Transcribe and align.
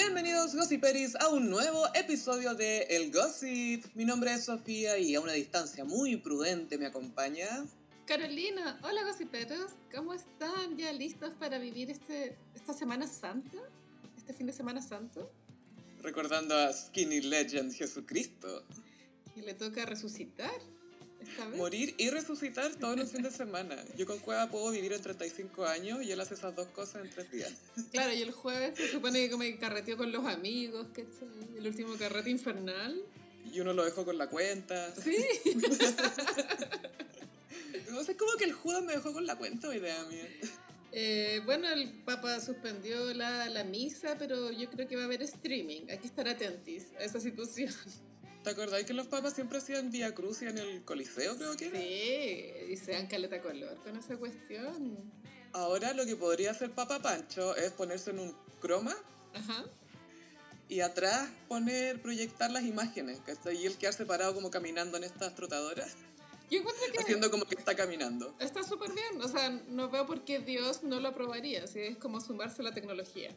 Bienvenidos 0.00 0.54
Gossiperis 0.54 1.16
a 1.16 1.28
un 1.30 1.50
nuevo 1.50 1.84
episodio 1.92 2.54
de 2.54 2.82
El 2.82 3.10
Gossip. 3.10 3.84
Mi 3.96 4.04
nombre 4.04 4.32
es 4.32 4.44
Sofía 4.44 4.96
y 4.96 5.16
a 5.16 5.20
una 5.20 5.32
distancia 5.32 5.84
muy 5.84 6.16
prudente 6.16 6.78
me 6.78 6.86
acompaña. 6.86 7.66
Carolina, 8.06 8.78
hola 8.84 9.02
gossiperos, 9.02 9.72
¿cómo 9.92 10.14
están? 10.14 10.76
¿Ya 10.76 10.92
listos 10.92 11.34
para 11.34 11.58
vivir 11.58 11.90
este, 11.90 12.38
esta 12.54 12.74
Semana 12.74 13.08
Santa? 13.08 13.58
¿Este 14.16 14.32
fin 14.32 14.46
de 14.46 14.52
Semana 14.52 14.80
Santo? 14.80 15.32
Recordando 16.00 16.54
a 16.54 16.72
Skinny 16.72 17.20
Legend 17.20 17.74
Jesucristo. 17.74 18.62
Que 19.34 19.42
le 19.42 19.54
toca 19.54 19.84
resucitar 19.84 20.60
Morir 21.56 21.94
y 21.98 22.10
resucitar 22.10 22.74
todos 22.76 22.96
los 22.96 23.10
fines 23.10 23.32
de 23.32 23.38
semana. 23.38 23.76
Yo 23.96 24.06
con 24.06 24.18
Cueva 24.18 24.50
puedo 24.50 24.70
vivir 24.70 24.92
en 24.92 25.02
35 25.02 25.66
años 25.66 26.02
y 26.02 26.12
él 26.12 26.20
hace 26.20 26.34
esas 26.34 26.54
dos 26.54 26.68
cosas 26.68 27.04
en 27.04 27.10
tres 27.10 27.30
días. 27.30 27.52
Claro, 27.92 28.12
y 28.12 28.22
el 28.22 28.32
jueves 28.32 28.76
se 28.76 28.88
supone 28.88 29.20
que 29.20 29.30
come 29.30 29.56
carreteo 29.58 29.96
con 29.96 30.12
los 30.12 30.24
amigos, 30.26 30.86
¿cachai? 30.88 31.28
El 31.58 31.66
último 31.66 31.96
carrete 31.96 32.30
infernal. 32.30 33.02
Y 33.52 33.60
uno 33.60 33.72
lo 33.72 33.84
dejó 33.84 34.04
con 34.04 34.18
la 34.18 34.28
cuenta. 34.28 34.94
Sí. 34.94 35.16
No 37.90 38.04
sé, 38.04 38.16
como 38.16 38.32
que 38.36 38.44
el 38.44 38.52
Judas 38.52 38.84
me 38.84 38.92
dejó 38.92 39.12
con 39.12 39.26
la 39.26 39.36
cuenta 39.36 39.74
idea 39.74 40.04
mía. 40.04 40.28
Eh, 40.92 41.40
bueno, 41.44 41.68
el 41.68 41.90
Papa 42.04 42.40
suspendió 42.40 43.12
la, 43.14 43.48
la 43.48 43.64
misa, 43.64 44.16
pero 44.18 44.50
yo 44.50 44.70
creo 44.70 44.86
que 44.86 44.96
va 44.96 45.02
a 45.02 45.04
haber 45.06 45.22
streaming. 45.22 45.82
Hay 45.90 45.98
que 45.98 46.06
estar 46.06 46.28
atentis 46.28 46.86
a 46.98 47.04
esa 47.04 47.20
situación. 47.20 47.72
¿Te 48.48 48.52
acordáis 48.52 48.86
que 48.86 48.94
los 48.94 49.06
papas 49.06 49.34
siempre 49.34 49.58
hacían 49.58 49.90
Vía 49.90 50.14
Crucia 50.14 50.48
en 50.48 50.56
el 50.56 50.82
Coliseo, 50.82 51.36
creo 51.36 51.54
que 51.54 51.66
era? 51.66 51.78
Sí, 51.78 52.72
y 52.72 52.76
se 52.78 52.92
dan 52.92 53.06
caleta 53.06 53.42
color 53.42 53.76
con 53.84 53.94
esa 53.94 54.16
cuestión. 54.16 54.96
Ahora 55.52 55.92
lo 55.92 56.06
que 56.06 56.16
podría 56.16 56.52
hacer 56.52 56.70
Papa 56.70 56.98
Pancho 57.00 57.54
es 57.56 57.72
ponerse 57.72 58.08
en 58.08 58.20
un 58.20 58.34
croma 58.58 58.96
Ajá. 59.34 59.66
y 60.66 60.80
atrás 60.80 61.28
poner, 61.46 62.00
proyectar 62.00 62.50
las 62.50 62.62
imágenes, 62.62 63.20
¿cachai? 63.20 63.58
Y 63.58 63.66
él 63.66 63.76
quedarse 63.76 64.06
parado 64.06 64.34
como 64.34 64.50
caminando 64.50 64.96
en 64.96 65.04
estas 65.04 65.34
trotadoras, 65.34 65.94
Yo 66.50 66.62
que 66.64 67.00
haciendo 67.00 67.30
como 67.30 67.44
que 67.44 67.54
está 67.54 67.76
caminando. 67.76 68.34
está 68.40 68.62
súper 68.62 68.92
bien. 68.92 69.20
O 69.20 69.28
sea, 69.28 69.50
no 69.50 69.90
veo 69.90 70.06
por 70.06 70.24
qué 70.24 70.38
Dios 70.38 70.82
no 70.84 71.00
lo 71.00 71.08
aprobaría. 71.08 71.64
Así 71.64 71.80
es 71.80 71.98
como 71.98 72.18
sumarse 72.22 72.62
a 72.62 72.64
la 72.64 72.72
tecnología. 72.72 73.30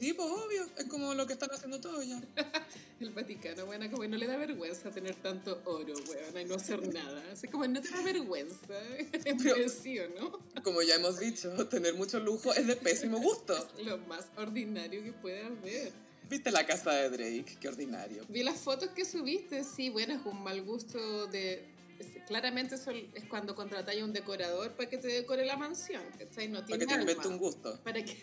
Sí, 0.00 0.14
pues 0.14 0.28
obvio, 0.30 0.66
es 0.78 0.84
como 0.86 1.12
lo 1.14 1.26
que 1.26 1.34
están 1.34 1.50
haciendo 1.52 1.78
todos 1.80 2.06
ya. 2.06 2.20
El 3.00 3.10
Vaticano, 3.10 3.66
bueno, 3.66 3.88
como 3.90 4.02
que 4.02 4.08
no 4.08 4.16
le 4.16 4.26
da 4.26 4.36
vergüenza 4.38 4.90
tener 4.90 5.14
tanto 5.16 5.60
oro, 5.66 5.92
weón, 6.08 6.40
y 6.40 6.44
no 6.46 6.54
hacer 6.54 6.86
nada. 6.92 7.22
Así 7.32 7.48
como 7.48 7.66
no 7.66 7.80
te 7.82 7.90
da 7.90 8.00
vergüenza. 8.02 8.74
Es 9.24 9.72
sí 9.74 9.98
o 9.98 10.08
no. 10.08 10.62
Como 10.62 10.80
ya 10.82 10.94
hemos 10.96 11.18
dicho, 11.18 11.68
tener 11.68 11.94
mucho 11.94 12.18
lujo 12.18 12.52
es 12.54 12.66
de 12.66 12.76
pésimo 12.76 13.18
gusto. 13.22 13.68
Lo 13.84 13.98
más 13.98 14.26
ordinario 14.36 15.02
que 15.04 15.12
puede 15.12 15.42
haber. 15.44 15.92
¿Viste 16.30 16.50
la 16.50 16.64
casa 16.66 16.92
de 16.92 17.10
Drake? 17.10 17.56
Qué 17.60 17.68
ordinario. 17.68 18.24
Vi 18.28 18.42
las 18.42 18.58
fotos 18.58 18.90
que 18.90 19.04
subiste, 19.04 19.64
sí, 19.64 19.90
bueno, 19.90 20.14
es 20.14 20.20
un 20.24 20.42
mal 20.42 20.62
gusto 20.62 21.26
de... 21.26 21.64
es- 21.98 22.22
Claramente 22.26 22.76
eso 22.76 22.90
es 22.92 23.24
cuando 23.28 23.54
contratáis 23.54 24.00
a 24.00 24.04
un 24.04 24.12
decorador 24.12 24.72
para 24.72 24.88
que 24.88 24.96
te 24.98 25.08
decore 25.08 25.44
la 25.44 25.56
mansión, 25.56 26.02
¿cachai? 26.18 26.48
No 26.48 26.60
Para 26.60 26.66
tiene 26.66 26.86
que 26.86 26.94
te 26.94 27.00
invente 27.00 27.28
un 27.28 27.38
gusto. 27.38 27.80
Para 27.82 28.02
que... 28.04 28.16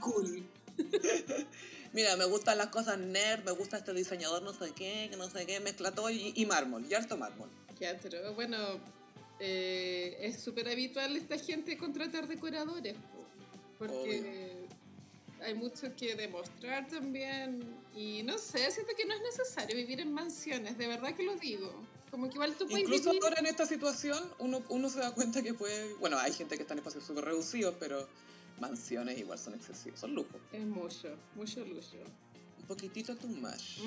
cool. 0.00 0.46
Mira, 1.92 2.16
me 2.16 2.24
gustan 2.24 2.58
las 2.58 2.68
cosas 2.68 2.98
nerd, 2.98 3.44
me 3.44 3.52
gusta 3.52 3.76
este 3.76 3.92
diseñador 3.92 4.42
no 4.42 4.52
sé 4.52 4.72
qué, 4.72 5.06
que 5.10 5.16
no 5.16 5.30
sé 5.30 5.46
qué, 5.46 5.60
mezcla 5.60 5.92
todo 5.92 6.10
y, 6.10 6.32
y 6.34 6.44
mármol, 6.44 6.84
y 6.90 6.94
harto 6.94 7.16
mármol. 7.16 7.48
Ya, 7.78 7.96
pero 8.02 8.34
bueno, 8.34 8.58
eh, 9.40 10.16
es 10.20 10.40
súper 10.40 10.68
habitual 10.68 11.16
esta 11.16 11.38
gente 11.38 11.76
contratar 11.76 12.26
decoradores, 12.26 12.94
po, 12.94 13.24
porque 13.78 14.66
hay 15.40 15.54
mucho 15.54 15.94
que 15.96 16.14
demostrar 16.14 16.88
también 16.88 17.62
y 17.94 18.22
no 18.22 18.38
sé, 18.38 18.70
siento 18.70 18.92
que 18.96 19.04
no 19.04 19.14
es 19.14 19.20
necesario 19.20 19.76
vivir 19.76 20.00
en 20.00 20.12
mansiones, 20.12 20.78
de 20.78 20.86
verdad 20.86 21.14
que 21.14 21.22
lo 21.22 21.36
digo. 21.36 21.72
Como 22.10 22.28
que 22.28 22.34
igual 22.34 22.54
tú 22.54 22.66
puedes 22.66 22.84
Incluso 22.84 23.10
vivir... 23.10 23.24
ahora 23.24 23.40
en 23.40 23.46
esta 23.46 23.66
situación 23.66 24.18
uno, 24.38 24.62
uno 24.68 24.88
se 24.88 25.00
da 25.00 25.12
cuenta 25.12 25.42
que 25.42 25.52
puede... 25.52 25.94
Bueno, 25.94 26.16
hay 26.18 26.32
gente 26.32 26.56
que 26.56 26.62
está 26.62 26.74
en 26.74 26.78
espacios 26.78 27.04
súper 27.04 27.24
reducidos, 27.24 27.74
pero 27.80 28.08
mansiones 28.60 29.18
igual 29.18 29.38
son 29.38 29.54
excesivos, 29.54 30.00
son 30.00 30.14
lujos. 30.14 30.40
Es 30.52 30.64
mucho, 30.64 31.16
mucho 31.34 31.64
lujo. 31.64 31.96
Un 32.60 32.66
poquitito 32.68 33.14
too 33.16 33.28
much. 33.28 33.78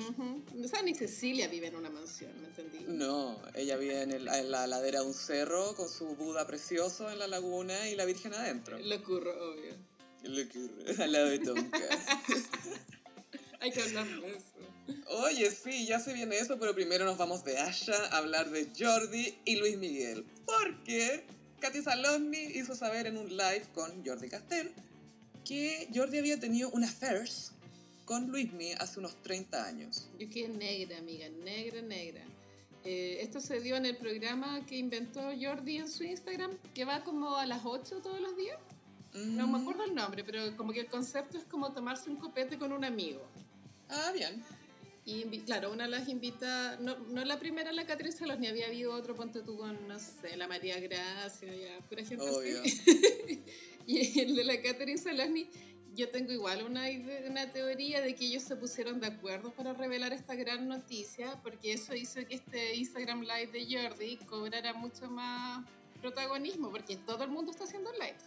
O 0.64 0.68
sea, 0.68 0.82
ni 0.82 0.94
Cecilia 0.94 1.48
vive 1.48 1.66
en 1.66 1.74
una 1.76 1.90
mansión, 1.90 2.30
¿me 2.40 2.46
entendí? 2.46 2.78
No, 2.86 3.40
ella 3.56 3.76
vive 3.76 4.02
en, 4.02 4.12
el- 4.12 4.28
en 4.28 4.50
la 4.52 4.68
ladera 4.68 5.00
de 5.00 5.06
un 5.06 5.14
cerro 5.14 5.74
con 5.74 5.88
su 5.88 6.14
Buda 6.14 6.46
precioso 6.46 7.10
en 7.10 7.18
la 7.18 7.26
laguna 7.26 7.88
y 7.88 7.96
la 7.96 8.04
Virgen 8.04 8.34
adentro. 8.34 8.78
Lo 8.78 9.02
curro, 9.02 9.32
obvio. 9.52 9.74
Lo 10.22 10.48
que- 10.48 11.02
Al 11.02 11.10
lado 11.12 11.26
de 11.26 11.38
Tonka. 11.40 11.78
Hay 13.60 13.72
que 13.72 13.82
hablar 13.82 14.06
de 14.06 14.28
eso. 14.36 14.44
Oye, 15.08 15.50
sí, 15.50 15.84
ya 15.86 15.98
se 15.98 16.12
viene 16.14 16.38
eso, 16.38 16.58
pero 16.60 16.74
primero 16.74 17.04
nos 17.04 17.18
vamos 17.18 17.44
de 17.44 17.58
Asha 17.58 17.94
a 18.12 18.18
hablar 18.18 18.50
de 18.50 18.68
Jordi 18.78 19.36
y 19.44 19.56
Luis 19.56 19.76
Miguel. 19.76 20.24
Porque 20.46 21.26
Katy 21.60 21.82
Saloni 21.82 22.38
hizo 22.54 22.74
saber 22.74 23.06
en 23.06 23.16
un 23.16 23.28
live 23.28 23.64
con 23.74 24.04
Jordi 24.04 24.28
Castel 24.28 24.72
que 25.44 25.88
Jordi 25.94 26.18
había 26.18 26.38
tenido 26.38 26.70
una 26.70 26.86
affairs 26.88 27.52
con 28.04 28.28
Luismi 28.28 28.72
hace 28.72 29.00
unos 29.00 29.14
30 29.22 29.64
años. 29.66 30.08
Yo 30.18 30.28
quedé 30.30 30.48
negra, 30.48 30.98
amiga, 30.98 31.28
negra, 31.28 31.82
negra. 31.82 32.22
Eh, 32.84 33.18
esto 33.20 33.40
se 33.40 33.60
dio 33.60 33.76
en 33.76 33.86
el 33.86 33.96
programa 33.96 34.64
que 34.66 34.76
inventó 34.76 35.20
Jordi 35.40 35.76
en 35.78 35.88
su 35.90 36.04
Instagram, 36.04 36.52
que 36.74 36.84
va 36.84 37.02
como 37.04 37.36
a 37.36 37.44
las 37.44 37.62
8 37.64 38.00
todos 38.02 38.20
los 38.20 38.36
días. 38.36 38.56
No 39.14 39.46
me 39.46 39.58
Mm. 39.58 39.62
acuerdo 39.62 39.84
el 39.84 39.94
nombre, 39.94 40.22
pero 40.24 40.56
como 40.56 40.72
que 40.72 40.80
el 40.80 40.86
concepto 40.86 41.38
es 41.38 41.44
como 41.44 41.72
tomarse 41.72 42.08
un 42.08 42.16
copete 42.16 42.58
con 42.58 42.72
un 42.72 42.84
amigo. 42.84 43.26
Ah, 43.88 44.10
bien. 44.14 44.42
Y 45.08 45.24
claro, 45.40 45.72
una 45.72 45.88
las 45.88 46.06
invita, 46.06 46.76
no, 46.80 46.98
no 47.08 47.24
la 47.24 47.38
primera 47.38 47.72
la 47.72 47.86
Catherine 47.86 48.14
Salos, 48.14 48.38
ni 48.38 48.46
había 48.46 48.66
habido 48.66 48.92
otro, 48.92 49.14
ponte 49.14 49.40
tú 49.40 49.56
con, 49.56 49.88
no 49.88 49.98
sé, 49.98 50.36
la 50.36 50.46
María 50.46 50.78
Gracia, 50.80 51.50
ya, 51.50 51.80
pura 51.88 52.04
gente 52.04 52.28
Obvio. 52.28 52.60
así. 52.60 53.42
y 53.86 54.20
el 54.20 54.36
de 54.36 54.44
la 54.44 54.60
Catherine 54.60 54.98
Saloni, 54.98 55.48
yo 55.94 56.10
tengo 56.10 56.30
igual 56.30 56.62
una, 56.62 56.82
una 57.26 57.50
teoría 57.50 58.02
de 58.02 58.14
que 58.14 58.26
ellos 58.26 58.42
se 58.42 58.54
pusieron 58.56 59.00
de 59.00 59.06
acuerdo 59.06 59.50
para 59.50 59.72
revelar 59.72 60.12
esta 60.12 60.34
gran 60.34 60.68
noticia, 60.68 61.40
porque 61.42 61.72
eso 61.72 61.94
hizo 61.94 62.20
que 62.26 62.34
este 62.34 62.74
Instagram 62.74 63.22
Live 63.22 63.46
de 63.46 63.66
Jordi 63.66 64.18
cobrara 64.26 64.74
mucho 64.74 65.08
más 65.08 65.64
protagonismo, 66.02 66.70
porque 66.70 66.96
todo 66.96 67.24
el 67.24 67.30
mundo 67.30 67.50
está 67.50 67.64
haciendo 67.64 67.90
live. 67.92 68.18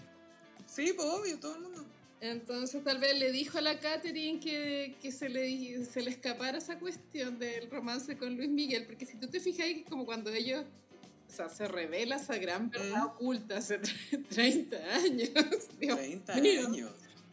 Sí, 0.65 0.93
pues 0.95 1.07
obvio, 1.07 1.39
todo 1.39 1.57
el 1.57 1.61
mundo. 1.61 1.85
Entonces 2.21 2.83
tal 2.83 2.99
vez 2.99 3.17
le 3.17 3.31
dijo 3.31 3.57
a 3.57 3.61
la 3.61 3.79
Catherine 3.79 4.39
que, 4.39 4.95
que 5.01 5.11
se, 5.11 5.27
le, 5.27 5.83
se 5.85 6.01
le 6.03 6.11
escapara 6.11 6.59
esa 6.59 6.77
cuestión 6.77 7.39
del 7.39 7.69
romance 7.71 8.15
con 8.15 8.37
Luis 8.37 8.49
Miguel, 8.49 8.85
porque 8.85 9.05
si 9.07 9.17
tú 9.17 9.27
te 9.27 9.39
fijas 9.39 9.65
como 9.89 10.05
cuando 10.05 10.31
ellos, 10.31 10.63
o 11.27 11.33
sea, 11.33 11.49
se 11.49 11.67
revela 11.67 12.17
esa 12.17 12.37
gran 12.37 12.69
verdad 12.69 13.03
Mm. 13.05 13.07
oculta 13.07 13.57
hace 13.57 13.79
30 14.29 14.77
años, 14.93 15.29
Dios 15.79 15.97
30 15.97 16.35
mío. 16.35 16.67
años. 16.67 16.91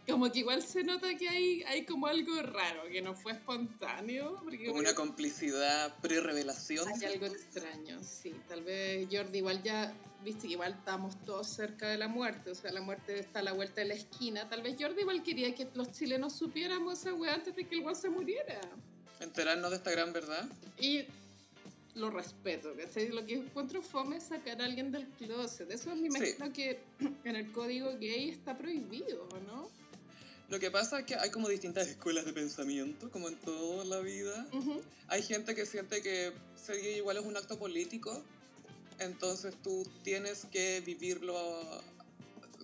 Como 0.09 0.33
que 0.33 0.41
igual 0.41 0.63
se 0.63 0.83
nota 0.85 1.15
que 1.17 1.29
hay, 1.29 1.63
hay 1.65 1.85
como 1.85 2.07
algo 2.07 2.41
raro, 2.43 2.85
que 2.91 3.03
no 3.03 3.15
fue 3.15 3.33
espontáneo, 3.33 4.41
porque 4.43 4.67
Como 4.67 4.79
una 4.79 4.95
complicidad 4.95 5.95
pre-revelación. 6.01 6.89
hay 6.89 7.05
algo 7.05 7.27
extraño, 7.27 8.03
sí. 8.03 8.35
Tal 8.49 8.63
vez 8.63 9.07
Jordi 9.11 9.39
igual 9.39 9.63
ya, 9.63 9.93
viste 10.25 10.47
que 10.47 10.55
igual 10.55 10.75
estamos 10.79 11.23
todos 11.25 11.47
cerca 11.49 11.89
de 11.89 11.99
la 11.99 12.09
muerte, 12.09 12.51
o 12.51 12.55
sea, 12.55 12.73
la 12.73 12.81
muerte 12.81 13.19
está 13.19 13.41
a 13.41 13.43
la 13.43 13.53
vuelta 13.53 13.83
de 13.83 13.89
la 13.89 13.95
esquina. 13.95 14.49
Tal 14.49 14.63
vez 14.63 14.77
Jordi 14.81 15.03
igual 15.03 15.23
quería 15.23 15.55
que 15.55 15.69
los 15.75 15.93
chilenos 15.93 16.33
supiéramos 16.33 17.01
esa 17.01 17.13
weá 17.13 17.35
antes 17.35 17.55
de 17.55 17.67
que 17.67 17.77
el 17.77 17.83
weón 17.83 17.97
se 17.97 18.09
muriera. 18.09 18.61
Enterarnos 19.21 19.71
de 19.71 19.77
esta 19.77 19.91
gran 19.91 20.13
verdad. 20.13 20.49
Y 20.81 21.05
lo 21.95 22.11
respeto, 22.11 22.75
¿cachai? 22.77 23.09
Lo 23.09 23.27
que 23.27 23.35
encuentro 23.35 23.83
fome 23.83 24.17
es 24.17 24.25
sacar 24.25 24.63
a 24.63 24.65
alguien 24.65 24.91
del 24.91 25.07
closet. 25.09 25.71
Eso 25.71 25.95
me 25.97 26.07
imagino 26.07 26.53
que 26.53 26.81
en 27.25 27.37
el 27.37 27.51
código 27.53 27.91
gay 27.99 28.31
está 28.31 28.57
prohibido, 28.57 29.29
¿o 29.33 29.39
¿no? 29.41 29.78
Lo 30.49 30.59
que 30.59 30.71
pasa 30.71 31.01
es 31.01 31.05
que 31.05 31.15
hay 31.15 31.31
como 31.31 31.49
distintas 31.49 31.87
escuelas 31.89 32.25
de 32.25 32.33
pensamiento, 32.33 33.11
como 33.11 33.29
en 33.29 33.37
toda 33.37 33.85
la 33.85 34.01
vida. 34.01 34.47
Ujú. 34.53 34.81
Hay 35.09 35.23
gente 35.23 35.55
que 35.55 35.67
siente 35.67 36.01
que 36.01 36.33
ser 36.57 36.81
gay 36.81 36.97
igual 36.97 37.19
es 37.19 37.25
un 37.25 37.37
acto 37.37 37.59
político, 37.59 38.23
entonces 38.99 39.55
tú 39.63 39.87
tienes 40.03 40.47
que 40.51 40.81
vivirlo 40.81 41.35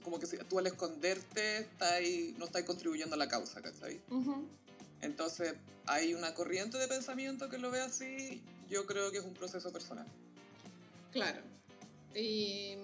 como 0.03 0.19
que 0.19 0.27
si 0.27 0.37
tú 0.37 0.59
al 0.59 0.67
esconderte 0.67 1.59
estás 1.59 1.93
ahí- 1.93 2.35
no 2.39 2.45
estás 2.47 2.63
contribuyendo 2.65 3.15
a 3.15 3.19
la 3.19 3.29
causa, 3.29 3.63
¿cachai? 3.63 4.01
Ujú. 4.11 4.47
Entonces 5.01 5.55
hay 5.87 6.15
una 6.15 6.35
corriente 6.35 6.79
de 6.79 6.89
pensamiento 6.89 7.49
que 7.49 7.59
lo 7.59 7.71
ve 7.71 7.81
así, 7.81 8.43
yo 8.69 8.87
creo 8.87 9.11
que 9.13 9.19
es 9.19 9.25
un 9.25 9.35
proceso 9.35 9.71
personal. 9.73 10.07
Claro. 11.13 11.41
Y 12.15 12.77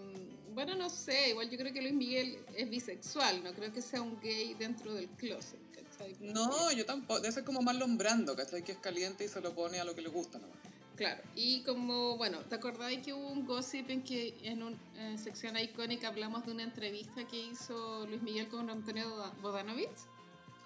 bueno, 0.55 0.75
no 0.77 0.91
sé, 0.91 1.31
igual 1.31 1.49
yo 1.51 1.59
creo 1.59 1.73
que 1.73 1.81
Luis 1.81 1.95
Miguel 1.95 2.39
es 2.57 2.69
bisexual, 2.69 3.43
no 3.43 3.53
creo 3.53 3.73
que 3.73 3.83
sea 3.83 4.03
un 4.03 4.21
gay 4.21 4.55
dentro 4.55 4.95
del 4.95 5.09
closet, 5.11 5.61
¿cachai? 5.73 6.17
No, 6.21 6.71
yo 6.73 6.85
tampoco, 6.87 7.21
debe 7.21 7.33
ser 7.33 7.45
como 7.45 7.63
Marlon 7.63 7.97
Brando, 7.99 8.37
¿cachai? 8.37 8.63
Que 8.63 8.73
es 8.73 8.79
caliente 8.79 9.25
y 9.25 9.29
se 9.29 9.41
lo 9.41 9.55
pone 9.55 9.81
a 9.81 9.85
lo 9.85 9.95
que 9.95 10.03
le 10.03 10.09
gusta 10.09 10.39
nomás. 10.39 10.57
Claro, 10.97 11.23
y 11.35 11.63
como, 11.63 12.19
bueno, 12.19 12.41
¿te 12.41 12.57
acordáis 12.57 13.01
que 13.01 13.15
hubo 13.15 13.29
un 13.29 13.47
gossip 13.47 13.89
en 13.89 14.03
que 14.03 14.35
en 14.43 14.63
una 14.63 15.17
sección 15.17 15.57
icónica 15.57 16.09
hablamos 16.09 16.45
de 16.45 16.53
una 16.53 16.63
entrevista 16.63 17.27
que 17.27 17.39
hizo 17.39 18.07
Luis 18.07 18.21
Miguel 18.21 18.49
con 18.49 18.69
Antonio 18.69 19.33
Bodanovich? 19.41 19.89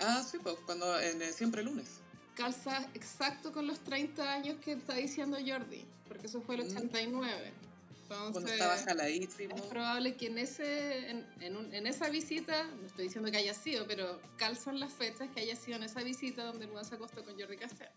Ah, 0.01 0.25
sí, 0.29 0.39
pues 0.43 0.57
cuando 0.67 0.99
en 0.99 1.23
eh, 1.23 1.33
Siempre 1.33 1.63
Lunes. 1.63 2.01
Calza 2.35 2.85
exacto 2.95 3.53
con 3.53 3.69
los 3.69 3.79
30 3.85 4.33
años 4.33 4.57
que 4.65 4.73
está 4.73 4.95
diciendo 4.95 5.37
Jordi, 5.37 5.85
porque 6.09 6.27
eso 6.27 6.41
fue 6.41 6.57
el 6.57 6.65
Mm. 6.65 6.91
89. 8.05 8.33
Cuando 8.33 8.39
Entonces, 8.41 8.53
estaba 8.53 8.77
jaladísimo. 8.79 9.57
es 9.57 9.63
probable 9.63 10.15
que 10.17 10.27
en, 10.27 10.39
ese, 10.39 11.11
en, 11.11 11.27
en 11.41 11.57
un- 11.57 11.75
en 11.75 11.87
esa 11.87 12.09
visita, 12.09 12.65
no 12.65 12.87
estoy 12.87 13.05
diciendo 13.07 13.31
que 13.31 13.37
haya 13.39 13.55
sido, 13.55 13.87
pero 13.87 14.21
calzan 14.37 14.79
las 14.81 14.93
fechas 14.93 15.29
que 15.35 15.41
haya 15.41 15.57
sido 15.57 15.77
en 15.77 15.85
esa 15.85 16.03
visita 16.03 16.45
donde 16.45 16.67
Luan 16.67 16.85
se 16.85 16.95
acostó 16.97 17.25
con 17.25 17.39
Jordi 17.39 17.57
Castell. 17.57 17.89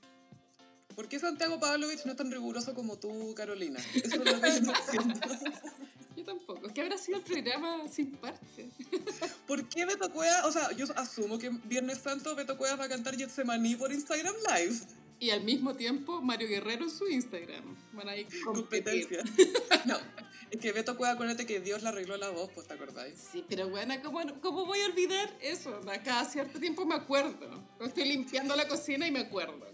¿Por 0.96 1.08
qué 1.08 1.20
Santiago 1.20 1.60
Pavlovich 1.60 2.06
no 2.06 2.12
es 2.14 2.18
tan 2.18 2.32
riguroso 2.32 2.74
como 2.74 2.98
tú, 2.98 3.34
Carolina? 3.36 3.80
Eso 3.94 4.16
es 4.16 4.18
lo 4.18 4.42
que 4.42 4.62
yo. 4.62 5.02
Yo 6.18 6.24
tampoco. 6.26 6.68
Que 6.74 6.82
habrá 6.82 6.98
sido 6.98 7.20
el 7.20 7.24
programa 7.24 7.88
sin 7.88 8.10
parte. 8.14 8.68
¿Por 9.46 9.70
qué 9.70 9.86
Beto 9.86 10.12
Cuevas? 10.12 10.46
O 10.46 10.52
sea, 10.52 10.72
yo 10.72 10.88
asumo 10.96 11.38
que 11.38 11.50
Viernes 11.66 12.00
Santo 12.00 12.34
Beto 12.36 12.58
Cuevas 12.58 12.80
va 12.80 12.86
a 12.86 12.90
cantar 12.90 13.16
Getsemaní 13.16 13.76
por 13.76 13.92
Instagram 13.94 14.34
Live. 14.56 14.80
Y 15.20 15.32
al 15.32 15.44
mismo 15.44 15.76
tiempo, 15.76 16.22
Mario 16.22 16.48
Guerrero 16.48 16.84
en 16.84 16.92
su 16.92 17.08
Instagram. 17.08 17.76
Van 17.94 18.10
a 18.10 18.16
ir 18.16 18.28
competir. 18.44 19.08
Competencia. 19.08 19.24
No, 19.86 19.98
es 20.52 20.60
que 20.60 20.72
Beto 20.72 20.98
Cuevas, 20.98 21.16
acuérdate 21.16 21.46
que 21.46 21.60
Dios 21.60 21.82
le 21.82 21.90
arregló 21.90 22.18
la 22.18 22.30
voz, 22.30 22.50
pues, 22.54 22.68
¿te 22.68 22.74
acordáis? 22.74 23.20
Sí, 23.32 23.44
pero 23.48 23.70
bueno, 23.70 23.96
¿cómo, 24.04 24.20
¿cómo 24.42 24.66
voy 24.66 24.80
a 24.80 24.86
olvidar 24.86 25.36
eso? 25.42 25.80
Cada 26.04 26.26
cierto 26.26 26.60
tiempo 26.60 26.86
me 26.86 26.96
acuerdo. 26.96 27.64
Estoy 27.80 28.06
limpiando 28.06 28.56
la 28.56 28.68
cocina 28.68 29.08
y 29.08 29.12
me 29.12 29.20
acuerdo. 29.20 29.66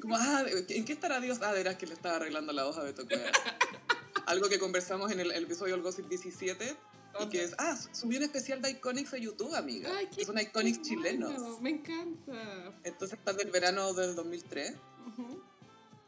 como, 0.00 0.16
ah, 0.16 0.44
¿en 0.68 0.84
qué 0.84 0.92
estará 0.92 1.20
Dios? 1.20 1.38
Ah, 1.42 1.52
verás 1.52 1.76
que 1.76 1.86
le 1.86 1.94
estaba 1.94 2.16
arreglando 2.16 2.52
la 2.52 2.64
voz 2.64 2.76
a 2.78 2.82
Beto 2.82 3.06
Cuevas. 3.06 3.32
Algo 4.26 4.48
que 4.48 4.58
conversamos 4.58 5.12
en 5.12 5.20
el, 5.20 5.30
el 5.30 5.44
episodio 5.44 5.74
del 5.74 5.82
Gossip 5.82 6.08
17 6.08 6.76
y 7.20 7.28
que 7.28 7.44
es, 7.44 7.54
ah, 7.58 7.76
subió 7.92 8.18
un 8.18 8.24
especial 8.24 8.60
de 8.62 8.70
Iconics 8.70 9.14
a 9.14 9.18
YouTube, 9.18 9.54
amiga. 9.54 9.90
Ay, 9.96 10.06
que 10.08 10.24
son 10.24 10.38
Iconics 10.38 10.78
bueno, 10.78 10.88
chilenos. 10.88 11.60
Me 11.60 11.70
encanta. 11.70 12.72
Entonces 12.84 13.18
está 13.18 13.32
del 13.32 13.50
verano 13.50 13.92
del 13.94 14.14
2003. 14.14 14.74
Ujú. 15.08 15.42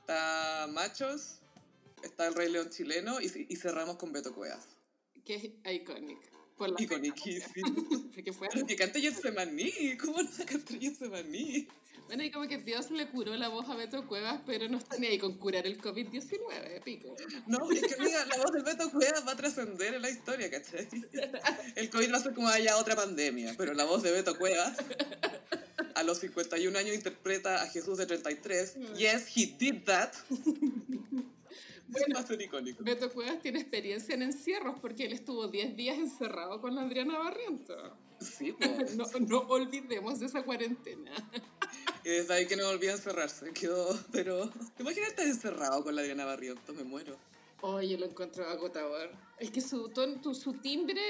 Está 0.00 0.68
Machos, 0.70 1.40
está 2.02 2.28
el 2.28 2.34
Rey 2.34 2.50
León 2.50 2.70
chileno 2.70 3.20
y, 3.20 3.46
y 3.48 3.56
cerramos 3.56 3.96
con 3.96 4.12
Beto 4.12 4.34
Cuevas. 4.34 4.66
Que 5.24 5.34
es 5.34 5.44
iconic. 5.74 6.18
Por 6.56 6.70
la 6.70 6.82
Iconiquísimo. 6.82 8.10
porque 8.14 8.32
fue 8.32 8.48
Pero 8.52 8.66
que 8.66 8.74
cante 8.74 9.00
Getsemaní, 9.00 9.96
¿cómo 9.96 10.20
no 10.22 10.30
canta 10.44 10.74
Getsemaní? 10.74 11.68
Bueno, 12.08 12.24
y 12.24 12.30
como 12.30 12.48
que 12.48 12.56
Dios 12.56 12.90
le 12.90 13.06
curó 13.08 13.36
la 13.36 13.48
voz 13.48 13.68
a 13.68 13.76
Beto 13.76 14.06
Cuevas, 14.06 14.40
pero 14.46 14.66
no 14.66 14.78
está 14.78 14.96
ni 14.96 15.08
ahí 15.08 15.18
con 15.18 15.36
curar 15.36 15.66
el 15.66 15.78
COVID-19, 15.78 16.82
pico. 16.82 17.14
No, 17.46 17.70
es 17.70 17.82
que 17.82 18.00
amiga, 18.00 18.24
la 18.24 18.38
voz 18.38 18.52
de 18.52 18.62
Beto 18.62 18.90
Cuevas 18.90 19.26
va 19.28 19.32
a 19.32 19.36
trascender 19.36 19.92
en 19.92 20.00
la 20.00 20.08
historia, 20.08 20.50
¿cachai? 20.50 20.88
El 21.76 21.90
COVID 21.90 22.10
va 22.10 22.16
a 22.16 22.20
ser 22.20 22.32
como 22.32 22.48
haya 22.48 22.78
otra 22.78 22.96
pandemia, 22.96 23.54
pero 23.58 23.74
la 23.74 23.84
voz 23.84 24.02
de 24.02 24.12
Beto 24.12 24.38
Cuevas 24.38 24.78
a 25.94 26.02
los 26.02 26.18
51 26.18 26.78
años 26.78 26.94
interpreta 26.94 27.62
a 27.62 27.66
Jesús 27.66 27.98
de 27.98 28.06
33. 28.06 28.76
Yes, 28.96 29.36
he 29.36 29.54
did 29.58 29.84
that. 29.84 30.12
Va 32.14 32.20
a 32.20 32.26
ser 32.26 32.40
icónico. 32.40 32.84
Beto 32.84 33.10
Cuevas 33.12 33.40
tiene 33.40 33.60
experiencia 33.60 34.14
en 34.14 34.22
encierros 34.22 34.78
porque 34.80 35.04
él 35.04 35.12
estuvo 35.12 35.48
10 35.48 35.76
días 35.76 35.98
encerrado 35.98 36.60
con 36.60 36.74
la 36.74 36.82
Adriana 36.82 37.18
Barriento. 37.18 37.74
Sí, 38.20 38.52
pues. 38.52 38.68
No, 38.96 39.04
no 39.20 39.38
olvidemos 39.48 40.20
de 40.20 40.26
esa 40.26 40.42
cuarentena. 40.42 41.12
Y 42.04 42.08
desde 42.10 42.34
ahí 42.34 42.46
que 42.46 42.56
no 42.56 42.66
volví 42.66 42.86
a 42.88 42.92
encerrarse, 42.92 43.52
quedó, 43.52 43.98
pero... 44.12 44.50
Imagínate 44.78 45.22
encerrado 45.24 45.82
con 45.82 45.94
la 45.96 46.02
Diana 46.02 46.24
Barrientos, 46.24 46.74
me 46.76 46.84
muero. 46.84 47.16
Oye, 47.60 47.98
lo 47.98 48.06
encuentro 48.06 48.48
agotador. 48.48 49.10
Es 49.38 49.50
que 49.50 49.60
su, 49.60 49.88
ton, 49.88 50.20
tu- 50.22 50.34
su 50.34 50.52
timbre 50.54 51.00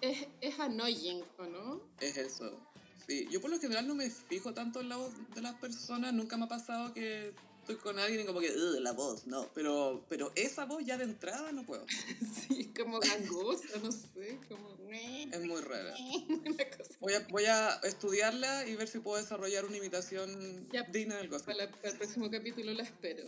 es, 0.00 0.26
es 0.40 0.58
annoying, 0.58 1.22
¿o 1.38 1.44
no? 1.44 1.80
Es 2.00 2.16
eso. 2.16 2.58
Sí, 3.06 3.26
yo 3.30 3.40
por 3.40 3.50
lo 3.50 3.58
general 3.58 3.86
no 3.86 3.94
me 3.94 4.10
fijo 4.10 4.52
tanto 4.54 4.80
en 4.80 4.88
la 4.88 4.96
voz 4.96 5.12
de 5.34 5.42
las 5.42 5.54
personas, 5.54 6.12
nunca 6.12 6.36
me 6.36 6.44
ha 6.44 6.48
pasado 6.48 6.92
que 6.92 7.32
estoy 7.68 7.76
con 7.82 7.98
alguien 7.98 8.22
y 8.22 8.24
como 8.24 8.40
que, 8.40 8.50
"Ugh, 8.50 8.80
la 8.80 8.92
voz, 8.92 9.26
no, 9.26 9.48
pero, 9.54 10.04
pero 10.08 10.32
esa 10.34 10.64
voz 10.64 10.84
ya 10.84 10.96
de 10.96 11.04
entrada 11.04 11.52
no 11.52 11.64
puedo, 11.66 11.84
Sí, 12.48 12.72
como 12.74 12.98
gangosa, 13.00 13.78
no 13.82 13.92
sé, 13.92 14.38
como... 14.48 14.68
es 14.90 15.40
muy 15.44 15.60
rara. 15.60 15.94
Voy 17.00 17.12
a, 17.14 17.20
voy 17.30 17.44
a 17.44 17.74
estudiarla 17.84 18.66
y 18.66 18.74
ver 18.74 18.88
si 18.88 18.98
puedo 19.00 19.20
desarrollar 19.22 19.64
una 19.66 19.76
imitación 19.76 20.66
Ya. 20.72 20.82
digna 20.84 21.16
del 21.16 21.28
gossip. 21.28 21.46
Para, 21.46 21.64
el 21.64 21.96
próximo 21.96 22.30
capítulo 22.30 22.72
la 22.72 22.82
espero. 22.82 23.24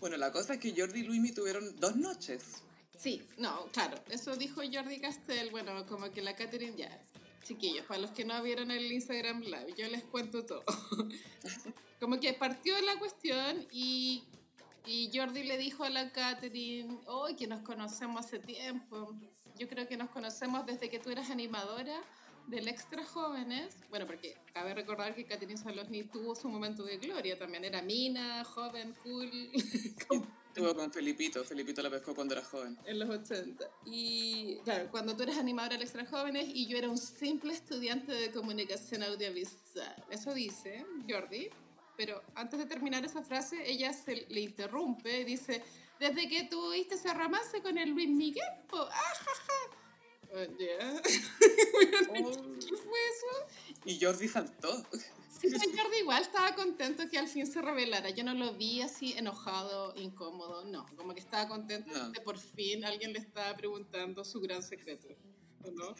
Bueno, 0.00 0.16
la 0.16 0.32
cosa 0.32 0.54
es 0.54 0.60
que 0.60 0.74
Jordi 0.76 1.00
y 1.00 1.02
Luismi 1.04 1.32
tuvieron 1.32 1.78
dos 1.78 1.96
noches. 1.96 2.42
Sí, 2.98 3.22
no, 3.38 3.66
claro, 3.72 4.02
eso 4.10 4.34
dijo 4.36 4.62
Jordi 4.70 4.98
Castell, 5.00 5.50
bueno, 5.50 5.86
como 5.86 6.10
que 6.10 6.22
la 6.22 6.34
Catherine 6.34 6.76
ya. 6.76 7.00
Chiquillos, 7.46 7.86
para 7.86 8.00
los 8.00 8.10
que 8.10 8.24
no 8.24 8.42
vieron 8.42 8.72
el 8.72 8.90
Instagram 8.90 9.40
Live, 9.40 9.74
yo 9.76 9.88
les 9.88 10.02
cuento 10.02 10.44
todo. 10.44 10.64
como 12.00 12.18
que 12.18 12.32
partió 12.32 12.74
la 12.82 12.98
cuestión 12.98 13.66
y, 13.70 14.24
y 14.84 15.10
Jordi 15.14 15.44
le 15.44 15.56
dijo 15.56 15.84
a 15.84 15.90
la 15.90 16.10
Catherine, 16.10 16.98
hoy 17.06 17.36
que 17.36 17.46
nos 17.46 17.60
conocemos 17.60 18.26
hace 18.26 18.40
tiempo. 18.40 19.14
Yo 19.56 19.68
creo 19.68 19.86
que 19.86 19.96
nos 19.96 20.10
conocemos 20.10 20.66
desde 20.66 20.90
que 20.90 20.98
tú 20.98 21.10
eras 21.10 21.30
animadora 21.30 22.02
del 22.48 22.66
Extra 22.66 23.04
Jóvenes. 23.04 23.76
Bueno, 23.90 24.06
porque 24.06 24.36
cabe 24.52 24.74
recordar 24.74 25.14
que 25.14 25.24
Catherine 25.24 25.56
Salosny 25.56 26.02
tuvo 26.02 26.34
su 26.34 26.48
momento 26.48 26.82
de 26.82 26.98
gloria 26.98 27.38
también. 27.38 27.64
Era 27.64 27.80
mina, 27.80 28.44
joven, 28.44 28.92
cool. 29.04 29.30
Estuvo 30.56 30.74
con 30.74 30.90
Felipito, 30.90 31.44
Felipito 31.44 31.82
la 31.82 31.90
pescó 31.90 32.14
cuando 32.14 32.32
era 32.32 32.42
joven. 32.42 32.78
en 32.86 32.98
los 32.98 33.10
80. 33.10 33.62
Y 33.84 34.56
claro, 34.64 34.90
cuando 34.90 35.14
tú 35.14 35.24
eres 35.24 35.36
animadora 35.36 35.74
del 35.74 35.82
Extra 35.82 36.06
Jóvenes 36.06 36.46
y 36.48 36.66
yo 36.66 36.78
era 36.78 36.88
un 36.88 36.96
simple 36.96 37.52
estudiante 37.52 38.10
de 38.12 38.30
comunicación 38.30 39.02
audiovisual. 39.02 40.04
Eso 40.08 40.32
dice 40.32 40.86
Jordi. 41.06 41.50
Pero 41.98 42.22
antes 42.34 42.58
de 42.58 42.64
terminar 42.64 43.04
esa 43.04 43.22
frase, 43.22 43.70
ella 43.70 43.92
se 43.92 44.24
le 44.30 44.40
interrumpe 44.40 45.20
y 45.20 45.24
dice, 45.24 45.62
desde 46.00 46.26
que 46.26 46.44
tuviste 46.44 46.94
ese 46.94 47.12
romance 47.12 47.60
con 47.60 47.76
el 47.76 47.90
Luis 47.90 48.08
Miguel, 48.08 48.48
po, 48.66 48.78
ah, 48.78 49.12
ja, 49.24 49.32
ja". 49.46 50.40
Eh, 50.40 50.56
ya. 50.58 51.02
¿Qué 51.02 52.76
fue 52.76 52.98
eso? 53.12 53.84
Y 53.84 54.02
Jordi 54.02 54.26
saltó. 54.26 54.86
Sí, 55.40 55.48
pero 55.50 55.60
Jordi 55.82 55.98
igual 55.98 56.22
estaba 56.22 56.54
contento 56.54 57.08
que 57.10 57.18
al 57.18 57.28
fin 57.28 57.46
se 57.46 57.60
revelara. 57.62 58.10
Yo 58.10 58.24
no 58.24 58.34
lo 58.34 58.54
vi 58.54 58.80
así 58.80 59.12
enojado, 59.12 59.94
incómodo, 59.96 60.64
no. 60.64 60.86
Como 60.96 61.14
que 61.14 61.20
estaba 61.20 61.46
contento 61.48 61.92
No. 61.92 62.06
de 62.08 62.12
que 62.12 62.20
por 62.20 62.38
fin 62.38 62.84
alguien 62.84 63.12
le 63.12 63.18
estaba 63.18 63.56
preguntando 63.56 64.24
su 64.24 64.40
gran 64.40 64.62
secreto. 64.62 65.08
¿o 65.64 65.70
¿No? 65.70 65.94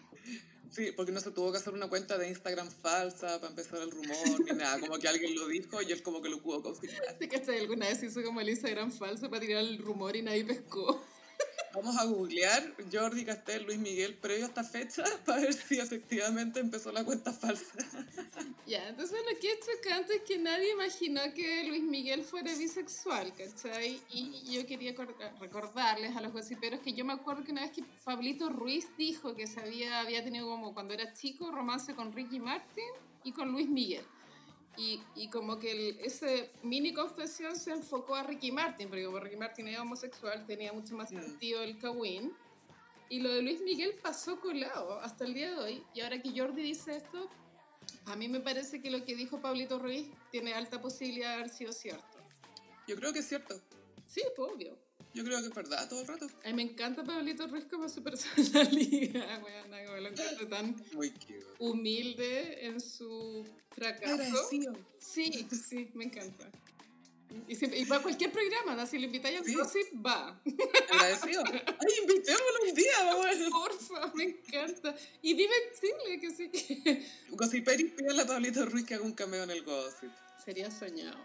Sí, 0.71 0.91
porque 0.97 1.13
no 1.13 1.21
se 1.21 1.31
tuvo 1.31 1.53
que 1.53 1.59
hacer 1.59 1.73
una 1.75 1.89
cuenta 1.89 2.19
de 2.19 2.29
Instagram 2.29 2.71
falsa 2.71 3.39
para 3.41 3.51
empezar 3.51 3.81
el 3.81 3.91
rumor 3.91 4.41
ni 4.45 4.53
nada. 4.57 4.81
Como 4.81 4.99
que 4.99 5.09
alguien 5.09 5.35
lo 5.35 5.47
dijo 5.49 5.81
y 5.83 5.93
él 5.93 6.03
como 6.03 6.21
que 6.21 6.29
lo 6.29 6.41
pudo 6.43 6.63
confirmar. 6.63 7.17
¿Te 7.19 7.29
cachai? 7.29 7.61
Alguna 7.61 7.87
vez 7.87 8.03
hizo 8.03 8.23
como 8.23 8.41
el 8.41 8.49
Instagram 8.49 8.91
falso 8.91 9.29
para 9.31 9.41
tirar 9.41 9.63
el 9.63 9.79
rumor 9.79 10.17
y 10.17 10.23
nadie 10.23 10.45
pescó. 10.45 11.03
Vamos 11.77 11.97
a 11.99 12.05
googlear 12.05 12.73
Jordi 12.91 13.25
Castel, 13.25 13.65
Luis 13.65 13.79
Miguel, 13.79 14.15
previo 14.15 14.47
a 14.47 14.49
esta 14.49 14.65
fecha, 14.65 15.05
para 15.27 15.43
ver 15.43 15.53
si 15.53 15.79
efectivamente 15.79 16.59
empezó 16.59 16.91
la 16.91 17.05
cuenta 17.05 17.33
falsa. 17.33 17.75
Ya, 18.67 18.89
entonces 18.89 19.17
lo 19.33 19.39
que 19.39 19.53
es 19.53 19.59
chocante 19.61 20.17
es 20.17 20.23
que 20.23 20.39
nadie 20.39 20.73
imaginó 20.73 21.21
que 21.37 21.63
Luis 21.69 21.85
Miguel 21.85 22.25
fuera 22.25 22.53
bisexual, 22.53 23.33
¿cachai? 23.33 24.01
Y 24.11 24.53
yo 24.53 24.67
quería 24.67 24.93
cor- 24.93 25.17
recordarles 25.39 26.17
a 26.17 26.21
los 26.21 26.33
gossiperos 26.33 26.81
que 26.81 26.93
yo 26.93 27.05
me 27.05 27.13
acuerdo 27.13 27.45
que 27.45 27.53
una 27.53 27.61
vez 27.63 27.71
que 27.71 27.85
Pablito 28.03 28.49
Ruiz 28.49 28.89
dijo 28.99 29.37
que 29.37 29.47
se 29.47 29.61
había, 29.61 30.01
había 30.01 30.25
tenido 30.25 30.49
como 30.49 30.75
cuando 30.75 30.95
era 30.95 31.13
chico 31.13 31.53
romance 31.53 31.95
con 31.95 32.13
Ricky 32.13 32.41
Martin 32.41 32.83
y 33.23 33.31
con 33.31 33.53
Luis 33.53 33.69
Miguel. 33.69 34.05
Y, 34.77 35.03
y 35.15 35.29
como 35.31 35.59
que 35.59 35.71
el- 35.73 36.01
ese 36.01 36.51
mini 36.63 36.93
confesión 36.93 37.57
se 37.57 37.71
enfocó 37.73 38.15
a 38.15 38.23
Ricky 38.23 38.53
Martin, 38.53 38.89
porque 38.89 39.05
como 39.07 39.19
Ricky 39.19 39.37
Martin 39.37 39.69
era 39.69 39.83
homosexual 39.83 40.45
tenía 40.47 40.73
mucho 40.73 40.95
más 40.97 41.11
Mm. 41.13 41.21
sentido 41.23 41.63
el 41.63 41.79
Kawin. 41.79 42.33
Y 43.09 43.21
lo 43.21 43.33
de 43.33 43.41
Luis 43.43 43.61
Miguel 43.63 43.95
pasó 44.03 44.41
colado 44.41 45.01
hasta 45.01 45.25
el 45.25 45.33
día 45.35 45.51
de 45.53 45.57
hoy. 45.59 45.85
Y 45.95 46.01
ahora 46.01 46.21
que 46.21 46.31
Jordi 46.39 46.61
dice 46.63 46.97
esto, 46.97 47.31
a 48.07 48.17
mí 48.17 48.29
me 48.29 48.41
parece 48.41 48.83
que 48.83 48.91
lo 48.91 49.05
que 49.05 49.15
dijo 49.15 49.41
Pablito 49.41 49.79
Ruiz 49.79 50.09
tiene 50.31 50.53
alta 50.55 50.81
posibilidad 50.83 51.29
de 51.31 51.35
haber 51.37 51.49
sido 51.51 51.73
cierto. 51.73 52.19
Yo 52.89 52.97
creo 52.97 53.13
que 53.13 53.21
es 53.21 53.29
cierto. 53.29 53.61
Sí, 54.07 54.23
pues 54.35 54.53
obvio. 54.53 54.77
Yo 55.17 55.25
creo 55.25 55.41
que 55.41 55.47
es 55.49 55.55
verdad 55.55 55.89
todo 55.89 56.03
el 56.03 56.07
rato. 56.09 56.27
A 56.45 56.49
mí 56.49 56.53
me 56.55 56.63
encanta 56.63 57.03
Pablito 57.03 57.47
Ruiz 57.47 57.65
como 57.65 57.89
su 57.89 58.03
personalidad, 58.05 59.43
weona, 59.43 59.85
como 59.87 59.97
lo 59.97 60.09
encuentro 60.09 60.47
tan 60.49 60.77
Muy 60.93 61.11
humilde 61.59 62.67
en 62.67 62.81
su 62.81 63.47
fracaso. 63.71 64.49
Sí, 65.01 65.47
sí, 65.51 65.91
me 65.95 66.05
encanta. 66.05 66.51
Y, 67.49 67.55
siempre- 67.57 67.81
y 67.81 67.85
para 67.87 68.03
cualquier 68.03 68.31
programa, 68.31 68.75
¿no? 68.77 68.87
si 68.87 68.99
le 68.99 69.07
invitáis 69.07 69.41
a 69.41 69.45
Sí. 69.45 69.55
Gossip, 69.55 70.07
va. 70.07 70.41
Agradecido. 70.91 71.43
Ay, 71.47 71.93
invitémoslo 72.03 72.59
un 72.69 72.75
día, 72.75 73.15
bueno. 73.17 73.51
Porfa, 73.51 74.13
me 74.15 74.25
encanta. 74.25 74.95
Y 75.23 75.33
vive 75.35 75.53
en 75.55 75.81
Chile, 75.81 76.21
que 76.21 76.31
sí 76.31 76.49
que... 76.51 77.07
Gossiperi, 77.31 77.85
pídale 77.85 78.23
a 78.23 78.27
Pablito 78.27 78.65
Ruiz 78.67 78.85
que 78.85 78.95
haga 78.95 79.05
un 79.05 79.13
cameo 79.13 79.43
en 79.45 79.51
el 79.51 79.63
Gossip. 79.65 80.11
Sería 80.45 80.71
soñado. 80.71 81.19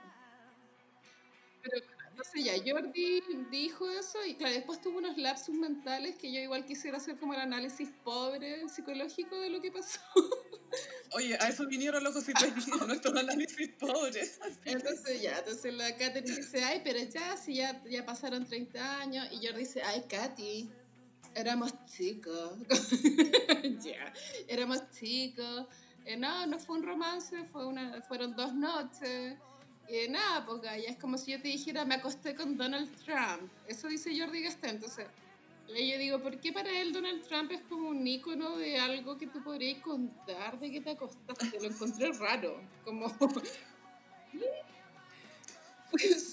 Entonces 2.21 2.43
ya, 2.43 2.71
Jordi 2.71 3.23
dijo 3.49 3.89
eso 3.89 4.23
y 4.27 4.35
claro, 4.35 4.53
después 4.53 4.79
tuvo 4.79 4.99
unos 4.99 5.17
lapsus 5.17 5.55
mentales 5.55 6.17
que 6.17 6.31
yo 6.31 6.39
igual 6.39 6.65
quisiera 6.65 6.97
hacer 6.97 7.17
como 7.17 7.33
el 7.33 7.39
análisis 7.39 7.89
pobre 8.03 8.69
psicológico 8.69 9.39
de 9.39 9.49
lo 9.49 9.59
que 9.59 9.71
pasó. 9.71 9.99
Oye, 11.13 11.35
a 11.39 11.49
eso 11.49 11.65
vinieron 11.65 12.03
los 12.03 12.13
gossiperis, 12.13 12.67
nuestros 12.67 13.15
análisis 13.17 13.69
pobres. 13.69 14.39
Entonces 14.65 15.19
ya, 15.19 15.39
entonces 15.39 15.73
la 15.73 15.97
Katherine 15.97 16.35
dice, 16.35 16.63
ay, 16.63 16.81
pero 16.83 16.99
ya, 16.99 17.35
si 17.35 17.55
ya, 17.55 17.83
ya 17.89 18.05
pasaron 18.05 18.45
30 18.45 18.99
años. 18.99 19.27
Y 19.31 19.45
Jordi 19.45 19.61
dice, 19.61 19.81
ay, 19.81 20.05
Katy, 20.07 20.69
éramos 21.33 21.73
chicos. 21.85 22.53
ya, 23.83 24.13
éramos 24.47 24.89
chicos. 24.91 25.65
Eh, 26.05 26.17
no, 26.17 26.45
no 26.45 26.59
fue 26.59 26.77
un 26.77 26.83
romance, 26.83 27.43
fue 27.45 27.65
una, 27.65 28.01
fueron 28.03 28.35
dos 28.35 28.53
noches. 28.53 29.37
Y 29.91 30.07
nada, 30.07 30.45
porque 30.45 30.67
ya 30.67 30.89
es 30.89 30.97
como 30.97 31.17
si 31.17 31.31
yo 31.31 31.41
te 31.41 31.49
dijera, 31.49 31.83
me 31.83 31.95
acosté 31.95 32.33
con 32.33 32.55
Donald 32.55 32.89
Trump. 33.03 33.51
Eso 33.67 33.89
dice 33.89 34.17
Jordi 34.17 34.41
Gastel. 34.41 34.75
Entonces, 34.75 35.05
yo 35.67 35.97
digo, 35.97 36.19
¿por 36.19 36.39
qué 36.39 36.53
para 36.53 36.69
él 36.79 36.93
Donald 36.93 37.27
Trump 37.27 37.51
es 37.51 37.61
como 37.63 37.89
un 37.89 38.07
ícono 38.07 38.55
de 38.55 38.79
algo 38.79 39.17
que 39.17 39.27
tú 39.27 39.43
podrías 39.43 39.81
contar 39.81 40.57
de 40.59 40.71
que 40.71 40.79
te 40.79 40.91
acostaste? 40.91 41.59
Lo 41.59 41.67
encontré 41.67 42.09
raro. 42.13 42.61
Como. 42.85 43.09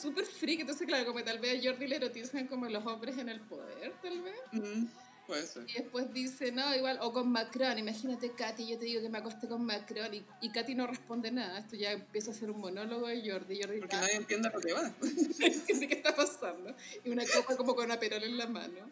Súper 0.01 0.25
freak. 0.25 0.61
Entonces, 0.61 0.87
claro, 0.87 1.07
como 1.07 1.25
tal 1.25 1.41
vez 1.41 1.59
a 1.59 1.71
Jordi 1.71 1.89
le 1.89 1.97
erotizan 1.97 2.47
como 2.47 2.67
los 2.69 2.87
hombres 2.87 3.19
en 3.19 3.29
el 3.29 3.41
poder, 3.41 3.93
tal 4.01 4.23
vez. 4.23 4.37
Mm, 4.53 4.87
puede 5.29 5.47
ser. 5.47 5.65
Y 5.69 5.75
después 5.75 6.13
dice, 6.13 6.51
no, 6.51 6.75
igual, 6.75 6.99
o 7.03 7.13
con 7.13 7.31
Macron. 7.31 7.79
Imagínate, 7.79 8.33
Katy, 8.33 8.67
yo 8.67 8.79
te 8.79 8.87
digo 8.87 9.03
que 9.03 9.11
me 9.11 9.19
acosté 9.19 9.47
con 9.47 9.63
Macron 9.65 10.13
y, 10.15 10.25
y 10.41 10.51
Katy 10.51 10.75
no 10.75 10.87
responde 10.87 11.31
nada. 11.31 11.59
Esto 11.59 11.77
ya 11.77 11.93
empieza 11.93 12.31
a 12.31 12.35
ser 12.35 12.51
un 12.51 12.59
monólogo 12.59 13.07
de 13.07 13.21
Jordi. 13.31 13.61
Jordi 13.61 13.79
Porque 13.79 13.97
nadie 13.97 14.17
entiende 14.17 14.51
lo 14.53 14.59
que 14.59 14.73
va. 14.73 14.91
¿Qué, 15.39 15.87
¿Qué 15.87 15.95
está 15.95 16.17
pasando? 16.17 16.75
Y 17.05 17.11
una 17.11 17.25
copa 17.27 17.57
como 17.57 17.77
con 17.77 17.93
aperol 17.93 18.25
en 18.25 18.39
la 18.39 18.47
mano. 18.47 18.89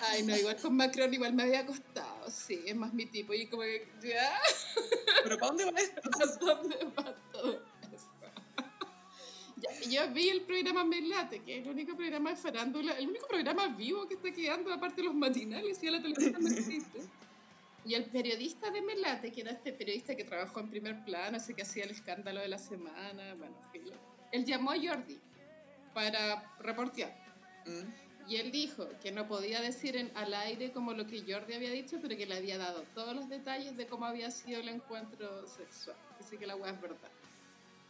Ay, 0.00 0.22
no, 0.22 0.36
igual 0.36 0.56
con 0.56 0.76
Macron 0.76 1.12
igual 1.12 1.34
me 1.34 1.42
había 1.42 1.60
acostado. 1.60 2.30
Sí, 2.30 2.62
es 2.64 2.76
más 2.76 2.94
mi 2.94 3.06
tipo. 3.06 3.34
Y 3.34 3.48
como 3.48 3.62
que, 3.64 3.88
¿ya? 4.00 4.38
¿Pero 5.24 5.38
para 5.38 5.48
dónde 5.48 5.64
va 5.64 5.80
esto? 5.80 6.00
¿A 6.22 6.54
dónde 6.54 6.78
va 6.96 7.16
todo 7.32 7.73
yo 9.90 10.08
vi 10.12 10.28
el 10.28 10.42
programa 10.42 10.84
Melate, 10.84 11.40
que 11.40 11.58
es 11.58 11.66
el 11.66 11.72
único 11.72 11.96
programa 11.96 12.30
de 12.30 12.36
farándula, 12.36 12.92
el 12.98 13.08
único 13.08 13.26
programa 13.26 13.68
vivo 13.68 14.06
que 14.06 14.14
está 14.14 14.32
quedando, 14.32 14.72
aparte 14.72 14.96
de 15.02 15.08
los 15.08 15.14
matinales, 15.14 15.82
y 15.82 15.88
a 15.88 15.90
la 15.92 16.02
televisión 16.02 16.42
no 16.42 16.48
existe. 16.48 17.00
Y 17.86 17.94
el 17.94 18.06
periodista 18.06 18.70
de 18.70 18.80
Melate, 18.80 19.30
que 19.30 19.42
era 19.42 19.50
este 19.50 19.72
periodista 19.72 20.16
que 20.16 20.24
trabajó 20.24 20.60
en 20.60 20.70
primer 20.70 21.04
plano, 21.04 21.36
ese 21.36 21.54
que 21.54 21.62
hacía 21.62 21.84
el 21.84 21.90
escándalo 21.90 22.40
de 22.40 22.48
la 22.48 22.58
semana, 22.58 23.34
bueno, 23.34 23.56
filo, 23.72 23.94
él 24.32 24.44
llamó 24.44 24.70
a 24.70 24.76
Jordi 24.76 25.18
para 25.92 26.56
reportear. 26.58 27.14
Mm. 27.66 28.30
Y 28.30 28.36
él 28.36 28.50
dijo 28.50 28.88
que 29.02 29.12
no 29.12 29.28
podía 29.28 29.60
decir 29.60 29.96
en, 29.96 30.10
al 30.14 30.32
aire 30.32 30.72
como 30.72 30.94
lo 30.94 31.06
que 31.06 31.20
Jordi 31.30 31.54
había 31.54 31.70
dicho, 31.70 31.98
pero 32.00 32.16
que 32.16 32.24
le 32.24 32.36
había 32.36 32.56
dado 32.56 32.82
todos 32.94 33.14
los 33.14 33.28
detalles 33.28 33.76
de 33.76 33.86
cómo 33.86 34.06
había 34.06 34.30
sido 34.30 34.60
el 34.60 34.68
encuentro 34.68 35.46
sexual. 35.46 35.96
Así 36.18 36.38
que 36.38 36.46
la 36.46 36.56
weá 36.56 36.72
es 36.72 36.80
verdad. 36.80 37.10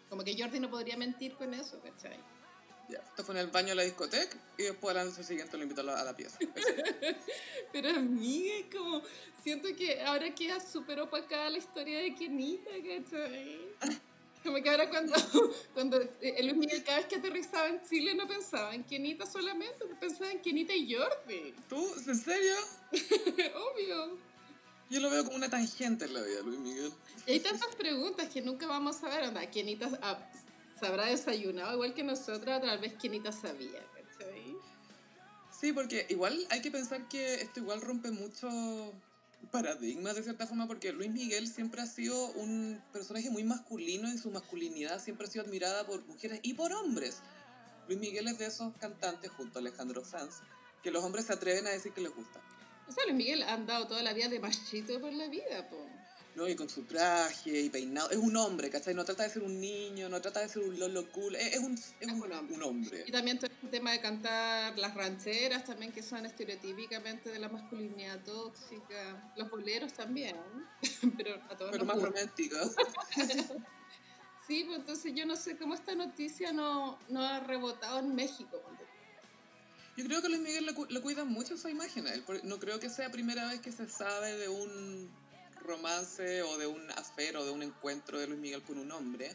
Como 0.09 0.23
que 0.23 0.37
Jordi 0.39 0.61
no 0.61 0.71
podría 0.71 0.97
mentir 0.97 1.35
con 1.35 1.53
eso, 1.55 1.81
¿cachai? 1.81 2.19
Ya, 2.89 2.99
esto 2.99 3.25
fue 3.25 3.35
en 3.35 3.41
el 3.41 3.47
baño 3.49 3.69
de 3.71 3.75
la 3.77 3.83
discoteca 3.83 4.37
y 4.59 4.65
después 4.65 4.95
al 4.95 5.09
año 5.09 5.23
siguiente 5.23 5.57
lo 5.57 5.63
invitó 5.63 5.81
a 5.81 5.85
la, 5.85 6.01
a 6.01 6.05
la 6.05 6.15
pieza. 6.15 6.39
Pero 7.73 7.91
amiga, 7.91 8.55
es 8.57 8.75
como, 8.75 9.03
siento 9.43 9.69
que 9.75 10.03
ahora 10.03 10.35
queda 10.35 10.61
súper 10.61 11.01
opacada 11.01 11.49
la 11.49 11.59
historia 11.59 12.01
de 12.01 12.15
Kenita, 12.15 12.71
¿cachai? 12.71 13.69
Como 14.45 14.63
que 14.63 14.69
ahora 14.69 14.91
cuando, 14.91 15.15
cuando 15.73 16.03
eh, 16.21 16.43
Luis 16.43 16.57
Miguel 16.57 16.85
cada 16.85 16.99
vez 16.99 17.07
que 17.07 17.17
aterrizaba 17.17 17.67
en 17.67 17.83
Chile 17.83 18.15
no 18.15 18.29
pensaba 18.29 18.75
en 18.75 18.85
Kenita 18.85 19.25
solamente, 19.25 19.87
pensaba 19.99 20.31
en 20.31 20.43
Kenita 20.43 20.75
y 20.75 20.95
Jordi. 20.95 21.55
¿Tú? 21.67 21.83
¿En 22.07 22.15
serio? 22.15 22.55
Obvio. 22.93 24.19
Yo 24.91 25.01
lo 25.01 25.11
veo 25.11 25.25
como 25.25 25.37
una 25.37 25.49
tangente 25.49 26.05
en 26.05 26.15
la 26.15 26.23
vida, 26.23 26.41
Luis 26.43 26.59
Miguel. 26.59 26.93
Y 27.27 27.33
hay 27.33 27.41
tantas 27.41 27.75
preguntas 27.75 28.29
que 28.29 28.43
nunca 28.43 28.67
vamos 28.67 29.03
a 29.03 29.09
ver. 29.09 29.25
Onda, 29.29 29.51
Kenita 29.51 29.89
se 30.79 30.87
habrá 30.87 31.07
desayunado 31.07 31.75
igual 31.75 31.95
que 31.95 32.03
nosotros, 32.03 32.45
tal 32.45 32.79
vez 32.79 32.95
Kenita 32.95 33.33
sabía, 33.33 33.81
¿cachai? 33.95 34.57
Sí, 35.51 35.73
porque 35.73 36.07
igual 36.11 36.47
hay 36.51 36.61
que 36.61 36.71
pensar 36.71 37.09
que 37.09 37.35
esto 37.37 37.61
igual 37.61 37.81
rompe 37.81 38.11
muchos 38.11 38.53
paradigmas 39.51 40.17
de 40.17 40.23
cierta 40.23 40.47
forma, 40.47 40.67
porque 40.67 40.93
Luis 40.93 41.11
Miguel 41.11 41.49
siempre 41.49 41.81
ha 41.81 41.87
sido 41.87 42.29
un 42.33 42.83
personaje 42.93 43.31
muy 43.31 43.45
masculino 43.45 44.13
y 44.13 44.19
su 44.19 44.31
masculinidad 44.31 45.03
siempre 45.03 45.27
ha 45.27 45.31
sido 45.31 45.45
admirada 45.45 45.87
por 45.87 46.05
mujeres 46.07 46.41
y 46.43 46.55
por 46.55 46.73
hombres. 46.73 47.19
Luis 47.87 48.01
Miguel 48.01 48.29
es 48.29 48.39
de 48.39 48.47
esos 48.47 48.75
cantantes, 48.77 49.31
junto 49.31 49.59
a 49.59 49.61
Alejandro 49.61 50.05
Sanz, 50.05 50.41
que 50.83 50.91
los 50.91 51.05
hombres 51.05 51.27
se 51.27 51.33
atreven 51.33 51.67
a 51.67 51.71
decir 51.71 51.93
que 51.93 52.01
les 52.01 52.15
gusta. 52.15 52.41
O 52.89 52.93
sea, 52.93 53.05
Luis 53.05 53.17
Miguel 53.17 53.43
ha 53.43 53.55
andado 53.55 53.87
toda 53.87 54.03
la 54.03 54.13
vida 54.13 54.29
de 54.29 54.39
machito 54.41 55.01
por 55.01 55.13
la 55.13 55.27
vida, 55.29 55.69
po. 55.69 55.87
¿no? 56.35 56.49
Y 56.49 56.57
con 56.57 56.69
su 56.69 56.83
traje 56.83 57.61
y 57.61 57.71
peinado. 57.71 58.11
Es 58.11 58.17
un 58.17 58.37
hombre, 58.37 58.69
¿cachai? 58.69 58.93
No 58.93 59.05
trata 59.05 59.23
de 59.23 59.31
ser 59.31 59.43
un 59.45 59.61
niño, 59.61 60.09
no 60.09 60.21
trata 60.21 60.41
de 60.41 60.49
ser 60.49 60.63
un 60.65 60.79
lolo 60.81 61.11
cool. 61.13 61.37
Es, 61.37 61.55
es 61.55 61.59
un, 61.61 61.75
es 61.75 61.95
Es 62.01 62.09
un, 62.11 62.23
un 62.23 62.33
hombre. 62.33 62.55
un 62.57 62.63
hombre. 62.65 63.05
Y 63.07 63.13
también 63.13 63.39
todo 63.39 63.51
el 63.63 63.71
tema 63.71 63.93
de 63.93 64.01
cantar 64.01 64.77
las 64.77 64.95
rancheras 64.95 65.65
también 65.65 65.93
que 65.93 66.03
son 66.03 66.27
estereotípicamente 66.27 67.31
de 67.31 67.39
la 67.39 67.49
masculinidad 67.49 68.21
tóxica. 68.25 69.33
Los 69.37 69.49
boleros 69.49 69.93
también, 69.93 70.37
pero 71.17 71.37
a 71.49 71.57
todos 71.57 71.71
Pero 71.71 71.85
más 71.85 71.97
gusta. 71.97 72.11
romántico. 72.11 72.57
Sí, 74.47 74.65
pues 74.67 74.79
entonces 74.81 75.15
yo 75.15 75.25
no 75.25 75.37
sé 75.37 75.57
cómo 75.57 75.73
esta 75.75 75.95
noticia 75.95 76.53
no, 76.53 76.99
no 77.09 77.23
ha 77.23 77.41
rebotado 77.41 77.99
en 78.01 78.15
México. 78.15 78.61
Yo 79.97 80.05
creo 80.05 80.21
que 80.23 80.29
Luis 80.29 80.41
Miguel 80.41 80.67
le, 80.67 80.75
cu- 80.75 80.87
le 80.89 81.01
cuida 81.01 81.25
mucho 81.25 81.55
esa 81.55 81.71
imagen 81.71 82.07
él. 82.09 82.25
No 82.45 82.59
creo 82.59 82.81
que 82.81 82.91
sea 82.91 83.11
primera 83.11 83.47
vez 83.49 83.61
que 83.61 83.71
se 83.73 83.89
sabe 83.89 84.37
de 84.37 84.49
un 84.49 85.09
romance 85.61 86.43
o 86.43 86.59
de 86.59 86.67
un 86.67 86.91
affair 86.93 87.37
o 87.37 87.45
de 87.45 87.53
un 87.53 87.63
encuentro 87.63 88.19
de 88.19 88.27
Luis 88.27 88.41
Miguel 88.41 88.63
con 88.63 88.79
un 88.79 88.91
hombre. 88.93 89.35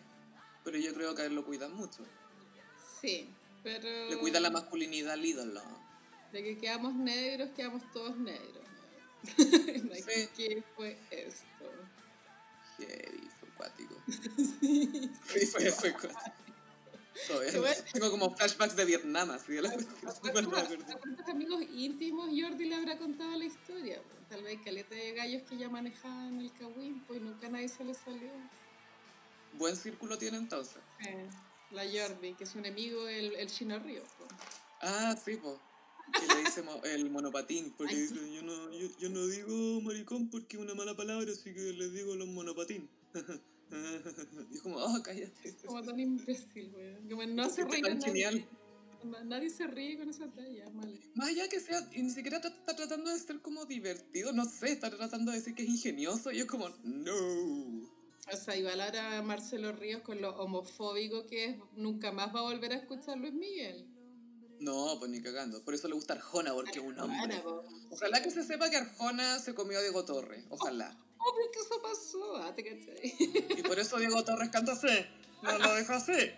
Pero 0.63 0.77
yo 0.77 0.93
creo 0.93 1.15
que 1.15 1.21
a 1.21 1.25
él 1.25 1.35
lo 1.35 1.45
cuidan 1.45 1.73
mucho. 1.73 2.03
Sí, 3.01 3.29
pero... 3.63 4.09
Le 4.09 4.17
cuidan 4.17 4.43
la 4.43 4.49
masculinidad 4.49 5.13
al 5.13 5.25
ídolo. 5.25 5.61
De 6.33 6.43
que 6.43 6.57
quedamos 6.57 6.93
negros, 6.93 7.49
quedamos 7.55 7.81
todos 7.93 8.17
negros. 8.17 8.63
Sí. 9.35 10.29
¿Qué 10.35 10.63
fue 10.75 10.97
esto? 11.11 11.65
Heavy, 12.77 13.29
fue 13.39 13.49
acuático. 13.49 13.95
Sí, 15.27 15.45
fue, 15.45 15.71
fue 15.71 15.89
acuático. 15.89 16.48
Todavía 17.27 17.75
Tengo 17.93 18.11
como 18.11 18.35
flashbacks 18.35 18.75
de 18.75 18.85
Vietnam, 18.85 19.31
así 19.31 19.53
de 19.53 19.61
la 19.63 19.69
¿A 20.07 20.13
cuántos- 20.13 20.63
amigos 21.27 21.61
íntimos 21.73 22.27
Jordi 22.29 22.65
le 22.65 22.75
habrá 22.75 22.97
contado 22.97 23.31
la 23.37 23.45
historia? 23.45 24.01
Tal 24.29 24.43
vez 24.43 24.59
caleta 24.63 24.95
de 24.95 25.13
gallos 25.13 25.43
que 25.49 25.57
ya 25.57 25.69
manejaban 25.69 26.39
el 26.39 26.51
Kawin, 26.53 27.03
pues 27.07 27.21
nunca 27.21 27.49
nadie 27.49 27.67
se 27.67 27.83
le 27.83 27.93
salió. 27.93 28.29
Buen 29.53 29.75
círculo 29.75 30.17
tiene 30.17 30.37
entonces. 30.37 30.77
Eh, 31.07 31.27
la 31.71 31.83
Jordi, 31.83 32.33
que 32.35 32.43
es 32.43 32.53
un 32.55 32.65
enemigo, 32.65 33.07
el, 33.07 33.33
el 33.35 33.47
Chino 33.49 33.79
Río. 33.79 34.03
pues. 34.17 34.29
Ah, 34.81 35.15
sí, 35.23 35.35
po. 35.37 35.59
Que 36.13 36.25
le 36.33 36.39
dice 36.43 36.61
mo- 36.63 36.81
el 36.83 37.09
monopatín, 37.09 37.71
porque 37.77 37.93
Ay. 37.95 38.01
dice, 38.01 38.15
yo 38.33 38.41
no, 38.43 38.71
yo, 38.71 38.87
yo 38.99 39.09
no 39.09 39.25
digo 39.27 39.81
maricón 39.81 40.29
porque 40.29 40.57
es 40.57 40.63
una 40.63 40.73
mala 40.73 40.95
palabra, 40.95 41.31
así 41.31 41.53
que 41.53 41.59
les 41.73 41.93
digo 41.93 42.15
los 42.15 42.27
monopatín. 42.27 42.89
y 44.51 44.55
es 44.55 44.61
como, 44.61 44.77
oh, 44.77 45.01
cállate. 45.03 45.55
Como 45.65 45.81
tan 45.83 45.99
imbécil, 45.99 46.71
weón. 46.75 47.09
Como 47.09 47.25
no 47.27 47.49
se 47.49 47.65
ríe. 47.65 47.81
tan 47.81 47.99
Nadie, 47.99 48.05
genial. 48.05 48.49
Na- 49.03 49.23
nadie 49.23 49.49
se 49.49 49.65
ríe 49.67 49.97
con 49.97 50.09
esa 50.09 50.27
talla, 50.31 50.69
mal. 50.71 50.99
Más 51.15 51.29
allá 51.29 51.47
que 51.47 51.59
sea, 51.59 51.87
y 51.93 52.01
ni 52.03 52.09
siquiera 52.09 52.41
tra- 52.41 52.51
está 52.53 52.75
tratando 52.75 53.09
de 53.11 53.19
ser 53.19 53.39
como 53.41 53.65
divertido, 53.65 54.33
no 54.33 54.45
sé, 54.45 54.73
está 54.73 54.89
tratando 54.89 55.31
de 55.31 55.37
decir 55.37 55.55
que 55.55 55.63
es 55.63 55.69
ingenioso 55.69 56.31
y 56.31 56.39
es 56.39 56.45
como, 56.45 56.69
no. 56.83 57.89
O 58.31 58.37
sea, 58.37 58.55
igual 58.57 58.81
ahora 58.81 59.21
Marcelo 59.21 59.71
Ríos 59.71 60.01
con 60.01 60.21
lo 60.21 60.35
homofóbico 60.37 61.25
que 61.25 61.45
es, 61.45 61.57
nunca 61.75 62.11
más 62.11 62.35
va 62.35 62.39
a 62.41 62.43
volver 62.43 62.73
a 62.73 62.75
escuchar 62.75 63.17
Luis 63.17 63.33
Miguel. 63.33 63.87
No, 64.59 64.97
pues 64.99 65.09
ni 65.09 65.21
cagando. 65.21 65.63
Por 65.63 65.73
eso 65.73 65.87
le 65.87 65.93
gusta 65.93 66.13
Arjona, 66.13 66.53
porque 66.53 66.79
es 66.79 66.85
un 66.85 66.99
hombre. 66.99 67.41
Ojalá 67.89 68.21
que 68.21 68.29
se 68.29 68.43
sepa 68.43 68.69
que 68.69 68.77
Arjona 68.77 69.39
se 69.39 69.53
comió 69.53 69.79
a 69.79 69.81
Diego 69.81 70.03
Torres. 70.05 70.43
Ojalá. 70.49 70.95
Obvio 71.17 71.51
que 71.51 71.59
eso 71.59 71.81
pasó, 71.81 72.37
ah, 72.37 72.53
te 72.55 72.63
cachai. 72.63 73.15
Y 73.57 73.63
por 73.63 73.79
eso 73.79 73.97
Diego 73.97 74.23
Torres 74.23 74.49
canta 74.49 74.73
así. 74.73 74.87
No 75.41 75.57
lo 75.57 75.73
deja 75.73 75.95
así. 75.95 76.31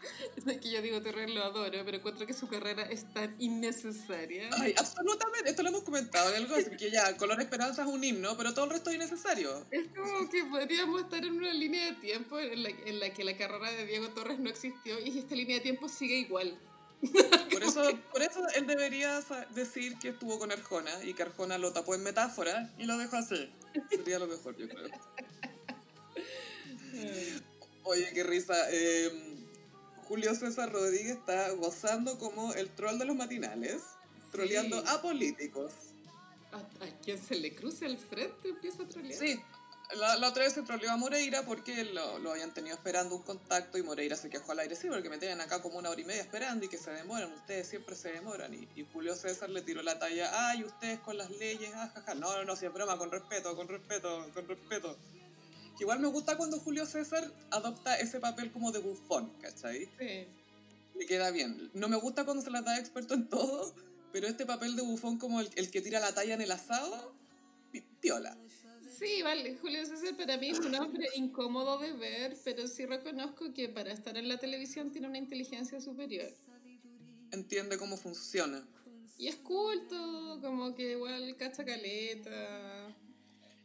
Es 0.46 0.58
que 0.58 0.70
yo 0.70 0.82
digo 0.82 1.02
Terrell 1.02 1.34
lo 1.34 1.42
adoro, 1.42 1.84
pero 1.84 1.96
encuentro 1.96 2.26
que 2.26 2.32
su 2.32 2.48
carrera 2.48 2.82
es 2.84 3.12
tan 3.12 3.34
innecesaria. 3.38 4.48
Ay, 4.52 4.74
absolutamente. 4.76 5.50
Esto 5.50 5.62
lo 5.62 5.70
hemos 5.70 5.82
comentado 5.82 6.30
en 6.30 6.42
algo 6.42 6.54
así 6.54 6.70
que 6.76 6.90
ya, 6.90 7.16
Color 7.16 7.40
Esperanza 7.40 7.82
es 7.82 7.88
un 7.88 8.02
himno, 8.02 8.36
pero 8.36 8.54
todo 8.54 8.66
el 8.66 8.70
resto 8.72 8.90
es 8.90 8.96
innecesario. 8.96 9.66
Es 9.70 9.88
como 9.88 10.28
que 10.30 10.44
podríamos 10.44 11.02
estar 11.02 11.24
en 11.24 11.34
una 11.34 11.52
línea 11.52 11.86
de 11.86 11.92
tiempo 11.94 12.38
en 12.38 12.62
la, 12.62 12.68
en 12.68 13.00
la 13.00 13.10
que 13.10 13.24
la 13.24 13.36
carrera 13.36 13.70
de 13.72 13.86
Diego 13.86 14.08
Torres 14.10 14.38
no 14.38 14.48
existió 14.48 14.98
y 15.00 15.18
esta 15.18 15.34
línea 15.34 15.56
de 15.56 15.62
tiempo 15.62 15.88
sigue 15.88 16.16
igual. 16.16 16.58
Por 17.52 17.62
eso, 17.62 17.82
por 18.12 18.22
eso 18.22 18.40
él 18.56 18.66
debería 18.66 19.20
decir 19.54 19.98
que 19.98 20.08
estuvo 20.10 20.38
con 20.38 20.50
Arjona 20.52 20.90
y 21.04 21.14
que 21.14 21.22
Arjona 21.22 21.58
lo 21.58 21.72
tapó 21.72 21.94
en 21.94 22.02
metáfora 22.02 22.72
y 22.78 22.84
lo 22.84 22.96
dejó 22.98 23.16
así. 23.16 23.50
Sería 23.90 24.18
lo 24.18 24.26
mejor, 24.26 24.56
yo 24.56 24.68
creo. 24.68 24.88
Oye, 27.84 28.10
qué 28.12 28.24
risa. 28.24 28.54
eh, 28.70 29.10
Julio 30.04 30.34
César 30.34 30.72
Rodríguez 30.72 31.16
está 31.18 31.50
gozando 31.52 32.18
como 32.18 32.52
el 32.54 32.70
troll 32.70 32.98
de 32.98 33.04
los 33.04 33.14
matinales, 33.16 33.82
troleando 34.32 34.80
Sí. 34.80 34.86
a 34.88 35.02
políticos. 35.02 35.72
A, 36.52 36.56
a 36.84 36.98
quien 37.02 37.22
se 37.22 37.34
le 37.36 37.54
cruce 37.54 37.84
al 37.86 37.98
frente 37.98 38.48
empieza 38.48 38.82
a 38.84 38.88
trolear. 38.88 39.18
Sí, 39.18 39.40
la, 39.96 40.16
la 40.16 40.28
otra 40.28 40.44
vez 40.44 40.52
se 40.52 40.62
troleó 40.62 40.90
a 40.90 40.96
Moreira 40.96 41.42
porque 41.44 41.84
lo, 41.84 42.18
lo 42.18 42.32
habían 42.32 42.52
tenido 42.52 42.74
esperando 42.76 43.16
un 43.16 43.22
contacto 43.22 43.78
y 43.78 43.82
Moreira 43.82 44.16
se 44.16 44.28
quejó 44.28 44.52
al 44.52 44.58
aire, 44.60 44.76
sí, 44.76 44.88
porque 44.88 45.08
me 45.08 45.18
tienen 45.18 45.40
acá 45.40 45.62
como 45.62 45.78
una 45.78 45.88
hora 45.90 46.00
y 46.00 46.04
media 46.04 46.20
esperando 46.22 46.64
y 46.66 46.68
que 46.68 46.76
se 46.78 46.90
demoran, 46.90 47.32
ustedes 47.32 47.68
siempre 47.68 47.94
se 47.96 48.12
demoran. 48.12 48.52
Y, 48.52 48.68
y 48.76 48.86
Julio 48.92 49.14
César 49.16 49.48
le 49.50 49.62
tiró 49.62 49.82
la 49.82 49.98
talla, 49.98 50.30
ay, 50.50 50.64
ustedes 50.64 51.00
con 51.00 51.16
las 51.16 51.30
leyes, 51.30 51.74
ajaja. 51.74 52.14
No, 52.14 52.36
no, 52.36 52.44
no, 52.44 52.54
si 52.56 52.66
es 52.66 52.72
broma, 52.72 52.98
con 52.98 53.10
respeto, 53.10 53.56
con 53.56 53.66
respeto, 53.68 54.30
con 54.34 54.46
respeto. 54.46 54.96
Que 55.76 55.84
igual 55.84 56.00
me 56.00 56.08
gusta 56.08 56.36
cuando 56.36 56.58
Julio 56.58 56.84
César 56.86 57.24
adopta 57.50 57.96
ese 57.98 58.20
papel 58.20 58.50
como 58.52 58.72
de 58.72 58.80
bufón, 58.80 59.32
¿cachai? 59.40 59.88
Sí. 59.98 60.26
Le 60.96 61.06
queda 61.06 61.30
bien. 61.30 61.70
No 61.74 61.88
me 61.88 61.96
gusta 61.96 62.24
cuando 62.24 62.42
se 62.42 62.50
la 62.50 62.62
da 62.62 62.78
experto 62.78 63.14
en 63.14 63.28
todo, 63.28 63.72
pero 64.12 64.26
este 64.26 64.44
papel 64.44 64.74
de 64.76 64.82
bufón 64.82 65.18
como 65.18 65.40
el, 65.40 65.48
el 65.54 65.70
que 65.70 65.80
tira 65.80 66.00
la 66.00 66.12
talla 66.12 66.34
en 66.34 66.40
el 66.42 66.50
asado, 66.50 67.14
pi- 67.70 67.84
piola. 68.00 68.36
Sí, 68.98 69.22
vale, 69.22 69.56
Julio 69.60 69.84
César 69.86 70.16
para 70.16 70.36
mí 70.36 70.48
es 70.50 70.58
un 70.58 70.74
hombre 70.74 71.08
incómodo 71.14 71.78
de 71.78 71.92
ver, 71.92 72.36
pero 72.44 72.66
sí 72.66 72.84
reconozco 72.84 73.52
que 73.54 73.68
para 73.68 73.92
estar 73.92 74.16
en 74.16 74.28
la 74.28 74.38
televisión 74.38 74.90
tiene 74.90 75.06
una 75.06 75.18
inteligencia 75.18 75.80
superior. 75.80 76.32
Entiende 77.30 77.78
cómo 77.78 77.96
funciona. 77.96 78.66
Y 79.16 79.28
es 79.28 79.36
culto, 79.36 80.38
como 80.40 80.74
que 80.74 80.92
igual 80.92 81.36
cacha 81.36 81.64
caleta. 81.64 82.88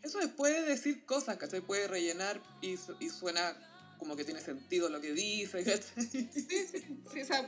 Eso 0.04 0.20
es, 0.20 0.28
puede 0.28 0.66
decir 0.66 1.06
cosas, 1.06 1.38
¿cachai? 1.38 1.62
Puede 1.62 1.88
rellenar 1.88 2.42
y, 2.62 2.76
y 3.00 3.10
suena 3.10 3.56
como 3.98 4.16
que 4.16 4.26
tiene 4.26 4.42
sentido 4.42 4.90
lo 4.90 5.00
que 5.00 5.14
dice, 5.14 5.64
¿cachai? 5.64 6.30
Sí, 7.12 7.22
o 7.22 7.26
sea, 7.26 7.48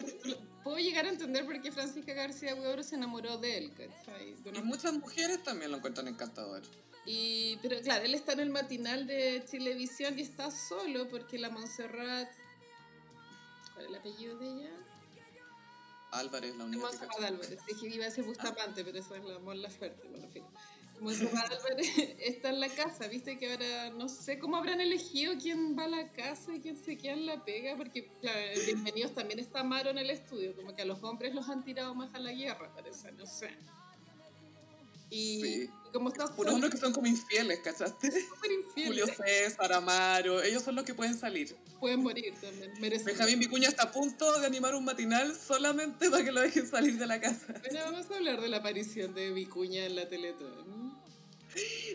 puedo 0.63 0.77
llegar 0.77 1.06
a 1.06 1.10
entender 1.10 1.46
por 1.46 1.62
qué 1.62 1.72
Francisca 1.72 2.13
García 2.13 2.56
Huidobro 2.56 2.82
se 2.82 2.96
enamoró 2.96 3.38
de 3.38 3.58
él, 3.58 3.72
¿cachai? 3.72 4.34
De 4.36 4.58
Y 4.58 4.62
muchas 4.62 4.94
mujeres 4.94 5.44
también 5.44 5.72
lo 5.72 5.77
encuentran 5.77 6.08
encantador. 6.08 6.63
Y, 7.05 7.57
pero 7.62 7.79
claro, 7.81 8.03
él 8.03 8.15
está 8.15 8.33
en 8.33 8.39
el 8.39 8.50
matinal 8.50 9.05
de 9.05 9.43
Chilevisión 9.50 10.17
y 10.17 10.24
está 10.24 10.50
solo 10.50 11.07
porque 11.09 11.38
la 11.38 11.50
Montserrat... 11.50 12.29
¿Cuál 13.74 13.85
es 13.85 13.91
el 13.91 13.95
apellido 13.95 14.38
de 14.39 14.47
ella? 14.47 14.71
Álvarez, 16.12 16.55
la 16.55 16.65
única 16.65 16.77
que 16.77 16.83
Montserrat 16.83 17.15
cacha. 17.15 17.27
Álvarez. 17.27 17.59
Dije 17.67 17.89
que 17.89 17.95
iba 17.95 18.05
a 18.07 18.12
ser 18.12 18.24
Bustamante, 18.24 18.83
pero 18.83 18.97
esa 18.97 19.17
es 19.17 19.24
la 19.24 19.39
Mon 19.39 19.62
Laferte, 19.62 20.07
bueno, 20.07 20.25
en 20.25 20.31
fin. 20.31 20.43
Montserrat 21.00 21.51
Álvarez 21.51 21.89
está 22.19 22.50
en 22.50 22.59
la 22.59 22.69
casa, 22.69 23.07
viste 23.07 23.38
que 23.38 23.51
ahora 23.51 23.89
no 23.91 24.09
sé 24.09 24.39
cómo 24.39 24.55
habrán 24.57 24.81
elegido 24.81 25.33
quién 25.39 25.77
va 25.77 25.83
a 25.83 25.89
la 25.89 26.12
casa 26.12 26.55
y 26.55 26.62
quién 26.62 26.77
se 26.77 26.97
queda 26.97 27.13
en 27.13 27.25
la 27.27 27.45
pega, 27.45 27.75
porque 27.77 28.07
claro, 28.21 28.39
en 28.39 28.65
Bienvenidos 28.65 29.13
también 29.13 29.39
está 29.39 29.59
Amaro 29.59 29.91
en 29.91 30.00
el 30.00 30.09
estudio, 30.09 30.55
como 30.55 30.74
que 30.74 30.81
a 30.81 30.85
los 30.85 31.03
hombres 31.03 31.35
los 31.35 31.47
han 31.50 31.63
tirado 31.63 31.93
más 31.93 32.15
a 32.15 32.19
la 32.19 32.31
guerra, 32.31 32.74
parece, 32.74 33.12
no 33.12 33.27
sé. 33.27 33.50
Y, 35.12 35.41
Sí. 35.41 35.69
Como 35.95 36.11
Por 36.11 36.49
hombres 36.49 36.71
que 36.71 36.77
son 36.77 36.91
como 36.91 37.07
infieles, 37.07 37.59
¿cachaste? 37.59 38.11
súper 38.11 38.51
infiel, 38.51 38.87
Julio 38.87 39.05
César, 39.07 39.71
Amaro, 39.73 40.41
ellos 40.43 40.61
son 40.61 40.75
los 40.75 40.83
que 40.83 40.93
pueden 40.93 41.17
salir. 41.17 41.55
pueden 41.79 42.03
morir 42.03 42.33
también, 42.41 42.73
merecen. 42.79 43.05
Benjamín 43.07 43.39
Vicuña 43.39 43.69
está 43.69 43.83
a 43.83 43.91
punto 43.91 44.39
de 44.39 44.45
animar 44.45 44.75
un 44.75 44.83
matinal 44.83 45.33
solamente 45.35 46.09
para 46.09 46.23
que 46.23 46.31
lo 46.31 46.41
dejen 46.41 46.67
salir 46.67 46.97
de 46.97 47.07
la 47.07 47.19
casa. 47.21 47.53
Bueno, 47.61 47.79
vamos 47.85 48.11
a 48.11 48.15
hablar 48.15 48.41
de 48.41 48.49
la 48.49 48.57
aparición 48.57 49.13
de 49.13 49.31
Vicuña 49.31 49.85
en 49.85 49.95
la 49.95 50.07
Teletón. 50.07 50.85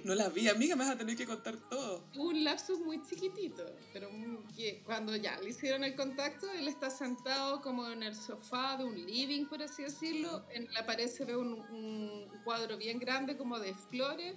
No 0.05 0.15
la 0.15 0.29
vi, 0.29 0.49
amiga, 0.49 0.75
me 0.77 0.85
vas 0.85 0.95
a 0.95 0.99
tener 0.99 1.17
que 1.17 1.27
contar 1.27 1.57
todo. 1.69 2.03
un 2.17 2.43
lapsus 2.45 2.79
muy 2.81 3.03
chiquitito, 3.03 3.65
pero 3.93 4.11
muy- 4.11 4.39
que 4.55 4.83
cuando 4.85 5.15
ya 5.17 5.39
le 5.41 5.51
hicieron 5.51 5.85
el 5.85 5.95
contacto, 5.95 6.51
él 6.53 6.69
está 6.69 6.91
sentado 6.91 7.61
como 7.61 7.89
en 7.89 8.03
el 8.03 8.15
sofá 8.17 8.77
de 8.77 8.85
un 8.85 8.95
living, 9.07 9.47
por 9.47 9.63
así 9.63 9.83
decirlo. 9.83 10.45
En 10.53 10.73
la 10.73 10.87
pared 10.87 11.09
se 11.09 11.25
ve 11.25 11.37
un, 11.37 11.53
un 11.71 12.29
cuadro 12.45 12.77
bien 12.77 12.99
grande 12.99 13.37
como 13.37 13.59
de 13.59 13.75
flores, 13.75 14.35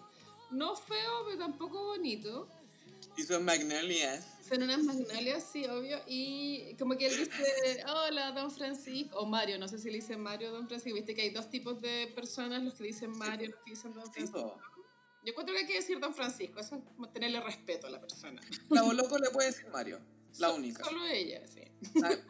no 0.52 0.76
feo, 0.76 1.26
pero 1.26 1.38
tampoco 1.38 1.84
bonito. 1.86 2.48
Y 3.18 3.24
son 3.24 3.46
magnolias. 3.46 4.26
Son 4.48 4.62
unas 4.62 4.84
magnolias, 4.84 5.48
sí, 5.52 5.66
obvio, 5.66 6.00
y 6.08 6.76
como 6.78 6.98
que 6.98 7.08
él 7.08 7.18
dice, 7.18 7.84
hola, 7.88 8.32
don 8.32 8.52
Francisco, 8.52 9.18
o 9.20 9.26
Mario, 9.26 9.58
no 9.58 9.68
sé 9.68 9.78
si 9.78 9.90
le 9.90 9.96
dicen 9.96 10.20
Mario 10.20 10.50
o 10.50 10.52
don 10.52 10.68
Francisco, 10.68 10.96
viste 10.96 11.16
que 11.16 11.22
hay 11.22 11.30
dos 11.30 11.50
tipos 11.50 11.80
de 11.82 12.12
personas, 12.14 12.62
los 12.64 12.74
que 12.74 12.84
dicen 12.86 13.12
Mario, 13.18 13.52
los 13.52 13.60
que 13.64 13.72
dicen 13.72 13.94
don 13.94 14.04
Francisco. 14.12 14.60
Yo 15.26 15.32
encuentro 15.32 15.54
que 15.56 15.62
hay 15.62 15.68
que 15.68 15.76
decir 15.76 16.00
don 16.00 16.14
Francisco, 16.14 16.60
eso 16.60 16.76
es 16.76 16.82
como 16.96 17.10
tenerle 17.10 17.40
respeto 17.42 17.88
a 17.88 17.90
la 17.90 18.00
persona. 18.02 18.42
La 18.70 18.82
Boloco 18.82 19.18
le 19.18 19.30
puede 19.30 19.48
decir 19.50 19.68
Mario, 19.72 20.00
la 20.40 20.50
So- 20.50 20.56
única. 20.56 20.84
Solo 20.84 21.06
ella, 21.06 21.42
sí. 21.48 21.62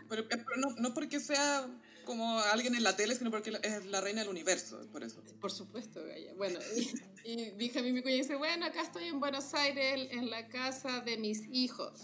Pero, 0.09 0.27
pero 0.27 0.43
no, 0.57 0.69
no 0.77 0.93
porque 0.93 1.19
sea 1.19 1.67
como 2.05 2.39
alguien 2.39 2.75
en 2.75 2.83
la 2.83 2.95
tele, 2.95 3.15
sino 3.15 3.31
porque 3.31 3.57
es 3.63 3.85
la 3.85 4.01
reina 4.01 4.21
del 4.21 4.29
universo, 4.29 4.85
por 4.91 5.03
eso. 5.03 5.23
Por 5.39 5.51
supuesto, 5.51 6.03
Gaya. 6.03 6.33
Bueno, 6.35 6.59
y, 7.23 7.31
y 7.31 7.51
Benjamín 7.51 7.95
Vicuña 7.95 8.15
dice, 8.15 8.35
bueno, 8.35 8.65
acá 8.65 8.81
estoy 8.81 9.05
en 9.05 9.19
Buenos 9.19 9.53
Aires, 9.53 10.09
en 10.11 10.29
la 10.29 10.47
casa 10.49 10.99
de 11.01 11.17
mis 11.17 11.47
hijos, 11.51 12.01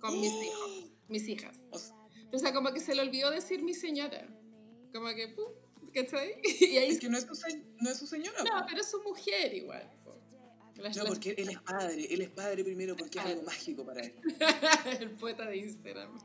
con 0.00 0.20
mis 0.20 0.32
hijos, 0.32 0.90
mis 1.08 1.28
hijas. 1.28 1.56
O 1.70 1.78
sea, 1.78 1.94
O 2.32 2.38
sea, 2.38 2.52
como 2.54 2.72
que 2.72 2.80
se 2.80 2.94
le 2.94 3.02
olvidó 3.02 3.30
decir 3.30 3.62
mi 3.62 3.74
señora. 3.74 4.28
Como 4.94 5.08
que, 5.08 5.28
pum, 5.28 5.46
¿cachai? 5.92 6.40
Y 6.60 6.76
ahí, 6.76 6.90
es 6.90 7.00
que 7.00 7.08
no 7.08 7.18
es 7.18 7.24
su, 7.24 7.34
se- 7.34 7.64
no 7.80 7.90
es 7.90 7.98
su 7.98 8.06
señora. 8.06 8.44
no, 8.44 8.64
pero 8.68 8.80
es 8.80 8.90
su 8.90 9.02
mujer 9.02 9.52
igual. 9.54 9.90
No, 10.76 11.04
porque 11.06 11.34
él 11.38 11.48
es 11.50 11.58
padre, 11.60 12.06
él 12.14 12.20
es 12.20 12.28
padre 12.30 12.62
primero 12.64 12.96
porque 12.96 13.18
es 13.18 13.24
algo 13.24 13.42
mágico 13.42 13.84
para 13.84 14.02
él. 14.02 14.14
el 15.00 15.10
poeta 15.12 15.46
de 15.46 15.56
Instagram. 15.56 16.18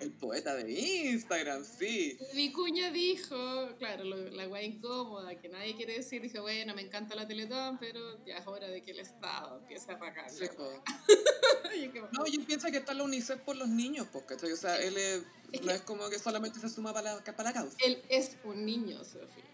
El 0.00 0.12
poeta 0.12 0.54
de 0.54 0.70
Instagram, 0.72 1.64
sí. 1.64 2.18
Vicuña 2.34 2.90
dijo, 2.90 3.36
claro, 3.78 4.04
lo- 4.04 4.30
la 4.30 4.46
guay 4.46 4.66
incómoda, 4.66 5.34
que 5.38 5.48
nadie 5.48 5.74
quiere 5.76 5.94
decir, 5.98 6.22
dijo, 6.22 6.42
bueno, 6.42 6.74
me 6.74 6.82
encanta 6.82 7.14
la 7.14 7.26
Teletón, 7.26 7.78
pero 7.78 8.24
ya 8.24 8.38
es 8.38 8.46
hora 8.46 8.68
de 8.68 8.82
que 8.82 8.92
el 8.92 9.00
Estado 9.00 9.58
empiece 9.60 9.92
a 9.92 9.98
pagar. 9.98 10.30
Sí, 10.30 10.44
No, 12.12 12.26
yo 12.26 12.44
pienso 12.46 12.70
que 12.70 12.78
está 12.78 12.94
la 12.94 13.04
UNICEF 13.04 13.40
por 13.40 13.56
los 13.56 13.68
niños, 13.68 14.06
porque 14.12 14.34
o 14.34 14.56
sea, 14.56 14.80
él 14.82 14.96
es- 14.96 15.22
Es 15.52 15.60
no 15.62 15.68
que- 15.68 15.74
es 15.74 15.82
como 15.82 16.08
que 16.08 16.18
solamente 16.18 16.58
se 16.60 16.68
suma 16.68 16.92
para 16.92 17.14
la, 17.14 17.24
para 17.24 17.44
la 17.44 17.52
causa. 17.52 17.76
Él 17.84 18.02
es 18.08 18.36
un 18.44 18.64
niño, 18.64 19.02
Sofía. 19.04 19.44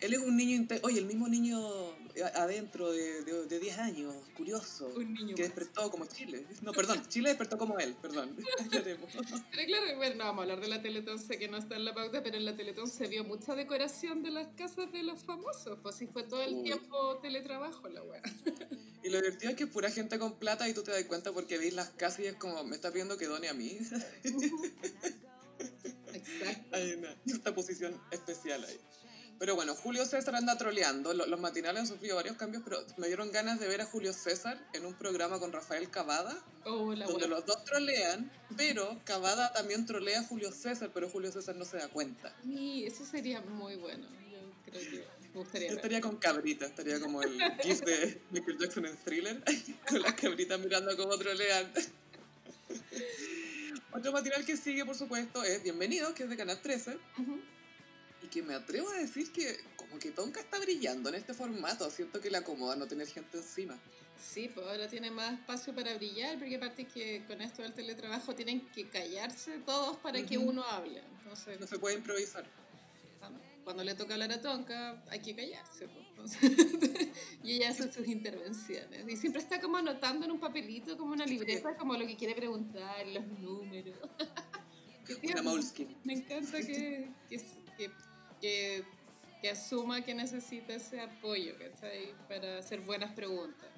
Él 0.00 0.12
es 0.12 0.18
un 0.18 0.36
niño, 0.36 0.66
oye, 0.82 0.98
el 0.98 1.06
mismo 1.06 1.26
niño 1.26 1.58
a- 2.22 2.42
adentro 2.42 2.92
de, 2.92 3.22
de, 3.24 3.46
de 3.46 3.58
10 3.58 3.78
años, 3.78 4.14
curioso, 4.36 4.86
Un 4.94 5.14
niño 5.14 5.34
que 5.34 5.42
más. 5.42 5.54
despertó 5.54 5.90
como 5.90 6.04
Chile. 6.06 6.44
No, 6.60 6.72
perdón, 6.72 7.02
Chile 7.08 7.30
despertó 7.30 7.56
como 7.56 7.78
él, 7.78 7.94
perdón. 8.02 8.36
Pero 8.70 9.66
claro, 9.66 9.96
bueno, 9.96 10.14
no 10.16 10.24
vamos 10.24 10.40
a 10.40 10.42
hablar 10.42 10.60
de 10.60 10.68
la 10.68 10.82
Teletón, 10.82 11.18
sé 11.18 11.38
que 11.38 11.48
no 11.48 11.56
está 11.56 11.76
en 11.76 11.84
la 11.86 11.94
pauta, 11.94 12.22
pero 12.22 12.36
en 12.36 12.44
la 12.44 12.54
Teletón 12.54 12.88
se 12.90 13.06
vio 13.06 13.24
mucha 13.24 13.54
decoración 13.54 14.22
de 14.22 14.30
las 14.32 14.48
casas 14.56 14.92
de 14.92 15.02
los 15.02 15.24
famosos, 15.24 15.78
pues 15.82 15.94
sí 15.96 16.06
fue 16.06 16.24
todo 16.24 16.42
el 16.42 16.56
Uy. 16.56 16.62
tiempo 16.64 17.16
teletrabajo 17.22 17.88
la 17.88 18.02
weá. 18.02 18.22
Y 19.02 19.08
lo 19.08 19.18
divertido 19.18 19.50
es 19.52 19.56
que 19.56 19.64
es 19.64 19.70
pura 19.70 19.88
gente 19.88 20.18
con 20.18 20.36
plata 20.36 20.68
y 20.68 20.74
tú 20.74 20.82
te 20.82 20.90
das 20.90 21.04
cuenta 21.04 21.32
porque 21.32 21.58
veis 21.58 21.72
las 21.74 21.90
casas 21.90 22.20
y 22.20 22.26
es 22.26 22.34
como, 22.34 22.64
me 22.64 22.74
está 22.74 22.90
pidiendo 22.90 23.16
que 23.16 23.26
done 23.26 23.48
a 23.48 23.54
mí. 23.54 23.78
Exacto. 26.12 26.76
Hay 26.76 26.92
una 26.94 27.14
esta 27.26 27.54
posición 27.54 28.00
especial 28.10 28.64
ahí. 28.64 28.80
Pero 29.38 29.54
bueno, 29.54 29.74
Julio 29.74 30.06
César 30.06 30.34
anda 30.34 30.56
troleando. 30.56 31.12
Lo- 31.12 31.26
Los 31.26 31.38
matinales 31.40 31.80
han 31.82 31.86
sufrido 31.86 32.16
varios 32.16 32.36
cambios, 32.36 32.62
pero 32.64 32.78
me 32.96 33.06
dieron 33.06 33.30
ganas 33.32 33.60
de 33.60 33.68
ver 33.68 33.82
a 33.82 33.86
Julio 33.86 34.12
César 34.14 34.58
en 34.72 34.86
un 34.86 34.94
programa 34.94 35.38
con 35.38 35.52
Rafael 35.52 35.90
Cavada, 35.90 36.42
Oh, 36.64 36.94
donde 36.94 37.28
los 37.28 37.44
dos 37.46 37.64
trolean, 37.64 38.30
pero 38.56 38.98
Cavada 39.04 39.52
también 39.52 39.84
trolea 39.86 40.20
a 40.20 40.24
Julio 40.24 40.50
César, 40.52 40.90
pero 40.94 41.08
Julio 41.10 41.30
César 41.30 41.54
no 41.54 41.64
se 41.64 41.76
da 41.76 41.88
cuenta. 41.88 42.34
Sí, 42.42 42.84
eso 42.86 43.04
sería 43.04 43.40
muy 43.42 43.76
bueno. 43.76 44.06
Yo 44.30 44.72
creo 44.72 44.80
que 44.82 45.04
me 45.32 45.40
gustaría 45.40 45.68
Yo 45.68 45.74
ver. 45.74 45.76
estaría 45.76 46.00
con 46.00 46.16
cabrita, 46.16 46.66
estaría 46.66 46.98
como 46.98 47.22
el 47.22 47.38
gif 47.62 47.80
de 47.82 48.20
Michael 48.30 48.58
Jackson 48.58 48.86
en 48.86 48.96
Thriller, 48.96 49.42
con 49.88 50.02
las 50.02 50.14
cabritas 50.14 50.58
mirando 50.58 50.96
cómo 50.96 51.16
trolean. 51.18 51.70
Otro 53.92 54.12
matinal 54.12 54.44
que 54.44 54.56
sigue, 54.56 54.84
por 54.84 54.94
supuesto, 54.94 55.42
es 55.44 55.62
Bienvenido, 55.62 56.12
que 56.14 56.24
es 56.24 56.28
de 56.30 56.36
Canal 56.36 56.60
13, 56.60 56.98
Ujú. 57.18 57.40
Y 58.26 58.28
que 58.28 58.42
me 58.42 58.54
atrevo 58.54 58.88
a 58.90 58.94
decir 58.94 59.30
que 59.32 59.56
como 59.76 59.98
que 59.98 60.10
Tonka 60.10 60.40
está 60.40 60.58
brillando 60.58 61.08
en 61.08 61.14
este 61.14 61.32
formato, 61.32 61.88
siento 61.90 62.20
que 62.20 62.30
le 62.30 62.38
acomoda 62.38 62.74
no 62.76 62.86
tener 62.86 63.06
gente 63.06 63.38
encima. 63.38 63.78
Sí, 64.18 64.50
pues 64.52 64.66
ahora 64.66 64.88
tiene 64.88 65.10
más 65.10 65.34
espacio 65.34 65.74
para 65.74 65.94
brillar, 65.94 66.38
porque 66.38 66.56
aparte 66.56 66.86
que 66.86 67.22
con 67.26 67.40
esto 67.40 67.62
del 67.62 67.72
teletrabajo 67.74 68.34
tienen 68.34 68.66
que 68.72 68.88
callarse 68.88 69.58
todos 69.58 69.96
para 69.98 70.24
que 70.24 70.38
Ujú. 70.38 70.48
uno 70.50 70.64
hable. 70.64 71.02
Entonces, 71.18 71.60
No 71.60 71.66
se 71.66 71.78
puede 71.78 71.96
improvisar. 71.96 72.44
cuando 73.62 73.82
le 73.84 73.94
toca 73.94 74.14
hablar 74.14 74.32
a 74.32 74.40
Tonka, 74.40 75.02
hay 75.08 75.20
que 75.20 75.34
callarse. 75.34 75.88
pues. 76.16 76.32
Y 77.42 77.52
ella 77.52 77.70
hace 77.70 77.92
sus 77.92 78.06
intervenciones. 78.08 79.04
Y 79.08 79.16
siempre 79.16 79.40
está 79.42 79.60
como 79.60 79.76
anotando 79.76 80.24
en 80.24 80.32
un 80.32 80.40
papelito, 80.40 80.96
como 80.96 81.12
una 81.12 81.26
libreta, 81.26 81.76
como 81.76 81.94
lo 81.94 82.06
que 82.06 82.16
quiere 82.16 82.34
preguntar, 82.34 83.06
los 83.08 83.26
números. 83.38 83.96
Una. 85.22 85.42
Me 86.04 86.14
encanta 86.14 86.58
que, 86.60 87.10
que, 87.28 87.36
que, 87.76 87.90
que, 88.40 88.84
que 89.40 89.50
asuma 89.50 90.02
que 90.02 90.14
necesita 90.14 90.74
ese 90.74 91.00
apoyo, 91.00 91.54
¿cachai? 91.58 92.14
Para 92.28 92.58
hacer 92.58 92.80
buenas 92.80 93.12
preguntas. 93.12 93.68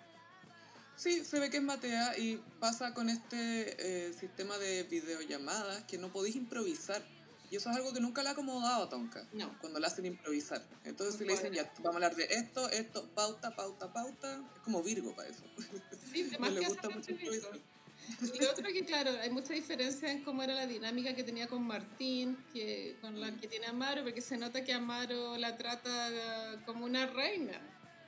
Sí, 0.98 1.24
se 1.24 1.38
ve 1.38 1.48
que 1.48 1.58
es 1.58 1.62
Matea 1.62 2.18
y 2.18 2.42
pasa 2.58 2.92
con 2.92 3.08
este 3.08 4.08
eh, 4.08 4.12
sistema 4.12 4.58
de 4.58 4.82
videollamadas 4.82 5.84
que 5.84 5.96
no 5.96 6.12
podéis 6.12 6.34
improvisar. 6.34 7.02
Y 7.50 7.56
eso 7.56 7.70
es 7.70 7.76
algo 7.76 7.92
que 7.92 8.00
nunca 8.00 8.22
le 8.22 8.30
ha 8.30 8.32
acomodado 8.32 8.84
a 8.84 8.88
Tonka. 8.88 9.24
No. 9.32 9.56
Cuando 9.60 9.78
la 9.78 9.86
hacen 9.86 10.06
improvisar. 10.06 10.60
Entonces 10.84 11.16
si 11.16 11.24
le 11.24 11.34
dicen, 11.34 11.52
ya, 11.52 11.72
vamos 11.78 12.02
a 12.02 12.06
hablar 12.06 12.16
de 12.16 12.24
esto, 12.24 12.68
esto, 12.70 13.08
pauta, 13.14 13.54
pauta, 13.54 13.92
pauta. 13.92 14.42
Es 14.56 14.60
como 14.62 14.82
Virgo 14.82 15.14
para 15.14 15.28
eso. 15.28 15.44
Sí, 16.12 16.30
No 16.40 16.50
le 16.50 16.66
gusta 16.66 16.88
mucho 16.88 17.12
improvisar. 17.12 17.60
Y 18.34 18.38
lo 18.42 18.50
otro 18.50 18.64
que, 18.72 18.84
claro, 18.84 19.10
hay 19.20 19.30
mucha 19.30 19.52
diferencia 19.52 20.10
en 20.10 20.22
cómo 20.24 20.42
era 20.42 20.54
la 20.54 20.66
dinámica 20.66 21.14
que 21.14 21.22
tenía 21.22 21.46
con 21.46 21.66
Martín, 21.66 22.36
que, 22.52 22.96
con 23.00 23.20
la 23.20 23.30
que 23.36 23.48
tiene 23.48 23.66
Amaro, 23.66 24.02
porque 24.02 24.20
se 24.20 24.36
nota 24.36 24.64
que 24.64 24.72
Amaro 24.72 25.36
la 25.36 25.56
trata 25.56 26.62
como 26.66 26.84
una 26.84 27.06
reina. 27.06 27.60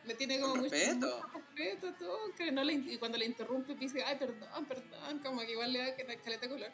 Le 0.06 0.14
tiene 0.14 0.40
como 0.40 0.56
mucho, 0.56 0.70
respeto. 0.70 1.22
respeto 1.34 1.92
todo, 1.98 2.18
que 2.34 2.50
no 2.50 2.64
le, 2.64 2.72
y 2.72 2.96
cuando 2.96 3.18
le 3.18 3.26
interrumpe 3.26 3.74
dice, 3.74 4.02
ay, 4.02 4.16
perdón, 4.18 4.64
perdón, 4.66 5.18
como 5.22 5.40
que 5.42 5.52
igual 5.52 5.72
le 5.72 5.78
da 5.80 5.94
que- 5.96 6.04
caleta 6.24 6.48
color. 6.48 6.70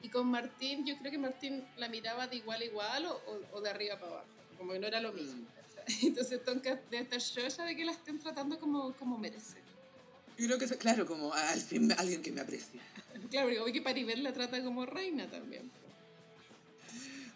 Y 0.00 0.08
con 0.10 0.28
Martín, 0.28 0.86
yo 0.86 0.96
creo 0.98 1.10
que 1.10 1.18
Martín 1.18 1.66
la 1.76 1.88
miraba 1.88 2.28
de 2.28 2.36
igual 2.36 2.60
a 2.60 2.64
igual 2.64 3.06
o, 3.06 3.20
o- 3.52 3.60
de 3.60 3.68
arriba 3.70 3.98
para 3.98 4.12
abajo, 4.12 4.28
como 4.56 4.72
que 4.72 4.78
no 4.78 4.86
era 4.86 5.00
lo 5.00 5.12
mismo. 5.12 5.42
Mm. 5.42 5.48
Entonces 6.06 6.44
Tonka 6.44 6.76
debe 6.90 7.02
estar 7.02 7.20
chocha 7.20 7.64
de 7.64 7.74
que 7.74 7.84
la 7.84 7.92
estén 7.92 8.18
tratando 8.20 8.58
como, 8.60 8.92
como 8.94 9.18
merece. 9.18 9.58
Yo 10.38 10.46
creo 10.46 10.58
que, 10.58 10.64
es- 10.66 10.76
claro, 10.76 11.04
como 11.06 11.32
al 11.34 11.60
fin 11.60 11.92
alguien 11.92 12.22
que 12.22 12.30
me 12.32 12.40
aprecia. 12.40 12.80
Claro, 13.30 13.50
porque 13.58 13.72
que 13.72 13.82
Paribel 13.82 14.22
la 14.22 14.32
trata 14.32 14.62
como 14.62 14.86
reina 14.86 15.28
también. 15.30 15.70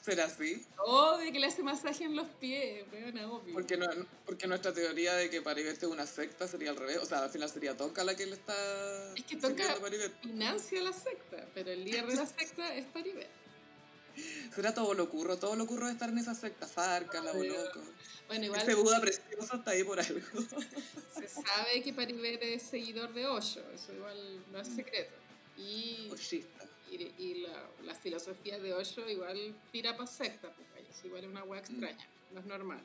¿Será 0.04 0.24
así? 0.24 0.60
Obvio 0.84 1.30
que 1.30 1.38
le 1.38 1.46
hace 1.46 1.62
masaje 1.62 2.04
en 2.04 2.16
los 2.16 2.26
pies, 2.40 2.84
weona, 2.92 3.30
obvio. 3.30 3.54
Porque, 3.54 3.76
no, 3.76 3.86
porque 4.26 4.48
nuestra 4.48 4.72
teoría 4.72 5.14
de 5.14 5.30
que 5.30 5.40
Paribet 5.42 5.76
es 5.80 5.88
una 5.88 6.06
secta 6.06 6.48
sería 6.48 6.70
al 6.70 6.76
revés. 6.76 6.96
O 6.98 7.06
sea, 7.06 7.22
al 7.22 7.30
final 7.30 7.48
sería 7.48 7.76
Tonka 7.76 8.02
la 8.02 8.16
que 8.16 8.26
le 8.26 8.32
está 8.32 9.14
Es 9.14 9.24
que 9.24 9.38
Tonka- 9.38 9.78
Paribet. 9.80 10.12
Financia 10.20 10.82
la 10.82 10.92
secta, 10.92 11.46
pero 11.54 11.70
el 11.70 11.84
líder 11.84 12.06
de 12.06 12.16
la 12.16 12.26
secta 12.38 12.74
es 12.74 12.84
Paribel. 12.86 13.28
Será 14.54 14.74
todo 14.74 14.94
lo 14.94 15.08
curro, 15.08 15.36
todo 15.38 15.56
lo 15.56 15.66
curro 15.66 15.86
de 15.86 15.92
estar 15.92 16.08
en 16.08 16.18
esa 16.18 16.34
secta, 16.34 16.66
Farca, 16.66 17.20
la 17.22 17.32
loco. 17.32 17.80
Bueno, 18.28 18.44
igual 18.46 18.62
Ese 18.62 18.74
Buda 18.74 19.00
precioso 19.00 19.56
está 19.56 19.70
ahí 19.72 19.84
por 19.84 19.98
algo. 20.00 20.20
se 21.18 21.28
sabe 21.28 21.82
que 21.82 21.92
Paribel 21.92 22.38
es 22.42 22.62
seguidor 22.62 23.12
de 23.12 23.26
Osho, 23.26 23.60
eso 23.74 23.92
igual 23.92 24.44
no 24.52 24.60
es 24.60 24.68
secreto. 24.68 25.12
Y, 25.58 26.08
Oshista. 26.12 26.64
y, 26.90 27.12
y 27.18 27.34
la, 27.42 27.68
la 27.84 27.94
filosofía 27.94 28.58
de 28.58 28.72
Osho 28.72 29.08
igual 29.08 29.54
tira 29.70 29.96
para 29.96 30.06
secta, 30.10 30.50
pues, 30.54 30.66
vaya, 30.74 30.86
es 30.88 31.04
igual 31.04 31.26
una 31.26 31.44
hueá 31.44 31.60
extraña, 31.60 32.06
no 32.32 32.40
es 32.40 32.46
normal. 32.46 32.80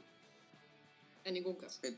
En 1.24 1.34
ningún 1.34 1.56
caso. 1.56 1.80
Pe- 1.82 1.98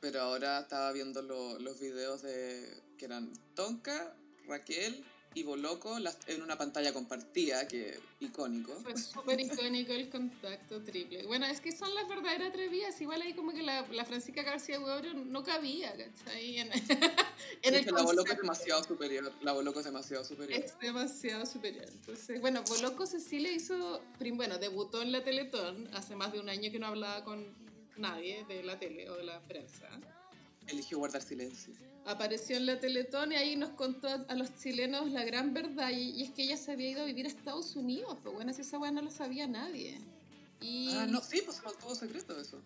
Pero 0.00 0.20
ahora 0.22 0.60
estaba 0.60 0.92
viendo 0.92 1.20
lo- 1.22 1.58
los 1.58 1.78
videos 1.80 2.22
de 2.22 2.80
que 2.98 3.04
eran 3.04 3.30
Tonka, 3.54 4.14
Raquel 4.46 5.04
y 5.34 5.44
Boloco 5.44 5.96
en 6.26 6.42
una 6.42 6.58
pantalla 6.58 6.92
compartida, 6.92 7.68
que 7.68 7.98
icónico. 8.18 8.74
Fue 8.80 8.96
súper 8.96 9.40
icónico 9.40 9.92
el 9.92 10.08
contacto 10.08 10.82
triple. 10.82 11.24
Bueno, 11.26 11.46
es 11.46 11.60
que 11.60 11.70
son 11.70 11.94
las 11.94 12.08
verdaderas 12.08 12.48
atrevidas. 12.48 13.00
Igual 13.00 13.22
ahí 13.22 13.34
como 13.34 13.52
que 13.52 13.62
la, 13.62 13.86
la 13.88 14.04
Francisca 14.04 14.42
García 14.42 14.80
Huebro 14.80 15.14
no 15.14 15.44
cabía, 15.44 15.92
¿cachai? 15.92 16.58
En, 16.58 16.70
en 17.62 17.74
el 17.74 17.86
la 17.86 18.02
Boloco 18.02 18.32
es 18.32 18.38
demasiado 18.38 18.82
superior. 18.82 19.32
La 19.42 19.52
Boloco 19.52 19.78
es 19.78 19.84
demasiado 19.84 20.24
superior. 20.24 20.60
Es 20.60 20.78
demasiado 20.80 21.46
superior. 21.46 21.86
Entonces, 21.88 22.40
bueno, 22.40 22.64
Boloco 22.64 23.06
Cecilia 23.06 23.52
hizo, 23.52 24.02
bueno, 24.32 24.58
debutó 24.58 25.00
en 25.02 25.12
la 25.12 25.22
Teletón 25.22 25.88
hace 25.94 26.16
más 26.16 26.32
de 26.32 26.40
un 26.40 26.48
año 26.48 26.72
que 26.72 26.80
no 26.80 26.88
hablaba 26.88 27.24
con 27.24 27.54
nadie 27.96 28.44
de 28.48 28.64
la 28.64 28.78
tele 28.78 29.08
o 29.10 29.16
de 29.16 29.24
la 29.24 29.40
prensa. 29.42 29.88
Eligió 30.70 30.98
guardar 30.98 31.22
silencio. 31.22 31.74
Apareció 32.06 32.56
en 32.56 32.66
la 32.66 32.80
Teletón 32.80 33.32
y 33.32 33.36
ahí 33.36 33.56
nos 33.56 33.70
contó 33.70 34.08
a, 34.08 34.34
los 34.34 34.56
chilenos 34.56 35.10
la 35.10 35.24
gran 35.24 35.52
verdad 35.52 35.90
y, 35.90 36.10
y 36.10 36.22
es 36.22 36.30
que 36.30 36.42
ella 36.42 36.56
se 36.56 36.72
había 36.72 36.90
ido 36.90 37.02
a 37.02 37.04
vivir 37.04 37.26
a 37.26 37.28
Estados 37.28 37.76
Unidos, 37.76 38.18
pues 38.22 38.34
bueno, 38.34 38.52
si 38.52 38.62
esa 38.62 38.78
weá 38.78 38.90
no 38.90 39.02
lo 39.02 39.10
sabía 39.10 39.46
nadie. 39.46 40.00
Y 40.60 40.92
Ah, 40.94 41.06
no, 41.06 41.20
sí, 41.20 41.42
pues 41.44 41.58
se 41.58 41.62
mantuvo 41.62 41.94
secreto 41.94 42.38
eso. 42.40 42.60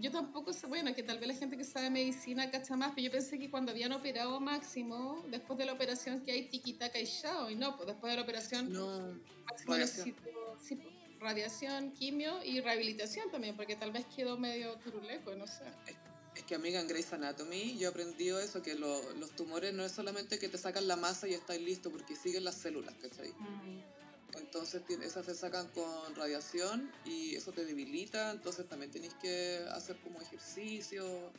yo 0.00 0.10
tampoco 0.10 0.52
sé, 0.52 0.66
bueno, 0.66 0.94
que 0.94 1.02
tal 1.02 1.18
vez 1.18 1.28
la 1.28 1.34
gente 1.34 1.56
que 1.56 1.64
sabe 1.64 1.90
medicina 1.90 2.50
cacha 2.50 2.76
más, 2.76 2.92
pero 2.94 3.04
yo 3.06 3.10
pensé 3.12 3.38
que 3.38 3.50
cuando 3.50 3.72
habían 3.72 3.92
operado 3.92 4.40
Máximo, 4.40 5.24
después 5.30 5.58
de 5.58 5.66
la 5.66 5.72
operación 5.72 6.20
que 6.22 6.32
hay 6.32 6.48
tiquitaca 6.48 6.98
y 6.98 7.06
chao, 7.06 7.50
y 7.50 7.56
no, 7.56 7.76
pues 7.76 7.88
después 7.88 8.12
de 8.12 8.16
la 8.16 8.22
operación 8.22 8.72
No. 8.72 9.14
Máximo 9.48 9.72
radiación. 9.72 10.06
necesitó 10.08 10.56
sí, 10.60 10.76
pues, 10.76 10.94
radiación, 11.20 11.92
quimio 11.92 12.42
y 12.44 12.60
rehabilitación 12.60 13.30
también, 13.30 13.54
porque 13.56 13.76
tal 13.76 13.92
vez 13.92 14.06
quedó 14.06 14.38
medio 14.38 14.74
turuleco, 14.78 15.34
no 15.36 15.46
sé. 15.46 15.64
Es 16.36 16.44
que, 16.44 16.54
amiga, 16.54 16.80
en 16.80 16.88
Grey's 16.88 17.12
Anatomy 17.12 17.76
yo 17.78 17.88
he 17.88 17.90
aprendido 17.90 18.40
eso, 18.40 18.62
que 18.62 18.74
lo- 18.74 19.12
los 19.14 19.30
tumores 19.36 19.74
no 19.74 19.84
es 19.84 19.92
solamente 19.92 20.38
que 20.38 20.48
te 20.48 20.56
sacan 20.58 20.88
la 20.88 20.96
masa 20.96 21.28
y 21.28 21.34
estás 21.34 21.60
listo, 21.60 21.90
porque 21.90 22.16
siguen 22.16 22.44
las 22.44 22.56
células, 22.56 22.94
¿cachai? 23.00 23.32
Entonces 24.38 24.84
tiene- 24.86 25.04
esas 25.04 25.26
se 25.26 25.34
sacan 25.34 25.68
con 25.68 26.14
radiación 26.16 26.90
y 27.04 27.34
eso 27.34 27.52
te 27.52 27.66
debilita, 27.66 28.30
entonces 28.30 28.66
también 28.66 28.90
tenéis 28.90 29.12
que 29.20 29.58
hacer 29.72 29.96
como 30.00 30.20
ejercicio. 30.22 31.32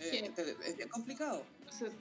Eh, 0.00 0.08
Sí. 0.10 0.30
te- 0.34 0.56
es 0.68 0.76
bien 0.76 0.88
complicado. 0.88 1.44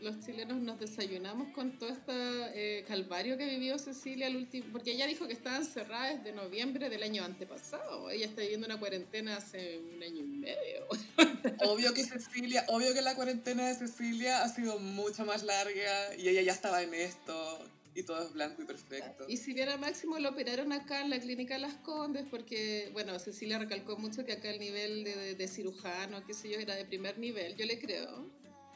Los 0.01 0.19
chilenos 0.23 0.57
nos 0.61 0.79
desayunamos 0.79 1.51
con 1.53 1.77
todo 1.79 1.89
este 1.89 2.83
calvario 2.87 3.37
que 3.37 3.45
vivió 3.47 3.79
Cecilia 3.79 4.27
al 4.27 4.35
último, 4.35 4.67
porque 4.71 4.91
ella 4.91 5.07
dijo 5.07 5.25
que 5.25 5.33
estaba 5.33 5.57
encerrada 5.57 6.15
desde 6.15 6.31
noviembre 6.31 6.89
del 6.89 7.01
año 7.01 7.23
antepasado. 7.23 8.09
Ella 8.11 8.25
está 8.27 8.41
viviendo 8.41 8.67
una 8.67 8.79
cuarentena 8.79 9.37
hace 9.37 9.79
un 9.79 10.03
año 10.03 10.19
y 10.19 10.27
medio. 10.27 10.87
Obvio 11.67 11.93
que 11.93 12.03
Cecilia, 12.03 12.65
obvio 12.67 12.93
que 12.93 13.01
la 13.01 13.15
cuarentena 13.15 13.67
de 13.67 13.75
Cecilia 13.75 14.43
ha 14.43 14.49
sido 14.49 14.79
mucho 14.79 15.25
más 15.25 15.43
larga 15.43 16.15
y 16.17 16.27
ella 16.29 16.41
ya 16.41 16.51
estaba 16.53 16.81
en 16.83 16.93
esto 16.93 17.59
y 17.95 18.03
todo 18.03 18.23
es 18.25 18.33
blanco 18.33 18.61
y 18.61 18.65
perfecto. 18.65 19.25
Y 19.27 19.37
si 19.37 19.53
bien 19.53 19.69
a 19.69 19.77
Máximo 19.77 20.17
lo 20.19 20.29
operaron 20.29 20.71
acá 20.71 21.01
en 21.01 21.09
la 21.09 21.19
clínica 21.19 21.57
Las 21.57 21.75
Condes, 21.75 22.25
porque, 22.29 22.89
bueno, 22.93 23.17
Cecilia 23.19 23.59
recalcó 23.59 23.97
mucho 23.97 24.25
que 24.25 24.33
acá 24.33 24.49
el 24.49 24.59
nivel 24.59 25.03
de, 25.03 25.15
de, 25.15 25.35
de 25.35 25.47
cirujano, 25.47 26.25
qué 26.25 26.33
sé 26.33 26.49
yo, 26.49 26.59
era 26.59 26.75
de 26.75 26.85
primer 26.85 27.17
nivel, 27.17 27.55
yo 27.55 27.65
le 27.65 27.79
creo. 27.79 28.29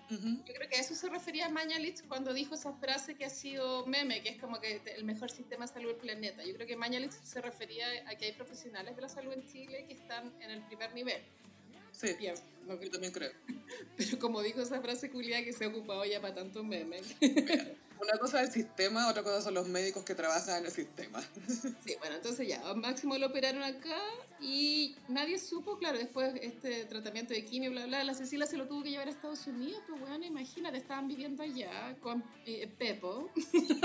Ujú. 0.10 0.42
Yo 0.46 0.54
creo 0.54 0.70
que 0.70 0.78
a 0.78 0.80
eso 0.80 0.96
se 0.96 1.10
refería 1.10 1.50
Mañalich 1.50 2.02
cuando 2.08 2.34
dijo 2.34 2.56
esa 2.56 2.72
frase 2.72 3.16
que 3.16 3.26
ha 3.26 3.30
sido 3.30 3.86
meme, 3.86 4.24
que 4.24 4.30
es 4.30 4.38
como 4.38 4.62
que 4.62 4.82
el 4.96 5.04
mejor 5.04 5.30
sistema 5.30 5.66
de 5.66 5.74
salud 5.74 5.90
del 5.90 5.98
planeta. 5.98 6.46
Yo 6.46 6.54
creo 6.54 6.66
que 6.66 6.78
Mañalich 6.78 7.12
se 7.12 7.42
refería 7.42 7.86
a 8.08 8.16
que 8.16 8.26
hay 8.26 8.32
profesionales 8.32 8.96
de 8.96 9.02
la 9.02 9.10
salud 9.10 9.34
en 9.34 9.46
Chile 9.46 9.86
que 9.86 9.94
están 9.94 10.34
en 10.42 10.52
el 10.52 10.62
primer 10.66 10.94
nivel. 10.94 11.22
Sí, 12.00 12.16
no, 12.68 12.80
yo 12.82 12.92
también 12.92 13.12
creo. 13.12 13.32
pero 13.98 14.20
como 14.20 14.42
dijo 14.42 14.62
esa 14.62 14.82
frase 14.82 15.10
culia 15.10 15.44
que 15.44 15.54
se 15.54 15.66
ha 15.66 15.68
ocupado 15.70 16.06
ya 16.06 16.22
para 16.22 16.36
tanto 16.36 16.64
meme. 16.64 17.02
Una 18.00 18.20
cosa 18.20 18.44
es 18.44 18.50
el 18.50 18.54
sistema, 18.54 19.10
otra 19.10 19.24
cosa 19.24 19.42
son 19.42 19.56
los 19.56 19.68
médicos 19.68 20.04
que 20.04 20.14
trabajan 20.14 20.60
en 20.60 20.66
el 20.66 20.72
sistema. 20.72 21.20
Sí, 21.84 21.96
bueno, 22.00 22.16
entonces 22.18 22.48
ya, 22.48 22.62
a 22.70 22.76
Máximo 22.76 23.18
lo 23.18 23.28
operaron 23.28 23.64
acá 23.64 24.00
y 24.40 24.96
nadie 25.08 25.40
supo, 25.40 25.80
claro, 25.80 25.98
después 25.98 26.36
este 26.42 26.86
tratamiento 26.86 27.34
de 27.34 27.44
quimio, 27.44 27.72
bla, 27.72 27.88
bla, 27.88 28.04
la 28.04 28.14
Cecilia 28.14 28.46
se 28.46 28.58
lo 28.58 28.68
tuvo 28.68 28.84
que 28.84 28.92
llevar 28.92 29.08
a 29.08 29.12
Estados 29.12 29.48
Unidos, 29.48 29.82
pues 29.88 30.00
bueno, 30.00 30.24
imagínate, 30.26 30.78
estaban 30.78 31.08
viviendo 31.08 31.42
allá 31.42 31.96
con 32.02 32.24
eh, 32.46 32.70
Pepo, 32.78 33.32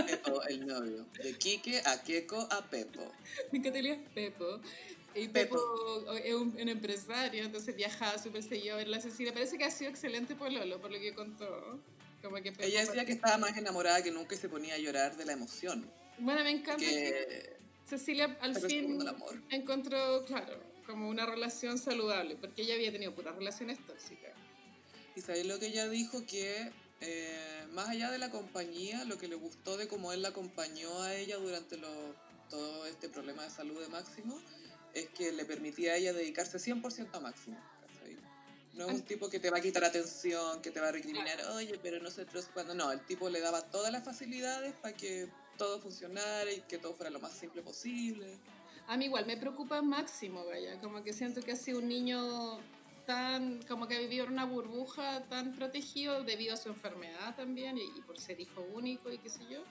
Pepo, 0.06 0.42
el 0.42 0.66
novio. 0.66 1.06
De 1.22 1.38
Quique 1.38 1.80
a 1.86 2.02
Queco 2.02 2.46
a 2.50 2.68
Pepo. 2.68 3.12
mi 3.52 3.60
Pepo. 3.60 4.60
Y 5.14 5.28
Pepo. 5.28 5.56
Es 6.24 6.34
un, 6.34 6.56
un 6.60 6.68
empresario, 6.68 7.44
entonces 7.44 7.74
viajaba 7.76 8.18
súper 8.18 8.42
seguido 8.42 8.74
a 8.74 8.78
ver 8.78 8.88
la 8.88 9.00
Cecilia. 9.00 9.32
Parece 9.32 9.58
que 9.58 9.64
ha 9.64 9.70
sido 9.70 9.90
excelente 9.90 10.34
por 10.34 10.50
Lolo, 10.52 10.80
por 10.80 10.90
lo 10.90 10.98
que 10.98 11.14
contó. 11.14 11.78
Como 12.22 12.36
que 12.36 12.52
Ella 12.60 12.80
decía 12.86 13.04
que 13.04 13.12
estaba 13.12 13.36
más 13.38 13.56
enamorada 13.56 14.02
que 14.02 14.10
nunca 14.12 14.34
y 14.34 14.38
se 14.38 14.48
ponía 14.48 14.74
a 14.74 14.78
llorar 14.78 15.16
de 15.16 15.24
la 15.24 15.32
emoción. 15.32 15.90
Bueno, 16.18 16.44
me 16.44 16.50
encanta 16.50 16.84
que 16.84 16.86
Que 16.90 17.56
Cecilia 17.84 18.36
al 18.40 18.54
fin 18.56 18.98
encontró, 19.50 20.24
claro, 20.24 20.56
como 20.86 21.08
una 21.08 21.26
relación 21.26 21.78
saludable, 21.78 22.36
porque 22.36 22.62
ella 22.62 22.74
había 22.74 22.92
tenido 22.92 23.12
puras 23.14 23.34
relaciones 23.34 23.84
tóxicas. 23.86 24.32
Y 25.16 25.20
sabéis 25.20 25.46
lo 25.46 25.58
que 25.58 25.66
ella 25.66 25.88
dijo 25.88 26.24
que 26.26 26.70
eh, 27.00 27.66
más 27.72 27.88
allá 27.88 28.10
de 28.12 28.18
la 28.18 28.30
compañía, 28.30 29.04
lo 29.04 29.18
que 29.18 29.26
le 29.26 29.34
gustó 29.34 29.76
de 29.76 29.88
cómo 29.88 30.12
él 30.12 30.22
la 30.22 30.28
acompañó 30.28 31.02
a 31.02 31.14
ella 31.16 31.36
durante 31.38 31.76
lo- 31.76 32.14
todo 32.48 32.86
este 32.86 33.08
problema 33.08 33.42
de 33.44 33.50
salud 33.50 33.80
de 33.80 33.88
Máximo 33.88 34.40
es 34.94 35.08
que 35.10 35.32
le 35.32 35.44
permitía 35.44 35.92
a 35.92 35.96
ella 35.96 36.12
dedicarse 36.12 36.58
100% 36.58 37.08
a 37.12 37.20
Máximo. 37.20 37.58
¿cachai? 37.80 38.16
No 38.74 38.86
es 38.86 38.94
un 38.94 39.02
tipo 39.02 39.28
que 39.28 39.38
te 39.38 39.50
va 39.50 39.58
a 39.58 39.60
quitar 39.60 39.84
atención, 39.84 40.62
que 40.62 40.70
te 40.70 40.80
va 40.80 40.88
a 40.88 40.92
recriminar, 40.92 41.38
oye, 41.54 41.78
pero 41.82 42.00
nosotros 42.00 42.48
cuando 42.52 42.74
no, 42.74 42.90
el 42.92 43.04
tipo 43.04 43.28
le 43.28 43.40
daba 43.40 43.62
todas 43.62 43.92
las 43.92 44.04
facilidades 44.04 44.74
para 44.74 44.94
que 44.96 45.28
todo 45.58 45.80
funcionara 45.80 46.50
y 46.50 46.60
que 46.62 46.78
todo 46.78 46.94
fuera 46.94 47.10
lo 47.10 47.20
más 47.20 47.32
simple 47.32 47.62
posible. 47.62 48.38
A 48.88 48.96
mí 48.96 49.04
igual 49.06 49.26
me 49.26 49.36
preocupa 49.36 49.80
máximo, 49.80 50.44
vaya, 50.44 50.80
como 50.80 51.02
que 51.02 51.12
siento 51.12 51.40
que 51.40 51.52
ha 51.52 51.56
sido 51.56 51.78
un 51.78 51.88
niño 51.88 52.58
tan, 53.06 53.62
como 53.64 53.86
que 53.86 53.96
ha 53.96 53.98
vivido 53.98 54.24
en 54.24 54.32
una 54.32 54.44
burbuja 54.44 55.24
tan 55.28 55.54
protegido 55.54 56.24
debido 56.24 56.54
a 56.54 56.56
su 56.56 56.68
enfermedad 56.68 57.36
también 57.36 57.78
y, 57.78 57.82
y 57.82 58.00
por 58.06 58.18
ser 58.18 58.40
hijo 58.40 58.62
único 58.72 59.10
y 59.10 59.18
qué 59.18 59.28
sé 59.28 59.40
yo, 59.50 59.62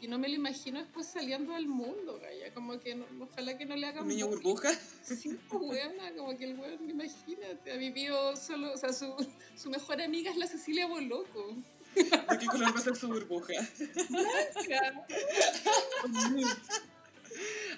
que 0.00 0.08
no 0.08 0.18
me 0.18 0.28
lo 0.28 0.34
imagino 0.34 0.78
después 0.80 1.06
saliendo 1.06 1.54
al 1.54 1.66
mundo, 1.66 2.20
vaya, 2.22 2.52
como 2.54 2.78
que 2.80 2.94
no- 2.94 3.06
ojalá 3.20 3.56
que 3.56 3.64
no 3.64 3.76
le 3.76 3.86
hagan 3.86 4.02
Un 4.02 4.08
niño 4.08 4.28
burbuja. 4.28 4.70
Sí, 5.02 5.38
pues, 5.48 5.62
weona, 5.62 6.12
como 6.16 6.36
que 6.36 6.44
el 6.44 6.58
weón, 6.58 6.88
imagínate, 6.90 7.72
ha 7.72 7.76
vivido 7.76 8.36
solo, 8.36 8.72
o 8.72 8.76
sea, 8.76 8.92
su, 8.92 9.14
su 9.56 9.70
mejor 9.70 10.00
amiga 10.02 10.30
es 10.30 10.36
la 10.36 10.46
Cecilia 10.46 10.86
Boloco. 10.86 11.56
¿De 11.94 12.38
qué 12.38 12.46
color 12.46 12.74
va 12.74 12.78
a 12.78 12.82
ser 12.82 12.94
su 12.96 13.08
burbuja? 13.08 13.54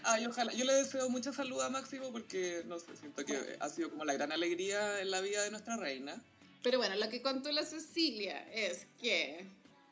Ay, 0.04 0.26
ojalá. 0.26 0.52
Yo 0.52 0.64
le 0.64 0.72
deseo 0.74 1.08
mucha 1.10 1.32
salud 1.32 1.60
a 1.60 1.68
Máximo 1.68 2.10
porque, 2.12 2.62
no 2.66 2.78
sé, 2.78 2.96
siento 2.98 3.24
que 3.24 3.56
ha 3.58 3.68
sido 3.68 3.90
como 3.90 4.04
la 4.04 4.14
gran 4.14 4.32
alegría 4.32 5.00
en 5.00 5.10
la 5.10 5.20
vida 5.20 5.42
de 5.42 5.50
nuestra 5.50 5.76
reina. 5.76 6.20
Pero 6.62 6.78
bueno, 6.78 6.96
lo 6.96 7.08
que 7.08 7.22
contó 7.22 7.50
la 7.52 7.64
Cecilia 7.64 8.40
es 8.52 8.86
que, 9.00 9.44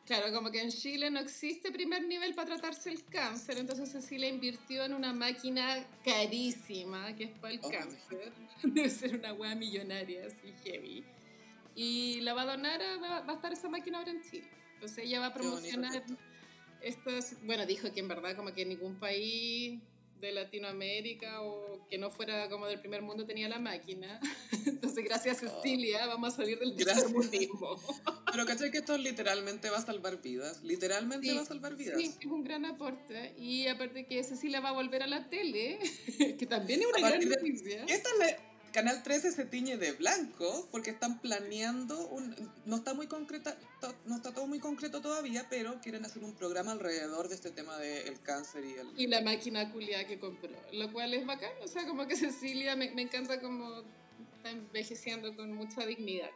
claro, 0.07 0.33
como 0.33 0.51
que 0.51 0.61
en 0.63 0.71
Chile 0.71 1.11
no 1.11 1.21
existe 1.21 1.71
primer 1.73 2.07
nivel 2.07 2.35
para 2.35 2.47
tratarse 2.49 2.91
el 2.91 3.05
cáncer, 3.05 3.59
entonces 3.59 3.91
Cecilia 3.91 4.29
invirtió 4.29 4.85
en 4.85 4.95
una 4.95 5.13
máquina 5.13 5.85
carísima 6.05 7.15
que 7.17 7.25
es 7.25 7.31
para 7.39 7.55
el 7.55 7.61
Oh, 7.63 7.69
cáncer. 7.71 8.33
Debe 8.63 8.89
ser 8.91 9.17
una 9.19 9.33
hueá 9.35 9.55
millonaria, 9.55 10.27
así 10.27 10.53
heavy. 10.65 11.05
Y 11.75 12.21
la 12.23 12.33
va 12.35 12.43
a 12.43 12.47
donar, 12.57 12.81
a- 12.81 12.97
va, 13.21 13.33
a 13.33 13.35
estar 13.35 13.53
esa 13.53 13.69
máquina 13.69 13.99
ahora 13.99 14.13
en 14.13 14.23
Chile. 14.23 14.49
Entonces 14.75 15.05
ella 15.05 15.21
va 15.21 15.27
a 15.27 15.35
promocionar 15.35 16.03
estas, 16.81 17.37
bueno, 17.45 17.67
dijo 17.67 17.93
que 17.93 18.01
en 18.01 18.09
verdad 18.09 18.37
como 18.37 18.53
que 18.55 18.65
ningún 18.65 18.99
país 18.99 19.81
de 20.21 20.33
Latinoamérica 20.33 21.43
o 21.43 21.87
que 21.89 21.99
no 21.99 22.11
fuera 22.11 22.49
como 22.49 22.67
del 22.67 22.81
primer 22.81 23.03
mundo 23.03 23.27
tenía 23.27 23.49
la 23.49 23.59
máquina. 23.59 24.21
Entonces, 24.67 25.05
gracias 25.05 25.43
Oh. 25.43 25.63
Cecilia, 25.63 26.07
vamos 26.07 26.33
a 26.33 26.37
salir 26.37 26.59
del 26.59 26.75
Gracias. 26.75 26.97
tercermundismo. 27.13 27.77
Pero 28.33 28.47
caché 28.47 28.71
que 28.71 28.79
esto 28.79 28.97
literalmente 28.99 29.71
va 29.71 29.79
a 29.79 29.83
salvar 29.85 30.21
vidas. 30.21 30.63
Literalmente 30.63 31.27
Sí, 31.29 31.35
va 31.35 31.43
a 31.43 31.47
salvar 31.47 31.77
vidas. 31.77 32.01
Sí, 32.01 32.15
es 32.21 32.27
un 32.27 32.43
gran 32.45 32.65
aporte. 32.65 33.35
Y 33.39 33.67
aparte 33.69 34.07
que 34.07 34.23
Cecilia 34.25 34.61
va 34.61 34.71
a 34.71 34.73
volver 34.73 35.03
a 35.03 35.07
la 35.07 35.29
tele, 35.29 35.79
que 36.39 36.47
también 36.47 36.81
es 36.81 36.87
una 36.87 36.99
gran 36.99 37.13
partir 37.13 37.29
de- 37.29 37.37
noticia. 37.37 37.85
Esta 37.89 38.11
Canal 38.77 39.03
13 39.03 39.33
se 39.33 39.47
tiñe 39.47 39.79
de 39.79 39.93
blanco 39.93 40.69
porque 40.71 40.91
están 40.91 41.19
planeando 41.23 42.09
un 42.09 42.37
no 42.67 42.77
está 42.77 42.93
muy 42.93 43.07
concreta 43.07 43.57
no 44.05 44.17
está 44.17 44.35
todo 44.35 44.47
muy 44.47 44.59
concreto 44.59 45.01
todavía, 45.01 45.47
pero 45.49 45.81
quieren 45.81 46.05
hacer 46.05 46.23
un 46.23 46.35
programa 46.35 46.73
alrededor 46.73 47.31
de 47.31 47.37
este 47.37 47.51
tema 47.51 47.79
del 47.79 48.21
cáncer 48.21 48.67
y 48.67 48.75
el 48.75 49.01
Y 49.01 49.07
la 49.07 49.23
máquina 49.23 49.73
culiada 49.73 50.07
que 50.07 50.19
compró, 50.19 50.51
lo 50.75 50.93
cual 50.93 51.15
es 51.15 51.25
bacán. 51.25 51.53
O 51.63 51.69
sea, 51.69 51.87
como 51.87 52.07
que 52.07 52.17
Cecilia 52.17 52.77
me, 52.77 52.91
me 52.91 53.01
encanta 53.01 53.41
como 53.41 53.83
está 54.37 54.51
envejeciendo 54.51 55.35
con 55.35 55.55
mucha 55.55 55.87
dignidad. 55.87 56.29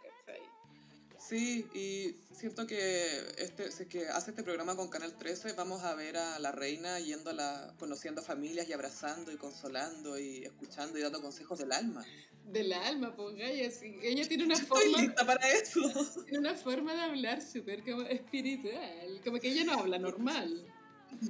Sí, 1.30 1.64
y 1.74 2.16
siento 2.34 2.66
que 2.66 3.06
este 3.38 3.70
si 3.70 3.84
es 3.84 3.88
que 3.88 4.08
hace 4.08 4.32
este 4.32 4.42
programa 4.42 4.74
con 4.74 4.88
Canal 4.88 5.16
13 5.16 5.52
vamos 5.52 5.84
a 5.84 5.94
ver 5.94 6.16
a 6.16 6.40
la 6.40 6.50
reina 6.50 6.98
yendo 6.98 7.30
a 7.30 7.32
la 7.32 7.72
conociendo 7.78 8.20
familias 8.20 8.68
y 8.68 8.72
abrazando 8.72 9.30
y 9.30 9.36
consolando 9.36 10.18
y 10.18 10.38
escuchando 10.38 10.98
y 10.98 11.02
dando 11.02 11.22
consejos 11.22 11.60
del 11.60 11.70
alma. 11.70 12.04
Del 12.46 12.72
alma, 12.72 13.14
pues 13.14 13.36
Gaya, 13.36 13.70
sí. 13.70 13.94
Ella 14.02 14.26
tiene 14.26 14.42
una 14.42 14.56
Yo 14.56 14.62
estoy 14.62 14.90
forma, 14.90 15.02
lista 15.02 15.24
para 15.24 15.48
eso. 15.50 15.80
tiene 16.24 16.40
una 16.40 16.56
forma 16.56 16.94
de 16.94 17.00
hablar 17.00 17.40
súper 17.40 17.84
como 17.84 18.02
espiritual. 18.02 19.20
Como 19.24 19.38
que 19.38 19.52
ella 19.52 19.62
no 19.62 19.74
habla 19.74 20.00
normal. 20.00 20.66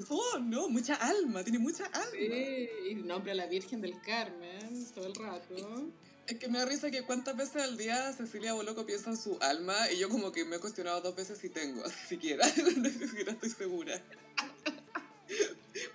No, 0.09 0.39
no, 0.39 0.69
mucha 0.71 0.95
alma, 0.95 1.45
tiene 1.45 1.59
mucha 1.59 1.85
alma. 1.85 2.11
Sí, 2.13 2.69
y 2.89 2.95
nombra 2.95 3.33
a 3.33 3.35
la 3.35 3.47
Virgen 3.49 3.83
del 3.83 4.01
Carmen 4.01 4.87
todo 4.95 5.09
el 5.09 5.15
rato. 5.15 5.91
Es 6.31 6.39
que 6.39 6.47
me 6.47 6.61
da 6.61 6.65
risa 6.65 6.93
que 6.93 7.03
cuántas 7.03 7.37
veces 7.37 7.61
al 7.61 7.77
día 7.77 8.13
Cecilia 8.13 8.53
Boloco 8.53 8.87
piensa 8.87 9.11
en 9.11 9.17
su 9.17 9.37
alma 9.41 9.75
y 9.91 9.99
yo 9.99 10.09
como 10.09 10.31
que 10.31 10.45
me 10.45 10.57
he 10.57 10.59
cuestionado 10.61 11.01
dos 11.01 11.17
veces 11.17 11.37
si 11.39 11.49
tengo, 11.49 11.83
siquiera, 12.09 12.47
ni 12.77 12.89
siquiera 12.89 13.33
estoy 13.33 13.51
segura. 13.51 14.01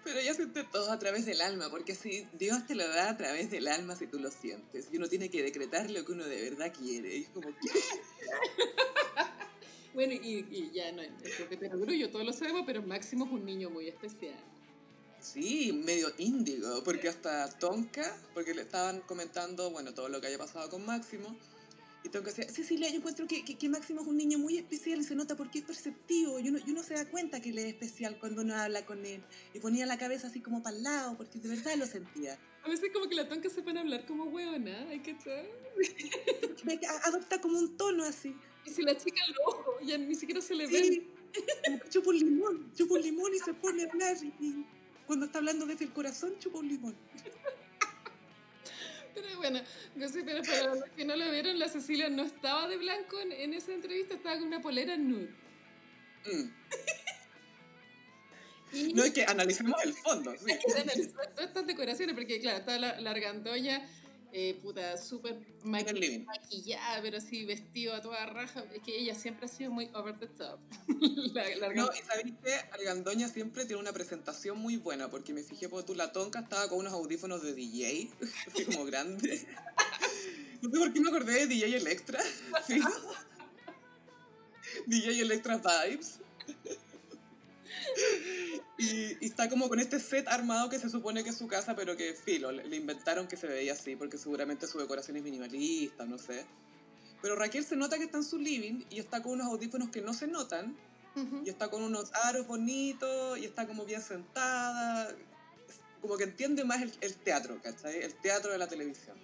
Pero 0.04 0.20
ella 0.20 0.34
siente 0.34 0.66
todo 0.66 0.92
a 0.92 1.00
través 1.00 1.26
del 1.26 1.40
alma, 1.40 1.70
porque 1.70 1.96
si 1.96 2.28
Dios 2.34 2.68
te 2.68 2.76
lo 2.76 2.86
da 2.86 3.12
a 3.12 3.18
través 3.18 3.50
del 3.50 3.70
alma 3.70 3.96
si 3.96 4.08
tú 4.08 4.20
lo 4.20 4.30
sientes, 4.30 4.90
y 4.92 4.98
uno 4.98 5.08
tiene 5.08 5.30
que 5.30 5.42
decretar 5.42 5.90
lo 5.90 6.04
que 6.04 6.12
uno 6.12 6.26
de 6.26 6.50
verdad 6.50 6.74
quiere. 6.78 7.28
Bueno, 9.94 10.12
y, 10.12 10.46
y 10.52 10.72
ya 10.74 10.92
no 10.92 11.02
porque 11.40 11.56
te 11.56 11.70
orgullo, 11.70 12.10
todos 12.10 12.26
lo 12.26 12.34
sabemos, 12.34 12.64
pero 12.66 12.82
Máximo 12.82 13.24
es 13.24 13.32
un 13.32 13.46
niño 13.46 13.70
muy 13.70 13.88
especial. 13.88 14.36
Sí, 15.34 15.74
medio 15.74 16.14
índigo, 16.18 16.84
porque 16.84 17.10
hasta 17.10 17.50
Tonka, 17.58 18.16
porque 18.34 18.54
le 18.54 18.62
estaban 18.62 19.02
comentando, 19.02 19.72
bueno, 19.72 19.94
todo 19.94 20.08
lo 20.08 20.22
que 20.22 20.28
haya 20.28 20.38
pasado 20.38 20.70
con 20.70 20.86
Máximo, 20.86 21.36
y 22.04 22.10
Tonka 22.10 22.30
decía, 22.30 22.48
Cecilia, 22.48 22.90
yo 22.90 22.98
encuentro 22.98 23.26
que, 23.28 23.44
que, 23.44 23.58
que 23.58 23.68
Máximo 23.68 24.02
es 24.02 24.08
un 24.08 24.18
niño 24.18 24.38
muy 24.38 24.58
especial 24.58 25.00
y 25.00 25.04
se 25.04 25.16
nota 25.16 25.36
porque 25.36 25.60
es 25.60 25.66
perceptivo, 25.66 26.40
y 26.40 26.50
uno, 26.50 26.60
y 26.66 26.72
uno 26.72 26.84
se 26.84 26.94
da 26.94 27.10
cuenta 27.10 27.42
que 27.42 27.50
él 27.50 27.58
es 27.58 27.66
especial 27.66 28.20
cuando 28.20 28.44
uno 28.44 28.56
habla 28.56 28.86
con 28.86 29.04
él, 29.04 29.24
y 29.54 29.60
ponía 29.60 29.88
la 29.88 29.98
cabeza 29.98 30.28
así 30.28 30.42
como 30.42 30.62
para 30.62 30.78
el 30.78 30.84
lado, 30.84 31.18
porque 31.18 31.40
de 31.40 31.50
verdad 31.50 31.76
lo 31.76 31.88
sentía. 31.88 32.38
A 32.64 32.70
veces 32.70 32.92
como 32.94 33.10
que 33.10 33.16
la 33.16 33.28
tonca 33.28 33.50
se 33.50 33.64
pone 33.64 33.80
a 33.80 33.82
hablar 33.82 34.06
como 34.06 34.26
hueona, 34.26 34.88
hay 34.90 35.00
que. 35.00 35.16
Ve 36.64 36.80
Adopta 37.04 37.42
como 37.42 37.58
un 37.58 37.76
tono 37.78 38.04
así. 38.04 38.36
Y 38.66 38.70
si 38.70 38.84
la 38.84 38.96
chica 38.96 39.22
el 39.28 39.36
ojo, 39.48 39.80
ya 39.84 39.98
ni 39.98 40.16
siquiera 40.16 40.42
se 40.42 40.56
le 40.56 40.68
ve. 40.68 40.84
Sí, 40.84 41.08
que 41.34 41.90
chupa 41.90 42.10
un 42.10 42.18
limón, 42.18 42.72
chupa 42.76 42.96
un 42.96 43.02
limón 43.02 43.34
y 43.34 43.40
se 43.40 43.54
pone 43.54 43.84
a 43.84 43.92
hablar, 43.92 44.18
y 44.40 44.66
cuando 45.06 45.26
está 45.28 45.38
hablando 45.40 45.66
desde 45.66 45.86
el 45.86 45.92
corazón, 45.94 46.38
chupa 46.40 46.60
un 46.60 46.68
limón. 46.68 46.96
Pero 49.14 49.38
bueno, 49.38 49.62
no 49.96 50.10
sé, 50.10 50.24
pero 50.24 50.42
para 50.44 50.76
los 50.76 50.84
que 50.96 51.06
no 51.06 51.16
lo 51.16 51.32
vieron, 51.32 51.58
la 51.58 51.70
Cecilia 51.70 52.10
no 52.10 52.24
estaba 52.24 52.68
de 52.68 52.78
blanco 52.78 53.18
en, 53.22 53.32
en 53.32 53.54
esa 53.54 53.72
entrevista, 53.74 54.16
estaba 54.16 54.38
con 54.38 54.48
una 54.48 54.62
polera 54.62 54.98
nude. 54.98 55.30
Mm. 56.26 56.50
Y 58.74 58.94
No 58.94 59.04
es 59.06 59.12
que 59.14 59.24
analicemos 59.24 59.82
el 59.86 59.94
fondo, 59.94 60.34
sí. 60.38 60.52
eran 60.76 60.90
el- 60.90 61.14
todas 61.14 61.48
estas 61.48 61.66
decoraciones, 61.66 62.14
porque 62.14 62.42
claro, 62.42 62.58
estaba 62.58 62.78
la, 62.78 63.00
la 63.00 63.14
eh, 64.38 64.60
puta, 64.62 64.98
súper 64.98 65.34
En 65.34 65.46
el 65.76 65.86
maqui- 65.86 65.94
living. 65.94 66.26
maquillada, 66.26 67.02
pero 67.02 67.18
así 67.20 67.46
vestido 67.46 67.94
a 67.94 68.02
toda 68.02 68.26
raja. 68.26 68.66
Es 68.74 68.82
que 68.84 68.98
ella 68.98 69.16
siempre 69.16 69.46
ha 69.46 69.48
sido 69.48 69.72
muy 69.72 69.90
over 69.94 70.20
the 70.20 70.28
top. 70.28 70.60
la, 71.34 71.56
la 71.56 71.74
No, 71.74 71.90
y 71.94 72.02
sabéis 72.06 72.34
que 72.44 72.54
Argandoña 72.74 73.30
siempre 73.30 73.66
tiene 73.66 73.82
una 73.82 73.94
presentación 73.94 74.58
muy 74.58 74.76
buena, 74.76 75.10
porque 75.10 75.32
me 75.34 75.42
fijé 75.42 75.70
por 75.70 75.84
tú, 75.86 75.96
la 75.96 76.12
tonca 76.12 76.42
estaba 76.42 76.68
con 76.68 76.80
unos 76.80 76.92
audífonos 76.92 77.42
de 77.44 77.54
DJ, 77.54 78.10
así 78.48 78.66
como 78.66 78.84
grandes. 78.86 79.46
No 80.62 80.72
sé 80.72 80.78
por 80.80 80.94
qué 80.94 81.00
me 81.00 81.10
acordé 81.10 81.34
de 81.34 81.48
DJ 81.48 81.76
Electra. 81.78 82.20
Sí. 82.66 82.82
DJ 84.88 85.22
Electra 85.22 85.58
Vibes. 85.58 86.20
Y, 88.78 89.18
y 89.22 89.26
está 89.28 89.48
como 89.50 89.70
con 89.70 89.80
este 89.80 90.00
set 90.00 90.28
armado 90.28 90.70
que 90.70 90.80
se 90.80 90.90
supone 90.90 91.24
que 91.24 91.30
es 91.30 91.38
su 91.38 91.48
casa, 91.48 91.76
pero 91.76 91.96
que 91.96 92.14
filo, 92.14 92.52
le, 92.52 92.66
le 92.68 92.76
inventaron 92.76 93.28
que 93.28 93.38
se 93.38 93.48
veía 93.48 93.74
así, 93.74 93.96
porque 93.96 94.18
seguramente 94.18 94.68
su 94.68 94.78
decoración 94.80 95.16
es 95.18 95.24
minimalista, 95.24 96.06
no 96.06 96.18
sé. 96.18 96.46
Pero 97.22 97.36
Raquel 97.36 97.64
se 97.66 97.76
nota 97.76 97.98
que 97.98 98.04
está 98.04 98.18
en 98.18 98.24
su 98.26 98.38
living 98.38 98.84
y 98.90 99.00
está 99.00 99.22
con 99.24 99.34
unos 99.34 99.48
audífonos 99.48 99.90
que 99.90 100.02
no 100.02 100.14
se 100.14 100.28
notan, 100.28 100.76
y 101.46 101.50
está 101.50 101.70
con 101.70 101.82
unos 101.82 102.14
aros 102.14 102.46
bonitos 102.46 103.38
y 103.40 103.46
está 103.46 103.66
como 103.66 103.86
bien 103.86 104.02
sentada. 104.02 105.16
Como 106.02 106.18
que 106.18 106.26
entiende 106.26 106.66
más 106.66 106.82
el, 106.82 106.92
el 107.00 107.16
teatro, 107.16 107.58
¿cachai? 107.64 108.02
El 108.04 108.14
teatro 108.16 108.52
de 108.52 108.58
la 108.58 108.68
televisión. 108.68 109.18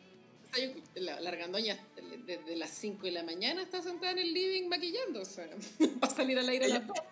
Yo- 0.58 0.72
La, 0.96 1.20
la 1.20 1.30
argandoña 1.30 1.78
desde 2.18 2.56
las 2.56 2.70
5 2.72 3.04
de 3.04 3.12
la 3.12 3.24
mañana 3.24 3.62
está 3.62 3.82
sentada 3.82 4.12
en 4.12 4.20
el 4.20 4.34
living 4.34 4.68
maquillándose 4.70 5.50
para 6.00 6.14
salir 6.14 6.38
al 6.40 6.48
aire 6.50 6.66
a 6.66 6.68
Ella- 6.68 6.80
las 6.80 6.88
12. 6.88 7.04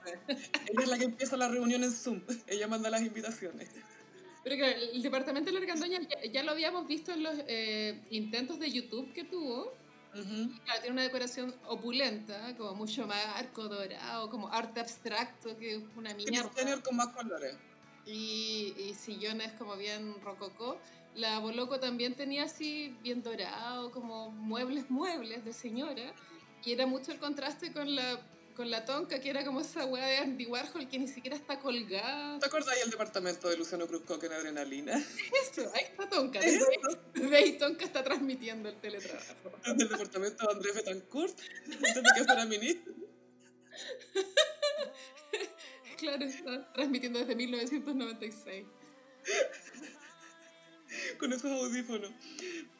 Ella 0.71 0.83
es 0.83 0.87
la 0.87 0.97
que 0.97 1.05
empieza 1.05 1.37
la 1.37 1.47
reunión 1.47 1.83
en 1.83 1.91
Zoom. 1.91 2.21
Ella 2.47 2.67
manda 2.67 2.89
las 2.89 3.01
invitaciones. 3.01 3.69
Pero 4.43 4.55
claro, 4.55 4.79
el 4.93 5.01
departamento 5.01 5.47
de 5.51 5.53
la 5.53 5.59
argandoña 5.59 5.99
ya, 6.01 6.31
ya 6.31 6.43
lo 6.43 6.51
habíamos 6.51 6.87
visto 6.87 7.11
en 7.11 7.23
los 7.23 7.35
eh, 7.47 8.01
intentos 8.09 8.59
de 8.59 8.71
YouTube 8.71 9.11
que 9.13 9.23
tuvo. 9.25 9.73
Claro, 10.11 10.79
tiene 10.81 10.91
una 10.93 11.03
decoración 11.03 11.53
opulenta, 11.67 12.55
como 12.57 12.73
mucho 12.73 13.05
más 13.05 13.23
arco 13.35 13.67
dorado, 13.67 14.29
como 14.29 14.47
arte 14.51 14.79
abstracto, 14.79 15.55
que 15.57 15.75
es 15.75 15.81
una 15.95 16.13
mierda. 16.15 16.49
Jenner 16.55 16.81
con 16.81 16.95
más 16.95 17.09
colores. 17.09 17.55
Y, 18.07 18.73
y 18.77 18.95
sillones 18.95 19.51
como 19.53 19.75
bien 19.77 20.15
rococó. 20.21 20.79
La 21.15 21.39
Boloco 21.39 21.79
también 21.79 22.15
tenía 22.15 22.43
así 22.43 22.95
bien 23.01 23.21
dorado, 23.23 23.91
como 23.91 24.29
muebles, 24.31 24.89
muebles 24.89 25.43
de 25.43 25.53
señora. 25.53 26.13
Y 26.63 26.71
era 26.73 26.85
mucho 26.85 27.11
el 27.11 27.19
contraste 27.19 27.73
con 27.73 27.93
la, 27.95 28.19
con 28.55 28.69
la 28.69 28.85
tonca, 28.85 29.19
que 29.19 29.29
era 29.29 29.43
como 29.43 29.61
esa 29.61 29.85
weá 29.85 30.05
de 30.05 30.17
Andy 30.17 30.45
Warhol 30.45 30.87
que 30.87 30.99
ni 30.99 31.07
siquiera 31.07 31.35
está 31.35 31.59
colgada. 31.59 32.37
¿Te 32.39 32.45
acordáis 32.45 32.81
del 32.81 32.91
departamento 32.91 33.49
de 33.49 33.57
Luciano 33.57 33.87
Cruzcoque 33.87 34.27
en 34.27 34.33
Adrenalina? 34.33 34.93
Eso, 35.51 35.69
ahí 35.73 35.83
está 35.85 36.07
tonca. 36.07 36.39
Desde 36.39 36.57
ahí- 36.65 36.97
desde 37.13 37.51
tonca 37.53 37.85
está 37.85 38.03
transmitiendo 38.03 38.69
el 38.69 38.75
teletrabajo. 38.75 39.51
Del 39.75 39.89
departamento 39.89 40.45
de 40.47 40.53
Andrés 40.53 40.75
Betancourt, 40.75 41.39
antes 41.65 41.95
de 41.95 42.01
que 42.15 42.23
fuera 42.23 42.45
ministro. 42.45 42.93
Claro, 45.97 46.23
está 46.23 46.71
transmitiendo 46.71 47.19
desde 47.19 47.35
1996. 47.35 48.65
Con 51.19 51.33
esos 51.33 51.51
audífonos. 51.51 52.11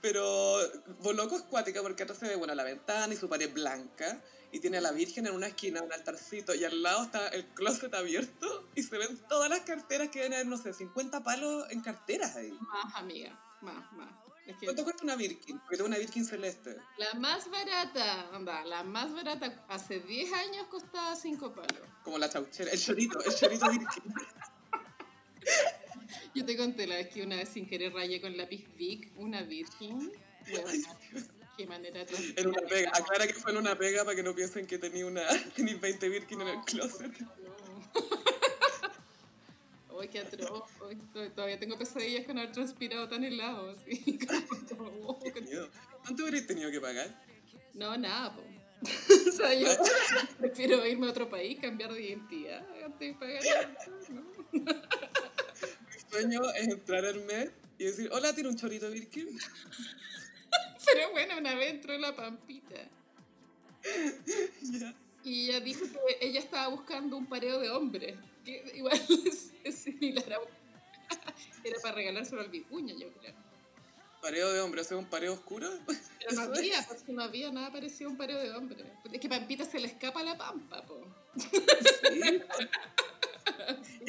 Pero 0.01 0.57
Boloco 1.01 1.35
es 1.35 1.43
cuática 1.43 1.81
porque 1.81 2.03
atrás 2.03 2.19
se 2.19 2.27
ve, 2.27 2.35
bueno, 2.35 2.55
la 2.55 2.63
ventana 2.63 3.13
y 3.13 3.17
su 3.17 3.29
pared 3.29 3.51
blanca. 3.51 4.21
Y 4.51 4.59
tiene 4.59 4.77
a 4.77 4.81
la 4.81 4.91
Virgen 4.91 5.27
en 5.27 5.35
una 5.35 5.47
esquina, 5.47 5.83
un 5.83 5.93
altarcito. 5.93 6.55
Y 6.55 6.63
al 6.63 6.81
lado 6.81 7.03
está 7.03 7.27
el 7.29 7.45
closet 7.47 7.93
abierto. 7.93 8.67
Y 8.75 8.83
se 8.83 8.97
ven 8.97 9.17
todas 9.27 9.49
las 9.49 9.59
carteras 9.61 10.09
que 10.09 10.19
deben 10.19 10.33
haber, 10.33 10.47
no 10.47 10.57
sé, 10.57 10.73
50 10.73 11.23
palos 11.23 11.65
en 11.69 11.81
carteras 11.81 12.35
ahí. 12.35 12.51
Más, 12.59 12.95
amiga, 12.95 13.39
más, 13.61 13.91
más. 13.93 14.09
Es 14.47 14.57
que 14.57 14.65
¿Cuánto 14.65 14.83
cuesta 14.83 15.03
una 15.03 15.15
Birkin? 15.15 15.59
Porque 15.59 15.77
tengo 15.77 15.87
una 15.87 15.99
Birkin 15.99 16.25
celeste. 16.25 16.75
la 16.97 17.13
más 17.19 17.47
barata, 17.51 18.35
anda, 18.35 18.65
la 18.65 18.81
más 18.83 19.13
barata 19.13 19.63
hace 19.67 19.99
10 19.99 20.33
años 20.33 20.65
costaba 20.71 21.15
5 21.15 21.53
palos. 21.53 21.83
Como 22.03 22.17
la 22.17 22.27
chauchera. 22.27 22.71
El 22.71 22.79
chorito, 22.79 23.23
el 23.23 23.35
chorito 23.35 23.69
Birkin. 23.69 24.13
Yo 26.33 26.45
te 26.45 26.57
conté 26.57 26.87
la 26.87 26.95
vez 26.95 27.09
que 27.09 27.23
una 27.23 27.35
vez 27.35 27.49
sin 27.49 27.67
querer 27.67 27.93
rayé 27.93 28.21
con 28.21 28.35
lápiz 28.37 28.65
Vic 28.77 29.11
una 29.15 29.41
virgen. 29.43 30.11
Qué 31.57 31.67
manera 31.67 32.05
En 32.35 32.47
una 32.47 32.61
pega. 32.61 32.91
Aclara 32.93 33.27
que 33.27 33.33
fue 33.33 33.51
en 33.51 33.57
una 33.57 33.77
pega 33.77 34.05
para 34.05 34.15
que 34.15 34.23
no 34.23 34.33
piensen 34.33 34.65
que 34.65 34.77
tenía 34.77 35.05
una 35.05 35.23
tenía 35.55 35.75
20 35.75 36.09
Birkin 36.09 36.41
en 36.41 36.47
el 36.47 36.61
closet. 36.61 37.11
Uy, 39.89 40.07
qué 40.07 40.19
atroz. 40.19 40.63
Todavía 41.35 41.59
tengo 41.59 41.77
pesadillas 41.77 42.25
con 42.25 42.37
haber 42.37 42.53
transpirado 42.53 43.09
tan 43.09 43.25
helado. 43.25 43.75
Miedo. 45.41 45.69
¿Cuánto 46.01 46.23
hubierais 46.23 46.47
tenido 46.47 46.71
que 46.71 46.79
pagar? 46.79 47.21
No, 47.73 47.97
nada, 47.97 48.33
po. 48.33 48.41
o 49.29 49.31
sea, 49.33 49.53
yo 49.53 49.67
prefiero 50.37 50.85
irme 50.85 51.07
a 51.07 51.09
otro 51.09 51.29
país, 51.29 51.59
cambiar 51.59 51.93
de 51.93 52.01
identidad, 52.01 52.65
antes 52.85 52.99
de 53.09 53.13
pagar. 53.19 53.75
¿no? 54.09 54.23
Sueño 56.09 56.41
es 56.55 56.67
entrar 56.67 57.05
al 57.05 57.21
mes 57.25 57.49
y 57.77 57.85
decir, 57.85 58.09
hola, 58.11 58.33
¿tiene 58.33 58.49
un 58.49 58.57
chorito 58.57 58.89
Birkin? 58.89 59.27
Pero 60.85 61.11
bueno, 61.11 61.37
una 61.37 61.55
vez 61.55 61.71
entró 61.71 61.97
la 61.97 62.15
pampita. 62.15 62.75
Y 65.23 65.49
ella 65.49 65.59
dijo 65.59 65.85
que 65.85 66.27
ella 66.27 66.39
estaba 66.39 66.67
buscando 66.69 67.17
un 67.17 67.27
pareo 67.27 67.59
de 67.59 67.69
hombres. 67.69 68.15
Que 68.43 68.71
igual 68.75 68.99
es, 69.25 69.51
es 69.63 69.75
similar 69.75 70.33
a. 70.33 70.39
Era 71.63 71.79
para 71.81 71.95
regalárselo 71.95 72.41
al 72.41 72.49
vicuña, 72.49 72.93
yo 72.93 73.11
creo. 73.13 73.33
Pareo 74.21 74.51
de 74.51 74.59
hombre, 74.59 74.81
o 74.81 74.83
sea, 74.83 74.97
un 74.97 75.05
pareo 75.05 75.33
oscuro. 75.33 75.69
Pero 75.87 76.31
no 76.33 76.41
había, 76.41 76.85
porque 76.87 77.13
no 77.13 77.23
había 77.23 77.51
nada 77.51 77.71
parecido 77.71 78.09
a 78.09 78.11
un 78.11 78.17
pareo 78.17 78.37
de 78.37 78.51
hombres. 78.51 78.85
Es 79.11 79.19
que 79.19 79.29
Pampita 79.29 79.63
se 79.63 79.79
le 79.79 79.87
escapa 79.87 80.21
la 80.23 80.37
pampa, 80.37 80.85
po. 80.85 81.07
Sí. 81.37 82.41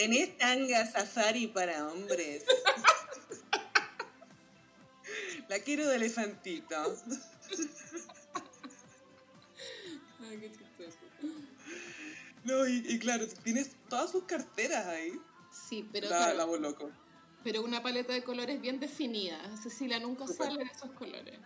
Tenés 0.01 0.39
tanga 0.39 0.87
safari 0.87 1.47
para 1.49 1.87
hombres. 1.89 2.43
La 5.47 5.59
quiero 5.59 5.87
de 5.89 5.97
elefantito. 5.97 6.75
Ay, 10.21 10.39
qué 10.41 10.53
chistoso. 10.53 10.97
No, 12.45 12.67
y, 12.67 12.83
y 12.89 12.99
claro, 12.99 13.29
tienes 13.45 13.73
todas 13.91 14.11
sus 14.11 14.25
carteras 14.25 14.87
ahí. 14.87 15.21
Sí, 15.53 15.87
pero, 15.93 16.09
La, 16.09 16.17
claro, 16.17 16.39
la 16.39 16.45
Boloco. 16.47 16.91
pero 17.45 17.63
una 17.63 17.83
paleta 17.83 18.15
de 18.15 18.25
colores 18.25 18.59
bien 18.59 18.81
definida. 18.81 19.39
Cecilia 19.63 20.01
nunca 20.01 20.27
sale 20.27 20.65
de 20.65 20.71
esos 20.71 20.93
colores. 20.93 21.39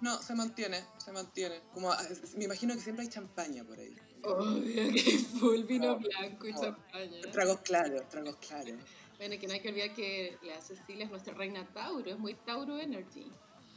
No, 0.00 0.22
se 0.22 0.34
mantiene, 0.34 0.82
se 0.96 1.12
mantiene. 1.12 1.60
Como, 1.74 1.92
ah, 1.92 2.02
me 2.38 2.44
imagino 2.44 2.72
que 2.74 2.80
siempre 2.80 3.04
hay 3.04 3.10
champaña 3.10 3.64
por 3.64 3.78
ahí. 3.78 3.94
Obvio 4.26 4.92
que 4.92 5.18
full 5.38 5.62
vino 5.64 5.92
Oh, 5.92 5.98
blanco 5.98 6.46
y 6.48 6.54
champaña. 6.54 7.20
Tragos 7.32 7.60
claros, 7.60 8.08
tragos 8.08 8.36
claros. 8.36 8.74
Bueno, 9.18 9.38
que 9.40 9.46
no 9.46 9.54
hay 9.54 9.60
que 9.60 9.68
olvidar 9.70 9.94
que 9.94 10.36
la 10.42 10.60
Cecilia 10.60 11.04
es 11.04 11.10
nuestra 11.10 11.32
reina 11.34 11.66
Tauro, 11.72 12.10
es 12.10 12.18
muy 12.18 12.34
Tauro 12.34 12.78
Energy. 12.78 13.26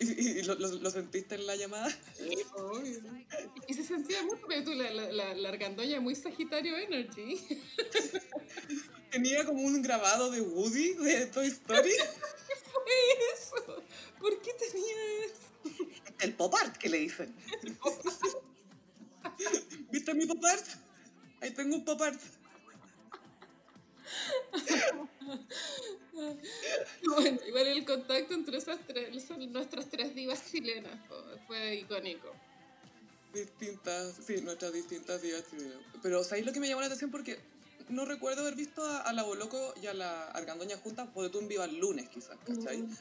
¿Y, 0.01 0.39
y- 0.39 0.43
lo, 0.43 0.55
lo- 0.55 0.75
lo 0.75 0.89
sentiste 0.91 1.35
en 1.35 1.45
la 1.45 1.55
llamada? 1.57 1.88
Obvio. 2.55 2.99
Y 3.67 3.73
se 3.73 3.83
sentía 3.83 4.23
mucho, 4.23 4.43
pero 4.47 4.63
tú, 4.63 4.73
la, 4.73 4.89
la, 4.91 5.12
la, 5.12 5.33
la 5.33 5.49
argandoña 5.49 5.97
es 5.97 6.01
muy 6.01 6.15
Sagitario 6.15 6.77
Energy. 6.77 7.38
Tenía 9.12 9.45
como 9.45 9.62
un 9.63 9.81
grabado 9.81 10.29
de 10.31 10.39
Woody 10.41 10.93
de 10.93 11.25
Toy 11.27 11.47
Story. 11.47 11.91
Eso. 13.35 13.83
¿Por 14.19 14.41
qué 14.41 14.51
tenía 14.53 14.95
eso? 15.25 15.83
El 16.19 16.33
pop 16.33 16.53
art 16.55 16.75
que 16.77 16.89
le 16.89 16.97
dicen. 16.99 17.33
¿Viste 19.91 20.13
mi 20.13 20.25
pop 20.25 20.43
art? 20.45 20.65
Ahí 21.41 21.52
tengo 21.52 21.75
un 21.75 21.86
pop 21.86 22.02
art. 22.02 22.19
Bueno, 27.04 27.39
igual 27.47 27.67
el 27.67 27.86
contacto 27.86 28.34
entre 28.34 28.58
esas 28.58 28.80
tres, 28.86 29.23
son 29.23 29.52
nuestras 29.54 29.89
tres 29.89 30.13
divas 30.13 30.52
chilenas, 30.52 30.99
fue 31.47 31.75
icónico. 31.75 32.34
Distintas, 33.34 34.15
sí, 34.25 34.41
nuestras 34.41 34.73
distintas 34.73 35.21
vidas 35.21 35.45
chilenas. 35.49 35.78
Pero 36.02 36.23
¿sabéis 36.23 36.45
lo 36.45 36.52
que 36.52 36.60
me 36.60 36.67
llamó 36.67 36.82
la 36.82 36.88
atención? 36.88 37.12
Porque 37.12 37.39
no 37.88 38.06
recuerdo 38.06 38.41
haber 38.41 38.56
visto 38.56 38.86
a, 38.86 39.02
a 39.02 39.13
la 39.13 39.23
Boloco 39.23 39.73
y 39.82 39.88
a 39.88 39.93
la 39.93 40.25
Argandoña 40.32 40.78
juntas, 40.78 41.08
porque 41.13 41.30
tú 41.30 41.39
en 41.39 41.47
Viva 41.47 41.65
el 41.65 41.78
lunes 41.78 42.10
quizás, 42.10 42.38
¿cachai? 42.45 42.80
Mm. 42.82 42.97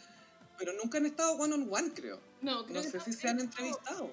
Pero 0.58 0.72
nunca 0.74 0.98
han 0.98 1.06
estado 1.06 1.32
one 1.32 1.54
on 1.54 1.68
one, 1.70 1.92
creo. 1.94 2.20
No, 2.42 2.64
creo 2.66 2.76
No 2.76 2.82
que 2.82 2.90
sé 2.90 3.00
si 3.00 3.12
se 3.12 3.28
han 3.28 3.40
entrevistado. 3.40 4.12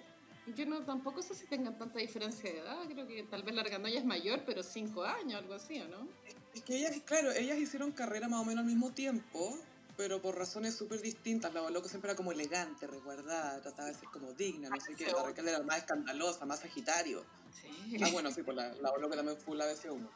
Yo 0.55 0.65
no, 0.65 0.81
tampoco 0.84 1.21
sé 1.21 1.34
si 1.34 1.47
tengan 1.47 1.77
tanta 1.77 1.99
diferencia 1.99 2.51
de 2.51 2.60
edad, 2.60 2.77
creo 2.88 3.08
que 3.08 3.23
tal 3.23 3.43
vez 3.43 3.55
la 3.55 3.62
argandoña 3.62 3.97
es 3.97 4.05
mayor, 4.05 4.43
pero 4.45 4.62
cinco 4.62 5.03
años, 5.03 5.41
algo 5.41 5.55
así, 5.55 5.81
¿o 5.81 5.88
no? 5.88 6.08
Es 6.53 6.62
que 6.63 6.77
ellas, 6.77 6.95
claro, 7.03 7.31
ellas 7.31 7.58
hicieron 7.58 7.91
carrera 7.91 8.27
más 8.27 8.41
o 8.41 8.45
menos 8.45 8.62
al 8.62 8.67
mismo 8.67 8.91
tiempo, 8.91 9.58
pero 9.97 10.21
por 10.21 10.38
razones 10.38 10.75
súper 10.75 11.01
distintas. 11.01 11.53
La 11.53 11.62
Boloco 11.62 11.88
siempre 11.88 12.12
era 12.12 12.15
como 12.15 12.31
elegante, 12.31 12.86
resguardada, 12.86 13.60
trataba 13.62 13.89
de 13.89 13.95
ser 13.95 14.10
como 14.10 14.34
digna, 14.34 14.69
no 14.69 14.79
sé 14.79 14.93
qué. 14.95 15.12
La 15.12 15.23
Raquel 15.23 15.47
era 15.47 15.63
más 15.63 15.79
escandalosa, 15.79 16.45
más 16.45 16.60
sagitario. 16.60 17.25
Sí. 17.51 17.97
Ah, 18.03 18.10
bueno, 18.12 18.31
sí, 18.31 18.43
pues 18.43 18.55
la, 18.55 18.73
la 18.75 18.91
Boloco 18.91 19.15
también 19.15 19.38
fue 19.38 19.58
la 19.58 19.65
BC1. 19.65 20.08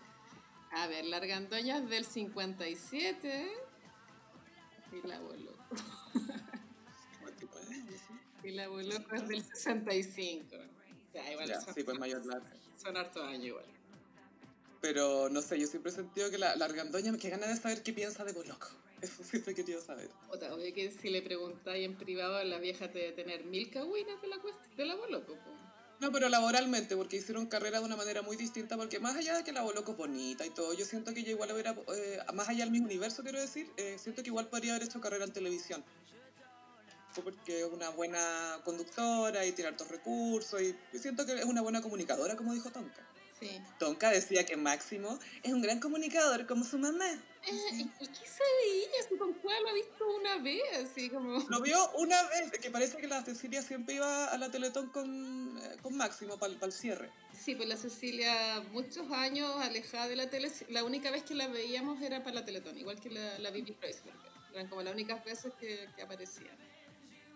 A 0.72 0.88
ver, 0.88 1.06
la 1.06 1.18
argandoña 1.18 1.78
es 1.78 1.90
del 1.90 2.06
57 2.06 3.52
y 4.92 5.08
la 5.08 5.20
boloco. 5.20 5.58
Y 8.50 8.54
la 8.54 8.68
boloco 8.68 9.16
es 9.16 9.28
del 9.28 9.44
65. 9.44 10.56
Ya, 11.14 11.32
igual 11.32 11.48
Ya, 11.48 11.62
son, 11.62 11.74
sí, 11.74 11.84
pues 11.84 12.00
mayor 12.00 12.24
son 12.82 12.98
hartos 12.98 13.24
años 13.24 13.46
igual. 13.46 13.66
Pero 14.82 15.30
no 15.30 15.42
sé, 15.42 15.60
yo 15.60 15.68
siempre 15.68 15.92
he 15.92 15.96
sentido 15.96 16.32
que 16.32 16.38
la, 16.38 16.56
la 16.56 16.66
argandoña 16.66 17.16
que 17.18 17.30
gana 17.30 17.48
de 17.48 17.56
saber 17.58 17.84
qué 17.84 17.94
piensa 17.94 18.24
de 18.24 18.34
Boloco. 18.34 18.70
Eso 19.02 19.24
siempre 19.24 19.54
he 19.54 19.56
querido 19.56 19.82
saber. 19.82 20.10
Otra, 20.30 20.54
obvio 20.54 20.74
que 20.74 20.92
si 20.92 21.10
le 21.10 21.22
preguntáis 21.22 21.86
en 21.86 21.96
privado, 21.96 22.44
la 22.44 22.58
vieja 22.58 22.92
te 22.92 23.00
debe 23.00 23.12
tener 23.12 23.46
mil 23.46 23.70
cagüinas 23.70 24.20
de 24.22 24.28
la, 24.28 24.38
de 24.78 24.86
la 24.86 24.96
boloco. 24.96 25.38
No, 26.00 26.12
pero 26.14 26.30
laboralmente, 26.30 26.96
porque 26.96 27.18
hicieron 27.18 27.48
carrera 27.48 27.80
de 27.80 27.86
una 27.86 27.98
manera 27.98 28.22
muy 28.22 28.38
distinta, 28.38 28.78
porque 28.78 29.00
más 29.00 29.18
allá 29.18 29.36
de 29.36 29.44
que 29.44 29.52
la 29.52 29.64
Boloco 29.64 29.92
es 29.92 29.98
bonita 29.98 30.46
y 30.46 30.50
todo, 30.50 30.74
yo 30.74 30.86
siento 30.86 31.14
que 31.14 31.20
ella 31.20 31.32
igual 31.32 31.52
hubiera, 31.52 31.76
eh, 31.94 32.20
más 32.34 32.48
allá 32.48 32.64
del 32.64 32.72
mismo 32.72 32.88
universo, 32.88 33.22
quiero 33.22 33.40
decir, 33.40 33.70
eh, 33.76 33.98
siento 34.00 34.24
que 34.24 34.30
igual 34.30 34.48
podría 34.48 34.76
haber 34.76 34.88
hecho 34.88 35.02
carrera 35.02 35.26
en 35.26 35.34
televisión. 35.34 35.84
Fue 37.12 37.24
porque 37.24 37.62
es 37.62 37.66
una 37.66 37.90
buena 37.90 38.60
conductora 38.64 39.46
y 39.46 39.52
tiene 39.52 39.70
hartos 39.70 39.88
recursos, 39.88 40.62
y, 40.62 40.76
siento 40.98 41.26
que 41.26 41.40
es 41.40 41.46
una 41.46 41.62
buena 41.62 41.82
comunicadora, 41.82 42.36
como 42.36 42.54
dijo 42.54 42.70
Tonka. 42.70 43.06
Sí. 43.40 43.62
Tonka 43.80 44.12
decía 44.12 44.46
que 44.46 44.58
Máximo 44.58 45.18
es 45.44 45.54
un 45.54 45.62
gran 45.62 45.80
comunicador 45.80 46.46
como 46.46 46.66
su 46.66 46.78
mamá. 46.78 47.10
Eh, 47.48 47.86
¿Y 48.00 48.08
qué 48.08 48.28
sabe 48.28 48.66
ella? 48.74 49.08
Si 49.08 49.16
cuál 49.16 49.64
lo 49.64 49.70
ha 49.70 49.74
visto 49.74 50.16
una 50.16 50.38
vez, 50.40 50.62
así 50.84 51.10
como... 51.10 51.40
Lo 51.48 51.62
vio 51.62 51.90
una 51.92 52.22
vez, 52.24 52.52
que 52.52 52.70
parece 52.70 52.98
que 52.98 53.08
la 53.08 53.24
Cecilia 53.24 53.62
siempre 53.62 53.96
iba 53.96 54.26
a 54.26 54.38
la 54.38 54.52
Teletón 54.52 54.90
con, 54.90 55.58
eh, 55.58 55.78
con 55.82 55.96
Máximo 55.96 56.38
para 56.38 56.54
el 56.62 56.72
cierre. 56.74 57.10
Sí, 57.34 57.56
pues 57.56 57.70
la 57.70 57.78
Cecilia, 57.78 58.62
muchos 58.72 59.10
años 59.12 59.50
alejada 59.62 60.08
de 60.10 60.18
la 60.18 60.30
tele, 60.30 60.52
la 60.68 60.84
única 60.84 61.10
vez 61.10 61.24
que 61.24 61.34
la 61.34 61.48
veíamos 61.48 62.02
era 62.02 62.24
para 62.24 62.36
la 62.36 62.46
Teletón, 62.46 62.78
igual 62.78 63.00
que 63.00 63.10
la, 63.10 63.40
la 63.40 63.52
Bibi 63.52 63.74
Kreuzberger. 63.74 64.32
Eran 64.54 64.68
como 64.68 64.82
las 64.82 64.94
únicas 64.94 65.24
veces 65.24 65.54
que, 65.60 65.88
que 65.96 66.02
aparecían. 66.02 66.58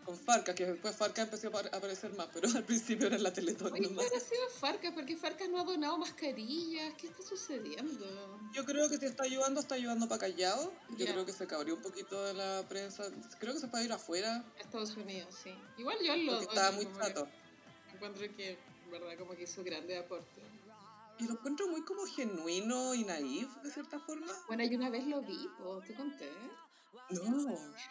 Con 0.05 0.17
Farca, 0.17 0.53
que 0.53 0.65
después 0.65 0.95
Farca 0.95 1.21
empezó 1.21 1.47
a 1.47 1.51
apar- 1.51 1.69
a 1.73 1.77
aparecer 1.77 2.13
más, 2.13 2.27
pero 2.33 2.47
al 2.57 2.63
principio 2.65 3.07
era 3.07 3.15
en 3.15 3.23
la 3.23 3.31
Teletón 3.31 3.73
¿qué 3.73 3.85
habrá 3.87 4.19
sido 4.19 4.49
Farcas? 4.59 4.91
Porque 4.93 5.15
Farcas 5.15 5.47
no 5.49 5.59
ha 5.59 5.63
donado 5.63 5.97
mascarillas. 5.97 6.93
¿Qué 6.95 7.07
está 7.07 7.21
sucediendo? 7.23 8.39
Yo 8.53 8.65
creo 8.65 8.89
que 8.89 8.97
si 8.97 9.05
está 9.05 9.23
ayudando, 9.23 9.61
está 9.61 9.75
ayudando 9.75 10.07
para 10.09 10.19
Callao. 10.19 10.73
Yo 10.97 11.05
Ya. 11.05 11.11
creo 11.13 11.25
que 11.25 11.31
se 11.33 11.47
cabrió 11.47 11.75
un 11.75 11.81
poquito 11.81 12.21
de 12.25 12.33
la 12.33 12.65
prensa. 12.67 13.03
Creo 13.39 13.53
que 13.53 13.59
se 13.61 13.67
puede 13.67 13.85
ir 13.85 13.91
afuera, 13.93 14.43
A 14.57 14.61
Estados 14.61 14.95
Unidos, 14.97 15.33
sí. 15.43 15.53
Igual 15.77 15.97
yo 16.03 16.15
lo 16.17 16.31
porque 16.39 16.45
estaba 16.53 16.71
muy 16.71 16.87
chato. 16.97 17.27
Encuentro 17.93 18.21
que, 18.35 18.57
verdad, 18.91 19.17
como 19.17 19.35
que 19.35 19.43
hizo 19.43 19.63
grande 19.63 19.97
aporte. 19.97 20.41
Y 21.19 21.25
lo 21.25 21.33
encuentro 21.33 21.67
muy 21.67 21.81
como 21.85 22.05
genuino 22.05 22.93
y 22.95 23.03
naif, 23.03 23.47
de 23.63 23.71
cierta 23.71 23.99
forma. 23.99 24.33
Bueno, 24.47 24.63
yo 24.65 24.77
una 24.77 24.89
vez 24.89 25.05
lo 25.05 25.21
vi, 25.21 25.47
po, 25.59 25.79
te 25.87 25.93
conté. 25.93 26.29
No. 27.09 27.47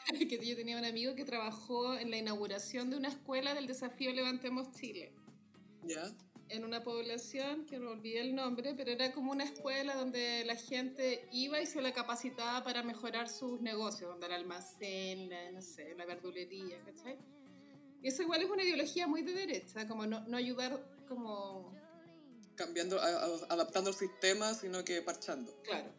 que 0.28 0.46
yo 0.46 0.56
tenía 0.56 0.78
un 0.78 0.84
amigo 0.84 1.14
que 1.14 1.24
trabajó 1.24 1.94
en 1.96 2.10
la 2.10 2.16
inauguración 2.18 2.90
de 2.90 2.96
una 2.96 3.08
escuela 3.08 3.54
del 3.54 3.66
desafío 3.66 4.12
Levantemos 4.12 4.70
Chile. 4.72 5.14
¿Ya? 5.84 6.04
en 6.48 6.64
una 6.66 6.82
población, 6.84 7.64
que 7.64 7.78
no 7.78 7.92
olvidé 7.92 8.20
el 8.20 8.34
nombre, 8.34 8.74
pero 8.74 8.90
era 8.90 9.10
como 9.12 9.32
una 9.32 9.44
escuela 9.44 9.94
donde 9.94 10.44
la 10.44 10.54
gente 10.54 11.26
iba 11.32 11.58
y 11.62 11.64
se 11.66 11.80
la 11.80 11.94
capacitaba 11.94 12.62
para 12.62 12.82
mejorar 12.82 13.30
sus 13.30 13.62
negocios, 13.62 14.10
donde 14.10 14.26
el 14.26 14.32
almacén, 14.32 15.30
la, 15.30 15.50
no 15.50 15.62
sé, 15.62 15.94
la 15.96 16.04
verdulería, 16.04 16.78
¿cachai? 16.84 17.16
Y 18.02 18.08
eso 18.08 18.20
igual 18.20 18.42
es 18.42 18.50
una 18.50 18.64
ideología 18.64 19.06
muy 19.06 19.22
de 19.22 19.32
derecha, 19.32 19.88
como 19.88 20.04
no, 20.06 20.20
no 20.28 20.36
ayudar 20.36 20.86
como 21.08 21.72
Cambiando, 22.54 23.00
a- 23.00 23.06
a- 23.06 23.46
adaptando 23.48 23.88
el 23.88 23.96
sistema, 23.96 24.52
sino 24.52 24.84
que 24.84 25.00
parchando. 25.00 25.58
Claro. 25.62 25.90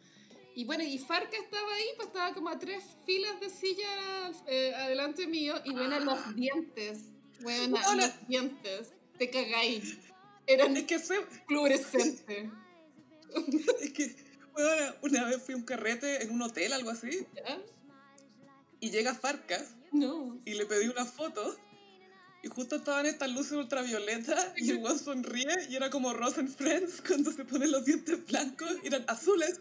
Y 0.54 0.64
bueno, 0.64 0.84
y 0.84 0.98
Farca 0.98 1.36
estaba 1.36 1.74
ahí, 1.74 1.84
pues 1.96 2.08
estaba 2.08 2.32
como 2.34 2.48
a 2.48 2.58
tres 2.58 2.84
filas 3.04 3.40
de 3.40 3.50
silla 3.50 4.30
eh, 4.46 4.72
adelante 4.74 5.26
mío, 5.26 5.54
y 5.64 5.72
bueno, 5.72 5.98
los 6.00 6.34
dientes, 6.36 7.00
bueno, 7.42 7.76
los 7.96 8.28
dientes, 8.28 8.88
te 9.18 9.30
cagáis. 9.30 9.98
Eran 10.46 10.76
Es 10.76 10.84
que, 10.84 10.98
se- 10.98 11.26
fluorescentes. 11.48 12.50
es 13.80 13.92
que 13.92 14.14
Bueno, 14.52 14.94
una 15.02 15.24
vez 15.24 15.42
fui 15.42 15.54
a 15.54 15.56
un 15.56 15.64
carrete 15.64 16.22
en 16.22 16.30
un 16.30 16.42
hotel, 16.42 16.72
algo 16.72 16.90
así, 16.90 17.26
¿Ya? 17.34 17.60
y 18.78 18.90
llega 18.90 19.14
Farcas 19.14 19.74
No. 19.90 20.38
y 20.44 20.54
le 20.54 20.66
pedí 20.66 20.86
una 20.88 21.04
foto. 21.04 21.56
Y 22.44 22.48
justo 22.48 22.76
estaban 22.76 23.06
estas 23.06 23.30
luces 23.30 23.52
ultravioletas 23.52 24.52
y 24.56 24.70
el 24.70 24.86
sonríe 24.98 25.66
y 25.70 25.76
era 25.76 25.88
como 25.88 26.12
Ross 26.12 26.36
and 26.36 26.54
Friends 26.54 27.02
cuando 27.06 27.32
se 27.32 27.44
ponen 27.46 27.72
los 27.72 27.86
dientes 27.86 28.24
blancos 28.26 28.70
y 28.84 28.88
eran 28.88 29.04
azules. 29.08 29.58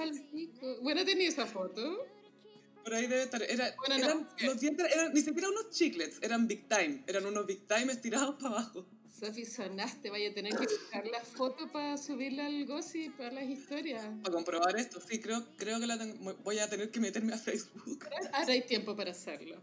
Al 0.00 0.12
pico. 0.32 0.76
Bueno, 0.82 1.04
tenía 1.04 1.28
esa 1.28 1.46
foto. 1.46 2.06
Por 2.82 2.94
ahí 2.94 3.06
debe 3.06 3.22
estar. 3.22 3.42
Era, 3.42 3.74
Bueno, 3.78 3.96
no, 3.98 4.04
eran, 4.04 4.28
¿qué? 4.36 4.46
los 4.46 4.60
dientes 4.60 4.86
eran 4.94 5.12
ni 5.14 5.20
siquiera 5.20 5.48
unos 5.48 5.70
chiclets, 5.70 6.18
eran 6.22 6.46
Big 6.46 6.68
Time. 6.68 7.02
Eran 7.06 7.24
unos 7.26 7.46
Big 7.46 7.66
Time 7.66 7.92
estirados 7.92 8.34
para 8.40 8.56
abajo. 8.56 8.86
Sofi, 9.18 9.44
sonaste. 9.46 10.10
Vaya 10.10 10.30
a 10.30 10.34
tener 10.34 10.52
que 10.56 10.64
buscar 10.66 11.06
la 11.06 11.20
foto 11.20 11.70
para 11.72 11.96
subirla 11.96 12.46
al 12.46 12.66
gossip, 12.66 13.16
para 13.16 13.30
las 13.32 13.44
historias. 13.48 14.04
Para 14.22 14.34
comprobar 14.34 14.76
esto, 14.76 15.00
sí, 15.00 15.20
creo, 15.20 15.46
creo 15.56 15.78
que 15.80 15.86
la 15.86 15.96
tengo- 15.98 16.34
voy 16.42 16.58
a 16.58 16.68
tener 16.68 16.90
que 16.90 17.00
meterme 17.00 17.32
a 17.32 17.38
Facebook. 17.38 18.04
Ahora 18.32 18.52
hay 18.52 18.62
tiempo 18.62 18.94
para 18.96 19.12
hacerlo. 19.12 19.62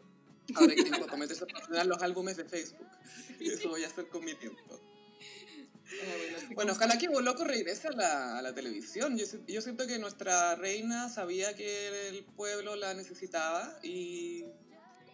Ahora 0.56 0.74
que 0.74 0.84
tengo 0.84 1.06
que 1.06 1.18
meterse 1.18 1.46
a 1.78 1.84
los 1.84 2.02
álbumes 2.02 2.38
de 2.38 2.46
Facebook. 2.46 2.88
Eso 3.40 3.70
voy 3.70 3.84
a 3.84 3.88
hacer 3.88 4.08
con 4.08 4.24
mi 4.26 4.34
tiempo. 4.36 4.80
Bueno, 6.56 6.74
ojalá 6.74 6.98
que 6.98 7.08
Boloco 7.08 7.44
regrese 7.44 7.88
a 7.88 7.92
la, 7.92 8.40
a 8.40 8.42
la 8.42 8.54
televisión. 8.54 9.18
Yo, 9.18 9.26
yo 9.48 9.62
siento 9.62 9.88
que 9.88 10.00
nuestra 10.00 10.56
reina 10.56 11.10
sabía 11.10 11.56
que 11.56 12.10
el 12.10 12.24
pueblo 12.24 12.76
la 12.76 12.94
necesitaba 12.94 13.80
y 13.84 14.46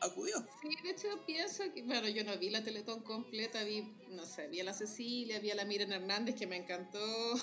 acudió. 0.01 0.35
Sí, 0.61 0.69
de 0.83 0.91
hecho 0.91 1.07
pienso 1.25 1.63
que, 1.73 1.81
bueno, 1.83 2.07
yo 2.07 2.23
no 2.23 2.37
vi 2.37 2.49
la 2.49 2.63
Teletón 2.63 3.01
completa, 3.01 3.63
vi, 3.63 3.81
no 4.09 4.25
sé, 4.25 4.47
vi 4.47 4.59
a 4.59 4.63
la 4.63 4.73
Cecilia, 4.73 5.39
vi 5.39 5.51
a 5.51 5.55
la 5.55 5.65
Miren 5.65 5.91
Hernández, 5.91 6.35
que 6.35 6.47
me 6.47 6.57
encantó. 6.57 6.99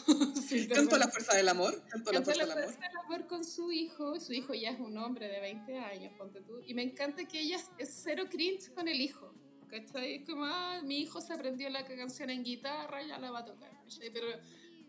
Cantó 0.74 0.97
la 0.99 1.09
fuerza 1.09 1.37
del 1.37 1.49
amor. 1.49 1.82
Cantó 1.89 2.12
la 2.12 2.22
fuerza 2.22 2.47
la 2.47 2.55
del 2.55 2.64
amor. 2.64 2.74
fuerza 2.74 2.89
del 2.89 2.99
amor 3.05 3.26
con 3.26 3.45
su 3.45 3.72
hijo, 3.72 4.20
su 4.20 4.32
hijo 4.32 4.55
ya 4.55 4.70
es 4.70 4.80
un 4.80 4.97
hombre 4.99 5.28
de 5.28 5.41
20 5.41 5.78
años, 5.78 6.12
ponte 6.16 6.41
tú, 6.41 6.61
y 6.64 6.74
me 6.74 6.82
encanta 6.82 7.24
que 7.24 7.41
ella 7.41 7.59
es 7.78 7.91
cero 8.03 8.24
cringe 8.30 8.72
con 8.74 8.89
el 8.89 9.01
hijo, 9.01 9.35
¿cachai? 9.74 10.16
Es 10.16 10.24
como, 10.24 10.44
ah, 10.44 10.80
mi 10.84 11.00
hijo 11.00 11.20
se 11.20 11.32
aprendió 11.32 11.68
la 11.70 11.84
canción 11.84 12.30
en 12.30 12.44
guitarra, 12.44 13.02
ya 13.02 13.18
la 13.18 13.30
va 13.30 13.40
a 13.40 13.44
tocar, 13.44 13.70
¿cachai? 13.82 14.10
Pero 14.12 14.26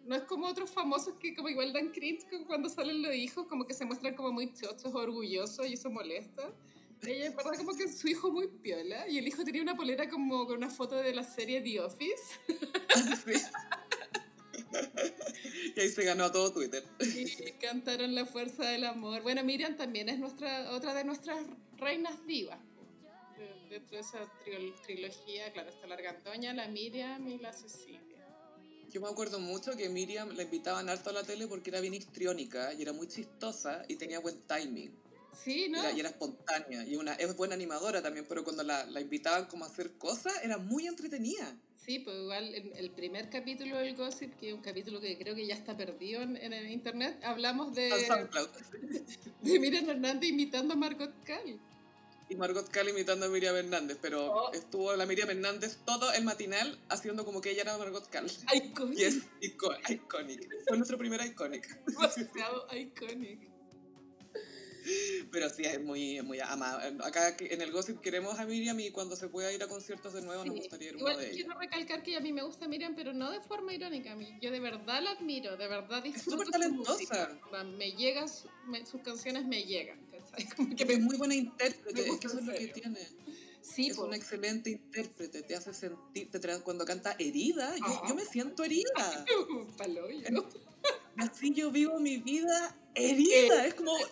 no 0.06 0.16
es 0.16 0.24
como 0.24 0.46
otros 0.48 0.70
famosos 0.70 1.16
que 1.20 1.34
como 1.34 1.50
igual 1.50 1.74
dan 1.74 1.92
cringe 1.92 2.26
cuando 2.46 2.70
salen 2.70 3.02
los 3.02 3.16
hijos, 3.16 3.48
como 3.48 3.66
que 3.66 3.74
se 3.74 3.86
muestran 3.86 4.16
como 4.16 4.32
muy 4.32 4.54
chochos, 4.54 4.94
orgullosos, 4.94 5.68
y 5.68 5.74
eso 5.74 5.90
molesta. 5.90 6.54
Ella 7.02 7.28
es 7.28 7.36
verdad 7.36 7.56
como 7.58 7.76
que 7.76 7.88
su 7.88 8.08
hijo 8.08 8.32
muy 8.32 8.48
piola, 8.48 9.08
y 9.10 9.18
el 9.18 9.28
hijo 9.28 9.44
tenía 9.44 9.62
una 9.62 9.76
polera 9.76 10.08
como 10.10 10.46
con 10.46 10.58
una 10.58 10.70
foto 10.70 10.96
de 10.96 11.14
la 11.14 11.24
serie 11.24 11.62
The 11.62 11.82
Office, 11.82 12.24
Sí. 13.26 13.34
y 15.76 15.80
ahí 15.80 15.90
se 15.90 16.04
ganó 16.04 16.26
a 16.26 16.32
todo 16.32 16.52
Twitter. 16.54 16.84
Y 17.00 17.52
cantaron 17.54 18.14
La 18.14 18.26
Fuerza 18.26 18.66
del 18.66 18.86
Amor. 18.86 19.22
Bueno, 19.24 19.44
Miriam 19.44 19.76
también 19.76 20.10
es 20.10 20.20
nuestra 20.20 20.72
otra 20.72 20.94
de 20.94 21.04
nuestras 21.04 21.46
reinas 21.78 22.26
divas. 22.26 22.60
De- 23.38 23.70
Dentro 23.70 23.98
de 23.98 24.02
esa 24.02 24.32
trilogía, 24.86 25.52
claro, 25.52 25.70
está 25.70 25.88
la 25.88 25.96
Argantoña, 25.96 26.54
la 26.54 26.68
Miriam 26.68 27.28
y 27.28 27.38
la 27.40 27.52
Cecilia. 27.52 28.02
Yo 28.92 29.02
me 29.02 29.10
acuerdo 29.10 29.40
mucho 29.40 29.76
que 29.76 29.90
Miriam 29.90 30.30
la 30.36 30.44
invitaban 30.44 30.88
harto 30.88 31.10
a 31.10 31.14
la 31.14 31.24
tele 31.24 31.48
porque 31.48 31.70
era 31.70 31.82
bien 31.82 31.94
histriónica 31.94 32.74
y 32.74 32.82
era 32.82 32.94
muy 32.94 33.08
chistosa 33.08 33.84
y 33.90 33.96
tenía 33.98 34.20
buen 34.20 34.40
timing. 34.48 34.92
Sí, 35.34 35.68
¿no? 35.68 35.80
Era- 35.82 35.92
y 35.92 36.00
era 36.00 36.10
espontánea 36.10 36.86
y 36.88 36.96
una, 36.96 37.14
es 37.16 37.36
buena 37.36 37.56
animadora 37.56 38.02
también, 38.02 38.26
pero 38.30 38.44
cuando 38.46 38.64
la, 38.64 38.86
la 38.86 39.02
invitaban 39.02 39.48
como 39.48 39.66
a 39.66 39.68
hacer 39.68 39.92
cosas 39.98 40.34
era 40.44 40.58
muy 40.58 40.88
entretenida. 40.88 41.58
Sí, 41.76 42.00
pues 42.00 42.16
igual 42.18 42.56
en 42.56 42.74
el 42.78 42.90
primer 42.92 43.30
capítulo 43.30 43.78
del 43.78 43.96
Gossip, 43.96 44.34
que 44.38 44.48
es 44.50 44.54
un 44.56 44.62
capítulo 44.62 45.02
que 45.02 45.18
creo 45.18 45.36
que 45.36 45.46
ya 45.46 45.56
está 45.56 45.76
perdido 45.76 46.22
en, 46.22 46.38
en 46.38 46.54
el 46.54 46.70
internet, 46.72 47.20
hablamos 47.24 47.76
de, 47.76 47.90
de 49.42 49.60
Miriam 49.60 49.90
Hernández 49.90 50.30
imitando 50.30 50.74
a 50.74 50.78
Margot 50.78 51.12
Cal. 51.26 51.60
Y 52.28 52.36
Margot 52.36 52.68
Cal 52.70 52.90
imitando 52.90 53.28
a 53.28 53.30
Miriam 53.30 53.56
Hernández, 53.56 53.98
pero 54.02 54.32
Oh. 54.34 54.52
estuvo 54.54 54.96
la 54.96 55.06
Miriam 55.06 55.30
Hernández 55.30 55.78
todo 55.86 56.12
el 56.14 56.24
matinal 56.24 56.78
haciendo 56.90 57.24
como 57.24 57.40
que 57.42 57.52
ella 57.52 57.62
era 57.62 57.78
Margot 57.78 58.08
Cal. 58.10 58.26
Iconic. 58.54 58.98
Y 59.00 59.04
es 59.04 59.18
iconic. 59.42 60.50
Fue 60.68 60.78
nuestro 60.78 60.98
primer 60.98 61.24
iconic. 61.26 61.84
Demasiado 61.86 62.68
iconic. 62.74 63.55
Pero 65.32 65.50
sí, 65.50 65.64
es 65.64 65.82
muy, 65.84 66.18
es 66.18 66.24
muy 66.24 66.40
amada. 66.40 66.88
Acá 67.04 67.36
que- 67.36 67.54
en 67.54 67.62
el 67.62 67.72
Gossip 67.72 68.00
queremos 68.02 68.40
a 68.40 68.46
Miriam 68.46 68.80
y 68.80 68.92
cuando 68.92 69.16
se 69.16 69.28
pueda 69.28 69.52
ir 69.52 69.62
a 69.64 69.68
conciertos 69.68 70.14
de 70.14 70.22
nuevo 70.22 70.46
nos 70.46 70.56
Sí. 70.56 70.60
gustaría 70.62 70.90
ir 70.90 70.96
uno 70.96 71.10
Igual 71.10 71.26
de 71.26 71.32
quiero 71.32 71.60
recalcar 71.60 72.04
que 72.04 72.16
a 72.16 72.20
mí 72.20 72.32
me 72.32 72.44
gusta 72.44 72.68
Miriam, 72.68 72.94
pero 72.96 73.14
no 73.14 73.32
de 73.32 73.42
forma 73.42 73.74
irónica. 73.74 74.14
A 74.14 74.16
mí, 74.16 74.38
yo 74.42 74.52
de 74.52 74.60
verdad 74.60 75.02
la 75.04 75.12
admiro, 75.12 75.58
de 75.58 75.68
verdad 75.68 76.04
disfruto 76.04 76.32
súper 76.32 76.46
su 76.48 76.52
talentosa. 76.52 77.40
Me 77.78 77.92
llega, 77.94 78.28
su- 78.28 78.48
me- 78.68 78.86
sus 78.86 79.02
canciones 79.02 79.46
me 79.46 79.64
llegan, 79.64 80.00
¿cachai? 80.12 80.46
Como 80.58 80.76
que 80.76 80.84
es 80.84 81.00
muy 81.02 81.18
buena 81.18 81.36
intérprete, 81.36 82.08
es 82.10 82.20
que 82.20 82.28
eso 82.28 82.40
es 82.40 82.46
lo 82.46 82.54
que 82.54 82.68
tiene. 82.68 83.00
Sí, 83.62 83.88
es 83.88 83.98
po. 83.98 84.06
una 84.06 84.16
excelente 84.16 84.70
intérprete, 84.70 85.42
te 85.42 85.56
hace 85.56 85.74
sentir, 85.74 86.30
te 86.30 86.40
cuando 86.62 86.86
canta 86.86 87.16
herida, 87.18 87.76
yo, 87.76 88.02
yo 88.10 88.16
me 88.16 88.24
siento 88.24 88.64
herida. 88.64 88.86
Así 91.18 91.54
yo 91.54 91.72
vivo 91.72 92.00
mi 92.00 92.18
vida 92.18 92.78
herida, 92.96 93.66
es 93.68 93.74
como, 93.76 93.96
sí, 93.98 94.06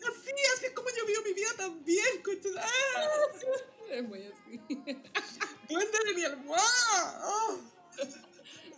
así, 0.00 0.30
así 0.56 0.66
es 0.66 0.72
como 0.72 0.88
yo 0.96 1.06
vivo 1.06 1.22
mi 1.24 1.32
vida 1.34 1.48
también. 1.56 2.22
concha- 2.24 2.48
¡Ah! 2.58 3.02
Es 3.92 4.02
muy 4.08 4.20
así. 4.24 4.58
¡Duende 5.68 5.98
de 6.06 6.14
mi 6.14 6.24
almohada! 6.24 6.62
¡Ah! 6.96 7.56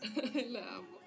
la 0.49 0.75
amo. 0.75 0.99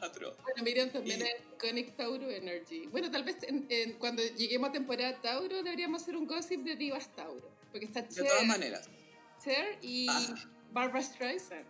Atroz. 0.00 0.36
Bueno, 0.42 0.62
Miriam 0.62 0.90
también 0.90 1.20
Y- 1.20 1.22
es 1.24 1.34
Iconic 1.54 1.96
Tauro 1.96 2.28
Energy. 2.30 2.86
Bueno, 2.88 3.10
tal 3.10 3.24
vez 3.24 3.36
en- 3.44 3.66
en- 3.70 3.92
cuando 3.94 4.22
lleguemos 4.22 4.68
a 4.68 4.72
temporada 4.72 5.18
Tauro 5.22 5.62
deberíamos 5.62 6.02
hacer 6.02 6.16
un 6.16 6.26
gossip 6.26 6.60
de 6.64 6.76
divas 6.76 7.08
Tauro. 7.14 7.50
Porque 7.70 7.86
está 7.86 8.02
De 8.02 8.08
Cher, 8.14 8.26
todas 8.26 8.44
maneras. 8.44 8.88
Cher 9.42 9.78
y 9.80 10.06
Ah. 10.10 10.34
Barbara 10.72 11.02
Streisand. 11.02 11.64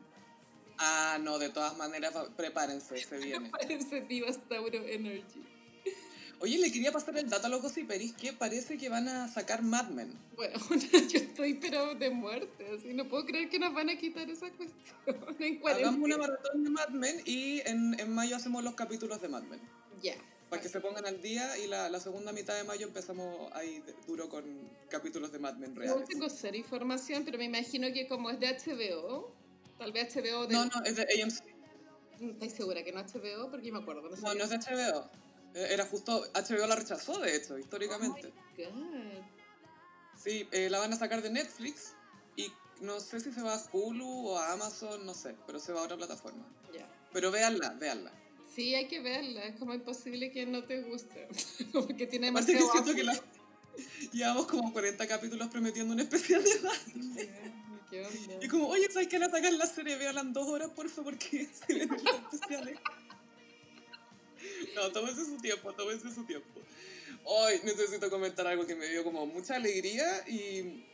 Ah, 0.79 1.19
no, 1.21 1.39
de 1.39 1.49
todas 1.49 1.77
maneras, 1.77 2.13
prepárense, 2.37 2.97
se 3.03 3.17
viene. 3.25 3.51
Parece 3.51 4.01
divas 4.03 4.39
Tauro 4.49 4.85
Energy. 4.87 5.43
Oye, 6.39 6.59
le 6.59 6.71
quería 6.71 6.93
pasar 6.93 7.17
el 7.17 7.31
dato 7.31 7.47
a 7.47 7.49
los 7.51 7.63
gossiperis 7.63 8.13
que 8.13 8.35
parece 8.35 8.77
que 8.77 8.91
van 8.91 9.09
a 9.09 9.27
sacar 9.27 9.63
Mad 9.63 9.89
Men. 9.89 10.13
Bueno, 10.37 10.59
yo 11.09 11.19
estoy 11.19 11.55
pero 11.55 11.95
de 11.95 12.11
muerte, 12.11 12.67
así 12.77 12.93
no 12.93 13.09
puedo 13.09 13.25
creer 13.25 13.49
que 13.49 13.59
nos 13.59 13.73
van 13.73 13.89
a 13.89 13.97
quitar 13.97 14.29
esa 14.29 14.51
cuestión 14.51 14.97
en 15.39 15.67
Hagamos 15.67 16.01
una 16.03 16.19
maratón 16.19 16.63
de 16.63 16.69
Mad 16.69 16.89
Men 16.91 17.23
y 17.25 17.61
en, 17.67 17.99
en 17.99 18.13
mayo 18.15 18.37
hacemos 18.37 18.63
los 18.63 18.75
capítulos 18.75 19.23
de 19.23 19.29
Mad 19.31 19.45
Men. 19.45 19.61
Ya. 20.03 20.15
Para 20.51 20.61
que 20.61 20.69
se 20.69 20.79
pongan 20.81 21.07
al 21.07 21.23
día 21.23 21.57
y 21.57 21.69
la, 21.69 21.89
la 21.89 22.01
segunda 22.01 22.33
mitad 22.33 22.55
de 22.55 22.65
mayo 22.65 22.87
empezamos 22.87 23.51
ahí 23.55 23.81
de- 23.81 23.95
duro 24.07 24.29
con 24.29 24.45
capítulos 24.91 25.33
de 25.33 25.39
Mad 25.39 25.55
Men 25.55 25.73
No 25.73 25.81
reales. 25.81 26.07
tengo 26.07 26.29
cero 26.29 26.57
información, 26.59 27.25
pero 27.25 27.39
me 27.39 27.45
imagino 27.47 27.91
que 27.95 28.07
como 28.07 28.29
es 28.31 28.39
de 28.39 28.49
HBO, 28.49 29.33
tal 29.79 29.93
vez 29.93 30.15
HBO 30.15 30.47
de... 30.47 30.55
No, 30.55 30.65
no, 30.67 30.85
es 30.85 30.97
de 30.97 31.03
AMC. 31.03 31.57
¿Estáis 32.21 32.53
segura 32.53 32.83
que 32.83 32.93
no 32.93 33.01
es 33.01 33.15
HBO? 33.15 33.51
Porque 33.51 33.67
yo 33.69 33.75
me 33.75 33.81
acuerdo. 33.81 34.03
No, 34.03 34.35
No, 34.35 34.45
es 34.45 34.51
de 34.51 34.59
HBO. 34.59 35.11
Eh, 35.55 35.69
Era 35.71 35.85
justo, 35.87 36.25
HBO 36.33 36.67
la 36.67 36.77
rechazó 36.77 37.19
de 37.19 37.37
hecho, 37.37 37.59
históricamente. 37.59 38.33
God. 38.57 39.25
Sí, 40.23 40.49
eh, 40.53 40.71
la 40.71 40.79
van 40.79 40.93
a 40.93 40.97
sacar 40.97 41.23
de 41.23 41.31
Netflix 41.31 41.95
y 42.37 42.51
no 42.81 43.01
sé 43.01 43.21
si 43.21 43.33
se 43.33 43.43
va 43.43 43.55
a 43.55 43.63
Hulu 43.73 44.29
o 44.29 44.39
a 44.39 44.53
Amazon, 44.53 45.05
no 45.05 45.15
sé, 45.15 45.35
pero 45.47 45.59
se 45.59 45.73
va 45.73 45.81
a 45.81 45.85
otra 45.85 45.97
plataforma. 45.97 46.47
Ya. 46.73 46.89
Pero 47.13 47.31
véanla, 47.31 47.71
véanla. 47.75 48.13
Sí, 48.55 48.75
hay 48.75 48.89
que 48.89 49.01
verla. 49.01 49.45
Es 49.45 49.57
como 49.57 49.75
imposible 49.75 50.31
que 50.31 50.47
no 50.47 50.65
te 50.65 50.83
guste. 50.83 51.29
como 51.73 51.89
que 51.89 52.07
tiene 52.07 52.29
Aparte 52.29 52.55
que 52.55 52.63
siento 52.63 52.95
que 52.95 53.05
la... 53.05 53.21
llevamos 54.13 54.47
como 54.47 54.73
40 54.73 55.07
capítulos 55.07 55.49
prometiendo 55.49 55.93
un 55.93 56.01
especial 56.01 56.43
de 56.43 56.51
¿Qué 57.91 58.05
onda? 58.05 58.45
Y 58.45 58.49
como, 58.49 58.69
oye, 58.69 58.91
¿sabes 58.91 59.09
que 59.09 59.19
la 59.19 59.31
sacan 59.31 59.57
la 59.59 59.67
serie? 59.67 59.97
Véanla 59.97 60.21
en 60.23 60.33
dos 60.33 60.47
horas, 60.49 60.71
por 60.71 60.89
favor, 60.89 61.13
porque 61.15 61.49
se 61.67 61.75
ven 61.75 61.89
los 61.89 62.33
especiales. 62.33 62.79
No, 64.75 64.91
tómense 64.93 65.25
su 65.25 65.37
tiempo, 65.39 65.73
tómense 65.73 66.13
su 66.15 66.25
tiempo. 66.25 66.61
Hoy 67.25 67.55
necesito 67.65 68.09
comentar 68.11 68.47
algo 68.47 68.67
que 68.67 68.75
me 68.77 68.87
dio 68.89 69.03
como 69.03 69.27
mucha 69.27 69.57
alegría 69.57 70.23
y, 70.29 70.85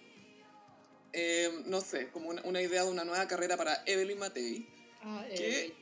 eh, 1.13 1.63
no 1.67 1.81
sé, 1.81 2.09
como 2.11 2.31
una, 2.31 2.43
una 2.43 2.61
idea 2.63 2.85
de 2.85 2.91
una 2.91 3.05
nueva 3.05 3.27
carrera 3.29 3.57
para 3.57 3.83
Evelyn 3.87 4.19
Matei, 4.19 4.67
Ah, 5.05 5.25
¿Qué? 5.35 5.67
eh, 5.67 5.75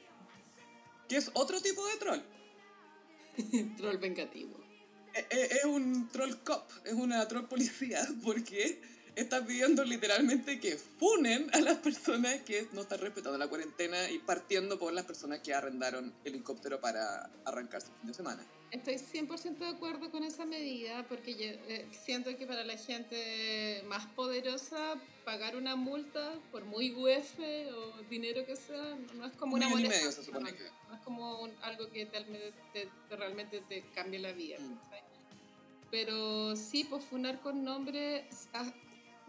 que 1.09 1.17
es 1.17 1.31
otro 1.35 1.61
tipo 1.61 1.87
de 1.87 1.97
troll. 1.99 2.21
troll 3.77 3.99
vengativo. 3.99 4.59
Eh, 5.15 5.27
eh, 5.31 5.49
Es 5.59 5.65
un 5.67 6.09
troll 6.09 6.37
cop, 6.43 6.71
es 6.85 6.95
una 6.95 7.27
troll 7.29 7.47
policía, 7.47 8.01
porque 8.25 8.81
está 9.17 9.45
pidiendo 9.45 9.85
literalmente 9.85 10.59
que 10.61 10.77
funen 10.77 11.49
a 11.55 11.61
las 11.61 11.79
personas 11.79 12.41
que 12.43 12.69
no 12.73 12.83
están 12.83 13.01
respetando 13.01 13.37
la 13.39 13.49
cuarentena 13.49 14.11
y 14.11 14.19
partiendo 14.19 14.79
por 14.79 14.93
las 14.93 15.05
personas 15.05 15.41
que 15.41 15.53
arrendaron 15.55 16.13
helicóptero 16.25 16.81
para 16.81 17.31
arrancarse 17.45 17.89
el 17.89 17.95
fin 17.99 18.07
de 18.09 18.15
semana. 18.15 18.45
Estoy 18.71 18.95
100% 18.95 19.59
de 19.59 19.67
acuerdo 19.67 20.11
con 20.13 20.23
esa 20.23 20.47
medida 20.47 21.05
porque 21.09 21.33
yo, 21.35 21.47
eh, 21.69 21.89
siento 22.05 22.37
que 22.37 22.47
para 22.47 22.63
la 22.65 22.77
gente 22.77 23.83
más 23.89 24.07
poderosa 24.07 24.95
pagar 25.25 25.57
una 25.57 25.75
multa, 25.75 26.35
por 26.53 26.65
muy 26.65 26.93
UF 26.95 27.39
o 27.75 28.03
dinero 28.09 28.47
que 28.47 28.55
sea, 28.57 28.97
no 29.17 29.27
es 29.27 29.33
como 29.33 29.55
Un 29.55 29.61
una 29.63 29.69
molestia, 29.71 29.97
medio 29.99 30.13
se 30.13 30.23
supone 30.23 30.53
no, 30.53 30.57
que. 30.57 30.65
no 30.89 30.95
es 30.95 31.01
como 31.03 31.41
un- 31.43 31.55
algo 31.63 31.91
que 31.91 32.05
vez 32.05 32.55
te- 32.73 32.89
te- 33.09 33.17
realmente 33.17 33.61
te 33.69 33.83
cambie 33.95 34.21
la 34.21 34.33
vida. 34.33 34.57
Mm. 34.61 34.79
Pero 35.91 36.55
sí, 36.55 36.85
pues 36.85 37.05
funar 37.05 37.41
con 37.41 37.65
nombre 37.65 38.25
ah, 38.55 38.73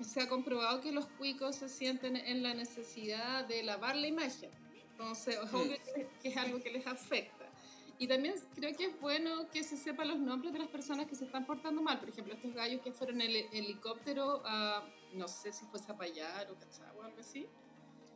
se 0.03 0.21
ha 0.21 0.29
comprobado 0.29 0.81
que 0.81 0.91
los 0.91 1.07
cuicos 1.07 1.55
se 1.55 1.69
sienten 1.69 2.15
en 2.15 2.43
la 2.43 2.53
necesidad 2.53 3.45
de 3.45 3.63
lavar 3.63 3.95
la 3.95 4.07
imagen. 4.07 4.49
Entonces, 4.91 5.37
es 5.41 5.53
obvio 5.53 5.77
que 6.21 6.29
es 6.29 6.37
algo 6.37 6.59
que 6.59 6.71
les 6.71 6.85
afecta. 6.85 7.49
Y 7.97 8.07
también 8.07 8.33
creo 8.55 8.75
que 8.75 8.85
es 8.85 8.99
bueno 8.99 9.47
que 9.51 9.63
se 9.63 9.77
sepan 9.77 10.07
los 10.07 10.19
nombres 10.19 10.51
de 10.53 10.59
las 10.59 10.69
personas 10.69 11.05
que 11.05 11.15
se 11.15 11.25
están 11.25 11.45
portando 11.45 11.83
mal. 11.83 11.99
Por 11.99 12.09
ejemplo, 12.09 12.33
estos 12.33 12.53
gallos 12.53 12.81
que 12.81 12.91
fueron 12.91 13.21
en 13.21 13.29
el 13.29 13.35
helicóptero 13.53 14.41
a, 14.43 14.83
no 15.13 15.27
sé 15.27 15.53
si 15.53 15.65
fue 15.65 15.79
Zapallar 15.79 16.49
o 16.49 16.55
Cachagua 16.55 17.03
o 17.03 17.05
algo 17.05 17.19
así. 17.19 17.47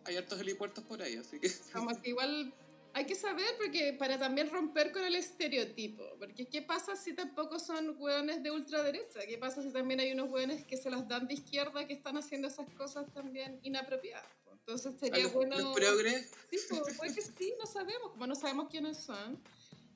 Hay 0.06 0.18
hartos 0.18 0.40
helipuertos 0.40 0.84
por 0.84 1.02
ahí, 1.04 1.16
así 1.16 1.40
que. 1.40 1.52
Como 1.72 1.90
que 2.02 2.10
igual 2.10 2.52
hay 2.96 3.06
que 3.06 3.14
saber 3.14 3.46
porque 3.58 3.92
para 3.92 4.18
también 4.18 4.50
romper 4.50 4.94
con 4.94 5.04
el 5.04 5.16
estereotipo. 5.16 6.16
Porque 6.18 6.48
¿qué 6.48 6.62
pasa 6.62 6.96
si 6.96 7.12
tampoco 7.12 7.60
son 7.60 7.94
hueones 8.00 8.42
de 8.42 8.52
ultraderecha? 8.52 9.20
¿Qué 9.28 9.38
pasa 9.38 9.62
si 9.62 9.70
también 9.72 10.00
hay 10.00 10.14
unos 10.14 10.30
hueones 10.32 10.64
que 10.64 10.78
se 10.78 10.90
las 10.90 11.06
dan 11.06 11.28
de 11.28 11.34
izquierda 11.34 11.86
que 11.86 11.94
están 11.94 12.16
haciendo 12.16 12.48
esas 12.48 12.70
cosas 12.70 13.12
también 13.14 13.60
inapropiadas? 13.64 14.26
Entonces 14.50 14.94
sería 14.98 15.24
los, 15.24 15.34
bueno... 15.34 15.60
los 15.60 15.76
progres, 15.76 16.32
Sí, 16.50 16.58
pues, 16.70 16.96
puede 16.98 17.14
que 17.14 17.22
sí, 17.22 17.54
no 17.60 17.66
sabemos, 17.66 18.12
como 18.12 18.28
no 18.28 18.36
sabemos 18.36 18.70
quiénes 18.70 18.96
son. 18.96 19.44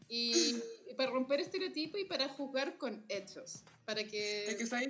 Y, 0.10 0.58
y 0.90 0.94
para 0.98 1.10
romper 1.10 1.40
estereotipos 1.40 2.02
y 2.02 2.04
para 2.04 2.28
jugar 2.28 2.78
con 2.78 3.06
hechos. 3.08 3.64
Para 3.86 4.04
que... 4.04 4.46
es 4.46 4.56
que 4.56 4.66
sabes 4.66 4.90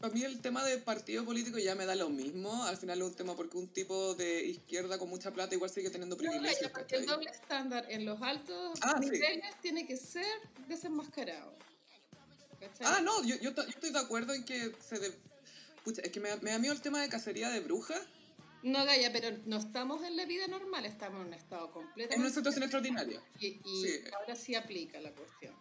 para 0.00 0.12
mí 0.12 0.22
el 0.24 0.40
tema 0.40 0.62
de 0.64 0.78
partido 0.78 1.24
político 1.24 1.58
ya 1.58 1.74
me 1.74 1.86
da 1.86 1.94
lo 1.94 2.08
mismo. 2.10 2.64
Al 2.64 2.76
final 2.76 2.98
es 3.00 3.04
un 3.08 3.14
tema 3.14 3.34
porque 3.36 3.56
un 3.56 3.68
tipo 3.68 4.14
de 4.14 4.44
izquierda 4.46 4.98
con 4.98 5.08
mucha 5.08 5.32
plata 5.32 5.54
igual 5.54 5.70
sigue 5.70 5.90
teniendo 5.90 6.16
No, 6.16 6.20
privilegios. 6.20 6.70
Porque 6.70 6.96
el 6.96 7.06
doble 7.06 7.30
estándar 7.30 7.86
en 7.90 8.04
los 8.04 8.20
altos 8.22 8.78
Ah, 8.82 8.98
sí. 9.02 9.10
niveles 9.10 9.60
tiene 9.62 9.86
que 9.86 9.96
ser 9.96 10.26
desenmascarado. 10.68 11.54
¿Cachai? 12.60 12.86
Ah, 12.86 13.00
no, 13.02 13.22
yo, 13.24 13.36
yo, 13.36 13.54
yo 13.54 13.62
estoy 13.62 13.90
de 13.90 13.98
acuerdo 13.98 14.32
en 14.34 14.44
que 14.44 14.72
se... 14.86 14.98
de- 14.98 15.12
Pucha, 15.84 16.02
es 16.02 16.10
que 16.10 16.18
me, 16.20 16.34
me 16.38 16.50
da 16.50 16.58
miedo 16.58 16.74
el 16.74 16.80
tema 16.80 17.00
de 17.00 17.08
cacería 17.08 17.48
de 17.50 17.60
brujas 17.60 18.00
No, 18.64 18.84
Gaya, 18.84 19.12
pero 19.12 19.38
no 19.46 19.58
estamos 19.58 20.02
en 20.04 20.16
la 20.16 20.24
vida 20.24 20.48
normal, 20.48 20.84
estamos 20.84 21.20
en 21.20 21.28
un 21.28 21.34
estado 21.34 21.70
completo. 21.70 22.12
en 22.12 22.20
una 22.22 22.30
situación 22.30 22.64
extraordinaria. 22.64 23.22
Y, 23.38 23.60
y 23.64 23.82
Sí. 23.84 24.00
ahora 24.18 24.34
sí 24.34 24.54
aplica 24.56 24.98
la 25.00 25.12
cuestión. 25.12 25.54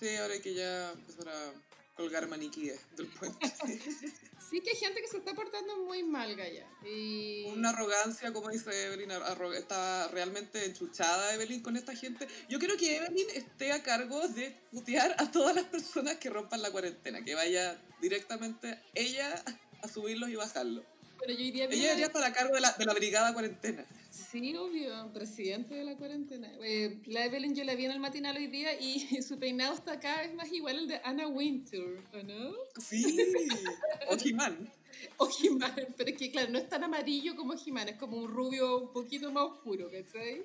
Sí, 0.00 0.08
ahora 0.16 0.32
hay 0.34 0.40
que 0.40 0.54
ya 0.54 0.92
empezar 0.92 1.28
a 1.28 1.52
colgar 1.98 2.28
maniquíes 2.28 2.80
del 2.96 3.08
puente. 3.08 3.38
Sí 4.48 4.62
que 4.62 4.70
hay 4.70 4.76
gente 4.76 5.02
que 5.02 5.08
se 5.08 5.18
está 5.18 5.34
portando 5.34 5.76
muy 5.84 6.02
mal, 6.04 6.34
Gaya. 6.34 6.66
Y... 6.82 7.44
Una 7.48 7.68
arrogancia, 7.68 8.32
como 8.32 8.48
dice 8.48 8.70
Evelyn, 8.86 9.10
está 9.54 10.08
realmente 10.08 10.64
enchuchada 10.64 11.34
Evelyn 11.34 11.60
con 11.60 11.76
esta 11.76 11.94
gente. 11.94 12.26
Yo 12.48 12.58
quiero 12.58 12.78
que 12.78 12.96
Evelyn 12.96 13.28
esté 13.34 13.72
a 13.72 13.82
cargo 13.82 14.26
de 14.28 14.56
putear 14.70 15.16
a 15.18 15.30
todas 15.30 15.54
las 15.54 15.64
personas 15.64 16.16
que 16.16 16.30
rompan 16.30 16.62
la 16.62 16.70
cuarentena, 16.70 17.22
que 17.22 17.34
vaya 17.34 17.78
directamente 18.00 18.80
ella 18.94 19.44
a 19.82 19.88
subirlos 19.88 20.30
y 20.30 20.36
bajarlos. 20.36 20.84
Pero 21.20 21.32
yo 21.32 21.44
iría 21.44 21.64
Ella 21.64 21.82
debería 21.82 22.06
estar 22.06 22.24
a 22.24 22.32
cargo 22.32 22.54
de 22.54 22.60
la, 22.60 22.72
de 22.72 22.84
la 22.84 22.94
brigada 22.94 23.32
cuarentena. 23.32 23.84
Sí, 24.10 24.54
obvio, 24.56 25.12
presidente 25.12 25.74
de 25.74 25.84
la 25.84 25.96
cuarentena. 25.96 26.50
Eh, 26.62 27.00
la 27.06 27.24
Evelyn 27.24 27.54
yo 27.54 27.64
la 27.64 27.74
vi 27.74 27.84
en 27.84 27.92
el 27.92 28.00
matinal 28.00 28.36
hoy 28.36 28.46
día 28.46 28.78
y 28.80 29.00
su 29.22 29.38
peinado 29.38 29.74
está 29.74 30.00
cada 30.00 30.22
vez 30.22 30.34
más 30.34 30.52
igual 30.52 30.78
al 30.78 30.88
de 30.88 31.00
Anna 31.04 31.26
Wintour, 31.28 32.02
¿o 32.12 32.22
no? 32.22 32.54
Sí, 32.80 33.16
o 34.08 34.16
Jimán. 34.16 34.70
O 35.16 35.26
Jimán, 35.28 35.94
pero 35.96 36.10
es 36.10 36.16
que 36.16 36.30
claro, 36.30 36.50
no 36.50 36.58
es 36.58 36.68
tan 36.68 36.82
amarillo 36.82 37.36
como 37.36 37.56
Jimán, 37.56 37.88
es 37.88 37.96
como 37.96 38.16
un 38.16 38.28
rubio 38.28 38.78
un 38.78 38.92
poquito 38.92 39.30
más 39.30 39.44
oscuro, 39.44 39.88
¿cachai? 39.90 40.44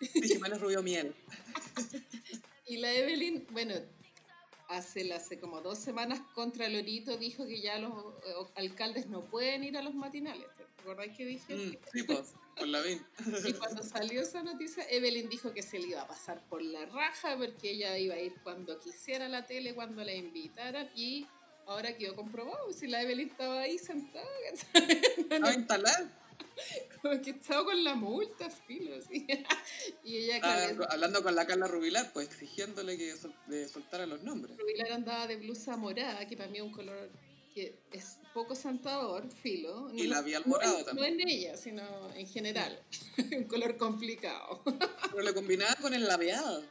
Sí, 0.00 0.22
Jimán 0.22 0.52
es 0.52 0.60
rubio 0.60 0.82
miel. 0.82 1.14
Y 2.68 2.78
la 2.78 2.92
Evelyn, 2.92 3.46
bueno, 3.52 3.74
hace, 4.68 5.12
hace 5.12 5.38
como 5.38 5.60
dos 5.60 5.78
semanas 5.78 6.20
contra 6.34 6.68
Lorito 6.68 7.16
dijo 7.16 7.46
que 7.46 7.60
ya 7.60 7.78
los 7.78 7.92
eh, 7.92 8.50
alcaldes 8.54 9.06
no 9.06 9.24
pueden 9.24 9.64
ir 9.64 9.76
a 9.76 9.82
los 9.82 9.94
matinales. 9.94 10.46
¿Te 10.56 10.82
acordáis 10.82 11.16
que 11.16 11.24
dije? 11.24 11.54
Mm, 11.54 11.76
sí, 11.92 12.02
pues, 12.02 12.34
con 12.56 12.72
la 12.72 12.80
VIN. 12.80 13.04
Y 13.44 13.52
cuando 13.54 13.82
salió 13.82 14.22
esa 14.22 14.42
noticia, 14.42 14.84
Evelyn 14.90 15.28
dijo 15.28 15.52
que 15.52 15.62
se 15.62 15.78
le 15.78 15.88
iba 15.88 16.02
a 16.02 16.06
pasar 16.06 16.42
por 16.48 16.62
la 16.62 16.86
raja 16.86 17.36
porque 17.36 17.70
ella 17.70 17.96
iba 17.98 18.14
a 18.14 18.20
ir 18.20 18.34
cuando 18.42 18.78
quisiera 18.78 19.26
a 19.26 19.28
la 19.28 19.46
tele, 19.46 19.74
cuando 19.74 20.04
la 20.04 20.14
invitaran 20.14 20.90
y 20.94 21.26
ahora 21.66 21.96
quedó 21.96 22.14
comprobado. 22.14 22.72
Si 22.72 22.86
la 22.86 23.02
Evelyn 23.02 23.30
estaba 23.30 23.60
ahí 23.60 23.78
sentada, 23.78 24.26
A 25.42 25.52
instalar. 25.52 26.25
como 27.02 27.20
que 27.22 27.30
estaba 27.30 27.64
con 27.64 27.82
la 27.84 27.94
multa, 27.94 28.50
filo, 28.50 28.96
así. 28.96 29.26
Y 30.04 30.16
ella, 30.16 30.40
Ah, 30.42 30.68
hablando 30.90 31.22
con 31.22 31.34
la 31.34 31.46
Carla 31.46 31.66
Rubilar, 31.68 32.12
pues 32.12 32.26
exigiéndole 32.28 32.96
que 32.98 33.16
sol- 33.16 33.34
de 33.46 33.68
soltara 33.68 34.06
los 34.06 34.22
nombres. 34.22 34.56
Rubilar 34.56 34.92
andaba 34.92 35.26
de 35.26 35.36
blusa 35.36 35.76
morada, 35.76 36.26
que 36.26 36.36
para 36.36 36.48
mí 36.48 36.58
es 36.58 36.64
un 36.64 36.72
color 36.72 37.10
que 37.54 37.78
es 37.90 38.18
poco 38.34 38.54
santador, 38.54 39.30
filo. 39.30 39.90
Y 39.94 40.02
No- 40.08 40.14
labial 40.16 40.42
no 40.44 40.50
morado 40.50 40.78
en- 40.80 40.84
también. 40.84 41.16
No 41.16 41.22
en 41.22 41.28
ella, 41.28 41.56
sino 41.56 42.12
en 42.14 42.26
general. 42.26 42.82
un 43.36 43.44
color 43.44 43.76
complicado. 43.76 44.62
Pero 45.10 45.22
le 45.22 45.32
combinaba 45.34 45.74
con 45.76 45.94
el 45.94 46.06
labial. 46.06 46.68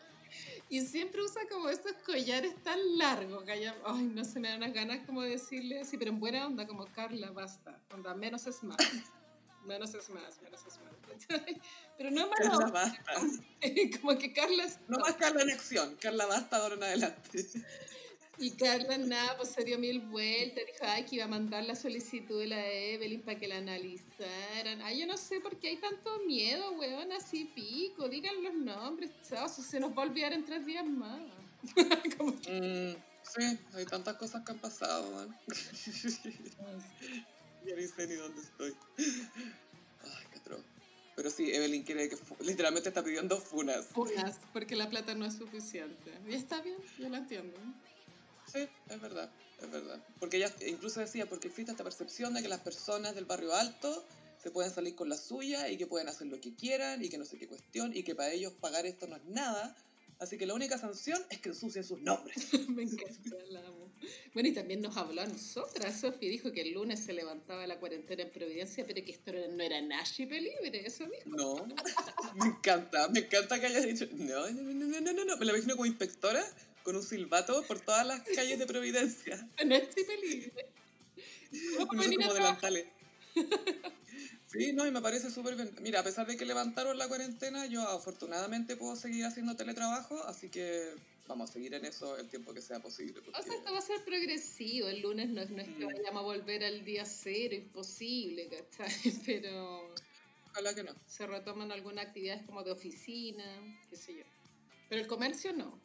Y 0.67 0.81
siempre 0.81 1.21
usa 1.23 1.41
como 1.49 1.69
estos 1.69 1.93
collares 2.05 2.55
tan 2.63 2.79
largos 2.97 3.43
que 3.43 3.51
haya- 3.51 3.75
Ay, 3.85 4.03
no 4.03 4.25
se 4.25 4.39
me 4.39 4.49
dan 4.49 4.57
unas 4.57 4.73
ganas 4.73 5.05
como 5.05 5.21
de 5.21 5.29
decirle 5.31 5.79
así, 5.81 5.97
pero 5.97 6.11
en 6.11 6.19
buena 6.19 6.45
onda, 6.47 6.65
como 6.67 6.85
Carla, 6.87 7.31
basta. 7.31 7.79
Onda, 7.93 8.13
menos 8.15 8.45
es 8.47 8.63
más. 8.63 8.77
Menos 9.65 9.93
es 9.93 10.09
más, 10.09 10.41
menos 10.41 10.61
es 10.65 10.79
más. 10.79 10.93
Pero 11.97 12.11
no 12.11 12.27
mala 12.27 12.35
Carla 12.37 12.57
onda, 12.57 12.71
basta. 12.71 13.13
como 14.01 14.17
que 14.17 14.33
Carla 14.33 14.63
es 14.65 14.77
No 14.87 14.99
más 14.99 15.13
Carla 15.15 15.41
en 15.41 15.51
acción. 15.51 15.95
Carla 16.01 16.25
basta 16.25 16.57
de 16.57 16.63
ahora 16.63 16.75
en 16.75 16.83
adelante. 16.83 17.45
Y 18.37 18.51
Carla, 18.51 18.97
nada, 18.97 19.37
pues 19.37 19.49
se 19.49 19.63
dio 19.63 19.79
mil 19.79 20.01
vueltas. 20.01 20.63
Dijo, 20.65 20.79
ay, 20.81 21.05
que 21.05 21.15
iba 21.15 21.25
a 21.25 21.29
mandar 21.29 21.63
la 21.63 21.73
solicitud 21.75 22.37
de 22.41 22.47
la 22.47 22.69
Evelyn 22.69 23.21
para 23.21 23.39
que 23.39 23.47
la 23.47 23.57
analizaran. 23.57 24.81
Ay, 24.81 24.99
yo 24.99 25.07
no 25.07 25.15
sé 25.15 25.39
por 25.39 25.57
qué 25.57 25.69
hay 25.69 25.77
tanto 25.77 26.19
miedo, 26.27 26.71
weón, 26.73 27.13
así 27.13 27.45
pico. 27.45 28.09
Digan 28.09 28.43
los 28.43 28.53
nombres, 28.53 29.11
chao, 29.27 29.47
si 29.47 29.61
se 29.61 29.79
nos 29.79 29.91
va 29.97 30.03
a 30.03 30.05
olvidar 30.07 30.33
en 30.33 30.43
tres 30.43 30.65
días 30.65 30.85
más. 30.85 31.21
Como 32.17 32.39
que- 32.41 32.51
Mm, 32.95 32.95
sí, 33.23 33.57
hay 33.73 33.85
tantas 33.85 34.17
cosas 34.17 34.43
que 34.45 34.51
han 34.51 34.59
pasado, 34.59 35.09
man. 35.11 35.35
Ya 37.65 37.75
ni 37.75 37.87
sé 37.87 38.07
ni 38.07 38.15
dónde 38.15 38.41
estoy. 38.41 38.75
Ay, 38.97 40.25
qué 40.31 40.39
atroz. 40.39 40.61
Pero 41.15 41.29
sí, 41.29 41.51
Evelyn 41.53 41.83
quiere 41.83 42.09
que... 42.09 42.17
Literalmente 42.41 42.89
está 42.89 43.03
pidiendo 43.03 43.39
funas. 43.39 43.85
Funas, 43.87 44.37
porque 44.51 44.75
la 44.75 44.89
plata 44.89 45.15
no 45.15 45.25
es 45.25 45.35
suficiente. 45.35 46.11
Y 46.27 46.35
está 46.35 46.61
bien, 46.61 46.77
yo 46.99 47.09
lo 47.09 47.15
entiendo. 47.15 47.57
Sí, 48.51 48.67
es 48.89 49.01
verdad, 49.01 49.31
es 49.61 49.71
verdad. 49.71 50.05
Porque 50.19 50.37
ella 50.37 50.53
incluso 50.67 50.99
decía, 50.99 51.27
porque 51.27 51.47
existe 51.47 51.71
esta 51.71 51.83
percepción 51.83 52.33
de 52.33 52.41
que 52.41 52.49
las 52.49 52.59
personas 52.59 53.15
del 53.15 53.25
barrio 53.25 53.53
alto 53.53 54.05
se 54.41 54.51
pueden 54.51 54.71
salir 54.71 54.93
con 54.93 55.09
la 55.09 55.17
suya 55.17 55.69
y 55.69 55.77
que 55.77 55.87
pueden 55.87 56.07
hacer 56.07 56.27
lo 56.27 56.39
que 56.39 56.53
quieran 56.53 57.03
y 57.03 57.09
que 57.09 57.17
no 57.17 57.25
sé 57.25 57.37
qué 57.37 57.47
cuestión 57.47 57.95
y 57.95 58.03
que 58.03 58.13
para 58.13 58.31
ellos 58.31 58.53
pagar 58.53 58.85
esto 58.85 59.07
no 59.07 59.15
es 59.15 59.25
nada. 59.25 59.75
Así 60.19 60.37
que 60.37 60.45
la 60.45 60.53
única 60.53 60.77
sanción 60.77 61.21
es 61.29 61.39
que 61.39 61.49
ensucien 61.49 61.83
sus 61.83 61.99
nombres. 62.01 62.37
Me 62.69 62.83
encanta, 62.83 63.35
la 63.49 63.61
amo. 63.61 63.84
Bueno, 64.33 64.49
y 64.49 64.53
también 64.53 64.81
nos 64.81 64.97
habló 64.97 65.21
a 65.21 65.25
nosotras. 65.25 66.01
Sofi 66.01 66.27
dijo 66.27 66.51
que 66.51 66.61
el 66.61 66.73
lunes 66.73 66.99
se 66.99 67.13
levantaba 67.13 67.65
la 67.67 67.79
cuarentena 67.79 68.23
en 68.23 68.31
Providencia, 68.31 68.85
pero 68.85 69.03
que 69.05 69.11
esto 69.13 69.31
no 69.31 69.63
era 69.63 69.81
Nashi 69.81 70.25
libre, 70.25 70.85
eso 70.85 71.05
dijo. 71.05 71.29
No, 71.37 71.65
me 72.35 72.45
encanta, 72.47 73.07
me 73.09 73.19
encanta 73.19 73.59
que 73.59 73.67
hayas 73.67 73.85
dicho, 73.85 74.07
no, 74.13 74.49
no, 74.51 74.61
no, 74.61 74.73
no, 74.73 75.01
no, 75.01 75.13
no, 75.13 75.25
no. 75.25 75.37
Me 75.37 75.45
la 75.45 75.53
imagino 75.53 75.75
como 75.75 75.85
inspectora 75.85 76.43
con 76.83 76.95
un 76.95 77.03
silbato 77.03 77.63
por 77.63 77.79
todas 77.79 78.05
las 78.05 78.21
calles 78.35 78.59
de 78.59 78.65
Providencia. 78.65 79.47
Nashi 79.65 80.05
libre. 80.21 80.65
¿Cómo 81.77 81.87
Con 81.87 81.99
esos 81.99 82.09
venir 82.09 82.21
a 82.23 82.27
como 82.27 82.33
trabajar? 82.33 82.73
delantales. 82.73 82.85
Sí, 84.47 84.71
no, 84.73 84.85
y 84.87 84.91
me 84.91 85.01
parece 85.01 85.29
súper 85.31 85.55
bien. 85.55 85.73
Mira, 85.81 85.99
a 85.99 86.03
pesar 86.03 86.27
de 86.27 86.37
que 86.37 86.45
levantaron 86.45 86.97
la 86.97 87.07
cuarentena, 87.07 87.65
yo 87.65 87.81
afortunadamente 87.81 88.77
puedo 88.77 88.95
seguir 88.95 89.25
haciendo 89.25 89.55
teletrabajo, 89.55 90.23
así 90.25 90.49
que 90.49 90.93
vamos 91.27 91.49
a 91.49 91.53
seguir 91.53 91.73
en 91.73 91.85
eso 91.85 92.17
el 92.17 92.27
tiempo 92.29 92.53
que 92.53 92.61
sea 92.61 92.79
posible. 92.79 93.19
O 93.33 93.43
sea, 93.43 93.53
esto 93.53 93.71
va 93.71 93.79
a 93.79 93.81
ser 93.81 94.03
progresivo. 94.03 94.87
El 94.87 95.01
lunes 95.01 95.29
no 95.29 95.41
es, 95.41 95.49
no 95.49 95.61
es 95.61 95.67
que 95.69 95.85
Mm. 95.85 95.87
vayamos 95.87 96.21
a 96.21 96.23
volver 96.25 96.63
al 96.63 96.83
día 96.85 97.05
cero, 97.05 97.55
imposible, 97.55 98.47
¿cachai? 98.49 98.87
Pero 99.25 99.93
Ojalá 100.51 100.73
que 100.75 100.83
no. 100.83 100.93
se 101.07 101.25
retoman 101.27 101.71
algunas 101.71 102.05
actividades 102.07 102.43
como 102.45 102.63
de 102.63 102.71
oficina, 102.71 103.43
qué 103.89 103.95
sé 103.97 104.15
yo. 104.17 104.23
Pero 104.89 105.01
el 105.01 105.07
comercio 105.07 105.51
no. 105.53 105.79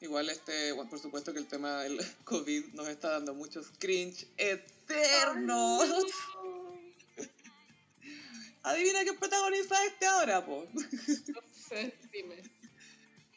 Igual 0.00 0.28
este, 0.30 0.72
bueno, 0.72 0.90
por 0.90 0.98
supuesto 0.98 1.32
que 1.32 1.38
el 1.38 1.46
tema 1.46 1.82
del 1.82 1.98
COVID 2.24 2.74
nos 2.74 2.88
está 2.88 3.10
dando 3.10 3.34
muchos 3.34 3.70
cringe 3.78 4.26
eternos. 4.36 5.88
Adivina 8.64 9.04
qué 9.04 9.12
protagoniza 9.14 9.84
este 9.86 10.06
ahora, 10.06 10.44
po. 10.46 10.66
No 10.72 11.42
sé, 11.68 11.94
dime. 12.12 12.36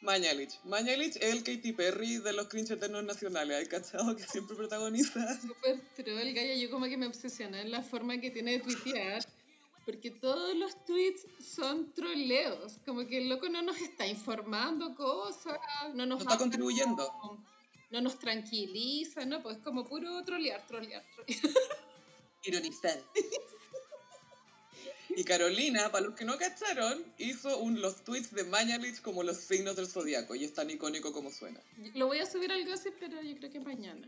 Mañalich. 0.06 0.60
Mañalich 0.62 1.16
es 1.16 1.34
el 1.34 1.42
Katy 1.42 1.72
Perry 1.72 2.18
de 2.18 2.32
los 2.32 2.46
cringe 2.46 2.70
eternos 2.70 3.02
nacionales. 3.02 3.58
¿Hay 3.58 3.66
cachado 3.66 4.14
que 4.14 4.22
siempre 4.22 4.54
protagoniza? 4.54 5.20
Súper 5.40 5.80
troll, 5.96 6.32
Gaya. 6.32 6.54
Yo 6.54 6.70
como 6.70 6.86
que 6.86 6.96
me 6.96 7.08
obsesioné 7.08 7.62
en 7.62 7.72
la 7.72 7.82
forma 7.82 8.20
que 8.20 8.30
tiene 8.30 8.52
de 8.52 8.60
tuitear. 8.60 9.26
Porque 9.84 10.12
todos 10.12 10.54
los 10.56 10.84
tweets 10.84 11.26
son 11.44 11.92
troleos. 11.92 12.78
Como 12.84 13.04
que 13.04 13.18
el 13.18 13.28
loco 13.28 13.48
no 13.48 13.62
nos 13.62 13.80
está 13.80 14.06
informando 14.06 14.94
cosas, 14.94 15.58
no 15.94 16.06
nos 16.06 16.18
No 16.24 16.30
está 16.30 16.38
contribuyendo. 16.38 17.12
No 17.90 18.00
nos 18.00 18.16
tranquiliza, 18.18 19.26
¿no? 19.26 19.42
Pues 19.42 19.58
como 19.58 19.84
puro 19.84 20.24
trolear, 20.24 20.64
trolear, 20.68 21.04
trolear. 21.16 21.54
Ironizar. 22.44 23.02
Y 25.16 25.24
Carolina, 25.24 25.90
para 25.90 26.04
los 26.06 26.14
que 26.14 26.24
no 26.26 26.36
cacharon, 26.36 27.02
hizo 27.18 27.58
un, 27.58 27.80
los 27.80 28.04
tweets 28.04 28.32
de 28.34 28.44
Mañalich 28.44 29.00
como 29.00 29.22
los 29.22 29.38
signos 29.38 29.74
del 29.74 29.86
zodiaco. 29.88 30.34
Y 30.34 30.44
es 30.44 30.52
tan 30.52 30.68
icónico 30.70 31.12
como 31.12 31.32
suena. 31.32 31.58
Lo 31.94 32.06
voy 32.06 32.18
a 32.18 32.26
subir 32.30 32.52
al 32.52 32.64
gossip, 32.66 32.94
pero 33.00 33.22
yo 33.22 33.34
creo 33.38 33.50
que 33.50 33.58
mañana. 33.60 34.06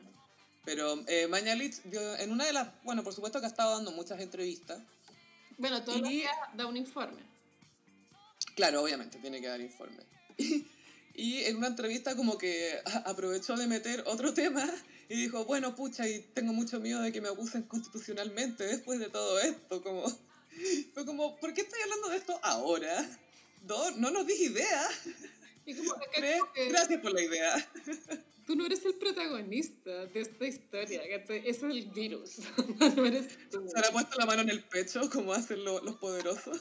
Pero 0.66 1.02
eh, 1.06 1.26
Mañalich, 1.26 1.82
dio- 1.84 2.16
en 2.18 2.30
una 2.30 2.44
de 2.44 2.52
las. 2.52 2.68
Bueno, 2.84 3.02
por 3.02 3.14
supuesto 3.14 3.40
que 3.40 3.46
ha 3.46 3.48
estado 3.48 3.74
dando 3.76 3.90
muchas 3.92 4.20
entrevistas. 4.20 4.80
Bueno, 5.56 5.82
todos 5.82 6.00
los 6.02 6.10
Y- 6.10 6.16
días 6.18 6.32
da 6.54 6.66
un 6.66 6.76
informe. 6.76 7.22
Claro, 8.54 8.82
obviamente, 8.82 9.18
tiene 9.18 9.40
que 9.40 9.48
dar 9.48 9.60
informe. 9.60 9.98
Y 11.20 11.42
en 11.46 11.56
una 11.56 11.66
entrevista 11.66 12.14
como 12.14 12.38
que 12.38 12.78
aprovechó 13.04 13.56
de 13.56 13.66
meter 13.66 14.04
otro 14.06 14.32
tema 14.34 14.64
y 15.08 15.16
dijo, 15.22 15.44
bueno, 15.46 15.74
pucha, 15.74 16.06
y 16.08 16.20
tengo 16.32 16.52
mucho 16.52 16.78
miedo 16.78 17.00
de 17.00 17.10
que 17.10 17.20
me 17.20 17.26
abusen 17.26 17.62
constitucionalmente 17.64 18.62
después 18.62 19.00
de 19.00 19.08
todo 19.08 19.40
esto. 19.40 19.82
Como, 19.82 20.04
fue 20.94 21.04
como, 21.06 21.36
¿por 21.38 21.52
qué 21.54 21.62
estoy 21.62 21.80
hablando 21.82 22.08
de 22.08 22.16
esto 22.16 22.38
ahora? 22.42 23.08
No, 23.66 23.90
no 23.92 24.10
nos 24.10 24.26
dis 24.26 24.40
idea. 24.40 24.88
Y 25.66 25.74
como 25.74 25.90
como 25.94 26.04
que 26.12 26.68
Gracias 26.68 27.00
por 27.00 27.12
la 27.12 27.22
idea. 27.22 27.70
tú 28.46 28.56
no 28.56 28.64
eres 28.66 28.84
el 28.86 28.94
protagonista 28.94 30.06
de 30.06 30.20
esta 30.20 30.46
historia, 30.46 31.02
¿cachai? 31.18 31.42
Es 31.46 31.62
el 31.62 31.86
virus. 31.90 32.36
no 32.96 33.04
eres 33.04 33.36
tú. 33.50 33.68
Se 33.68 33.80
le 33.80 33.86
ha 33.86 33.92
puesto 33.92 34.16
la 34.18 34.26
mano 34.26 34.42
en 34.42 34.50
el 34.50 34.62
pecho 34.64 35.08
como 35.10 35.32
hacen 35.32 35.64
lo- 35.64 35.80
los 35.82 35.96
poderosos. 35.96 36.60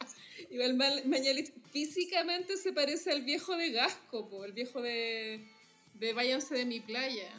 Igual 0.50 0.74
Ma- 0.74 1.02
Mañalich 1.04 1.52
físicamente 1.72 2.56
se 2.56 2.72
parece 2.72 3.10
al 3.10 3.22
viejo 3.22 3.56
de 3.56 3.70
Gasco, 3.72 4.28
po, 4.30 4.44
el 4.44 4.52
viejo 4.52 4.80
de, 4.80 5.46
de 5.94 6.12
Váyanse 6.14 6.54
de 6.54 6.64
mi 6.64 6.80
playa. 6.80 7.30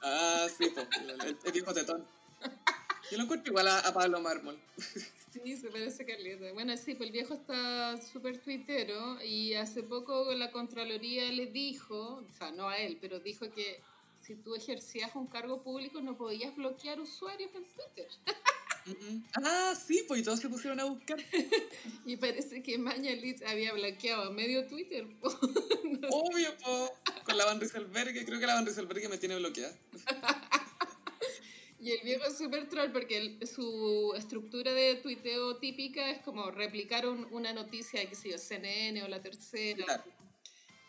Ah, 0.00 0.46
sí, 0.56 0.70
pues, 0.72 0.86
el, 1.02 1.36
el 1.44 1.52
viejo 1.52 1.74
tetón. 1.74 2.06
Yo 3.10 3.16
lo 3.18 3.24
encuentro 3.24 3.50
igual 3.50 3.66
a, 3.68 3.80
a 3.80 3.92
Pablo 3.92 4.20
Mármol. 4.20 4.58
Sí, 5.32 5.56
se 5.56 5.68
parece 5.68 6.02
a 6.02 6.06
Carleta. 6.06 6.52
Bueno, 6.52 6.76
sí, 6.76 6.94
pues 6.94 7.08
el 7.08 7.12
viejo 7.12 7.34
está 7.34 8.00
súper 8.00 8.38
tuitero 8.38 9.22
y 9.22 9.54
hace 9.54 9.82
poco 9.82 10.32
la 10.34 10.50
Contraloría 10.50 11.30
le 11.32 11.46
dijo, 11.46 12.24
o 12.26 12.32
sea, 12.38 12.50
no 12.50 12.68
a 12.68 12.78
él, 12.78 12.98
pero 13.00 13.20
dijo 13.20 13.50
que 13.50 13.80
si 14.20 14.34
tú 14.34 14.54
ejercías 14.54 15.14
un 15.14 15.26
cargo 15.26 15.62
público 15.62 16.00
no 16.00 16.16
podías 16.16 16.54
bloquear 16.56 17.00
usuarios 17.00 17.50
en 17.54 17.64
Twitter. 17.64 18.08
Ah, 19.42 19.74
sí, 19.74 20.04
pues 20.06 20.20
y 20.20 20.24
todos 20.24 20.40
se 20.40 20.48
pusieron 20.48 20.80
a 20.80 20.84
buscar. 20.84 21.18
Y 22.06 22.16
parece 22.16 22.62
que 22.62 22.78
Mañalich 22.78 23.42
había 23.46 23.72
bloqueado 23.72 24.24
a 24.24 24.30
medio 24.30 24.66
Twitter. 24.66 25.06
po. 25.20 25.28
Obvio, 26.10 26.56
po. 26.58 26.94
Con 27.24 27.36
la 27.36 27.44
Van 27.44 27.60
Rieselberg, 27.60 28.24
creo 28.24 28.40
que 28.40 28.46
la 28.46 28.54
Van 28.54 28.64
Rieselberg 28.64 29.10
me 29.10 29.18
tiene 29.18 29.36
bloqueada. 29.36 29.76
Y 31.80 31.92
el 31.92 32.00
viejo 32.02 32.24
es 32.24 32.36
súper 32.36 32.68
troll 32.68 32.90
porque 32.90 33.18
el- 33.18 33.46
su 33.46 34.12
estructura 34.16 34.72
de 34.72 34.96
tuiteo 34.96 35.56
típica 35.58 36.10
es 36.10 36.20
como 36.22 36.50
replicar 36.50 37.06
un- 37.06 37.26
una 37.32 37.52
noticia 37.52 38.08
qué 38.08 38.14
sé 38.16 38.30
yo, 38.30 38.38
CNN 38.38 39.02
o 39.04 39.08
La 39.08 39.22
Tercera. 39.22 39.84
Claro. 39.84 40.04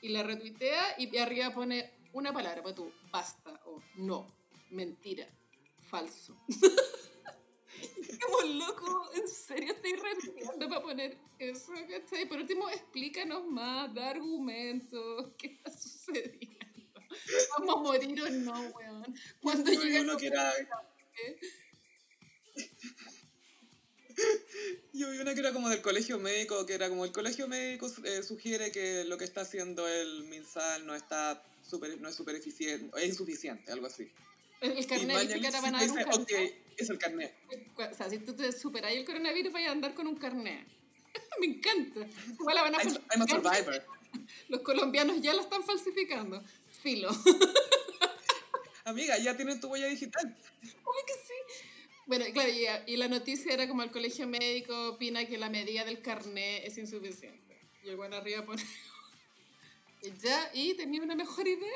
Y 0.01 0.09
la 0.09 0.23
retuitea 0.23 0.95
y 0.97 1.15
arriba 1.17 1.53
pone 1.53 1.91
una 2.13 2.33
palabra, 2.33 2.63
para 2.63 2.73
tú, 2.73 2.91
basta, 3.11 3.61
o 3.65 3.81
no, 3.97 4.25
mentira, 4.71 5.27
falso. 5.81 6.35
Como 8.21 8.53
loco, 8.53 9.11
¿en 9.13 9.27
serio 9.27 9.73
estoy 9.73 9.93
rendiendo 9.93 10.67
para 10.69 10.81
poner 10.81 11.17
eso? 11.37 11.71
¿cachai? 11.89 12.27
Por 12.27 12.39
último, 12.39 12.67
explícanos 12.69 13.45
más, 13.45 13.93
da 13.93 14.09
argumentos, 14.09 15.31
¿qué 15.37 15.47
está 15.47 15.71
sucediendo? 15.71 16.58
¿Vamos 17.59 17.75
a 17.75 17.79
morir 17.79 18.21
o 18.21 18.29
no, 18.29 18.61
weón? 18.69 19.15
Cuando 19.41 19.71
llega 19.71 20.01
uno 20.01 20.17
que 20.17 20.27
era... 20.27 20.51
¿eh? 20.57 21.39
Yo 24.93 25.09
vi 25.11 25.17
una 25.19 25.33
que 25.33 25.39
era 25.39 25.53
como 25.53 25.69
del 25.69 25.81
colegio 25.81 26.19
médico, 26.19 26.65
que 26.65 26.73
era 26.73 26.89
como 26.89 27.05
el 27.05 27.11
colegio 27.11 27.47
médico 27.47 27.87
eh, 28.03 28.21
sugiere 28.23 28.71
que 28.71 29.05
lo 29.05 29.17
que 29.17 29.23
está 29.23 29.41
haciendo 29.41 29.87
el 29.87 30.25
MinSal 30.25 30.85
no 30.85 30.93
está 30.93 31.41
super, 31.61 31.99
no 32.01 32.09
es 32.09 32.15
super 32.15 32.35
eficiente, 32.35 32.89
es 33.01 33.09
insuficiente, 33.09 33.71
algo 33.71 33.87
así. 33.87 34.11
El, 34.59 34.73
el 34.73 34.79
Y 34.79 34.85
carnet, 34.85 35.19
¿viste 35.19 35.39
que 35.39 35.45
Mañalich 35.45 35.45
ahora 35.45 35.61
van 35.61 35.75
a 35.75 35.79
dar 35.79 35.87
dice, 35.87 36.03
carnet? 36.03 36.19
ok, 36.19 36.31
es 36.77 36.89
el 36.89 36.97
carnet. 36.97 37.33
O 37.77 37.93
sea, 37.93 38.09
si 38.09 38.19
tú 38.19 38.35
te 38.35 38.51
superáis 38.51 38.99
el 38.99 39.05
coronavirus, 39.05 39.53
vayas 39.53 39.69
a 39.69 39.71
andar 39.71 39.93
con 39.93 40.07
un 40.07 40.17
carnet. 40.17 40.67
Me 41.39 41.45
encanta. 41.45 42.07
Igual 42.39 42.55
la 42.55 42.63
van 42.63 42.75
a 42.75 42.77
I'm. 42.79 42.97
I'm 43.11 43.21
a 43.21 43.27
survivor. 43.27 43.85
Los 44.47 44.61
colombianos 44.61 45.21
ya 45.21 45.33
lo 45.33 45.41
están 45.41 45.63
falsificando. 45.63 46.43
Filo. 46.81 47.09
Amiga, 48.85 49.17
ya 49.17 49.35
tienen 49.35 49.59
tu 49.59 49.67
huella 49.67 49.87
digital. 49.87 50.35
Obvio 50.63 51.05
que 51.05 51.13
sí. 51.13 51.63
Bueno, 52.07 52.25
claro, 52.33 52.49
y, 52.49 52.93
y 52.93 52.97
la 52.97 53.07
noticia 53.07 53.53
era 53.53 53.67
como 53.67 53.83
el 53.83 53.91
colegio 53.91 54.27
médico 54.27 54.89
opina 54.89 55.25
que 55.25 55.37
la 55.37 55.49
medida 55.49 55.85
del 55.85 56.01
carnet 56.01 56.63
es 56.65 56.77
insuficiente. 56.77 57.59
Y 57.83 57.89
el 57.89 57.97
bueno 57.97 58.15
arriba 58.15 58.45
pone... 58.45 58.63
Y 60.01 60.11
ya, 60.17 60.49
y 60.53 60.75
tenía 60.75 61.01
una 61.01 61.13
mejor 61.13 61.45
idea. 61.45 61.73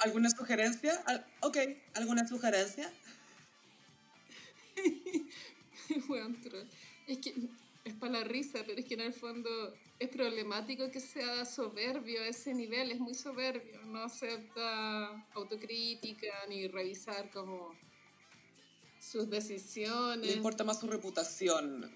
¿Alguna 0.00 0.28
sugerencia? 0.28 1.00
Al- 1.06 1.24
ok, 1.40 1.56
¿alguna 1.94 2.26
sugerencia? 2.26 2.92
Que 7.06 7.32
es 7.84 7.94
para 7.94 8.12
la 8.14 8.24
risa, 8.24 8.64
pero 8.66 8.80
es 8.80 8.86
que 8.86 8.94
en 8.94 9.02
el 9.02 9.14
fondo 9.14 9.72
es 9.98 10.08
problemático 10.10 10.90
que 10.90 11.00
sea 11.00 11.44
soberbio 11.44 12.20
a 12.22 12.28
ese 12.28 12.52
nivel, 12.54 12.92
es 12.92 13.00
muy 13.00 13.14
soberbio, 13.14 13.82
no 13.82 14.04
acepta 14.04 15.26
autocrítica 15.34 16.32
ni 16.48 16.68
revisar 16.68 17.30
como 17.30 17.74
sus 19.00 19.24
Le 19.24 19.36
decisiones. 19.36 20.36
importa 20.36 20.64
más 20.64 20.80
su 20.80 20.86
reputación. 20.86 21.90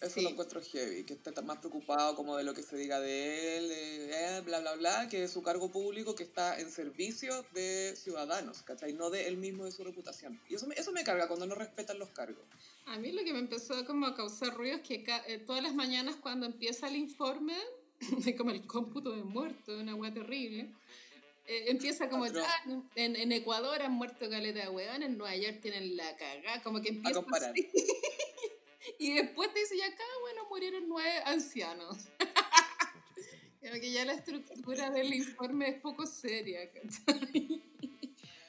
Eso 0.00 0.08
Sí. 0.14 0.20
lo 0.22 0.30
encuentro 0.30 0.60
heavy, 0.62 1.04
que 1.04 1.14
esté 1.14 1.30
más 1.42 1.58
preocupado 1.58 2.14
como 2.16 2.36
de 2.36 2.44
lo 2.44 2.54
que 2.54 2.62
se 2.62 2.76
diga 2.76 3.00
de 3.00 3.56
él, 3.58 3.70
eh, 3.70 4.10
eh, 4.12 4.40
bla, 4.44 4.60
bla, 4.60 4.74
bla, 4.74 5.08
que 5.08 5.20
de 5.20 5.28
su 5.28 5.42
cargo 5.42 5.70
público 5.70 6.14
que 6.14 6.22
está 6.24 6.58
en 6.60 6.70
servicio 6.70 7.44
de 7.52 7.94
ciudadanos, 7.96 8.62
¿cachai? 8.62 8.92
No 8.92 9.10
de 9.10 9.26
él 9.28 9.36
mismo, 9.36 9.64
de 9.64 9.72
su 9.72 9.84
reputación. 9.84 10.40
Y 10.48 10.54
eso 10.54 10.66
me, 10.66 10.74
eso 10.74 10.92
me 10.92 11.04
carga 11.04 11.28
cuando 11.28 11.46
no 11.46 11.54
respetan 11.54 11.98
los 11.98 12.10
cargos. 12.10 12.44
A 12.86 12.98
mí 12.98 13.12
lo 13.12 13.22
que 13.24 13.32
me 13.32 13.38
empezó 13.38 13.84
como 13.86 14.06
a 14.06 14.14
causar 14.14 14.54
ruido 14.54 14.76
es 14.76 14.82
que 14.82 15.04
eh, 15.28 15.38
todas 15.38 15.62
las 15.62 15.74
mañanas 15.74 16.16
cuando 16.16 16.46
empieza 16.46 16.88
el 16.88 16.96
informe, 16.96 17.56
como 18.38 18.50
el 18.50 18.66
cómputo 18.66 19.12
de 19.16 19.22
muertos, 19.22 19.80
una 19.80 19.94
hueá 19.94 20.12
terrible, 20.12 20.70
eh, 21.46 21.64
empieza 21.68 22.08
como, 22.08 22.26
ya, 22.26 22.46
en, 22.94 23.16
en 23.16 23.32
Ecuador 23.32 23.82
han 23.82 23.92
muerto 23.92 24.30
caleta 24.30 24.60
de 24.60 24.68
hueón, 24.68 25.02
en 25.02 25.18
Nueva 25.18 25.34
York 25.36 25.58
tienen 25.60 25.96
la 25.96 26.16
cagada, 26.16 26.62
como 26.62 26.80
que 26.80 26.90
A 26.90 26.92
empieza 26.92 27.20
comparar. 27.20 27.50
así. 27.50 27.68
Y 28.98 29.14
después 29.14 29.52
te 29.52 29.60
dice, 29.60 29.76
ya 29.76 29.86
acá, 29.86 30.04
bueno, 30.20 30.46
murieron 30.48 30.88
nueve 30.88 31.22
ancianos. 31.24 31.96
Como 33.60 33.74
que 33.74 33.92
ya 33.92 34.04
la 34.04 34.14
estructura 34.14 34.90
del 34.90 35.14
informe 35.14 35.68
es 35.68 35.80
poco 35.80 36.06
seria, 36.06 36.70
¿cachai? 36.72 37.62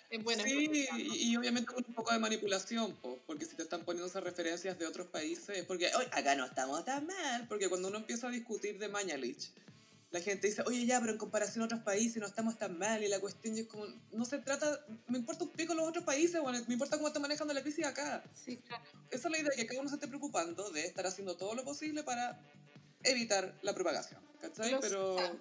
Es 0.09 0.23
buena, 0.23 0.43
sí, 0.43 0.69
y, 0.95 1.31
y 1.31 1.37
obviamente 1.37 1.73
con 1.73 1.83
un 1.87 1.93
poco 1.95 2.13
de 2.13 2.19
manipulación, 2.19 2.95
po, 2.97 3.19
porque 3.25 3.45
si 3.45 3.55
te 3.55 3.63
están 3.63 3.83
poniendo 3.83 4.07
esas 4.07 4.23
referencias 4.23 4.77
de 4.77 4.85
otros 4.85 5.07
países, 5.07 5.57
es 5.57 5.65
porque, 5.65 5.87
acá 6.11 6.35
no 6.35 6.45
estamos 6.45 6.85
tan 6.85 7.07
mal, 7.07 7.47
porque 7.47 7.67
cuando 7.67 7.87
uno 7.87 7.97
empieza 7.97 8.27
a 8.27 8.31
discutir 8.31 8.77
de 8.77 8.89
Mañalich, 8.89 9.51
la 10.13 10.21
gente 10.21 10.47
dice, 10.47 10.61
oye, 10.67 10.85
ya, 10.85 10.99
pero 10.99 11.11
en 11.11 11.17
comparación 11.17 11.63
a 11.63 11.65
otros 11.65 11.81
países 11.81 12.17
no 12.17 12.27
estamos 12.27 12.55
tan 12.57 12.77
mal, 12.77 13.03
y 13.03 13.07
la 13.07 13.19
cuestión 13.19 13.57
es 13.57 13.65
como, 13.65 13.85
no 14.11 14.25
se 14.25 14.37
trata, 14.37 14.85
me 15.07 15.17
importa 15.17 15.43
un 15.43 15.49
pico 15.49 15.73
los 15.73 15.87
otros 15.87 16.05
países, 16.05 16.39
bueno, 16.39 16.63
me 16.67 16.73
importa 16.75 16.97
cómo 16.97 17.07
está 17.07 17.19
manejando 17.19 17.51
la 17.51 17.63
crisis 17.63 17.83
acá. 17.85 18.23
Sí, 18.35 18.57
claro. 18.57 18.83
Esa 19.09 19.27
es 19.27 19.31
la 19.31 19.39
idea, 19.39 19.51
que 19.55 19.65
cada 19.65 19.79
uno 19.81 19.89
se 19.89 19.95
esté 19.95 20.07
preocupando 20.07 20.69
de 20.69 20.85
estar 20.85 21.05
haciendo 21.07 21.35
todo 21.35 21.55
lo 21.55 21.63
posible 21.65 22.03
para 22.03 22.39
evitar 23.03 23.57
la 23.63 23.73
propagación, 23.73 24.21
¿cachai? 24.39 24.71
Los- 24.71 24.81
Pero... 24.81 25.19
ah, 25.19 25.33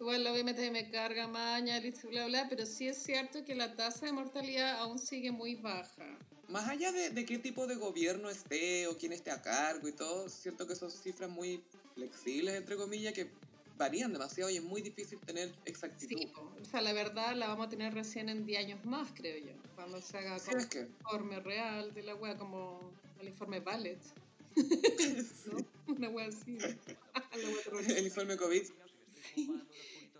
Igual 0.00 0.26
OMT 0.26 0.58
me 0.72 0.90
carga 0.90 1.28
maña, 1.28 1.78
bla, 2.10 2.26
bla, 2.26 2.46
pero 2.48 2.64
sí 2.66 2.88
es 2.88 2.96
cierto 3.02 3.44
que 3.44 3.54
la 3.54 3.76
tasa 3.76 4.06
de 4.06 4.12
mortalidad 4.12 4.78
aún 4.80 4.98
sigue 4.98 5.30
muy 5.30 5.54
baja. 5.56 6.18
Más 6.48 6.68
allá 6.68 6.90
de, 6.90 7.10
de 7.10 7.24
qué 7.26 7.38
tipo 7.38 7.66
de 7.68 7.74
gobierno 7.76 8.28
esté 8.30 8.86
o 8.88 8.96
quién 8.96 9.12
esté 9.12 9.30
a 9.30 9.40
cargo 9.42 9.86
y 9.86 9.92
todo, 9.92 10.28
siento 10.30 10.66
que 10.66 10.74
son 10.74 10.90
cifras 10.90 11.28
muy 11.30 11.62
flexibles, 11.94 12.54
entre 12.54 12.76
comillas, 12.76 13.12
que 13.12 13.30
varían 13.80 14.12
demasiado 14.12 14.50
y 14.50 14.56
es 14.58 14.62
muy 14.62 14.82
difícil 14.82 15.18
tener 15.20 15.50
exactitud. 15.64 16.16
Sí, 16.18 16.30
o 16.36 16.64
sea, 16.70 16.82
la 16.82 16.92
verdad 16.92 17.34
la 17.34 17.48
vamos 17.48 17.66
a 17.66 17.70
tener 17.70 17.94
recién 17.94 18.28
en 18.28 18.44
10 18.46 18.58
años 18.64 18.84
más, 18.84 19.10
creo 19.14 19.38
yo. 19.38 19.52
Cuando 19.74 20.00
se 20.02 20.18
haga 20.18 20.38
Sí, 20.38 20.50
es 20.56 20.66
que- 20.66 20.86
informe 21.00 21.40
real 21.40 21.92
de 21.94 22.02
la 22.02 22.14
wea, 22.14 22.36
como 22.36 22.92
el 23.20 23.28
informe 23.28 23.58
Ballet. 23.60 23.98
¿no? 24.54 25.66
Una 25.96 26.08
wea 26.10 26.26
así. 26.28 26.58
La 26.58 27.48
wea. 27.72 27.96
El 27.98 28.04
informe 28.06 28.36
COVID. 28.36 28.62
Sí. 29.34 29.50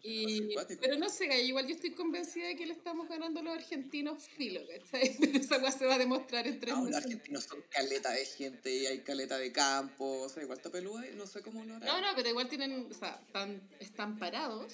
Y, 0.03 0.55
pero 0.81 0.97
no 0.97 1.09
sé, 1.09 1.43
igual 1.43 1.67
yo 1.67 1.75
estoy 1.75 1.91
convencida 1.91 2.47
de 2.47 2.57
que 2.57 2.65
le 2.65 2.73
estamos 2.73 3.09
ganando 3.09 3.41
a 3.41 3.43
los 3.43 3.55
argentinos 3.55 4.29
filo, 4.29 4.61
¿cachai? 4.67 5.17
Pero 5.21 5.39
esa 5.39 5.59
wea 5.59 5.73
se 5.73 5.87
va 5.87 5.97
a 5.97 5.99
demostrar 5.99 6.47
en 6.47 6.59
tres 6.59 6.75
No, 6.75 6.87
los 6.87 6.97
argentinos 6.97 7.45
son 7.45 7.63
caleta 7.71 8.11
de 8.11 8.25
gente 8.25 8.75
y 8.75 8.87
hay 8.87 9.01
caleta 9.01 9.37
de 9.37 9.53
campo. 9.53 10.23
O 10.23 10.29
sea, 10.29 10.43
igual 10.43 10.61
Topelúa, 10.61 11.05
no 11.17 11.27
sé 11.27 11.43
cómo 11.43 11.65
lo 11.65 11.77
hará. 11.77 11.87
No, 11.87 12.01
no, 12.01 12.09
pero 12.17 12.31
igual 12.31 12.49
tienen, 12.49 12.87
o 12.91 12.95
sea, 12.95 13.21
están, 13.27 13.61
están 13.79 14.19
parados. 14.19 14.73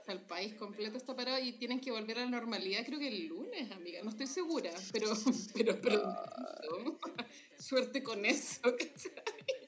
O 0.00 0.04
sea, 0.04 0.14
el 0.14 0.20
país 0.20 0.54
completo 0.54 0.96
está 0.96 1.14
parado 1.14 1.38
y 1.38 1.52
tienen 1.52 1.80
que 1.80 1.90
volver 1.90 2.18
a 2.18 2.24
la 2.24 2.30
normalidad, 2.30 2.84
creo 2.84 2.98
que 2.98 3.08
el 3.08 3.26
lunes, 3.26 3.70
amiga. 3.70 4.02
No 4.02 4.10
estoy 4.10 4.26
segura, 4.26 4.70
pero, 4.92 5.12
pero, 5.54 5.80
pero 5.80 6.98
suerte 7.58 8.02
con 8.02 8.24
eso. 8.24 8.60
¿cachai? 8.78 9.61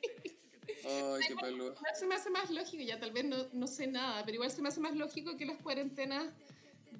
Ay, 0.86 1.22
qué. 1.26 1.32
Igual 1.32 1.74
se 1.94 2.06
me 2.06 2.14
hace 2.14 2.30
más 2.30 2.50
lógico, 2.50 2.82
ya 2.82 2.98
tal 2.98 3.12
vez 3.12 3.24
no, 3.24 3.36
no 3.52 3.66
sé 3.66 3.86
nada, 3.86 4.24
pero 4.24 4.34
igual 4.36 4.50
se 4.50 4.62
me 4.62 4.68
hace 4.68 4.80
más 4.80 4.94
lógico 4.94 5.36
que 5.36 5.46
las 5.46 5.58
cuarentenas 5.58 6.32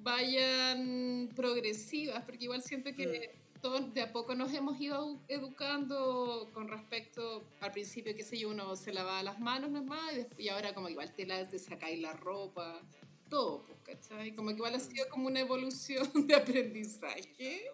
vayan 0.02 1.30
progresivas, 1.34 2.24
porque 2.24 2.44
igual 2.44 2.62
siento 2.62 2.94
que 2.94 3.34
todos 3.60 3.94
de 3.94 4.02
a 4.02 4.12
poco 4.12 4.34
nos 4.34 4.52
hemos 4.52 4.78
ido 4.78 5.18
educando 5.26 6.50
con 6.52 6.68
respecto 6.68 7.42
al 7.60 7.72
principio, 7.72 8.14
qué 8.14 8.22
sé 8.22 8.38
yo, 8.38 8.50
uno 8.50 8.76
se 8.76 8.92
lavaba 8.92 9.22
las 9.22 9.40
manos 9.40 9.70
nomás 9.70 10.12
y, 10.12 10.16
después, 10.16 10.40
y 10.40 10.48
ahora 10.50 10.74
como 10.74 10.90
igual 10.90 11.14
te 11.14 11.24
las 11.24 11.50
de 11.50 11.58
sacáis 11.58 11.98
la 12.00 12.12
ropa, 12.12 12.82
todo, 13.30 13.64
pues, 13.64 13.78
¿cachai? 13.82 14.34
Como 14.34 14.50
que 14.50 14.56
igual 14.56 14.74
ha 14.74 14.80
sido 14.80 15.08
como 15.08 15.28
una 15.28 15.40
evolución 15.40 16.06
de 16.28 16.34
aprendizaje. 16.34 17.70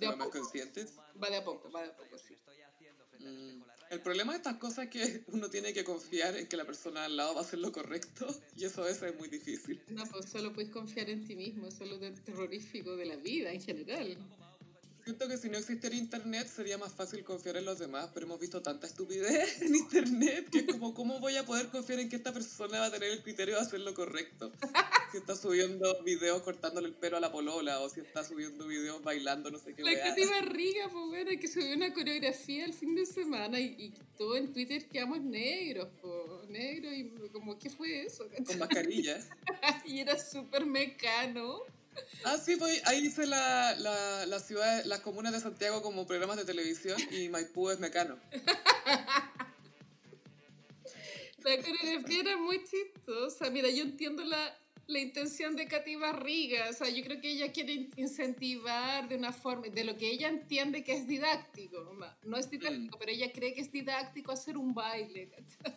De 0.00 0.06
a 0.06 0.10
¿Son 0.10 0.18
más 0.18 0.28
poco, 0.28 0.38
conscientes? 0.40 0.94
va 1.22 1.28
de 1.28 1.36
a 1.36 1.44
poco, 1.44 1.70
va 1.70 1.82
de 1.82 1.88
a 1.88 1.96
poco, 1.96 2.16
sí. 2.18 2.34
Mm. 3.18 3.62
El 3.90 4.00
problema 4.00 4.32
de 4.32 4.38
estas 4.38 4.56
cosas 4.56 4.86
es 4.86 4.90
que 4.90 5.24
uno 5.32 5.48
tiene 5.48 5.72
que 5.72 5.84
confiar 5.84 6.36
en 6.36 6.46
que 6.46 6.56
la 6.56 6.64
persona 6.64 7.04
al 7.04 7.16
lado 7.16 7.34
va 7.34 7.40
a 7.40 7.44
hacer 7.44 7.58
lo 7.58 7.72
correcto 7.72 8.26
y 8.56 8.64
eso 8.64 8.82
a 8.82 8.86
veces 8.86 9.14
es 9.14 9.18
muy 9.18 9.28
difícil. 9.28 9.80
No, 9.88 10.04
pues 10.06 10.26
solo 10.26 10.52
puedes 10.52 10.70
confiar 10.70 11.10
en 11.10 11.24
ti 11.24 11.36
mismo, 11.36 11.68
eso 11.68 11.84
es 11.84 11.90
lo 11.90 11.98
terrorífico 11.98 12.96
de 12.96 13.06
la 13.06 13.16
vida 13.16 13.52
en 13.52 13.60
general. 13.60 14.16
Siento 15.06 15.28
que 15.28 15.36
si 15.36 15.48
no 15.48 15.56
existiera 15.56 15.94
internet 15.94 16.48
sería 16.48 16.78
más 16.78 16.92
fácil 16.92 17.22
confiar 17.22 17.56
en 17.56 17.64
los 17.64 17.78
demás, 17.78 18.10
pero 18.12 18.26
hemos 18.26 18.40
visto 18.40 18.60
tanta 18.60 18.88
estupidez 18.88 19.62
en 19.62 19.76
internet 19.76 20.50
que 20.50 20.58
es 20.58 20.66
como, 20.66 20.94
¿cómo 20.94 21.20
voy 21.20 21.36
a 21.36 21.46
poder 21.46 21.68
confiar 21.68 22.00
en 22.00 22.08
que 22.08 22.16
esta 22.16 22.32
persona 22.32 22.80
va 22.80 22.86
a 22.86 22.90
tener 22.90 23.12
el 23.12 23.22
criterio 23.22 23.54
de 23.54 23.60
hacer 23.60 23.78
lo 23.78 23.94
correcto? 23.94 24.50
Si 25.12 25.18
está 25.18 25.36
subiendo 25.36 26.02
videos 26.02 26.42
cortándole 26.42 26.88
el 26.88 26.94
pelo 26.94 27.18
a 27.18 27.20
la 27.20 27.30
polola 27.30 27.78
o 27.82 27.88
si 27.88 28.00
está 28.00 28.24
subiendo 28.24 28.66
videos 28.66 29.00
bailando, 29.04 29.48
no 29.52 29.60
sé 29.60 29.74
qué 29.74 29.84
La 29.84 29.92
weá. 29.92 30.08
Katy 30.08 30.24
Barriga, 30.24 30.88
pues 30.90 31.06
bueno, 31.06 31.30
que 31.40 31.46
subió 31.46 31.76
una 31.76 31.94
coreografía 31.94 32.64
el 32.64 32.74
fin 32.74 32.96
de 32.96 33.06
semana 33.06 33.60
y, 33.60 33.76
y 33.78 33.94
todo 34.18 34.36
en 34.36 34.52
Twitter 34.52 34.88
quedamos 34.88 35.20
negros, 35.20 35.86
pues, 36.02 36.48
negros 36.48 36.92
y 36.92 37.12
como, 37.32 37.56
¿qué 37.60 37.70
fue 37.70 38.06
eso? 38.06 38.28
Con 38.44 38.58
mascarilla. 38.58 39.20
Y 39.86 40.00
era 40.00 40.18
súper 40.18 40.66
mecano. 40.66 41.60
Ah, 42.24 42.38
sí, 42.38 42.56
pues 42.56 42.82
ahí 42.86 43.00
dice 43.00 43.26
la, 43.26 43.74
la, 43.78 44.26
la 44.26 44.40
ciudad, 44.40 44.84
las 44.84 45.00
comunas 45.00 45.32
de 45.32 45.40
Santiago 45.40 45.82
como 45.82 46.06
programas 46.06 46.36
de 46.36 46.44
televisión 46.44 46.96
y 47.10 47.28
Maipú 47.28 47.70
es 47.70 47.78
mecano. 47.78 48.18
La 51.44 51.56
coreografía 51.62 52.20
era 52.20 52.36
muy 52.36 52.62
chistosa. 52.64 53.50
Mira, 53.50 53.68
yo 53.70 53.82
entiendo 53.84 54.24
la, 54.24 54.58
la 54.86 54.98
intención 54.98 55.54
de 55.54 55.68
Katy 55.68 55.94
Barriga. 55.96 56.68
O 56.70 56.72
sea, 56.72 56.88
yo 56.88 57.04
creo 57.04 57.20
que 57.20 57.30
ella 57.30 57.52
quiere 57.52 57.72
in- 57.72 57.90
incentivar 57.96 59.08
de 59.08 59.16
una 59.16 59.32
forma, 59.32 59.68
de 59.68 59.84
lo 59.84 59.96
que 59.96 60.10
ella 60.10 60.28
entiende 60.28 60.82
que 60.82 60.92
es 60.94 61.06
didáctico. 61.06 61.80
No, 61.84 62.06
no 62.24 62.36
es 62.36 62.50
didáctico, 62.50 62.98
pero 62.98 63.12
ella 63.12 63.30
cree 63.32 63.54
que 63.54 63.60
es 63.60 63.70
didáctico 63.70 64.32
hacer 64.32 64.56
un 64.56 64.74
baile. 64.74 65.28
¿cachai? 65.30 65.76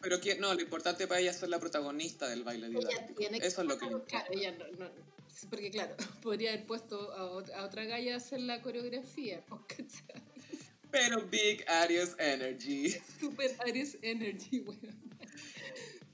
Pero 0.00 0.20
que, 0.20 0.36
no, 0.36 0.54
lo 0.54 0.60
importante 0.60 1.06
para 1.06 1.20
ella 1.20 1.30
es 1.32 1.38
ser 1.38 1.48
la 1.48 1.58
protagonista 1.58 2.28
del 2.28 2.44
baile 2.44 2.68
didáctico. 2.68 3.20
Eso 3.20 3.62
es 3.62 3.68
lo 3.68 3.78
que 3.78 3.86
le 3.86 3.92
importa. 3.92 4.06
claro, 4.24 4.32
ella 4.32 4.52
no, 4.52 4.66
no- 4.78 4.90
porque 5.50 5.70
claro, 5.70 5.94
podría 6.22 6.50
haber 6.52 6.66
puesto 6.66 7.12
a, 7.12 7.30
ot- 7.32 7.52
a 7.52 7.64
otra 7.64 7.84
galla 7.84 8.14
a 8.14 8.16
hacer 8.18 8.40
la 8.40 8.60
coreografía. 8.62 9.42
Pero 10.90 11.22
Big 11.26 11.64
Aries 11.68 12.14
Energy. 12.18 12.96
Super 13.20 13.54
Aries 13.60 13.98
Energy, 14.02 14.60
weón. 14.60 14.78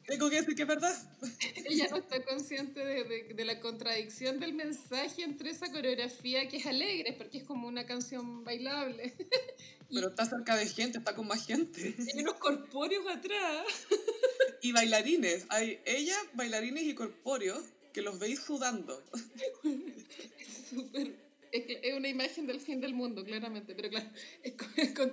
Tengo 0.07 0.29
que 0.29 0.37
decir 0.37 0.55
que 0.55 0.63
es 0.63 0.69
verdad. 0.69 0.95
Ella 1.65 1.89
no 1.91 1.97
está 1.97 2.23
consciente 2.25 2.85
de, 2.85 3.05
de- 3.05 3.35
de 3.35 3.45
la 3.45 3.59
contradicción 3.61 4.39
del 4.39 4.53
mensaje 4.53 5.23
entre 5.23 5.51
esa 5.51 5.71
coreografía 5.73 6.47
que 6.49 6.59
es 6.59 6.67
alegre, 6.67 7.15
porque 7.15 7.39
es 7.39 7.45
como 7.45 7.67
una 7.69 7.87
canción 7.87 8.45
bailable. 8.45 9.15
Pero 9.91 10.09
está 10.09 10.25
cerca 10.27 10.57
de 10.57 10.67
gente, 10.67 10.99
está 10.99 11.15
con 11.15 11.27
más 11.27 11.47
gente. 11.47 11.95
Hay 12.15 12.21
unos 12.21 12.35
corpóreos 12.35 13.07
atrás. 13.07 13.65
Y 14.63 14.73
bailarines. 14.73 15.47
Hay 15.51 15.79
ella, 15.85 16.17
bailarines 16.35 16.85
y 16.85 16.95
corpóreos 16.95 17.63
que 17.93 18.03
los 18.03 18.19
veis 18.19 18.41
sudando. 18.41 19.03
Es 19.65 20.69
súper. 20.71 21.15
Es, 21.55 21.65
es 21.83 21.95
una 21.95 22.09
imagen 22.09 22.49
del 22.49 22.61
fin 22.61 22.81
del 22.81 22.95
mundo, 22.95 23.25
claramente, 23.25 23.77
pero 23.77 23.89
claro, 23.89 24.11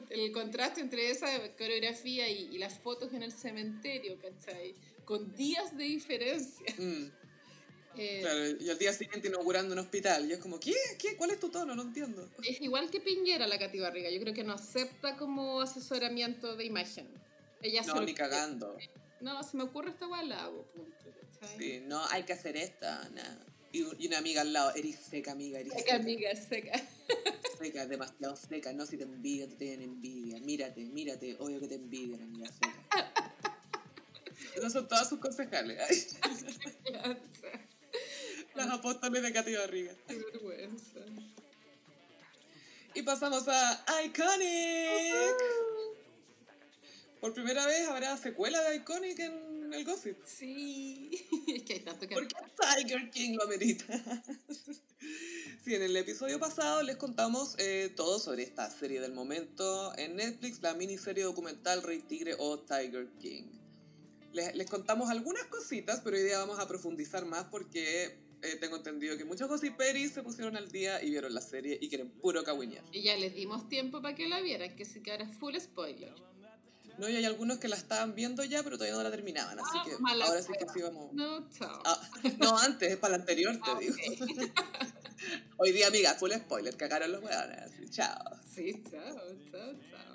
el 0.10 0.32
contraste 0.32 0.82
entre 0.82 1.12
esa 1.12 1.28
coreografía 1.56 2.28
y, 2.30 2.50
y 2.56 2.58
las 2.58 2.80
fotos 2.80 3.14
en 3.14 3.22
el 3.22 3.32
cementerio, 3.32 4.18
¿cachai? 4.20 4.74
Con 5.06 5.36
días 5.36 5.78
de 5.78 5.84
diferencia. 5.84 6.66
Mm, 6.80 7.12
Eh, 7.98 8.20
claro, 8.22 8.48
y 8.60 8.70
al 8.70 8.78
día 8.80 8.94
siguiente 8.94 9.28
inaugurando 9.28 9.74
un 9.74 9.80
hospital. 9.80 10.28
Y 10.28 10.34
es 10.34 10.40
como, 10.40 10.60
¿qué? 10.60 10.74
¿Qué? 10.98 11.16
¿Cuál 11.18 11.32
es 11.32 11.40
tu 11.40 11.50
tono? 11.50 11.76
No 11.76 11.82
entiendo. 11.84 12.28
Es 12.42 12.62
igual 12.62 12.90
que 12.90 13.02
Piñera 13.02 13.46
la 13.48 13.60
Cati 13.60 13.80
Barriga, 13.80 14.10
yo 14.10 14.20
creo 14.22 14.34
que 14.34 14.44
no 14.44 14.54
acepta 14.54 15.18
como 15.18 15.62
asesoramiento 15.62 16.56
de 16.56 16.66
imagen. 16.66 17.08
Ella 17.62 17.84
No, 17.84 18.02
ni 18.02 18.14
cagando. 18.14 18.78
No, 19.20 19.44
se 19.44 19.58
me 19.58 19.64
ocurre 19.64 19.92
esta 19.92 20.08
la 20.24 20.46
hago, 20.46 20.64
punto. 20.74 21.06
¿cachai? 21.40 21.58
Sí, 21.60 21.84
no, 21.86 22.04
hay 22.08 22.24
que 22.24 22.34
hacer 22.34 22.58
esta. 22.58 23.08
nada. 23.10 23.46
Y, 23.74 23.86
y 24.00 24.08
una 24.08 24.18
amiga 24.18 24.42
al 24.42 24.52
lado, 24.54 24.74
eres 24.76 24.98
seca, 24.98 25.32
amiga, 25.32 25.60
eres 25.60 25.72
Seca, 25.74 25.84
seca. 25.84 25.96
amiga, 25.96 26.36
seca. 26.36 26.82
Seca, 27.60 27.86
demasiado 27.86 28.36
seca. 28.36 28.74
No, 28.74 28.86
si 28.88 28.98
te 28.98 29.04
envidian, 29.04 29.50
te 29.50 29.56
tienen 29.56 29.82
envidia. 29.84 30.40
Mírate, 30.40 30.82
mírate, 30.86 31.36
obvio 31.40 31.60
que 31.60 31.68
te 31.68 31.76
envidian, 31.76 32.22
amiga 32.24 32.50
seca. 32.52 33.14
Esas 34.56 34.74
son 34.74 34.88
todas 34.88 35.08
sus 35.08 35.20
concejales. 35.20 36.18
Las 38.56 38.68
apóstoles 38.70 39.22
de 39.22 39.32
Katy 39.32 39.54
Barriga. 39.56 39.94
Qué 40.08 40.16
vergüenza. 40.18 41.00
Y 42.96 43.04
pasamos 43.04 43.48
a 43.48 43.86
Iconic. 44.06 45.36
Por 47.20 47.34
primera 47.34 47.66
vez 47.68 47.88
habrá 47.88 48.18
secuela 48.18 48.60
de 48.70 48.78
Iconic 48.78 49.20
en 49.20 49.51
el 49.74 49.86
Gossip. 49.86 50.18
Sí, 50.26 51.10
es 51.48 51.64
que 51.64 51.74
hay 51.74 51.80
tanto 51.82 52.08
que... 52.08 52.16
Porque 52.16 52.36
Tiger 52.76 53.10
King 53.10 53.36
lo 53.36 53.44
amerita. 53.44 53.86
Sí, 55.64 55.76
en 55.76 55.84
el 55.84 55.96
episodio 55.96 56.40
pasado 56.40 56.82
les 56.82 56.96
contamos 56.96 57.56
eh, 57.60 57.92
todo 57.96 58.18
sobre 58.18 58.42
esta 58.42 58.70
serie 58.72 59.00
del 59.00 59.14
momento 59.14 59.96
en 59.96 60.16
Netflix, 60.16 60.60
la 60.62 60.74
miniserie 60.74 61.24
documental 61.24 61.84
Rey 61.84 62.00
Tigre 62.00 62.36
o 62.40 62.60
Tiger 62.60 63.08
King. 63.20 63.44
Les, 64.34 64.56
les 64.56 64.68
contamos 64.68 65.12
algunas 65.12 65.44
cositas, 65.46 66.02
pero 66.04 66.18
hoy 66.18 66.24
día 66.24 66.40
vamos 66.40 66.60
a 66.60 66.68
profundizar 66.68 67.26
más 67.26 67.46
porque 67.46 68.18
eh, 68.44 68.56
tengo 68.56 68.78
entendido 68.78 69.16
que 69.18 69.26
muchos 69.26 69.48
gossiperis 69.48 70.14
se 70.14 70.24
pusieron 70.24 70.58
al 70.58 70.72
día 70.72 71.04
y 71.04 71.12
vieron 71.12 71.34
la 71.34 71.42
serie 71.42 71.78
y 71.80 71.90
quieren 71.90 72.10
puro 72.10 72.44
cagüinear. 72.44 72.84
Y 72.92 73.04
ya 73.04 73.16
les 73.16 73.36
dimos 73.36 73.70
tiempo 73.70 74.02
para 74.02 74.16
que 74.16 74.28
la 74.28 74.42
vieran, 74.42 74.76
que 74.76 74.86
se 74.86 75.04
quedara 75.04 75.28
full 75.28 75.56
spoiler. 75.60 76.14
No, 76.98 77.10
y 77.10 77.16
hay 77.16 77.26
algunos 77.26 77.58
que 77.58 77.68
la 77.68 77.76
estaban 77.78 78.14
viendo 78.16 78.44
ya, 78.44 78.62
pero 78.64 78.78
todavía 78.78 78.96
no 78.98 79.04
la 79.04 79.12
terminaban, 79.12 79.58
así 79.60 79.70
Ah, 79.80 79.84
que 79.86 79.98
mala 80.00 80.26
ahora 80.26 80.42
sí 80.42 80.52
que 80.54 80.60
suerte. 80.66 80.74
sí 80.80 80.82
vamos... 80.84 81.14
No, 81.14 81.50
chao. 81.50 81.82
Ah, 81.86 82.10
no, 82.38 82.58
antes, 82.60 82.92
es 82.92 82.98
para 82.98 83.12
la 83.14 83.18
anterior, 83.22 83.56
te 83.56 83.72
Ah, 83.72 83.78
digo. 83.80 83.96
Hoy 85.58 85.72
día, 85.72 85.88
amiga, 85.88 86.14
full 86.16 86.32
spoiler, 86.32 86.76
cagaron 86.78 87.12
los 87.12 87.24
weones, 87.24 87.58
así, 87.60 87.90
chao. 87.90 88.24
Sí, 88.54 88.84
chao, 88.90 89.02
chao, 89.52 89.74
chao. 89.90 90.12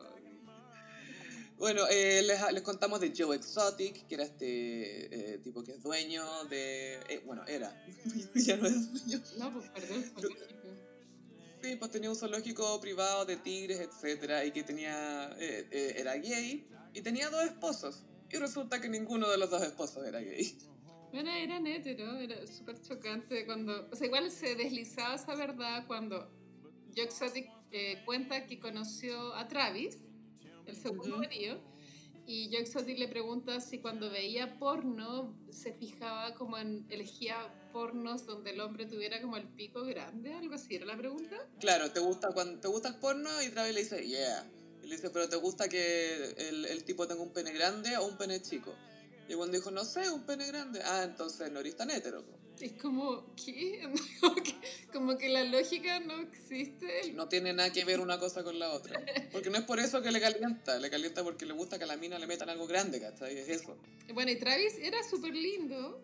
Bueno, 1.58 1.86
eh, 1.88 2.20
les, 2.22 2.38
les 2.52 2.62
contamos 2.62 3.00
de 3.00 3.14
Joe 3.16 3.34
Exotic, 3.34 4.06
que 4.06 4.14
era 4.16 4.24
este 4.24 5.34
eh, 5.34 5.38
tipo 5.38 5.64
que 5.64 5.72
es 5.72 5.82
dueño 5.82 6.44
de... 6.50 6.96
eh, 7.08 7.22
bueno, 7.24 7.46
era, 7.46 7.74
ya 8.34 8.56
no 8.58 8.66
es 8.66 8.92
dueño. 8.92 9.22
No, 9.38 9.52
pues 9.54 9.70
perdón, 9.70 10.04
pues 11.74 11.90
tenía 11.90 12.08
un 12.08 12.14
zoológico 12.14 12.80
privado 12.80 13.24
de 13.24 13.36
tigres, 13.38 13.80
etcétera, 13.80 14.44
y 14.44 14.52
que 14.52 14.62
tenía... 14.62 15.34
eh, 15.40 15.66
eh, 15.72 15.94
era 15.96 16.14
gay, 16.14 16.68
y 16.94 17.00
tenía 17.02 17.28
dos 17.28 17.44
esposos. 17.44 18.04
Y 18.30 18.36
resulta 18.36 18.80
que 18.80 18.88
ninguno 18.88 19.28
de 19.28 19.38
los 19.38 19.50
dos 19.50 19.62
esposos 19.62 20.06
era 20.06 20.20
gay. 20.20 20.56
Bueno, 21.12 21.30
era 21.30 21.58
hetero, 21.58 22.16
era 22.18 22.46
súper 22.46 22.80
chocante 22.80 23.46
cuando... 23.46 23.88
O 23.90 23.96
sea, 23.96 24.06
igual 24.06 24.30
se 24.30 24.54
deslizaba 24.54 25.14
esa 25.14 25.34
verdad 25.34 25.86
cuando 25.86 26.30
Joe 26.94 27.04
Exotic 27.04 27.48
eh, 27.70 28.02
cuenta 28.04 28.46
que 28.46 28.58
conoció 28.58 29.34
a 29.34 29.48
Travis, 29.48 29.98
el 30.66 30.76
segundo 30.76 31.18
marido, 31.18 31.60
y 32.26 32.48
Joe 32.50 32.60
Exotic 32.60 32.98
le 32.98 33.08
pregunta 33.08 33.60
si 33.60 33.78
cuando 33.78 34.10
veía 34.10 34.58
porno 34.58 35.34
se 35.50 35.72
fijaba 35.72 36.34
como 36.34 36.58
en, 36.58 36.84
elegía 36.90 37.36
pornos 37.72 38.26
donde 38.26 38.50
el 38.50 38.60
hombre 38.60 38.86
tuviera 38.86 39.20
como 39.22 39.36
el 39.36 39.46
pico 39.46 39.84
grande, 39.84 40.32
algo 40.34 40.54
así, 40.54 40.74
¿era 40.74 40.86
la 40.86 40.96
pregunta? 40.96 41.36
Claro, 41.60 41.90
¿te 41.92 42.00
gusta, 42.00 42.32
cuando, 42.32 42.60
¿te 42.60 42.68
gusta 42.68 42.88
el 42.88 42.96
porno? 42.96 43.30
Y 43.42 43.50
Travis 43.50 43.74
le 43.74 43.80
dice, 43.82 44.06
yeah. 44.06 44.50
Y 44.82 44.88
le 44.88 44.96
dice, 44.96 45.10
¿pero 45.10 45.28
te 45.28 45.36
gusta 45.36 45.68
que 45.68 46.34
el, 46.36 46.64
el 46.64 46.84
tipo 46.84 47.06
tenga 47.06 47.22
un 47.22 47.32
pene 47.32 47.52
grande 47.52 47.96
o 47.96 48.06
un 48.06 48.16
pene 48.16 48.42
chico? 48.42 48.74
Y 49.28 49.34
cuando 49.34 49.56
dijo, 49.56 49.70
no 49.70 49.84
sé, 49.84 50.10
un 50.10 50.24
pene 50.24 50.46
grande. 50.46 50.80
Ah, 50.84 51.02
entonces 51.04 51.50
no 51.50 51.60
eres 51.60 51.76
tan 51.76 51.90
hetero. 51.90 52.24
Es 52.60 52.72
como, 52.72 53.34
¿qué? 53.36 53.82
como 54.92 55.18
que 55.18 55.28
la 55.28 55.44
lógica 55.44 56.00
no 56.00 56.20
existe. 56.20 57.12
No 57.12 57.28
tiene 57.28 57.52
nada 57.52 57.70
que 57.70 57.84
ver 57.84 58.00
una 58.00 58.18
cosa 58.18 58.42
con 58.42 58.58
la 58.58 58.70
otra. 58.70 59.00
Porque 59.30 59.50
no 59.50 59.58
es 59.58 59.64
por 59.64 59.78
eso 59.78 60.00
que 60.00 60.10
le 60.10 60.20
calienta, 60.20 60.78
le 60.78 60.88
calienta 60.88 61.22
porque 61.22 61.44
le 61.44 61.52
gusta 61.52 61.76
que 61.78 61.84
a 61.84 61.86
la 61.86 61.96
mina 61.96 62.18
le 62.18 62.26
metan 62.26 62.48
algo 62.48 62.66
grande, 62.66 63.00
¿cachai? 63.00 63.36
Es 63.36 63.48
eso. 63.48 63.76
Bueno, 64.14 64.30
y 64.30 64.36
Travis 64.36 64.74
era 64.80 65.02
súper 65.02 65.34
lindo. 65.34 66.00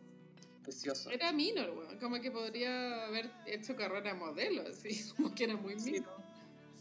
Precioso. 0.62 1.10
Era 1.10 1.32
minor, 1.32 1.70
weón. 1.70 1.98
Como 1.98 2.20
que 2.20 2.30
podría 2.30 3.06
haber 3.06 3.30
hecho 3.46 3.74
carrera 3.74 4.14
modelo, 4.14 4.62
así. 4.68 5.02
Como 5.16 5.34
que 5.34 5.44
era 5.44 5.56
muy 5.56 5.74
minor. 5.76 6.22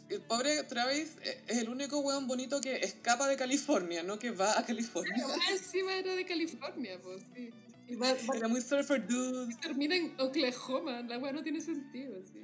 El 0.09 0.21
pobre 0.21 0.61
Travis 0.63 1.15
es 1.47 1.57
el 1.57 1.69
único 1.69 1.99
weón 1.99 2.27
bonito 2.27 2.59
que 2.59 2.75
escapa 2.75 3.29
de 3.29 3.37
California, 3.37 4.03
no 4.03 4.19
que 4.19 4.31
va 4.31 4.59
a 4.59 4.65
California. 4.65 5.13
Pero 5.15 5.57
encima 5.57 5.95
era 5.95 6.13
de 6.13 6.25
California, 6.25 6.99
pues 7.01 7.23
sí. 7.33 7.49
Era 8.35 8.47
muy 8.47 8.61
surfer 8.61 9.05
dude. 9.05 9.55
Termina 9.61 9.95
en 9.95 10.13
Oklahoma, 10.19 11.01
la 11.01 11.17
weá 11.17 11.33
no 11.33 11.43
tiene 11.43 11.61
sentido, 11.61 12.21
sí. 12.25 12.41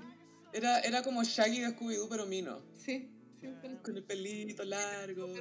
Era, 0.53 0.79
era 0.79 1.03
como 1.03 1.23
Shaggy 1.23 1.61
de 1.61 1.67
Scooby-Doo, 1.75 2.07
pero 2.09 2.25
mino. 2.25 2.61
Sí, 2.73 3.09
sí. 3.39 3.47
Con 3.83 3.97
el 3.97 4.03
pelito 4.03 4.63
largo. 4.63 5.33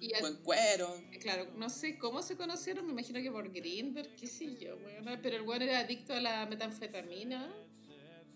Y, 0.00 0.12
buen 0.20 0.36
cuero. 0.42 1.02
Claro, 1.20 1.50
no 1.56 1.68
sé 1.68 1.98
cómo 1.98 2.22
se 2.22 2.36
conocieron, 2.36 2.86
me 2.86 2.92
imagino 2.92 3.20
que 3.20 3.32
por 3.32 3.52
Grindr, 3.52 4.14
qué 4.14 4.28
sé 4.28 4.56
yo, 4.56 4.78
bueno, 4.78 5.18
pero 5.20 5.36
el 5.36 5.42
weón 5.42 5.62
era 5.62 5.80
adicto 5.80 6.14
a 6.14 6.20
la 6.20 6.46
metanfetamina. 6.46 7.52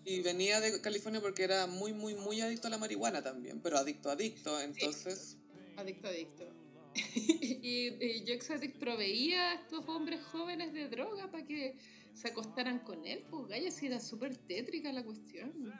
Y 0.03 0.19
venía 0.19 0.59
de 0.59 0.81
California 0.81 1.21
porque 1.21 1.43
era 1.43 1.65
muy, 1.65 1.93
muy, 1.93 2.15
muy 2.15 2.41
adicto 2.41 2.67
a 2.67 2.69
la 2.69 2.77
marihuana 2.77 3.23
también, 3.23 3.61
pero 3.61 3.77
adicto, 3.77 4.09
adicto, 4.09 4.59
entonces... 4.59 5.37
Adicto, 5.77 6.09
adicto. 6.09 6.62
y, 7.15 7.87
y 8.03 8.23
Joe 8.25 8.35
Exotic 8.35 8.77
proveía 8.77 9.51
a 9.51 9.53
estos 9.55 9.87
hombres 9.87 10.21
jóvenes 10.25 10.73
de 10.73 10.87
droga 10.89 11.29
para 11.31 11.45
que 11.45 11.77
se 12.13 12.27
acostaran 12.27 12.79
con 12.79 13.05
él, 13.05 13.23
pues 13.29 13.47
Gaya, 13.47 13.71
sí 13.71 13.87
era 13.87 13.99
súper 13.99 14.35
tétrica 14.37 14.91
la 14.91 15.03
cuestión. 15.03 15.73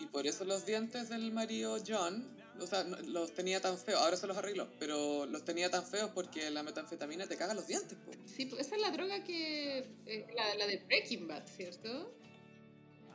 Y 0.00 0.06
por 0.06 0.26
eso 0.26 0.44
los 0.44 0.64
dientes 0.64 1.08
del 1.08 1.32
marido 1.32 1.76
John, 1.86 2.36
o 2.60 2.66
sea, 2.66 2.84
los 2.84 3.34
tenía 3.34 3.60
tan 3.60 3.76
feos, 3.78 4.00
ahora 4.00 4.16
se 4.16 4.26
los 4.26 4.36
arregló, 4.36 4.68
pero 4.78 5.26
los 5.26 5.44
tenía 5.44 5.70
tan 5.70 5.84
feos 5.84 6.10
porque 6.14 6.50
la 6.50 6.62
metanfetamina 6.62 7.26
te 7.26 7.36
caga 7.36 7.54
los 7.54 7.66
dientes, 7.66 7.98
pues. 8.04 8.16
Sí, 8.26 8.46
pues 8.46 8.66
esa 8.66 8.76
es 8.76 8.82
la 8.82 8.90
droga 8.90 9.24
que, 9.24 9.78
eh, 10.06 10.26
la, 10.34 10.54
la 10.54 10.66
de 10.66 10.78
Breaking 10.78 11.26
Bad, 11.26 11.46
¿cierto? 11.48 12.17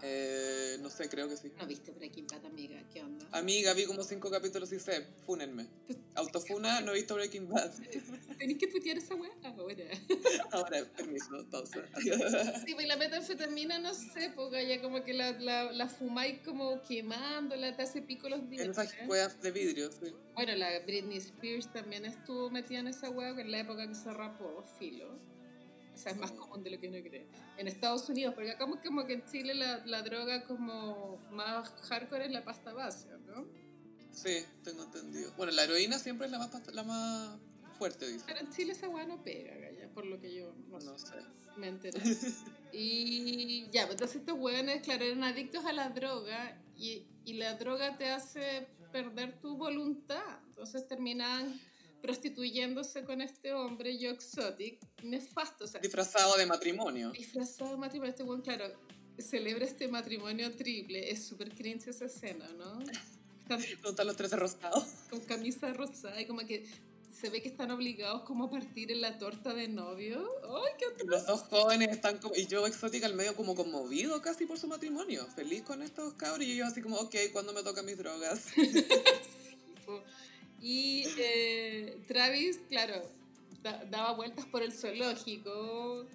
Eh, 0.06 0.78
no 0.82 0.90
sé, 0.90 1.08
creo 1.08 1.30
que 1.30 1.38
sí. 1.38 1.50
¿No 1.58 1.66
viste 1.66 1.92
Breaking 1.92 2.28
Bad, 2.28 2.46
amiga? 2.46 2.78
¿Qué 2.92 3.02
onda? 3.02 3.26
Amiga, 3.32 3.74
vi 3.74 3.86
como 3.86 4.04
cinco 4.04 4.30
capítulos 4.30 4.72
y 4.74 4.80
sé, 4.80 5.08
fúnenme. 5.26 5.66
Autofuna, 6.16 6.82
no 6.82 6.92
he 6.92 6.96
visto 6.96 7.16
Breaking 7.16 7.48
Bad. 7.48 7.72
Tenés 8.38 8.58
que 8.58 8.68
putear 8.68 8.98
esa 8.98 9.16
weá 9.16 9.32
ahora. 9.44 9.86
ahora, 10.52 10.84
permiso, 10.98 11.40
entonces. 11.40 11.84
sí, 12.66 12.74
pues 12.74 12.86
la 12.86 12.98
metanfetamina, 12.98 13.80
no 13.80 13.94
sé, 13.94 14.34
porque 14.36 14.68
ya 14.68 14.82
como 14.82 15.06
que 15.06 15.14
la, 15.14 15.32
la, 15.40 15.72
la 15.72 15.88
fumáis 15.88 16.40
como 16.40 16.82
quemándola, 16.84 17.74
te 17.74 17.84
hace 17.84 18.02
pico 18.02 18.28
los 18.28 18.50
dientes. 18.50 18.78
En 18.78 18.84
esas 18.84 19.08
weas 19.08 19.42
de 19.42 19.52
vidrio, 19.52 19.90
sí. 19.90 20.14
Bueno, 20.36 20.54
la 20.56 20.80
Britney 20.82 21.20
Spears 21.20 21.72
también 21.72 22.04
estuvo 22.06 22.50
metida 22.50 22.80
en 22.80 22.88
esa 22.88 23.10
wea 23.10 23.30
en 23.30 23.52
la 23.52 23.60
época 23.60 23.88
que 23.88 23.96
se 23.96 24.12
rapó, 24.12 24.66
filo. 24.78 25.18
O 25.94 25.98
sea, 25.98 26.12
es 26.12 26.18
más 26.18 26.32
común 26.32 26.64
de 26.64 26.72
lo 26.72 26.80
que 26.80 26.88
uno 26.88 26.98
cree. 27.02 27.28
En 27.58 27.68
Estados 27.68 28.10
Unidos, 28.10 28.34
porque 28.34 28.52
acá 28.52 28.66
como 28.84 29.06
que 29.06 29.14
en 29.14 29.26
Chile 29.26 29.54
la, 29.54 29.86
la 29.86 30.02
droga 30.02 30.44
como 30.46 31.20
más 31.32 31.70
hardcore 31.90 32.26
es 32.26 32.32
la 32.32 32.44
pasta 32.44 32.74
base, 32.74 33.10
¿no? 33.28 33.46
Sí, 34.12 34.46
tengo 34.64 34.84
entendido. 34.84 35.32
Bueno, 35.38 35.52
la 35.52 35.64
heroína 35.64 36.00
siempre 36.00 36.28
es 36.28 36.32
la 36.32 36.40
más, 36.40 36.74
la 36.74 36.84
más 36.84 37.40
fuerte, 37.78 38.08
dice. 38.08 38.24
Pero 38.28 38.40
en 38.40 38.50
Chile 38.52 38.74
esa 38.74 38.88
weá 38.88 39.06
no 39.06 39.24
pega, 39.24 39.54
ya, 39.72 39.88
por 39.90 40.06
lo 40.06 40.20
que 40.20 40.34
yo 40.34 40.54
no, 40.70 40.80
no 40.80 40.98
sé. 40.98 41.16
Me 41.58 41.68
enteré. 41.68 42.00
y 42.72 43.70
ya, 43.72 43.84
pues 43.84 43.94
entonces 43.94 44.18
estos 44.18 44.40
weones, 44.40 44.82
claro, 44.84 45.04
eran 45.04 45.24
adictos 45.24 45.66
a 45.66 45.74
la 45.74 45.90
droga 45.90 46.60
y, 46.76 47.08
y 47.26 47.34
la 47.34 47.56
droga 47.56 47.98
te 47.98 48.10
hace 48.10 48.68
perder 48.92 49.40
tu 49.40 49.58
voluntad. 49.58 50.40
Entonces 50.48 50.88
terminan 50.88 51.60
prostituyéndose 52.04 53.06
con 53.06 53.22
este 53.22 53.54
hombre, 53.54 53.98
yo 53.98 54.10
exotic, 54.12 54.78
nefasto. 55.04 55.64
O 55.64 55.68
sea, 55.68 55.80
disfrazado 55.80 56.36
de 56.36 56.46
matrimonio. 56.46 57.12
Disfrazado 57.12 57.72
de 57.72 57.78
matrimonio. 57.78 58.12
Este 58.12 58.24
buen, 58.24 58.42
claro, 58.42 58.66
celebra 59.18 59.64
este 59.64 59.88
matrimonio 59.88 60.54
triple. 60.54 61.10
Es 61.10 61.26
súper 61.26 61.56
cringe 61.56 61.88
esa 61.88 62.06
escena, 62.06 62.46
¿no? 62.58 62.82
Están, 63.40 63.62
los 64.06 64.18
tres 64.18 64.32
rosados. 64.34 64.84
Con 65.10 65.22
camisa 65.22 65.72
rosada 65.72 66.20
y 66.20 66.28
como 66.28 66.42
que 66.42 66.66
se 67.18 67.30
ve 67.30 67.42
que 67.42 67.48
están 67.48 67.72
obligados 67.72 68.24
como 68.24 68.46
a 68.46 68.50
partir 68.50 68.92
en 68.92 69.00
la 69.00 69.18
torta 69.18 69.54
de 69.54 69.70
novio. 69.70 70.30
¡Ay, 70.44 70.74
qué 70.78 71.06
Los 71.06 71.26
dos 71.26 71.44
jóvenes 71.44 71.90
están 71.90 72.18
como, 72.18 72.36
y 72.36 72.48
yo 72.48 72.68
exótica 72.68 73.06
al 73.06 73.14
medio 73.14 73.34
como 73.34 73.56
conmovido 73.56 74.22
casi 74.22 74.46
por 74.46 74.60
su 74.60 74.68
matrimonio. 74.68 75.26
Feliz 75.38 75.62
con 75.62 75.82
estos 75.82 76.16
cabros 76.16 76.46
y 76.46 76.58
yo 76.58 76.66
así 76.66 76.82
como, 76.82 76.98
ok, 76.98 77.16
¿cuándo 77.32 77.54
me 77.54 77.64
tocan 77.64 77.86
mis 77.86 77.98
drogas? 77.98 78.40
sí, 78.56 79.56
y 80.64 81.06
eh, 81.18 81.98
Travis, 82.08 82.62
claro, 82.70 83.02
daba 83.90 84.14
vueltas 84.14 84.46
por 84.46 84.64
el 84.64 84.72
zoológico. 84.72 86.08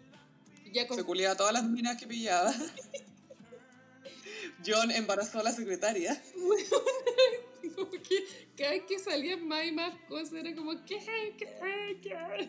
Ya 0.73 0.89
Se 0.89 1.05
culía 1.05 1.33
a 1.33 1.37
todas 1.37 1.53
las 1.53 1.65
minas 1.65 1.99
que 1.99 2.07
pillaba. 2.07 2.55
John 4.67 4.91
embarazó 4.91 5.41
a 5.41 5.43
la 5.43 5.53
secretaria. 5.53 6.19
como 7.77 7.91
que 7.91 8.25
cada 8.57 8.71
vez 8.71 8.85
que 8.89 8.99
salían 8.99 9.47
más 9.47 9.67
y 9.67 9.73
más 9.73 9.95
cosas 10.09 10.33
era 10.33 10.55
como, 10.55 10.83
¿qué? 10.87 10.99
¿qué? 11.37 11.99
¿qué? 12.01 12.49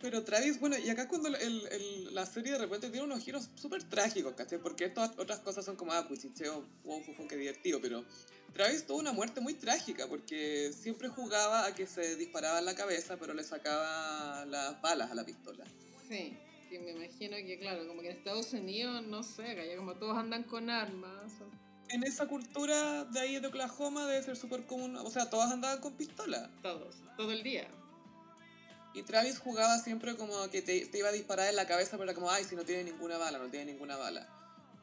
Pero 0.00 0.24
Travis, 0.24 0.58
bueno, 0.58 0.78
y 0.78 0.88
acá 0.88 1.06
cuando 1.08 1.28
el, 1.28 1.34
el, 1.36 2.14
la 2.14 2.24
serie 2.24 2.52
de 2.52 2.58
repente 2.58 2.88
tiene 2.88 3.04
unos 3.04 3.22
giros 3.22 3.50
súper 3.54 3.84
trágicos, 3.84 4.32
¿cachai? 4.34 4.58
Porque 4.58 4.88
todas 4.88 5.10
otras 5.18 5.40
cosas 5.40 5.64
son 5.64 5.76
como, 5.76 5.92
ah, 5.92 6.06
cuchicheo, 6.08 6.64
wow, 6.84 7.02
wow, 7.04 7.28
qué 7.28 7.36
divertido, 7.36 7.80
pero 7.82 8.02
Travis 8.54 8.86
tuvo 8.86 8.98
una 8.98 9.12
muerte 9.12 9.42
muy 9.42 9.54
trágica 9.54 10.06
porque 10.08 10.72
siempre 10.72 11.08
jugaba 11.08 11.66
a 11.66 11.74
que 11.74 11.86
se 11.86 12.16
disparaba 12.16 12.60
en 12.60 12.64
la 12.64 12.74
cabeza, 12.74 13.18
pero 13.18 13.34
le 13.34 13.44
sacaba 13.44 14.46
las 14.46 14.80
balas 14.80 15.10
a 15.10 15.14
la 15.14 15.24
pistola. 15.24 15.64
Sí, 16.08 16.34
que 16.70 16.78
me 16.78 16.92
imagino 16.92 17.36
que, 17.36 17.58
claro, 17.58 17.86
como 17.86 18.00
que 18.00 18.10
en 18.10 18.16
Estados 18.16 18.54
Unidos, 18.54 19.04
no 19.06 19.22
sé, 19.22 19.54
ya 19.54 19.76
como 19.76 19.94
todos 19.96 20.16
andan 20.16 20.44
con 20.44 20.70
armas. 20.70 21.32
En 21.90 22.04
esa 22.04 22.26
cultura 22.26 23.04
de 23.04 23.20
ahí 23.20 23.38
de 23.38 23.48
Oklahoma 23.48 24.06
debe 24.06 24.22
ser 24.22 24.36
súper 24.36 24.64
común, 24.64 24.96
o 24.96 25.10
sea, 25.10 25.28
todos 25.28 25.50
andaban 25.50 25.80
con 25.80 25.94
pistola. 25.94 26.50
Todos, 26.62 26.96
todo 27.16 27.32
el 27.32 27.42
día. 27.42 27.68
Y 28.92 29.02
Travis 29.02 29.38
jugaba 29.38 29.78
siempre 29.78 30.16
como 30.16 30.48
que 30.50 30.62
te, 30.62 30.86
te 30.86 30.98
iba 30.98 31.08
a 31.08 31.12
disparar 31.12 31.48
en 31.48 31.56
la 31.56 31.66
cabeza, 31.66 31.92
pero 31.92 32.04
era 32.04 32.14
como, 32.14 32.30
ay, 32.30 32.44
si 32.44 32.56
no 32.56 32.64
tiene 32.64 32.84
ninguna 32.84 33.18
bala, 33.18 33.38
no 33.38 33.48
tiene 33.48 33.72
ninguna 33.72 33.96
bala. 33.96 34.28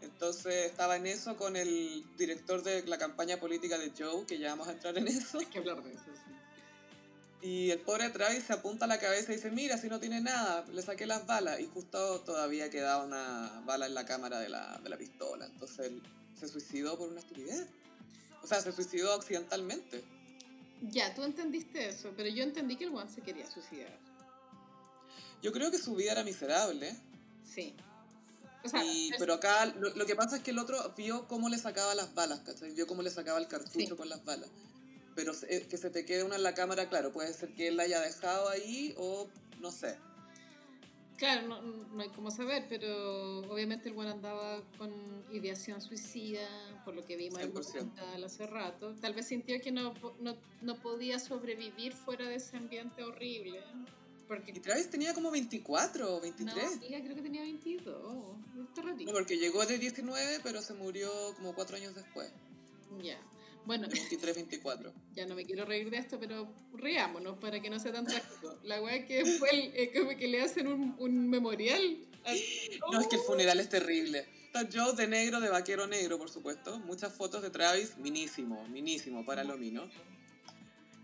Entonces 0.01 0.65
estaba 0.65 0.95
en 0.95 1.07
eso 1.07 1.35
con 1.35 1.55
el 1.55 2.05
director 2.17 2.63
de 2.63 2.85
la 2.85 2.97
campaña 2.97 3.37
política 3.37 3.77
de 3.77 3.91
Joe, 3.97 4.25
que 4.25 4.37
ya 4.37 4.49
vamos 4.49 4.67
a 4.67 4.71
entrar 4.73 4.97
en 4.97 5.07
eso. 5.07 5.39
Hay 5.39 5.47
que 5.47 5.57
hablar 5.57 5.83
de 5.83 5.91
eso, 5.91 6.03
sí. 6.25 6.37
Y 7.41 7.71
el 7.71 7.79
pobre 7.79 8.09
Travis 8.09 8.45
se 8.45 8.53
apunta 8.53 8.85
a 8.85 8.87
la 8.87 8.99
cabeza 8.99 9.31
y 9.31 9.35
dice, 9.35 9.51
mira, 9.51 9.77
si 9.77 9.89
no 9.89 9.99
tiene 9.99 10.21
nada, 10.21 10.65
le 10.71 10.81
saqué 10.81 11.05
las 11.05 11.25
balas. 11.27 11.59
Y 11.59 11.67
justo 11.67 12.21
todavía 12.21 12.69
quedaba 12.69 13.03
una 13.03 13.61
bala 13.65 13.85
en 13.85 13.93
la 13.93 14.05
cámara 14.05 14.39
de 14.39 14.49
la, 14.49 14.79
de 14.83 14.89
la 14.89 14.97
pistola. 14.97 15.45
Entonces 15.45 15.87
él 15.87 16.01
se 16.39 16.47
suicidó 16.47 16.97
por 16.97 17.09
una 17.09 17.19
estupidez. 17.19 17.67
O 18.41 18.47
sea, 18.47 18.61
se 18.61 18.71
suicidó 18.71 19.13
accidentalmente. 19.13 20.03
Ya, 20.81 21.13
tú 21.13 21.23
entendiste 21.23 21.89
eso, 21.89 22.13
pero 22.15 22.29
yo 22.29 22.43
entendí 22.43 22.75
que 22.75 22.85
el 22.85 22.91
Juan 22.91 23.09
se 23.09 23.21
quería 23.21 23.49
suicidar. 23.49 23.97
Yo 25.41 25.51
creo 25.51 25.71
que 25.71 25.77
su 25.77 25.95
vida 25.95 26.11
era 26.11 26.23
miserable. 26.23 26.95
Sí 27.43 27.75
pero 29.17 29.33
acá 29.33 29.65
lo, 29.65 30.05
que 30.05 30.15
pasa 30.15 30.37
es 30.37 30.43
que 30.43 30.51
el 30.51 30.59
otro 30.59 30.93
vio 30.97 31.27
cómo 31.27 31.49
le 31.49 31.57
sacaba 31.57 31.95
las 31.95 32.13
balas, 32.13 32.39
¿cachai? 32.39 32.73
Vio 32.73 32.87
cómo 32.87 33.01
le 33.01 33.09
sacaba 33.09 33.39
el 33.39 33.47
cartucho 33.47 33.97
con 33.97 34.09
las 34.09 34.23
balas. 34.25 34.49
Pero 35.15 35.33
eh, 35.49 35.65
que 35.69 35.77
se 35.77 35.89
te 35.89 36.05
quede 36.05 36.23
una 36.23 36.35
en 36.35 36.43
la 36.43 36.53
cámara, 36.53 36.89
claro, 36.89 37.11
puede 37.11 37.33
ser 37.33 37.53
que 37.53 37.69
él 37.69 37.77
la 37.77 37.83
haya 37.83 38.01
dejado 38.01 38.49
ahí 38.49 38.93
o 38.97 39.27
no 39.59 39.71
sé. 39.71 39.97
Claro, 41.17 41.47
no, 41.47 41.61
no 41.61 42.03
hay 42.03 42.09
cómo 42.09 42.29
saber, 42.29 42.65
pero 42.69 43.39
obviamente 43.51 43.89
el 43.89 43.95
buen 43.95 44.07
andaba 44.07 44.61
con 44.77 44.91
ideación 45.31 45.81
suicida, 45.81 46.47
por 46.85 46.95
lo 46.95 47.03
que 47.05 47.17
vimos 47.17 47.41
en 47.41 47.51
el 48.15 48.23
hace 48.23 48.45
rato. 48.45 48.95
Tal 49.01 49.13
vez 49.13 49.27
sintió 49.27 49.59
que 49.59 49.71
no, 49.71 49.95
no, 50.19 50.37
no 50.61 50.79
podía 50.79 51.17
sobrevivir 51.17 51.93
fuera 51.93 52.25
de 52.25 52.35
ese 52.35 52.57
ambiente 52.57 53.03
horrible. 53.03 53.61
Porque... 54.27 54.51
Y 54.51 54.59
Travis 54.59 54.89
tenía 54.89 55.13
como 55.13 55.31
24 55.31 56.17
o 56.17 56.21
23. 56.21 56.55
No, 56.55 56.81
creo 56.81 57.15
que 57.15 57.21
tenía 57.21 57.41
22. 57.41 58.37
No, 59.05 59.11
porque 59.11 59.37
llegó 59.37 59.65
de 59.65 59.79
19, 59.79 60.41
pero 60.43 60.61
se 60.61 60.73
murió 60.75 61.09
como 61.35 61.55
cuatro 61.55 61.77
años 61.77 61.95
después. 61.95 62.31
Ya. 63.01 63.19
Bueno, 63.67 63.87
23, 63.91 64.35
24. 64.35 64.93
Ya 65.13 65.25
no 65.27 65.35
me 65.35 65.45
quiero 65.45 65.65
reír 65.65 65.89
de 65.91 65.97
esto, 65.97 66.17
pero 66.19 66.47
riámonos 66.73 67.37
para 67.37 67.59
que 67.59 67.69
no 67.69 67.79
sea 67.79 67.91
tan 67.91 68.05
trágico. 68.05 68.57
La 68.63 68.81
weá 68.81 69.05
que 69.05 69.25
fue 69.25 69.49
el, 69.51 69.71
eh, 69.75 69.91
como 69.93 70.17
que 70.17 70.27
le 70.27 70.41
hacen 70.41 70.67
un, 70.67 70.95
un 70.97 71.29
memorial. 71.29 71.99
No, 72.91 72.99
es 72.99 73.07
que 73.07 73.17
el 73.17 73.21
funeral 73.21 73.59
es 73.59 73.69
terrible. 73.69 74.25
Está 74.45 74.67
Joe 74.73 74.93
de 74.95 75.07
negro, 75.07 75.39
de 75.39 75.49
vaquero 75.49 75.85
negro, 75.85 76.17
por 76.17 76.29
supuesto. 76.29 76.79
Muchas 76.79 77.13
fotos 77.13 77.41
de 77.41 77.49
Travis, 77.49 77.97
minísimo, 77.97 78.67
minísimo 78.69 79.25
para 79.25 79.43
lo 79.43 79.57
mino. 79.57 79.89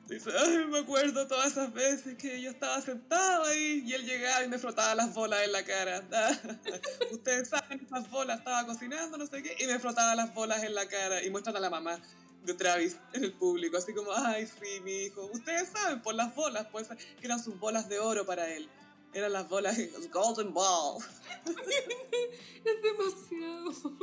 Dice, 0.07 0.32
ay, 0.38 0.66
me 0.70 0.80
acuerdo 0.80 1.28
todas 1.28 1.53
esas 1.53 1.74
veces 1.74 2.18
que 2.18 2.41
yo 2.41 2.51
estaba 2.51 2.82
sentado 2.82 3.45
ahí 3.45 3.84
y 3.86 3.93
él 3.93 4.05
llegaba 4.05 4.43
y 4.43 4.49
me 4.49 4.59
frotaba 4.59 4.95
las 4.95 5.14
bolas 5.14 5.43
en 5.43 5.51
la 5.53 5.64
cara. 5.64 6.03
Ustedes 7.11 7.49
saben, 7.49 7.86
esas 7.86 8.09
bolas, 8.09 8.39
estaba 8.39 8.66
cocinando, 8.66 9.18
no 9.18 9.26
sé 9.26 9.41
qué, 9.41 9.55
y 9.64 9.68
me 9.68 9.80
frotaba 9.80 10.14
las 10.16 10.34
bolas 10.34 10.61
en 10.64 10.76
la 10.76 10.88
cara 10.88 11.24
y 11.24 11.30
muestran 11.30 11.55
a 11.55 11.61
la 11.61 11.70
mamá 11.70 12.01
de 12.43 12.53
Travis 12.53 12.97
en 13.13 13.23
el 13.23 13.33
público, 13.33 13.77
así 13.77 13.93
como, 13.93 14.11
ay, 14.11 14.47
sí, 14.47 14.79
mi 14.81 15.05
hijo. 15.05 15.25
Ustedes 15.33 15.69
saben, 15.69 16.01
por 16.01 16.15
las 16.15 16.35
bolas, 16.35 16.67
pues, 16.71 16.87
que 16.87 17.25
eran 17.25 17.41
sus 17.41 17.57
bolas 17.57 17.87
de 17.89 17.99
oro 17.99 18.25
para 18.25 18.49
él. 18.49 18.69
Eran 19.14 19.34
las 19.34 19.47
bolas, 19.47 19.78
golden 20.11 20.53
balls. 20.53 21.05
es 22.66 22.82
demasiado. 22.82 23.97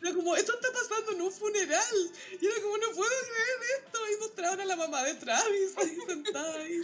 Era 0.00 0.14
como, 0.14 0.36
esto 0.36 0.54
está 0.54 0.68
pasando 0.72 1.12
en 1.12 1.22
un 1.22 1.32
funeral. 1.32 2.10
Y 2.40 2.46
era 2.46 2.62
como, 2.62 2.78
no 2.78 2.90
puedo 2.92 3.10
creer 3.10 3.82
esto. 3.84 3.98
Y 4.10 4.20
mostraron 4.20 4.60
a 4.60 4.64
la 4.64 4.76
mamá 4.76 5.04
de 5.04 5.14
Travis 5.14 5.76
ahí 5.76 5.98
sentada 6.06 6.60
ahí. 6.60 6.80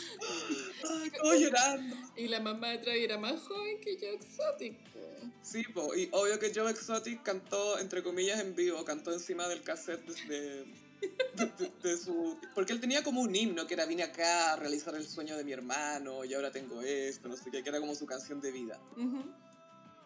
Ay, 0.91 1.11
todo 1.11 1.35
llorando. 1.35 1.97
Y 2.17 2.29
la 2.29 2.41
mamá 2.41 2.69
de 2.69 2.79
Travis 2.79 3.05
era 3.05 3.19
más 3.19 3.41
joven 3.41 3.81
que 3.81 3.97
Joe 3.99 4.15
Exotic. 4.15 4.79
Sí, 5.43 5.63
po, 5.65 5.95
y 5.95 6.09
obvio 6.13 6.39
que 6.39 6.53
Joe 6.55 6.71
Exotic 6.71 7.23
cantó, 7.23 7.79
entre 7.79 8.03
comillas, 8.03 8.41
en 8.41 8.55
vivo, 8.55 8.85
cantó 8.85 9.13
encima 9.13 9.49
del 9.49 9.63
cassette 9.63 10.07
de, 10.27 10.65
de, 11.83 11.97
su... 11.97 12.39
Porque 12.55 12.73
él 12.73 12.81
tenía 12.81 13.03
como 13.03 13.21
un 13.21 13.35
himno 13.35 13.67
que 13.67 13.75
era 13.75 13.87
vine 13.87 14.03
acá 14.03 14.53
a 14.53 14.57
realizar 14.57 14.95
el 14.95 15.07
sueño 15.07 15.37
de 15.37 15.45
mi 15.45 15.53
hermano 15.53 16.25
y 16.25 16.35
ahora 16.35 16.51
tengo 16.51 16.83
esto, 16.83 17.29
no 17.29 17.37
sé 17.37 17.51
qué, 17.51 17.63
que 17.63 17.69
era 17.69 17.81
como 17.81 17.95
su 17.95 18.07
canción 18.07 18.41
de 18.41 18.51
vida. 18.51 18.79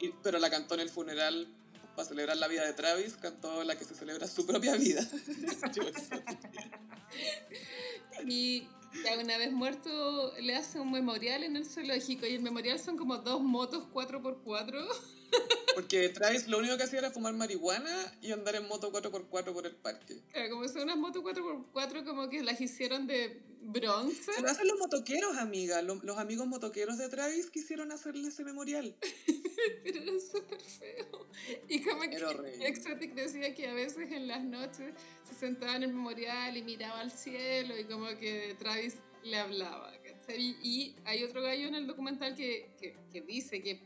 y, 0.01 0.11
pero 0.23 0.39
la 0.39 0.51
cantó 0.51 0.75
en 0.75 0.81
el 0.81 0.91
funeral 0.91 1.49
para 1.97 2.09
celebrar 2.09 2.37
la 2.37 2.47
vida 2.47 2.65
de 2.65 2.73
Travis, 2.75 3.17
cantó 3.17 3.65
la 3.65 3.77
que 3.77 3.85
se 3.85 3.95
celebra 3.95 4.29
su 4.29 4.47
propia 4.47 4.77
vida. 4.77 5.03
y 8.27 8.69
ya 9.05 9.19
una 9.19 9.37
vez 9.37 9.53
muerto 9.53 10.33
le 10.41 10.55
hace 10.55 10.81
un 10.81 10.93
memorial 10.93 11.45
en 11.45 11.57
el 11.57 11.67
zoológico 11.67 12.27
y 12.27 12.35
el 12.35 12.43
memorial 12.43 12.79
son 12.79 12.97
como 12.97 13.19
dos 13.19 13.43
motos 13.43 13.85
4x4. 13.93 14.87
Porque 15.75 16.09
Travis 16.09 16.49
lo 16.49 16.59
único 16.59 16.77
que 16.77 16.83
hacía 16.83 16.99
era 16.99 17.11
fumar 17.11 17.35
marihuana 17.35 18.13
y 18.21 18.33
andar 18.33 18.57
en 18.57 18.67
moto 18.67 18.93
4x4 18.93 19.53
por 19.53 19.67
el 19.67 19.77
parque. 19.77 20.21
Claro, 20.33 20.51
como 20.51 20.69
son 20.69 20.83
unas 20.83 20.97
motos 20.97 21.23
4x4 21.23 22.05
como 22.05 22.29
que 22.29 22.43
las 22.43 22.61
hicieron 22.61 23.07
de 23.07 23.41
bronce. 23.61 24.33
Se 24.33 24.43
lo 24.43 24.49
hacen 24.49 24.67
los 24.67 24.79
motoqueros, 24.79 25.37
amiga. 25.37 25.81
Los, 25.83 26.03
los 26.03 26.19
amigos 26.19 26.47
motoqueros 26.47 26.99
de 26.99 27.09
Travis 27.09 27.51
quisieron 27.51 27.93
hacerle 27.93 28.29
ese 28.29 28.45
memorial. 28.45 28.97
Pero 29.85 30.03
era 30.03 30.13
súper 30.21 30.61
feo. 30.61 31.29
Y 31.69 31.81
como 31.83 32.01
que 32.03 32.67
Exotic 32.67 33.15
decía 33.15 33.55
que 33.55 33.69
a 33.69 33.75
veces 33.75 34.11
en 34.11 34.27
las 34.27 34.43
noches 34.43 34.95
se 35.29 35.35
sentaba 35.35 35.77
en 35.77 35.85
el 35.85 35.93
memorial 35.93 36.57
y 36.57 36.63
miraba 36.63 37.01
al 37.01 37.13
cielo 37.13 37.79
y 37.79 37.85
como 37.85 38.07
que 38.19 38.57
Travis 38.59 38.97
le 39.23 39.37
hablaba. 39.37 39.93
Y, 40.37 40.57
y 40.63 40.97
hay 41.05 41.25
otro 41.25 41.43
gallo 41.43 41.69
en 41.69 41.75
el 41.75 41.87
documental 41.87 42.35
que, 42.35 42.71
que, 42.81 42.97
que 43.11 43.21
dice 43.21 43.63
que, 43.63 43.81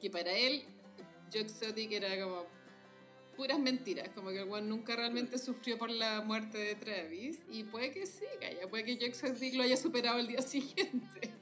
que 0.00 0.10
para 0.10 0.32
él 0.32 0.64
Joe 1.32 1.42
Exotic 1.42 1.92
era 1.92 2.22
como 2.22 2.46
puras 3.36 3.60
mentiras, 3.60 4.08
como 4.14 4.30
que 4.30 4.42
el 4.42 4.50
one 4.50 4.66
nunca 4.66 4.96
realmente 4.96 5.38
sufrió 5.38 5.78
por 5.78 5.90
la 5.90 6.20
muerte 6.22 6.58
de 6.58 6.74
Travis 6.74 7.38
y 7.48 7.62
puede 7.62 7.92
que 7.92 8.04
sí, 8.04 8.24
calla, 8.40 8.68
puede 8.68 8.84
que 8.84 8.96
Joe 8.96 9.06
Exotic 9.06 9.54
lo 9.54 9.62
haya 9.62 9.76
superado 9.76 10.18
el 10.18 10.26
día 10.26 10.42
siguiente. 10.42 11.32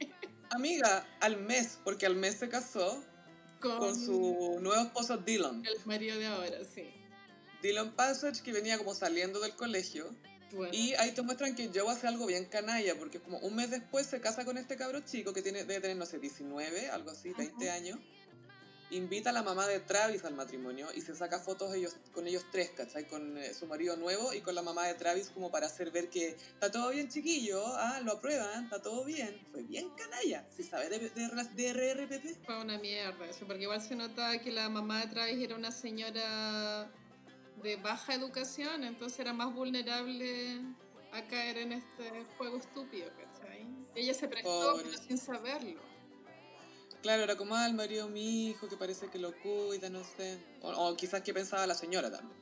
Amiga, 0.51 1.09
al 1.21 1.39
mes, 1.39 1.79
porque 1.83 2.07
al 2.07 2.15
mes 2.15 2.37
se 2.37 2.49
casó 2.49 3.03
con, 3.61 3.95
su 3.97 4.59
nuevo 4.61 4.83
esposo 4.83 5.17
Dylan. 5.17 5.65
El 5.65 5.87
marido 5.87 6.19
de 6.19 6.27
ahora, 6.27 6.59
sí. 6.65 6.85
Dylan 7.63 7.93
Passage, 7.93 8.43
que 8.43 8.53
venía 8.53 8.77
como 8.79 8.95
saliendo 8.95 9.41
del 9.41 9.55
colegio. 9.55 10.15
Y 10.73 10.95
ahí 10.95 11.13
te 11.13 11.23
muestran 11.23 11.55
que 11.57 11.71
Joe 11.75 11.91
hace 11.91 12.07
algo 12.07 12.25
bien 12.27 12.45
canalla, 12.45 12.95
porque 12.97 13.21
como 13.21 13.39
un 13.39 13.57
mes 13.57 13.71
después 13.71 14.07
se 14.07 14.21
casa 14.21 14.45
con 14.45 14.57
este 14.57 14.77
cabro 14.77 15.01
chico 15.01 15.33
que 15.33 15.43
tiene, 15.43 15.65
debe 15.65 15.81
tener, 15.81 15.97
no 15.97 16.07
sé, 16.07 16.19
19, 16.19 16.89
algo 16.91 17.11
así, 17.11 17.33
20 17.37 17.71
años 17.71 17.99
invita 18.91 19.31
a 19.31 19.33
la 19.33 19.43
mamá 19.43 19.67
de 19.67 19.81
Travis 19.81 20.25
al 20.25 20.35
matrimonio 20.35 20.89
y 20.95 21.01
se 21.01 21.15
saca 21.15 21.41
fotos 21.41 21.75
ellos, 21.75 21.97
con 22.13 22.27
ellos 22.27 22.45
tres, 22.53 22.71
¿cachai? 22.71 23.07
Con 23.07 23.37
eh, 23.39 23.53
su 23.55 23.67
marido 23.67 23.97
nuevo 23.97 24.33
y 24.33 24.41
con 24.41 24.55
la 24.55 24.63
mamá 24.63 24.87
de 24.87 24.95
Travis 24.95 25.31
como 25.31 25.51
para 25.51 25.67
hacer 25.67 25.91
ver 25.91 26.09
que 26.09 26.29
está 26.29 26.71
todo 26.71 26.91
bien 26.91 27.09
chiquillo, 27.09 27.65
ah, 27.67 28.01
lo 28.05 28.13
aprueban, 28.13 28.65
está 28.65 28.81
todo 28.81 29.05
bien. 29.05 29.41
Fue 29.51 29.63
bien 29.63 29.91
canalla, 29.91 30.47
si 30.55 30.63
sabe 30.63 30.89
de, 30.89 31.11
de, 31.11 31.73
RRPP. 31.73 32.45
Fue 32.45 32.61
una 32.61 32.79
mierda 32.79 33.27
eso, 33.27 33.47
porque 33.47 33.63
igual 33.63 33.81
se 33.81 33.97
notaba 33.97 34.39
que 34.39 34.53
la 34.53 34.69
mamá 34.69 35.01
de 35.01 35.09
Travis 35.09 35.43
era 35.43 35.57
una 35.57 35.73
señora 35.73 36.91
de 37.63 37.77
baja 37.77 38.15
educación, 38.15 38.85
entonces 38.85 39.19
era 39.19 39.33
más 39.33 39.53
vulnerable 39.53 40.61
a 41.13 41.27
caer 41.27 41.59
en 41.59 41.73
este 41.73 42.25
juego 42.37 42.59
estúpido, 42.59 43.11
¿cachai? 43.17 43.67
Ella 43.95 44.15
se 44.15 44.29
prestó, 44.29 44.77
pero 44.77 44.99
sin 44.99 45.19
saberlo. 45.19 45.96
Claro, 47.03 47.23
era 47.23 47.37
como, 47.37 47.55
ah, 47.55 47.67
el 47.67 47.75
marido 47.75 48.09
mi 48.09 48.49
hijo, 48.49 48.69
que 48.69 48.77
parece 48.77 49.09
que 49.09 49.19
lo 49.19 49.33
cuida, 49.41 49.89
no 49.91 50.03
sé. 50.05 50.39
O, 50.63 50.97
quizás 50.97 51.23
que 51.23 51.33
pensaba 51.33 51.67
la 51.67 51.75
señora 51.75 52.11
también. 52.11 52.37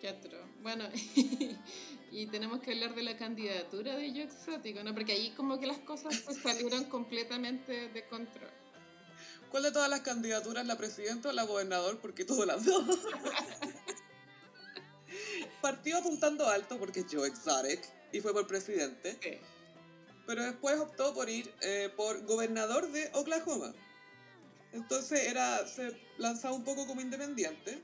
Qué 0.00 0.10
otro. 0.10 0.38
Bueno, 0.62 0.88
y 2.12 2.26
tenemos 2.26 2.60
que 2.60 2.72
hablar 2.72 2.94
de 2.94 3.02
la 3.02 3.16
candidatura 3.16 3.96
de 3.96 4.12
Yo 4.12 4.22
Exótico, 4.22 4.82
¿no? 4.82 4.94
Porque 4.94 5.12
ahí 5.12 5.30
como 5.36 5.58
que 5.58 5.66
las 5.66 5.78
cosas 5.78 6.22
pues, 6.24 6.38
salieron 6.42 6.84
completamente 6.84 7.88
de 7.88 8.06
control. 8.06 8.50
¿Cuál 9.50 9.62
de 9.62 9.72
todas 9.72 9.88
las 9.88 10.00
candidaturas, 10.00 10.66
la 10.66 10.76
presidenta 10.76 11.30
o 11.30 11.32
la 11.32 11.44
gobernador? 11.44 11.98
Porque 12.00 12.24
todas 12.24 12.46
las 12.46 12.64
dos. 12.64 12.84
Partió 15.62 15.98
apuntando 15.98 16.46
alto 16.46 16.78
porque 16.78 17.00
es 17.00 17.06
Joe 17.10 17.26
Exotic 17.26 17.80
y 18.12 18.20
fue 18.20 18.32
por 18.32 18.46
presidente. 18.46 19.40
Pero 20.26 20.42
después 20.44 20.78
optó 20.78 21.14
por 21.14 21.30
ir 21.30 21.52
eh, 21.62 21.90
por 21.96 22.24
gobernador 22.26 22.92
de 22.92 23.10
Oklahoma. 23.14 23.72
Entonces 24.72 25.26
era, 25.26 25.66
se 25.66 25.96
lanzaba 26.18 26.54
un 26.54 26.64
poco 26.64 26.86
como 26.86 27.00
independiente. 27.00 27.82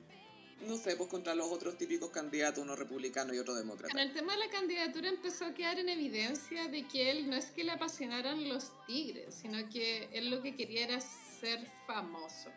No 0.66 0.76
sé, 0.76 0.96
pues 0.96 1.10
contra 1.10 1.34
los 1.34 1.50
otros 1.50 1.76
típicos 1.76 2.10
candidatos, 2.10 2.62
uno 2.62 2.74
republicano 2.74 3.34
y 3.34 3.38
otro 3.38 3.54
demócrata. 3.54 3.92
En 3.92 3.98
el 3.98 4.14
tema 4.14 4.32
de 4.32 4.38
la 4.38 4.50
candidatura 4.50 5.08
empezó 5.08 5.44
a 5.46 5.52
quedar 5.52 5.78
en 5.78 5.88
evidencia 5.88 6.68
de 6.68 6.86
que 6.86 7.10
él 7.10 7.28
no 7.28 7.36
es 7.36 7.46
que 7.46 7.64
le 7.64 7.72
apasionaran 7.72 8.48
los 8.48 8.72
tigres, 8.86 9.34
sino 9.34 9.68
que 9.68 10.08
él 10.12 10.30
lo 10.30 10.40
que 10.42 10.54
quería 10.54 10.84
era 10.84 11.00
ser 11.00 11.66
famoso. 11.86 12.50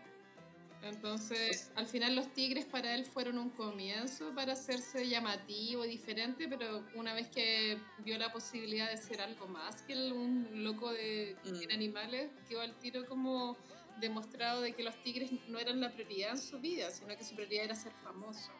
Entonces, 0.83 1.71
al 1.75 1.87
final 1.87 2.15
los 2.15 2.31
tigres 2.33 2.65
para 2.65 2.93
él 2.93 3.03
fueron 3.03 3.37
un 3.39 3.49
comienzo 3.49 4.33
para 4.35 4.53
hacerse 4.53 5.09
llamativo, 5.09 5.83
diferente, 5.83 6.47
pero 6.47 6.83
una 6.93 7.13
vez 7.13 7.27
que 7.29 7.77
vio 8.05 8.17
la 8.17 8.31
posibilidad 8.31 8.89
de 8.89 8.97
ser 8.97 9.21
algo 9.21 9.47
más 9.47 9.81
que 9.81 9.95
un 10.11 10.63
loco 10.63 10.91
de 10.91 11.35
mm. 11.43 11.73
animales, 11.73 12.29
quedó 12.47 12.61
al 12.61 12.77
tiro 12.77 13.05
como 13.07 13.57
demostrado 13.99 14.61
de 14.61 14.73
que 14.73 14.83
los 14.83 15.01
tigres 15.03 15.31
no 15.47 15.59
eran 15.59 15.79
la 15.79 15.91
prioridad 15.91 16.31
en 16.31 16.41
su 16.41 16.59
vida, 16.59 16.91
sino 16.91 17.15
que 17.15 17.23
su 17.23 17.35
prioridad 17.35 17.65
era 17.65 17.75
ser 17.75 17.91
famoso. 18.03 18.51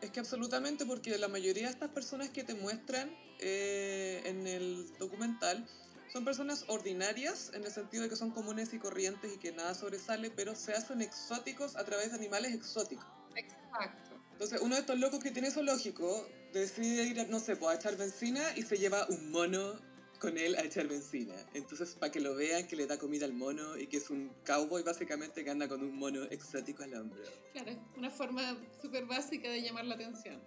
Es 0.00 0.10
que 0.10 0.20
absolutamente, 0.20 0.84
porque 0.84 1.16
la 1.18 1.28
mayoría 1.28 1.64
de 1.64 1.70
estas 1.70 1.90
personas 1.90 2.28
que 2.30 2.44
te 2.44 2.54
muestran 2.54 3.10
eh, 3.38 4.22
en 4.24 4.46
el 4.46 4.92
documental 4.98 5.66
son 6.12 6.24
personas 6.24 6.64
ordinarias, 6.68 7.50
en 7.54 7.64
el 7.64 7.70
sentido 7.70 8.02
de 8.04 8.08
que 8.08 8.16
son 8.16 8.30
comunes 8.30 8.72
y 8.72 8.78
corrientes 8.78 9.34
y 9.34 9.38
que 9.38 9.52
nada 9.52 9.74
sobresale, 9.74 10.30
pero 10.30 10.54
se 10.54 10.72
hacen 10.72 11.02
exóticos 11.02 11.76
a 11.76 11.84
través 11.84 12.10
de 12.10 12.16
animales 12.16 12.54
exóticos. 12.54 13.06
Exacto. 13.34 14.20
Entonces, 14.32 14.60
uno 14.60 14.74
de 14.74 14.82
estos 14.82 14.98
locos 14.98 15.20
que 15.22 15.30
tiene 15.30 15.50
zoológico 15.50 16.28
decide 16.52 17.04
ir, 17.04 17.28
no 17.28 17.40
sé, 17.40 17.56
pues, 17.56 17.76
a 17.76 17.80
echar 17.80 17.96
benzina 17.96 18.42
y 18.54 18.62
se 18.62 18.76
lleva 18.76 19.06
un 19.08 19.30
mono 19.30 19.80
con 20.16 20.38
él 20.38 20.54
a 20.56 20.62
echar 20.62 20.88
benzina. 20.88 21.34
Entonces, 21.54 21.94
para 21.94 22.12
que 22.12 22.20
lo 22.20 22.34
vean, 22.34 22.66
que 22.66 22.76
le 22.76 22.86
da 22.86 22.98
comida 22.98 23.26
al 23.26 23.32
mono 23.32 23.76
y 23.76 23.86
que 23.86 23.98
es 23.98 24.10
un 24.10 24.30
cowboy 24.44 24.82
básicamente 24.82 25.44
que 25.44 25.50
anda 25.50 25.68
con 25.68 25.82
un 25.82 25.96
mono 25.96 26.24
exótico 26.24 26.82
al 26.82 26.94
hombro. 26.94 27.22
Claro, 27.52 27.72
una 27.96 28.10
forma 28.10 28.56
súper 28.80 29.04
básica 29.06 29.50
de 29.50 29.62
llamar 29.62 29.84
la 29.84 29.94
atención. 29.94 30.40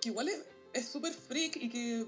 Que 0.00 0.08
igual 0.10 0.30
es 0.72 0.88
súper 0.88 1.12
freak 1.12 1.56
y 1.56 1.68
que 1.68 2.06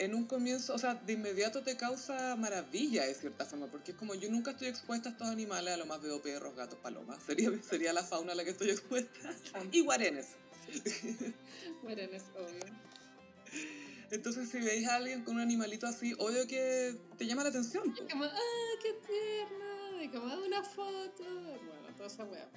en 0.00 0.14
un 0.14 0.24
comienzo, 0.24 0.74
o 0.74 0.78
sea, 0.78 0.94
de 0.94 1.12
inmediato 1.12 1.62
te 1.62 1.76
causa 1.76 2.34
maravilla 2.34 3.04
de 3.04 3.14
cierta 3.14 3.44
forma, 3.44 3.66
porque 3.66 3.92
es 3.92 3.98
como 3.98 4.14
yo 4.14 4.30
nunca 4.30 4.52
estoy 4.52 4.68
expuesta 4.68 5.10
a 5.10 5.12
estos 5.12 5.28
animales, 5.28 5.74
a 5.74 5.76
lo 5.76 5.84
más 5.84 6.00
veo 6.00 6.22
perros, 6.22 6.56
gatos, 6.56 6.78
palomas, 6.78 7.22
sería, 7.22 7.50
sería 7.62 7.92
la 7.92 8.02
fauna 8.02 8.32
a 8.32 8.34
la 8.34 8.44
que 8.44 8.50
estoy 8.50 8.70
expuesta. 8.70 9.36
y 9.70 9.82
guarenes. 9.82 10.28
guarenes, 11.82 12.22
obvio. 12.34 12.64
Entonces, 14.10 14.48
si 14.50 14.58
veis 14.58 14.86
a 14.88 14.96
alguien 14.96 15.22
con 15.24 15.36
un 15.36 15.40
animalito 15.40 15.86
así, 15.86 16.14
obvio 16.18 16.46
que 16.46 16.96
te 17.16 17.26
llama 17.26 17.44
la 17.44 17.50
atención. 17.50 17.94
Y 17.96 18.10
como, 18.10 18.24
¡ah, 18.24 18.38
qué 18.82 18.92
tierno! 19.06 20.02
Y 20.02 20.08
como, 20.08 20.26
ah, 20.26 20.38
una 20.44 20.62
foto. 20.64 21.22
Bueno, 21.24 21.94
toda 21.96 22.08
esa 22.08 22.24
weá. 22.24 22.50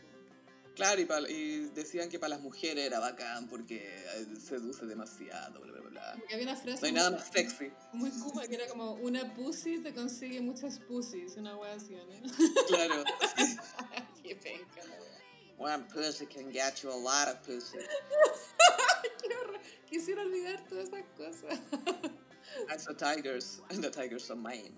Claro, 0.76 1.00
y, 1.02 1.06
pa- 1.06 1.30
y 1.30 1.70
decían 1.76 2.10
que 2.10 2.18
para 2.18 2.30
las 2.30 2.42
mujeres 2.42 2.84
era 2.88 3.00
bacán 3.00 3.48
porque 3.48 4.04
eh, 4.16 4.26
seduce 4.44 4.88
demasiado, 4.88 5.62
bla, 5.62 5.72
bla, 5.72 5.82
bla. 5.92 6.14
Porque 6.18 6.34
había 6.34 6.48
una 6.48 6.56
frase 6.56 6.82
No 6.82 6.88
hay 6.88 6.92
nada 6.94 7.12
más 7.12 7.30
sexy. 7.32 7.72
muy 7.94 8.10
cuba 8.10 8.48
que 8.48 8.56
era 8.56 8.66
como 8.68 8.94
una 8.94 9.36
pussy 9.36 9.78
te 9.78 9.94
consigue 9.94 10.42
muchas 10.42 10.80
pussies, 10.80 11.38
una 11.38 11.56
wea 11.58 11.74
así, 11.76 11.94
¿no? 11.94 12.04
Claro. 12.68 13.04
Qué 14.24 14.36
penca, 14.36 14.84
la 14.90 14.96
wea. 15.00 15.76
One 15.76 15.84
pussy 15.94 16.26
can 16.26 16.52
get 16.52 16.82
you 16.82 16.90
a 16.92 16.96
lot 16.98 17.28
of 17.28 17.40
pussy. 17.46 17.78
Quisiera 19.94 20.24
olvidar 20.24 20.60
todas 20.68 20.88
esas 20.90 21.04
cosas. 21.16 21.60
That's 22.68 22.86
the 22.86 22.96
tigers, 22.96 23.62
and 23.70 23.84
the 23.84 23.92
tigers 23.92 24.32
are 24.32 24.40
mine. 24.40 24.74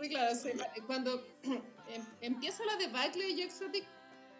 Sí, 0.00 0.08
claro, 0.08 0.32
sí, 0.36 0.50
cuando 0.86 1.26
em- 1.88 2.06
empieza 2.20 2.64
la 2.64 2.76
debacle 2.76 3.34
de 3.34 3.42
Exotic 3.42 3.84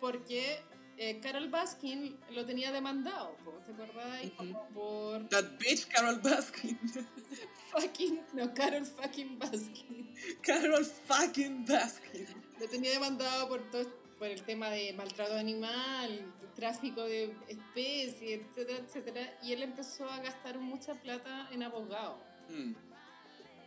porque 0.00 0.62
eh, 0.98 1.18
Carol 1.20 1.48
Baskin 1.48 2.16
lo 2.30 2.46
tenía 2.46 2.70
demandado, 2.70 3.36
¿te. 3.66 4.30
Como 4.36 4.68
por 4.68 5.28
That 5.30 5.58
bitch 5.58 5.88
Carol 5.88 6.20
Baskin. 6.20 6.78
fucking, 7.72 8.20
no, 8.34 8.54
Carol 8.54 8.86
fucking 8.86 9.36
Baskin. 9.38 10.14
Carol 10.42 10.84
fucking 10.84 11.64
Baskin. 11.66 12.26
Lo 12.60 12.68
tenía 12.68 12.92
demandado 12.92 13.48
por 13.48 13.68
todo 13.70 14.04
por 14.18 14.28
el 14.28 14.42
tema 14.42 14.70
de 14.70 14.92
maltrato 14.92 15.34
animal, 15.36 16.32
tráfico 16.54 17.02
de 17.02 17.34
especies, 17.48 18.42
etcétera, 18.42 18.78
etcétera, 18.78 19.38
y 19.42 19.52
él 19.52 19.62
empezó 19.62 20.08
a 20.08 20.20
gastar 20.20 20.58
mucha 20.58 20.94
plata 20.94 21.48
en 21.52 21.62
abogados. 21.62 22.18
Mm. 22.48 22.72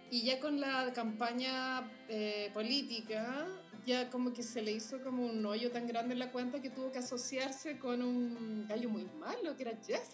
Y 0.09 0.23
ya 0.23 0.39
con 0.39 0.59
la 0.61 0.93
campaña 0.93 1.91
eh, 2.07 2.49
política, 2.53 3.47
ya 3.85 4.09
como 4.09 4.33
que 4.33 4.43
se 4.43 4.61
le 4.61 4.71
hizo 4.71 5.01
como 5.03 5.25
un 5.25 5.45
hoyo 5.45 5.71
tan 5.71 5.87
grande 5.87 6.13
en 6.13 6.19
la 6.19 6.31
cuenta 6.31 6.61
que 6.61 6.69
tuvo 6.69 6.91
que 6.91 6.99
asociarse 6.99 7.77
con 7.77 8.01
un 8.01 8.67
gallo 8.67 8.89
muy 8.89 9.05
malo, 9.19 9.55
que 9.55 9.63
era 9.63 9.77
Jeff. 9.85 10.07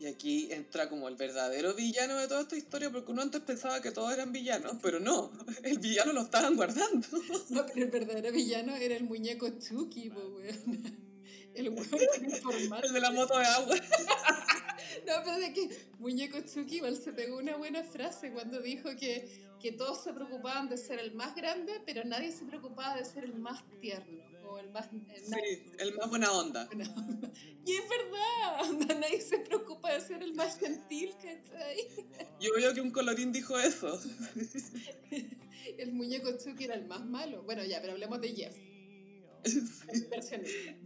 Y 0.00 0.06
aquí 0.06 0.48
entra 0.50 0.88
como 0.88 1.06
el 1.06 1.14
verdadero 1.14 1.74
villano 1.74 2.16
de 2.16 2.26
toda 2.26 2.40
esta 2.40 2.56
historia, 2.56 2.90
porque 2.90 3.12
uno 3.12 3.22
antes 3.22 3.40
pensaba 3.42 3.80
que 3.80 3.92
todos 3.92 4.12
eran 4.12 4.32
villanos, 4.32 4.78
pero 4.82 4.98
no, 4.98 5.30
el 5.62 5.78
villano 5.78 6.12
lo 6.12 6.22
estaban 6.22 6.56
guardando. 6.56 7.06
No, 7.50 7.64
pero 7.66 7.84
el 7.84 7.90
verdadero 7.90 8.32
villano 8.32 8.74
era 8.74 8.96
el 8.96 9.04
muñeco 9.04 9.48
Chucky, 9.60 10.10
po, 10.10 10.20
weón. 10.20 11.11
El 11.54 11.68
weón 11.70 11.88
informal. 12.24 12.84
El 12.84 12.92
de 12.92 13.00
la 13.00 13.10
moto 13.10 13.38
de 13.38 13.44
agua. 13.44 13.76
No, 15.06 15.14
pero 15.24 15.38
de 15.38 15.52
que 15.52 15.68
Muñeco 15.98 16.38
Chucky 16.42 16.76
igual 16.76 16.96
se 16.96 17.12
pegó 17.12 17.38
una 17.38 17.56
buena 17.56 17.82
frase 17.82 18.30
cuando 18.30 18.60
dijo 18.60 18.90
que, 18.96 19.26
que 19.60 19.72
todos 19.72 20.02
se 20.04 20.12
preocupaban 20.12 20.68
de 20.68 20.76
ser 20.76 20.98
el 20.98 21.12
más 21.14 21.34
grande, 21.34 21.80
pero 21.86 22.04
nadie 22.04 22.30
se 22.30 22.44
preocupaba 22.44 22.96
de 22.96 23.04
ser 23.04 23.24
el 23.24 23.34
más 23.34 23.64
tierno 23.80 24.22
o 24.48 24.58
el 24.58 24.70
más... 24.70 24.88
el 24.92 25.00
más- 25.00 25.40
Sí, 25.40 25.64
el 25.78 25.94
más 25.96 26.08
buena 26.10 26.30
onda. 26.32 26.68
Y 27.64 27.72
es 27.76 27.82
verdad, 27.88 28.96
nadie 28.98 29.20
se 29.20 29.38
preocupa 29.38 29.92
de 29.92 30.00
ser 30.00 30.22
el 30.22 30.34
más 30.34 30.58
gentil, 30.58 31.12
¿cachai? 31.14 31.88
Yo 32.40 32.50
veo 32.56 32.74
que 32.74 32.80
un 32.80 32.90
colorín 32.90 33.32
dijo 33.32 33.58
eso. 33.58 33.98
El 35.78 35.92
muñeco 35.92 36.36
Chucky 36.38 36.64
era 36.64 36.74
el 36.74 36.86
más 36.86 37.04
malo. 37.04 37.42
Bueno, 37.44 37.64
ya, 37.64 37.80
pero 37.80 37.92
hablemos 37.94 38.20
de 38.20 38.28
Jeff, 38.34 38.56
Sí. 39.44 39.60
el. 40.32 40.76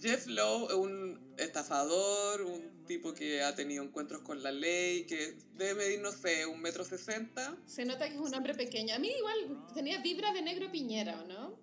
Jeff 0.00 0.26
Lowe 0.26 0.68
es 0.68 0.74
un 0.74 1.34
estafador, 1.36 2.42
un 2.42 2.84
tipo 2.86 3.12
que 3.12 3.42
ha 3.42 3.54
tenido 3.54 3.84
encuentros 3.84 4.22
con 4.22 4.42
la 4.42 4.50
ley, 4.50 5.04
que 5.04 5.36
debe 5.56 5.74
medir, 5.74 6.00
no 6.00 6.10
sé, 6.12 6.46
un 6.46 6.60
metro 6.60 6.84
sesenta. 6.84 7.56
Se 7.66 7.84
nota 7.84 8.08
que 8.08 8.14
es 8.14 8.20
un 8.20 8.34
hombre 8.34 8.54
pequeño. 8.54 8.94
A 8.94 8.98
mí 8.98 9.10
igual 9.16 9.64
tenía 9.74 10.00
vibra 10.00 10.32
de 10.32 10.42
negro 10.42 10.70
piñera, 10.72 11.20
¿o 11.20 11.26
no? 11.26 11.58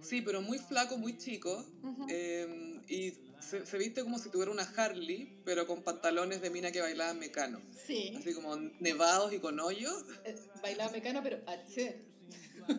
Sí, 0.00 0.22
pero 0.22 0.40
muy 0.40 0.58
flaco, 0.58 0.96
muy 0.96 1.18
chico. 1.18 1.66
Eh, 2.08 2.80
y 2.88 3.14
se, 3.40 3.66
se 3.66 3.78
viste 3.78 4.02
como 4.02 4.18
si 4.20 4.30
tuviera 4.30 4.52
una 4.52 4.62
Harley, 4.62 5.40
pero 5.44 5.66
con 5.66 5.82
pantalones 5.82 6.40
de 6.40 6.50
mina 6.50 6.70
que 6.70 6.80
bailaban 6.80 7.18
mecano. 7.18 7.60
Sí, 7.86 8.14
Así 8.16 8.32
como 8.34 8.54
nevados 8.78 9.32
y 9.32 9.40
con 9.40 9.58
hoyos. 9.58 10.04
eh, 10.24 10.36
bailaba 10.62 10.92
mecano, 10.92 11.20
pero 11.22 11.40
H. 11.46 12.04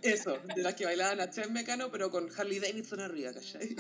Eso, 0.04 0.38
de 0.56 0.62
las 0.62 0.76
que 0.76 0.86
bailaban 0.86 1.20
a 1.20 1.30
Chen 1.30 1.52
Mecano, 1.54 1.92
pero 1.92 2.10
con 2.10 2.30
Harley 2.38 2.60
Davidson 2.60 3.00
arriba, 3.00 3.34
¿cachai? 3.34 3.76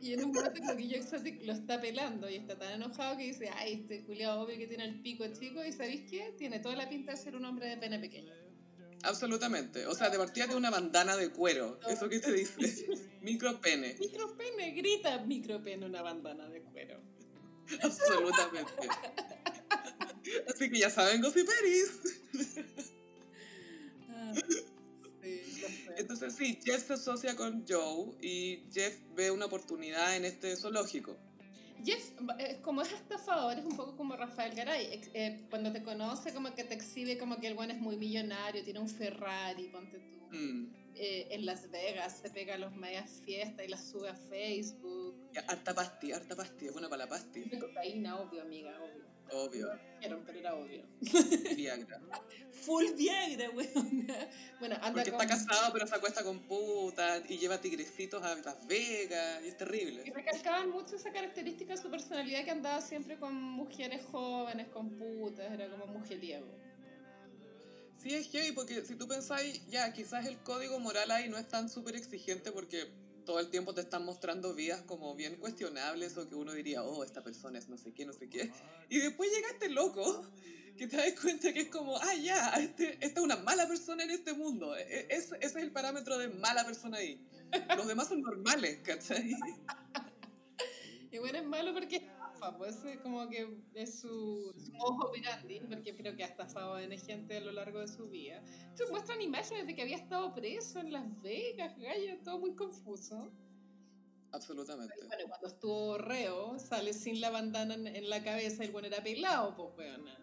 Y 0.00 0.14
en 0.14 0.24
un 0.24 0.32
momento 0.32 0.76
que 0.76 0.84
Joe 0.84 0.96
Exotic 0.96 1.44
lo 1.44 1.52
está 1.52 1.80
pelando 1.80 2.28
y 2.28 2.34
está 2.34 2.58
tan 2.58 2.72
enojado 2.72 3.16
que 3.16 3.22
dice, 3.22 3.48
ay, 3.54 3.74
este 3.82 4.02
culiado 4.04 4.40
obvio 4.40 4.58
que 4.58 4.66
tiene 4.66 4.84
el 4.84 5.00
pico 5.00 5.24
chico 5.28 5.64
y 5.64 5.72
¿sabéis 5.72 6.10
qué? 6.10 6.34
Tiene 6.36 6.58
toda 6.58 6.74
la 6.74 6.88
pinta 6.88 7.12
de 7.12 7.18
ser 7.18 7.36
un 7.36 7.44
hombre 7.44 7.68
de 7.68 7.76
pene 7.76 8.00
pequeño. 8.00 8.32
Absolutamente. 9.04 9.86
O 9.86 9.94
sea, 9.94 10.10
de 10.10 10.18
partida 10.18 10.48
de 10.48 10.56
una 10.56 10.70
bandana 10.70 11.16
de 11.16 11.30
cuero. 11.30 11.78
¿Eso 11.88 12.08
qué 12.08 12.18
te 12.18 12.32
dice? 12.32 12.86
Micropene. 13.22 13.94
Micropene, 14.00 14.72
grita 14.72 15.18
micropene 15.20 15.86
una 15.86 16.02
bandana 16.02 16.48
de 16.48 16.62
cuero. 16.62 17.00
Absolutamente. 17.80 18.72
Así 20.48 20.68
que 20.70 20.78
ya 20.78 20.90
saben, 20.90 21.22
Gossiperis. 21.22 22.00
Sí. 24.34 25.40
Entonces 25.96 26.34
sí, 26.34 26.58
Jeff 26.64 26.86
se 26.86 26.94
asocia 26.94 27.36
con 27.36 27.64
Joe 27.66 28.12
y 28.20 28.64
Jeff 28.72 28.98
ve 29.14 29.30
una 29.30 29.46
oportunidad 29.46 30.16
en 30.16 30.24
este 30.24 30.56
zoológico. 30.56 31.16
Jeff, 31.84 32.12
como 32.62 32.82
es 32.82 32.92
estafador, 32.92 33.58
es 33.58 33.64
un 33.64 33.76
poco 33.76 33.96
como 33.96 34.16
Rafael 34.16 34.54
Garay. 34.54 35.00
Eh, 35.14 35.46
cuando 35.50 35.72
te 35.72 35.82
conoce, 35.82 36.32
como 36.32 36.54
que 36.54 36.64
te 36.64 36.74
exhibe 36.74 37.18
como 37.18 37.40
que 37.40 37.48
el 37.48 37.54
buen 37.54 37.70
es 37.70 37.80
muy 37.80 37.96
millonario, 37.96 38.62
tiene 38.62 38.78
un 38.78 38.88
Ferrari, 38.88 39.68
ponte 39.68 39.98
tú. 39.98 40.36
Mm. 40.36 40.72
Eh, 40.94 41.28
en 41.30 41.46
Las 41.46 41.70
Vegas 41.70 42.18
se 42.22 42.30
pega 42.30 42.54
a 42.54 42.58
los 42.58 42.74
medias 42.76 43.22
fiestas 43.24 43.66
y 43.66 43.68
las 43.68 43.88
sube 43.88 44.08
a 44.08 44.14
Facebook. 44.14 45.16
Harta 45.48 45.74
pasti, 45.74 46.12
harta 46.12 46.36
pasti, 46.36 46.66
es 46.66 46.72
buena 46.72 46.88
para 46.88 47.04
la 47.04 47.08
pasti. 47.08 47.40
De 47.40 47.58
cocaína, 47.58 48.20
obvio, 48.20 48.42
amiga, 48.42 48.78
obvio. 48.80 49.11
Obvio. 49.32 49.68
Dijeron, 49.96 50.22
pero 50.26 50.38
era 50.38 50.54
obvio. 50.54 50.84
Viagra. 51.56 52.00
Full 52.52 52.92
Viagra, 52.96 53.50
weón. 53.54 54.06
Bueno, 54.60 54.76
anda 54.76 54.92
Porque 54.92 55.10
con... 55.10 55.20
está 55.22 55.26
casado, 55.26 55.72
pero 55.72 55.86
se 55.86 55.94
acuesta 55.94 56.22
con 56.22 56.40
putas 56.40 57.22
y 57.28 57.38
lleva 57.38 57.60
tigrecitos 57.60 58.22
a 58.22 58.34
Las 58.34 58.66
Vegas 58.66 59.42
y 59.42 59.48
es 59.48 59.54
Y 59.54 59.56
terrible. 59.56 60.12
recalcaban 60.14 60.70
mucho 60.70 60.96
esa 60.96 61.12
característica 61.12 61.74
de 61.74 61.80
su 61.80 61.90
personalidad 61.90 62.44
que 62.44 62.50
andaba 62.50 62.80
siempre 62.80 63.18
con 63.18 63.34
mujeres 63.34 64.02
jóvenes, 64.10 64.68
con 64.68 64.90
putas, 64.98 65.50
era 65.52 65.68
como 65.70 65.86
mujeriego. 65.86 66.46
Sí, 67.98 68.12
es 68.14 68.28
heavy 68.30 68.50
porque 68.52 68.84
si 68.84 68.96
tú 68.96 69.06
pensáis, 69.06 69.64
ya, 69.68 69.92
quizás 69.92 70.26
el 70.26 70.36
código 70.42 70.80
moral 70.80 71.10
ahí 71.12 71.28
no 71.28 71.38
es 71.38 71.46
tan 71.46 71.68
súper 71.68 71.94
exigente 71.94 72.50
porque 72.50 72.90
todo 73.24 73.40
el 73.40 73.48
tiempo 73.50 73.74
te 73.74 73.80
están 73.80 74.04
mostrando 74.04 74.54
vidas 74.54 74.82
como 74.82 75.14
bien 75.14 75.36
cuestionables 75.36 76.16
o 76.16 76.28
que 76.28 76.34
uno 76.34 76.52
diría, 76.52 76.82
oh, 76.82 77.04
esta 77.04 77.22
persona 77.22 77.58
es 77.58 77.68
no 77.68 77.76
sé 77.76 77.92
qué, 77.92 78.04
no 78.04 78.12
sé 78.12 78.28
qué. 78.28 78.50
Y 78.88 78.98
después 78.98 79.30
llega 79.32 79.48
este 79.50 79.68
loco 79.70 80.26
que 80.76 80.86
te 80.86 80.96
das 80.96 81.12
cuenta 81.20 81.52
que 81.52 81.60
es 81.60 81.68
como, 81.68 81.96
ah, 81.98 82.14
ya, 82.14 82.50
este, 82.54 82.94
esta 83.04 83.20
es 83.20 83.24
una 83.24 83.36
mala 83.36 83.66
persona 83.68 84.04
en 84.04 84.10
este 84.10 84.32
mundo. 84.32 84.76
E- 84.76 84.82
e- 84.82 85.06
Es, 85.10 85.26
ese 85.32 85.38
es 85.40 85.56
el 85.56 85.70
parámetro 85.70 86.18
de 86.18 86.28
mala 86.28 86.64
persona 86.64 86.98
ahí. 86.98 87.20
Los 87.76 87.86
demás 87.86 88.08
son 88.08 88.22
normales, 88.22 88.78
¿cachai? 88.82 89.34
Y 91.10 91.18
bueno, 91.18 91.38
es 91.38 91.44
malo 91.44 91.74
porque 91.74 92.08
estafa, 92.42 92.58
pues 92.58 92.84
es 92.84 92.98
como 93.00 93.28
que 93.28 93.62
es 93.74 94.00
su, 94.00 94.54
su 94.58 94.72
ojo 94.78 95.08
operandi, 95.08 95.60
porque 95.60 95.96
creo 95.96 96.16
que 96.16 96.24
ha 96.24 96.28
estafado 96.28 96.74
a 96.74 96.80
gente 96.80 97.36
a 97.36 97.40
lo 97.40 97.52
largo 97.52 97.80
de 97.80 97.88
su 97.88 98.08
vida. 98.08 98.42
Se 98.74 98.86
muestran 98.86 99.20
imágenes 99.20 99.66
de 99.66 99.74
que 99.74 99.82
había 99.82 99.96
estado 99.96 100.34
preso 100.34 100.80
en 100.80 100.92
Las 100.92 101.20
Vegas, 101.22 101.78
gallo, 101.78 102.18
todo 102.24 102.38
muy 102.38 102.54
confuso. 102.54 103.30
Absolutamente. 104.32 104.94
Bueno, 105.06 105.24
cuando 105.28 105.48
estuvo 105.48 105.98
reo, 105.98 106.58
sale 106.58 106.94
sin 106.94 107.20
la 107.20 107.30
bandana 107.30 107.74
en, 107.74 107.86
en 107.86 108.08
la 108.08 108.22
cabeza 108.22 108.62
y 108.62 108.66
el 108.66 108.72
bueno 108.72 108.88
era 108.88 109.02
pelado, 109.02 109.54
pues 109.54 109.76
weona. 109.76 110.18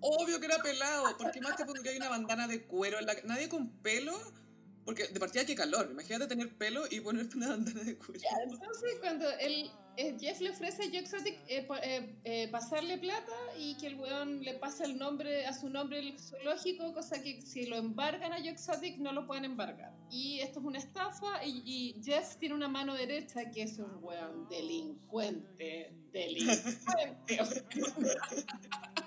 Obvio 0.00 0.38
que 0.38 0.46
era 0.46 0.62
pelado. 0.62 1.16
¿Por 1.16 1.30
qué 1.32 1.40
más 1.40 1.56
te 1.56 1.64
pondría 1.64 1.96
una 1.96 2.08
bandana 2.08 2.46
de 2.46 2.62
cuero 2.66 2.98
en 2.98 3.06
la 3.06 3.14
Nadie 3.24 3.48
con 3.48 3.68
pelo. 3.82 4.16
Porque 4.84 5.08
de 5.08 5.20
partida 5.20 5.44
qué 5.44 5.54
calor. 5.54 5.88
Imagínate 5.90 6.28
tener 6.28 6.56
pelo 6.56 6.84
y 6.90 7.00
ponerte 7.00 7.36
una 7.36 7.48
bandana 7.48 7.82
de 7.82 7.98
cuero. 7.98 8.20
Entonces, 8.44 8.96
cuando 9.00 9.28
él, 9.40 9.70
Jeff 10.20 10.40
le 10.40 10.50
ofrece 10.50 10.84
a 10.84 10.86
Joe 10.86 10.98
Exotic 10.98 11.34
eh, 11.48 11.66
eh, 11.82 12.14
eh, 12.22 12.48
pasarle 12.52 12.98
plata 12.98 13.32
y 13.58 13.76
que 13.78 13.88
el 13.88 13.96
weón 13.96 14.44
le 14.44 14.54
pasa 14.54 14.84
el 14.84 14.96
nombre 14.96 15.44
a 15.44 15.52
su 15.52 15.68
nombre 15.68 15.98
el 15.98 16.16
zoológico, 16.18 16.94
cosa 16.94 17.20
que 17.20 17.42
si 17.42 17.66
lo 17.66 17.76
embargan 17.76 18.32
a 18.32 18.36
Joe 18.36 18.50
Exotic 18.50 18.98
no 18.98 19.12
lo 19.12 19.26
pueden 19.26 19.44
embargar. 19.44 19.92
Y 20.10 20.38
esto 20.38 20.60
es 20.60 20.66
una 20.66 20.78
estafa 20.78 21.44
y, 21.44 21.62
y 21.64 22.00
Jeff 22.04 22.36
tiene 22.36 22.54
una 22.54 22.68
mano 22.68 22.94
derecha 22.94 23.50
que 23.50 23.62
es 23.62 23.78
un 23.78 23.98
weón 24.00 24.48
delincuente, 24.48 25.92
delincuente. 26.12 27.38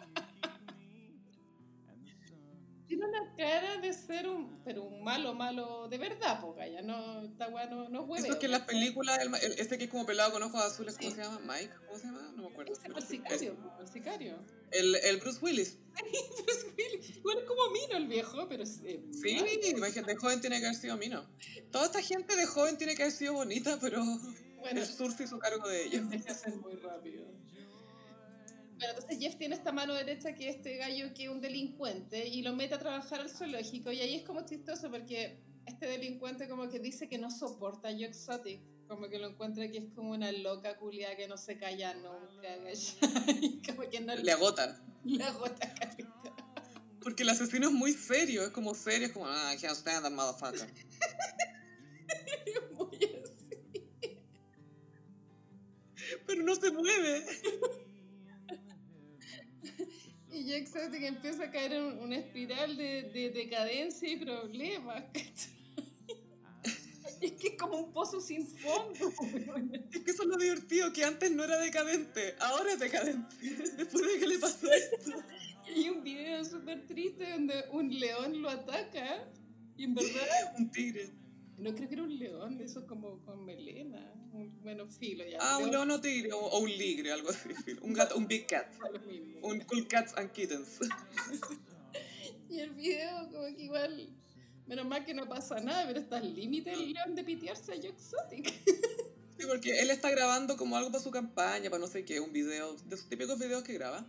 tiene 2.92 3.06
una 3.06 3.34
cara 3.38 3.78
de 3.78 3.94
ser 3.94 4.28
un, 4.28 4.60
pero 4.66 4.84
un 4.84 5.02
malo, 5.02 5.34
malo 5.34 5.88
de 5.88 5.98
verdad, 5.98 6.42
porque 6.42 6.74
ya 6.74 6.82
no, 6.82 7.22
está 7.24 7.48
bueno, 7.48 7.88
no 7.88 8.02
hueve. 8.02 8.26
Eso 8.26 8.34
es 8.34 8.40
que 8.40 8.48
en 8.48 8.52
las 8.52 8.64
películas, 8.64 9.18
el, 9.20 9.34
el- 9.34 9.60
ese 9.60 9.78
que 9.78 9.86
es 9.86 9.90
como 9.90 10.06
pelado 10.06 10.34
con 10.34 10.44
ojos 10.44 10.62
azules, 10.62 10.98
¿cómo 10.98 11.10
se 11.12 11.22
llama? 11.22 11.40
Mike, 11.46 11.74
¿cómo 11.88 11.98
se 11.98 12.06
llama? 12.08 12.34
No 12.36 12.42
me 12.44 12.48
acuerdo. 12.50 12.74
El 12.84 13.02
sicario, 13.02 13.56
el 13.80 13.88
sicario. 13.88 14.38
El, 14.72 14.96
el 14.96 15.18
Bruce 15.22 15.40
Willis. 15.42 15.78
Bruce 16.46 16.68
Willis. 16.78 17.16
Igual 17.16 17.38
es 17.40 17.44
como 17.46 17.70
Mino 17.72 17.96
el 17.96 18.08
viejo, 18.08 18.46
pero 18.50 18.64
es, 18.64 18.82
eh, 18.84 19.02
Sí, 19.14 19.38
imagínate, 19.70 20.14
de 20.14 20.20
joven 20.20 20.42
tiene 20.42 20.60
que 20.60 20.66
haber 20.66 20.78
sido 20.78 20.98
Mino. 20.98 21.26
Toda 21.72 21.86
esta 21.86 22.02
gente 22.02 22.36
de 22.36 22.46
joven 22.46 22.78
tiene 22.78 22.96
que 22.96 23.04
haber 23.04 23.14
sido 23.16 23.36
bonita, 23.36 23.78
pero 23.80 24.04
Bueno, 24.60 24.82
el 24.82 24.86
sur 24.86 25.14
se 25.14 25.24
hizo 25.24 25.40
cargo 25.40 25.66
de 25.70 25.84
ellos. 25.86 26.02
envejecen 26.02 26.60
muy 26.60 26.74
rápido. 26.76 27.24
Bueno, 28.82 28.96
entonces 28.96 29.20
Jeff 29.20 29.38
tiene 29.38 29.54
esta 29.54 29.72
mano 29.72 29.94
derecha 29.94 30.34
que 30.34 30.50
es 30.50 30.56
este 30.56 30.78
gallo 30.78 31.14
que 31.14 31.26
es 31.26 31.30
un 31.30 31.40
delincuente 31.40 32.28
y 32.28 32.42
lo 32.42 32.56
mete 32.56 32.74
a 32.74 32.80
trabajar 32.80 33.22
al 33.22 33.30
zoológico 33.30 33.92
y 33.92 34.00
ahí 34.00 34.16
es 34.16 34.24
como 34.24 34.44
chistoso 34.44 34.90
porque 34.90 35.38
este 35.68 35.86
delincuente 35.86 36.50
como 36.50 36.68
que 36.68 36.80
dice 36.80 37.08
que 37.08 37.20
no 37.20 37.30
soporta 37.30 37.90
a 37.90 37.92
Joe 37.92 38.06
Exotic, 38.06 38.60
como 38.88 39.08
que 39.08 39.20
lo 39.20 39.28
encuentra 39.28 39.70
que 39.70 39.78
es 39.78 39.94
como 39.94 40.10
una 40.10 40.32
loca 40.32 40.80
culia 40.80 41.16
que 41.16 41.28
no 41.28 41.38
se 41.38 41.60
calla 41.60 41.94
nunca, 41.94 42.58
¿cachai? 42.64 43.62
como 43.68 43.88
que 43.88 44.00
no 44.00 44.16
Le 44.16 44.32
agotan. 44.32 44.76
le 45.06 45.24
agota 45.26 45.76
carita. 45.76 46.36
Porque 47.04 47.22
el 47.22 47.30
asesino 47.30 47.68
es 47.68 47.74
muy 47.74 47.94
serio, 47.94 48.42
es 48.42 48.50
como 48.50 48.74
serio, 48.74 49.06
es 49.06 49.14
como, 49.14 49.28
ah, 49.28 49.54
I 49.54 49.60
can't 49.60 49.78
stand 49.78 50.02
that 50.02 50.12
motherfucker. 50.12 50.68
Muy 52.74 52.96
así. 52.96 54.18
Pero 56.26 56.42
no 56.42 56.56
se 56.56 56.72
mueve. 56.72 57.28
Y 60.52 60.54
Joe 60.54 60.60
Exotic 60.60 61.04
empieza 61.04 61.46
a 61.46 61.52
caer 61.52 61.72
en 61.72 62.00
una 62.00 62.18
espiral 62.18 62.76
de, 62.76 63.04
de 63.04 63.30
decadencia 63.30 64.10
y 64.10 64.18
problemas, 64.18 65.04
¿cachai? 65.14 65.62
Es 67.22 67.34
que 67.34 67.50
es 67.50 67.58
como 67.58 67.78
un 67.78 67.94
pozo 67.94 68.20
sin 68.20 68.46
fondo. 68.48 69.14
Es 69.92 70.02
que 70.02 70.12
eso 70.12 70.24
es 70.24 70.28
lo 70.28 70.38
divertido, 70.38 70.92
que 70.92 71.06
antes 71.06 71.32
no 71.32 71.44
era 71.44 71.58
decadente, 71.60 72.36
ahora 72.40 72.74
es 72.74 72.80
decadente. 72.80 73.36
Después 73.78 74.06
de 74.06 74.20
que 74.20 74.28
le 74.28 74.40
pasó 74.40 74.72
esto. 74.72 75.12
Y 75.68 75.84
hay 75.84 75.90
un 75.90 76.04
video 76.04 76.44
súper 76.44 76.86
triste 76.86 77.30
donde 77.30 77.64
un 77.72 77.98
león 77.98 78.42
lo 78.42 78.50
ataca 78.50 79.24
y 79.78 79.86
en 79.86 79.96
verdad 79.96 80.56
Un 80.58 80.70
tigre. 80.70 81.10
No 81.62 81.76
creo 81.76 81.88
que 81.88 81.94
era 81.94 82.04
un 82.04 82.18
león, 82.18 82.58
de 82.58 82.66
esos 82.66 82.86
como 82.86 83.24
con 83.24 83.46
melena, 83.46 84.14
bueno, 84.64 84.88
filo 84.88 85.24
ya. 85.26 85.38
Ah, 85.40 85.60
un 85.60 85.70
león 85.70 85.92
o 85.92 86.02
tigre, 86.02 86.32
o, 86.34 86.60
un 86.60 86.70
ligre, 86.70 87.12
algo 87.12 87.30
así. 87.30 87.50
Un 87.82 87.94
gato, 87.94 88.18
un 88.18 88.28
big 88.28 88.48
cat. 88.48 88.68
Un 89.42 89.60
cool 89.62 89.88
cats 89.88 90.14
and 90.18 90.32
kittens. 90.32 90.80
Y 92.50 92.60
el 92.60 92.72
video 92.72 93.30
como 93.32 93.46
que 93.56 93.64
igual, 93.64 94.10
menos 94.68 94.86
mal 94.86 95.06
que 95.06 95.14
no 95.14 95.26
pasa 95.26 95.62
nada, 95.62 95.88
pero 95.88 96.02
está 96.02 96.18
al 96.18 96.36
límite 96.36 96.74
el 96.74 96.92
león 96.92 97.16
de 97.16 97.24
pitearse 97.24 97.72
a 97.72 97.76
Joe 97.78 97.88
Exotic. 97.88 98.54
Sí, 99.38 99.46
porque 99.48 99.80
él 99.80 99.90
está 99.90 100.12
grabando 100.12 100.58
como 100.58 100.76
algo 100.76 100.92
para 100.92 101.02
su 101.02 101.12
campaña, 101.12 101.70
para 101.70 101.80
no 101.80 101.88
sé 101.88 102.04
qué, 102.04 102.20
un 102.20 102.34
video, 102.34 102.76
de 102.76 102.98
sus 102.98 103.08
típicos 103.08 103.40
videos 103.40 103.64
que 103.64 103.72
graba. 103.72 104.06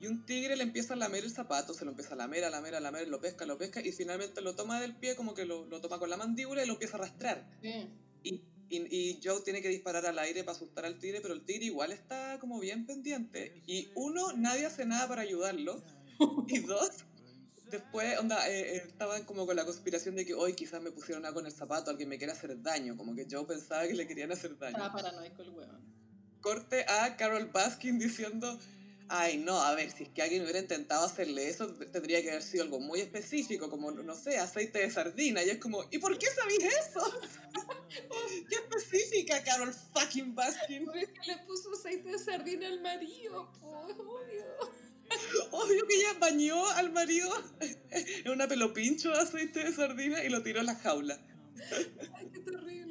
Y 0.00 0.06
un 0.06 0.24
tigre 0.24 0.56
le 0.56 0.62
empieza 0.62 0.94
a 0.94 0.96
lamer 0.96 1.24
el 1.24 1.30
zapato, 1.30 1.74
se 1.74 1.84
lo 1.84 1.90
empieza 1.90 2.14
a 2.14 2.16
lamer, 2.16 2.44
a 2.44 2.50
lamer, 2.50 2.74
a 2.74 2.80
lamer, 2.80 3.06
lo 3.06 3.20
pesca, 3.20 3.44
lo 3.44 3.58
pesca, 3.58 3.82
y 3.82 3.92
finalmente 3.92 4.40
lo 4.40 4.56
toma 4.56 4.80
del 4.80 4.96
pie, 4.96 5.14
como 5.14 5.34
que 5.34 5.44
lo, 5.44 5.66
lo 5.66 5.82
toma 5.82 5.98
con 5.98 6.08
la 6.08 6.16
mandíbula 6.16 6.64
y 6.64 6.66
lo 6.66 6.72
empieza 6.72 6.96
a 6.96 7.00
arrastrar. 7.00 7.50
Sí. 7.60 7.90
Y, 8.22 8.42
y, 8.70 8.78
y 8.96 9.20
Joe 9.22 9.42
tiene 9.42 9.60
que 9.60 9.68
disparar 9.68 10.06
al 10.06 10.18
aire 10.18 10.42
para 10.42 10.56
asustar 10.56 10.86
al 10.86 10.98
tigre, 10.98 11.20
pero 11.20 11.34
el 11.34 11.44
tigre 11.44 11.66
igual 11.66 11.92
está 11.92 12.38
como 12.40 12.58
bien 12.58 12.86
pendiente. 12.86 13.62
Y 13.66 13.90
uno, 13.94 14.32
nadie 14.32 14.64
hace 14.64 14.86
nada 14.86 15.06
para 15.06 15.20
ayudarlo. 15.20 15.82
Y 16.48 16.60
dos, 16.60 17.04
después, 17.70 18.18
onda, 18.18 18.48
eh, 18.48 18.76
eh, 18.76 18.82
estaban 18.86 19.24
como 19.26 19.44
con 19.44 19.54
la 19.54 19.66
conspiración 19.66 20.14
de 20.14 20.24
que 20.24 20.32
hoy 20.32 20.54
quizás 20.54 20.80
me 20.80 20.92
pusieron 20.92 21.26
algo 21.26 21.40
en 21.40 21.46
el 21.46 21.52
zapato, 21.52 21.90
alguien 21.90 22.08
me 22.08 22.16
quiere 22.16 22.32
hacer 22.32 22.62
daño. 22.62 22.96
Como 22.96 23.14
que 23.14 23.26
Joe 23.30 23.44
pensaba 23.44 23.86
que 23.86 23.92
le 23.92 24.06
querían 24.06 24.32
hacer 24.32 24.56
daño. 24.56 24.78
Estaba 24.78 24.94
paranoico 24.94 25.42
el 25.42 25.50
weón. 25.50 26.40
Corte 26.40 26.86
a 26.88 27.18
Carol 27.18 27.50
Baskin 27.52 27.98
diciendo... 27.98 28.58
Ay, 29.12 29.38
no, 29.38 29.60
a 29.60 29.74
ver, 29.74 29.90
si 29.90 30.04
es 30.04 30.08
que 30.10 30.22
alguien 30.22 30.42
hubiera 30.42 30.60
intentado 30.60 31.04
hacerle 31.04 31.48
eso, 31.48 31.66
tendría 31.90 32.22
que 32.22 32.30
haber 32.30 32.44
sido 32.44 32.62
algo 32.62 32.78
muy 32.78 33.00
específico, 33.00 33.68
como, 33.68 33.90
no 33.90 34.14
sé, 34.14 34.38
aceite 34.38 34.78
de 34.78 34.88
sardina. 34.88 35.42
Y 35.42 35.50
es 35.50 35.58
como, 35.58 35.84
¿y 35.90 35.98
por 35.98 36.16
qué 36.16 36.28
sabéis 36.28 36.60
eso? 36.62 37.20
¿Qué 38.48 38.54
específica, 38.54 39.42
Carol 39.42 39.74
fucking 39.74 40.32
Baskin? 40.36 40.86
Pero 40.86 41.00
es 41.00 41.08
que 41.08 41.26
le 41.26 41.38
puso 41.38 41.72
aceite 41.72 42.08
de 42.08 42.18
sardina 42.20 42.68
al 42.68 42.80
marido, 42.82 43.50
pues, 43.60 43.96
obvio. 43.98 44.44
Obvio 45.50 45.88
que 45.88 45.96
ella 45.96 46.12
bañó 46.20 46.68
al 46.68 46.92
marido 46.92 47.28
en 47.90 48.30
una 48.30 48.46
pelopincho 48.46 49.10
de 49.10 49.18
aceite 49.18 49.64
de 49.64 49.72
sardina 49.72 50.22
y 50.22 50.28
lo 50.28 50.40
tiró 50.44 50.60
en 50.60 50.66
la 50.66 50.76
jaula. 50.76 51.20
Ay, 52.14 52.30
qué 52.32 52.38
terrible. 52.38 52.89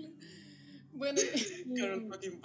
Bueno, 0.99 1.19
Carol 1.77 2.03
y- 2.21 2.29
fucking 2.29 2.41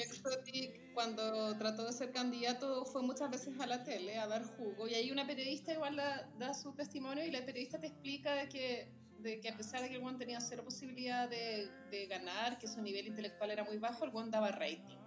Exotic, 0.00 0.92
cuando 0.92 1.56
trató 1.56 1.86
de 1.86 1.92
ser 1.92 2.10
candidato, 2.12 2.84
fue 2.84 3.02
muchas 3.02 3.30
veces 3.30 3.58
a 3.60 3.66
la 3.66 3.84
tele 3.84 4.18
a 4.18 4.26
dar 4.26 4.42
jugo. 4.44 4.88
Y 4.88 4.94
ahí 4.94 5.10
una 5.12 5.26
periodista 5.26 5.72
igual 5.72 5.96
da, 5.96 6.28
da 6.38 6.52
su 6.52 6.72
testimonio 6.74 7.24
y 7.24 7.30
la 7.30 7.46
periodista 7.46 7.78
te 7.80 7.86
explica 7.86 8.34
de 8.34 8.48
que, 8.48 8.92
de 9.20 9.40
que 9.40 9.48
a 9.48 9.56
pesar 9.56 9.82
de 9.82 9.88
que 9.88 9.94
el 9.94 10.00
Juan 10.02 10.18
tenía 10.18 10.40
cero 10.40 10.64
posibilidad 10.64 11.28
de, 11.28 11.70
de 11.90 12.06
ganar, 12.06 12.58
que 12.58 12.66
su 12.66 12.82
nivel 12.82 13.06
intelectual 13.06 13.50
era 13.52 13.62
muy 13.64 13.78
bajo, 13.78 14.04
el 14.04 14.10
Juan 14.10 14.30
daba 14.30 14.50
rating. 14.50 14.98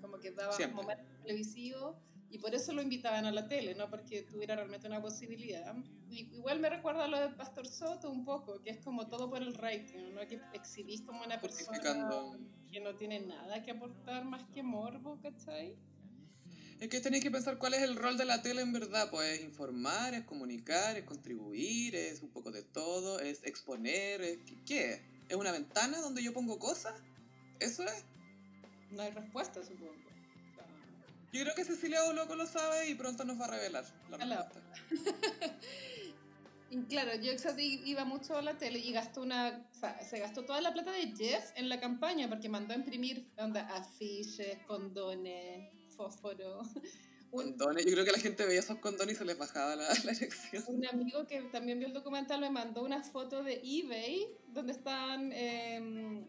Como 0.00 0.18
que 0.18 0.30
daba 0.30 0.52
Siempre. 0.52 0.76
momentos 0.76 1.06
televisivos 1.22 1.96
y 2.36 2.38
por 2.38 2.54
eso 2.54 2.74
lo 2.74 2.82
invitaban 2.82 3.24
a 3.24 3.32
la 3.32 3.48
tele, 3.48 3.74
no 3.74 3.88
porque 3.88 4.20
tuviera 4.20 4.54
realmente 4.54 4.86
una 4.86 5.00
posibilidad. 5.00 5.74
Y 6.10 6.34
igual 6.34 6.60
me 6.60 6.68
recuerda 6.68 7.04
a 7.04 7.08
lo 7.08 7.18
de 7.18 7.30
Pastor 7.30 7.66
Soto 7.66 8.10
un 8.10 8.26
poco, 8.26 8.60
que 8.62 8.68
es 8.68 8.78
como 8.84 9.08
todo 9.08 9.30
por 9.30 9.42
el 9.42 9.54
rating, 9.54 10.12
¿no? 10.12 10.20
Que 10.28 10.38
exhibís 10.52 11.00
como 11.00 11.24
una 11.24 11.40
persona 11.40 11.80
que 12.70 12.80
no 12.80 12.94
tiene 12.94 13.20
nada 13.20 13.62
que 13.62 13.70
aportar 13.70 14.26
más 14.26 14.44
que 14.52 14.62
morbo, 14.62 15.18
¿cachai? 15.22 15.78
Es 16.78 16.88
que 16.90 17.00
tenéis 17.00 17.24
que 17.24 17.30
pensar 17.30 17.56
cuál 17.56 17.72
es 17.72 17.80
el 17.80 17.96
rol 17.96 18.18
de 18.18 18.26
la 18.26 18.42
tele 18.42 18.60
en 18.60 18.74
verdad. 18.74 19.08
Pues 19.10 19.38
es 19.38 19.42
informar, 19.42 20.12
es 20.12 20.24
comunicar, 20.24 20.98
es 20.98 21.04
contribuir, 21.04 21.96
es 21.96 22.20
un 22.20 22.28
poco 22.28 22.50
de 22.50 22.64
todo, 22.64 23.18
es 23.18 23.42
exponer. 23.44 24.20
Es, 24.20 24.40
¿Qué 24.66 24.92
es? 24.92 25.00
¿Es 25.30 25.36
una 25.36 25.52
ventana 25.52 26.02
donde 26.02 26.22
yo 26.22 26.34
pongo 26.34 26.58
cosas? 26.58 26.92
¿Eso 27.60 27.82
es? 27.82 28.04
No 28.90 29.00
hay 29.00 29.10
respuesta, 29.12 29.64
supongo. 29.64 30.05
Yo 31.32 31.42
creo 31.42 31.54
que 31.54 31.64
Cecilia 31.64 32.00
Loco 32.12 32.34
lo 32.34 32.46
sabe 32.46 32.88
y 32.88 32.94
pronto 32.94 33.24
nos 33.24 33.40
va 33.40 33.46
a 33.46 33.50
revelar 33.50 33.84
la 34.10 34.16
respuesta. 34.16 34.60
Claro, 36.88 37.12
yo 37.14 37.32
iba 37.58 38.04
mucho 38.04 38.36
a 38.36 38.42
la 38.42 38.58
tele 38.58 38.80
y 38.80 38.92
gastó 38.92 39.22
una, 39.22 39.66
o 39.70 39.74
sea, 39.74 40.00
se 40.02 40.18
gastó 40.18 40.44
toda 40.44 40.60
la 40.60 40.72
plata 40.72 40.90
de 40.90 41.12
Jeff 41.16 41.52
en 41.54 41.68
la 41.68 41.78
campaña 41.78 42.28
porque 42.28 42.48
mandó 42.48 42.74
a 42.74 42.76
imprimir 42.76 43.30
onda, 43.38 43.62
afiches, 43.68 44.58
condones, 44.66 45.70
fósforo. 45.96 46.62
Condones. 47.30 47.84
Yo 47.84 47.92
creo 47.92 48.04
que 48.04 48.12
la 48.12 48.18
gente 48.18 48.46
veía 48.46 48.60
esos 48.60 48.78
condones 48.78 49.16
y 49.16 49.18
se 49.18 49.24
les 49.24 49.36
bajaba 49.36 49.76
la, 49.76 49.88
la 50.04 50.12
erección. 50.12 50.64
un 50.68 50.86
amigo 50.86 51.26
que 51.26 51.42
también 51.42 51.78
vio 51.78 51.88
el 51.88 51.94
documental 51.94 52.40
me 52.40 52.50
mandó 52.50 52.82
una 52.82 53.02
foto 53.02 53.42
de 53.42 53.60
eBay 53.62 54.26
donde 54.48 54.72
estaban 54.72 55.32
em, 55.32 56.24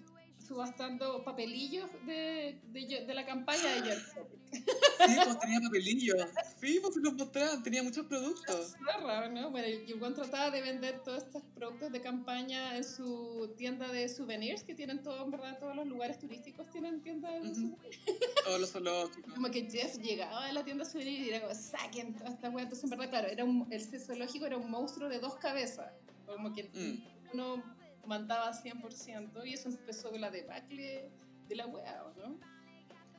subastando 0.48 1.24
papelillos 1.24 1.90
de, 2.06 2.60
de, 2.72 3.06
de 3.06 3.14
la 3.14 3.26
campaña 3.26 3.82
de 3.82 3.94
Exotic. 3.94 4.38
Sí, 4.53 5.15
pues 5.26 5.40
tenía 5.40 5.60
papelillo. 5.60 6.15
Sí, 6.61 6.80
pues 6.82 6.95
los 6.98 7.14
mostraban, 7.14 7.61
tenía 7.64 7.84
muchos 7.84 8.06
productos. 8.06 8.76
Zorra, 8.86 9.28
¿no? 9.28 9.52
Bueno, 9.52 9.68
y 9.68 9.91
Juan 9.99 10.14
trataba 10.14 10.49
de 10.52 10.61
vender 10.61 11.03
todos 11.03 11.24
estos 11.24 11.44
productos 11.53 11.91
de 11.91 12.02
campaña 12.02 12.78
en 12.78 12.84
su 12.84 13.53
tienda 13.57 13.91
de 13.91 14.07
souvenirs, 14.07 14.64
que 14.64 14.74
tienen 14.74 15.03
todo, 15.03 15.24
en 15.26 15.32
verdad, 15.32 15.60
todos 15.60 15.76
los 15.76 15.86
lugares 15.88 16.18
turísticos 16.19 16.69
tienen 16.69 17.02
tiendas 17.02 17.34
de 17.44 17.49
Ujú. 17.49 17.56
souvenirs. 17.56 17.99
Todos 18.45 18.61
los 18.61 18.72
zoológicos. 18.72 19.34
Como 19.34 19.52
que 19.52 19.69
Jeff 19.69 19.98
llegaba 19.98 20.45
a 20.45 20.53
la 20.53 20.64
tienda 20.64 20.86
de 20.86 20.90
souvenirs 20.90 21.26
y 21.26 21.30
era 21.30 21.41
como, 21.41 21.53
saquen 21.53 22.15
toda 22.15 22.30
esta 22.30 22.49
wea. 22.49 22.64
Entonces, 22.64 22.84
en 22.86 22.90
verdad, 22.91 23.10
claro, 23.10 23.28
era 23.28 23.44
un, 23.44 23.68
el 23.69 23.82
zoológico 23.99 24.45
era 24.45 24.57
un 24.57 24.72
monstruo 24.72 25.10
de 25.10 25.19
dos 25.19 25.36
cabezas. 25.36 25.91
Como 26.26 26.53
que 26.53 26.64
Mm. 26.74 27.03
uno 27.34 27.77
mandaba 28.07 28.51
100% 28.51 29.45
y 29.45 29.53
eso 29.53 29.69
empezó 29.69 30.09
con 30.09 30.21
la 30.21 30.31
debacle 30.31 31.09
de 31.47 31.55
la 31.55 31.67
wea, 31.67 32.03
¿o 32.05 32.13
¿no? 32.19 32.39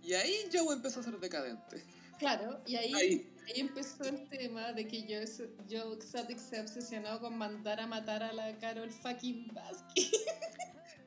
Y 0.02 0.14
ahí 0.14 0.48
Joe 0.52 0.74
empezó 0.74 1.00
a 1.00 1.02
ser 1.02 1.18
decadente. 1.18 1.84
Claro, 2.18 2.60
y 2.66 2.76
ahí, 2.76 2.92
Ahí. 2.94 3.32
ahí 3.46 3.60
empezó 3.60 4.02
el 4.04 4.28
tema 4.28 4.72
de 4.72 4.86
que 4.88 5.02
yo, 5.06 5.18
yo 5.68 5.92
Exotic 5.94 6.38
se 6.38 6.60
obsesionó 6.60 7.20
con 7.20 7.38
mandar 7.38 7.80
a 7.80 7.86
matar 7.86 8.22
a 8.22 8.32
la 8.32 8.56
Carol 8.58 8.90
fucking 8.90 9.52
Baskin. 9.54 10.10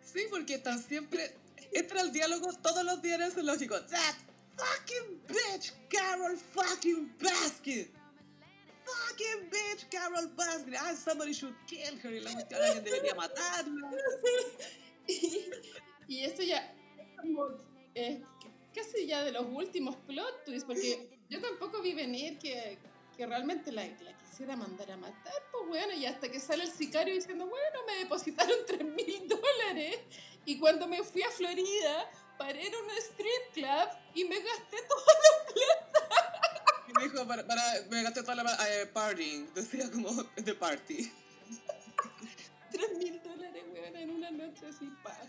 Sí, 0.03 0.23
porque 0.29 0.55
están 0.55 0.81
siempre. 0.83 1.37
Entra 1.71 2.01
el 2.01 2.11
diálogo 2.11 2.51
todos 2.61 2.83
los 2.83 3.01
días 3.01 3.15
en 3.15 3.21
el 3.27 3.31
zoológico. 3.31 3.79
That 3.85 4.15
fucking 4.57 5.21
bitch, 5.27 5.73
Carol 5.89 6.35
fucking 6.37 7.15
Baskin. 7.21 7.89
Fucking 9.11 9.49
bitch, 9.49 9.89
Carol 9.89 10.27
Baskin. 10.37 10.75
Ah, 10.79 10.93
somebody 10.95 11.33
should 11.33 11.53
kill 11.67 11.97
her. 12.01 12.13
Y 12.13 12.19
la 12.21 12.31
cuestión 12.31 12.61
alguien 12.61 12.83
debería 12.83 13.15
matarla. 13.15 13.91
Y, 15.07 15.49
y 16.07 16.23
esto 16.23 16.43
ya 16.43 16.73
es 17.93 18.19
casi 18.73 19.05
ya 19.05 19.23
de 19.23 19.31
los 19.31 19.45
últimos 19.47 19.95
plot 20.07 20.45
twists, 20.45 20.65
porque 20.65 21.09
yo 21.29 21.41
tampoco 21.41 21.81
vi 21.81 21.93
venir 21.93 22.37
que, 22.39 22.77
que 23.17 23.25
realmente 23.25 23.71
la, 23.71 23.85
la 23.85 24.17
quisiera 24.17 24.55
mandar 24.55 24.91
a 24.91 24.97
matar, 24.97 25.33
pues 25.51 25.67
bueno, 25.67 25.93
y 25.93 26.05
hasta 26.05 26.31
que 26.31 26.39
sale 26.39 26.63
el 26.63 26.71
sicario 26.71 27.13
diciendo, 27.13 27.47
bueno, 27.47 27.79
me 27.85 27.95
depositaron 27.97 28.55
3 28.65 28.83
mil 28.85 29.27
dólares 29.27 29.99
y 30.45 30.57
cuando 30.57 30.87
me 30.87 31.03
fui 31.03 31.21
a 31.21 31.29
Florida 31.31 32.09
paré 32.37 32.67
en 32.67 32.75
un 32.75 32.89
strip 32.91 33.53
club 33.53 33.89
y 34.15 34.23
me 34.23 34.39
gasté 34.39 34.77
toda 34.87 35.05
la 35.05 35.53
plata. 35.53 36.20
Me 36.95 37.03
dijo, 37.03 37.27
para, 37.27 37.45
para, 37.45 37.61
me 37.89 38.03
gasté 38.03 38.21
toda 38.21 38.43
la 38.43 38.57
eh, 38.69 38.85
partying, 38.87 39.53
decía 39.53 39.89
como 39.91 40.23
the 40.43 40.53
party. 40.53 41.11
3 42.71 42.97
mil 42.97 43.21
dólares, 43.23 43.63
weón, 43.73 43.95
en 43.95 44.09
una 44.09 44.31
noche 44.31 44.67
así, 44.67 44.89
paja. 45.03 45.25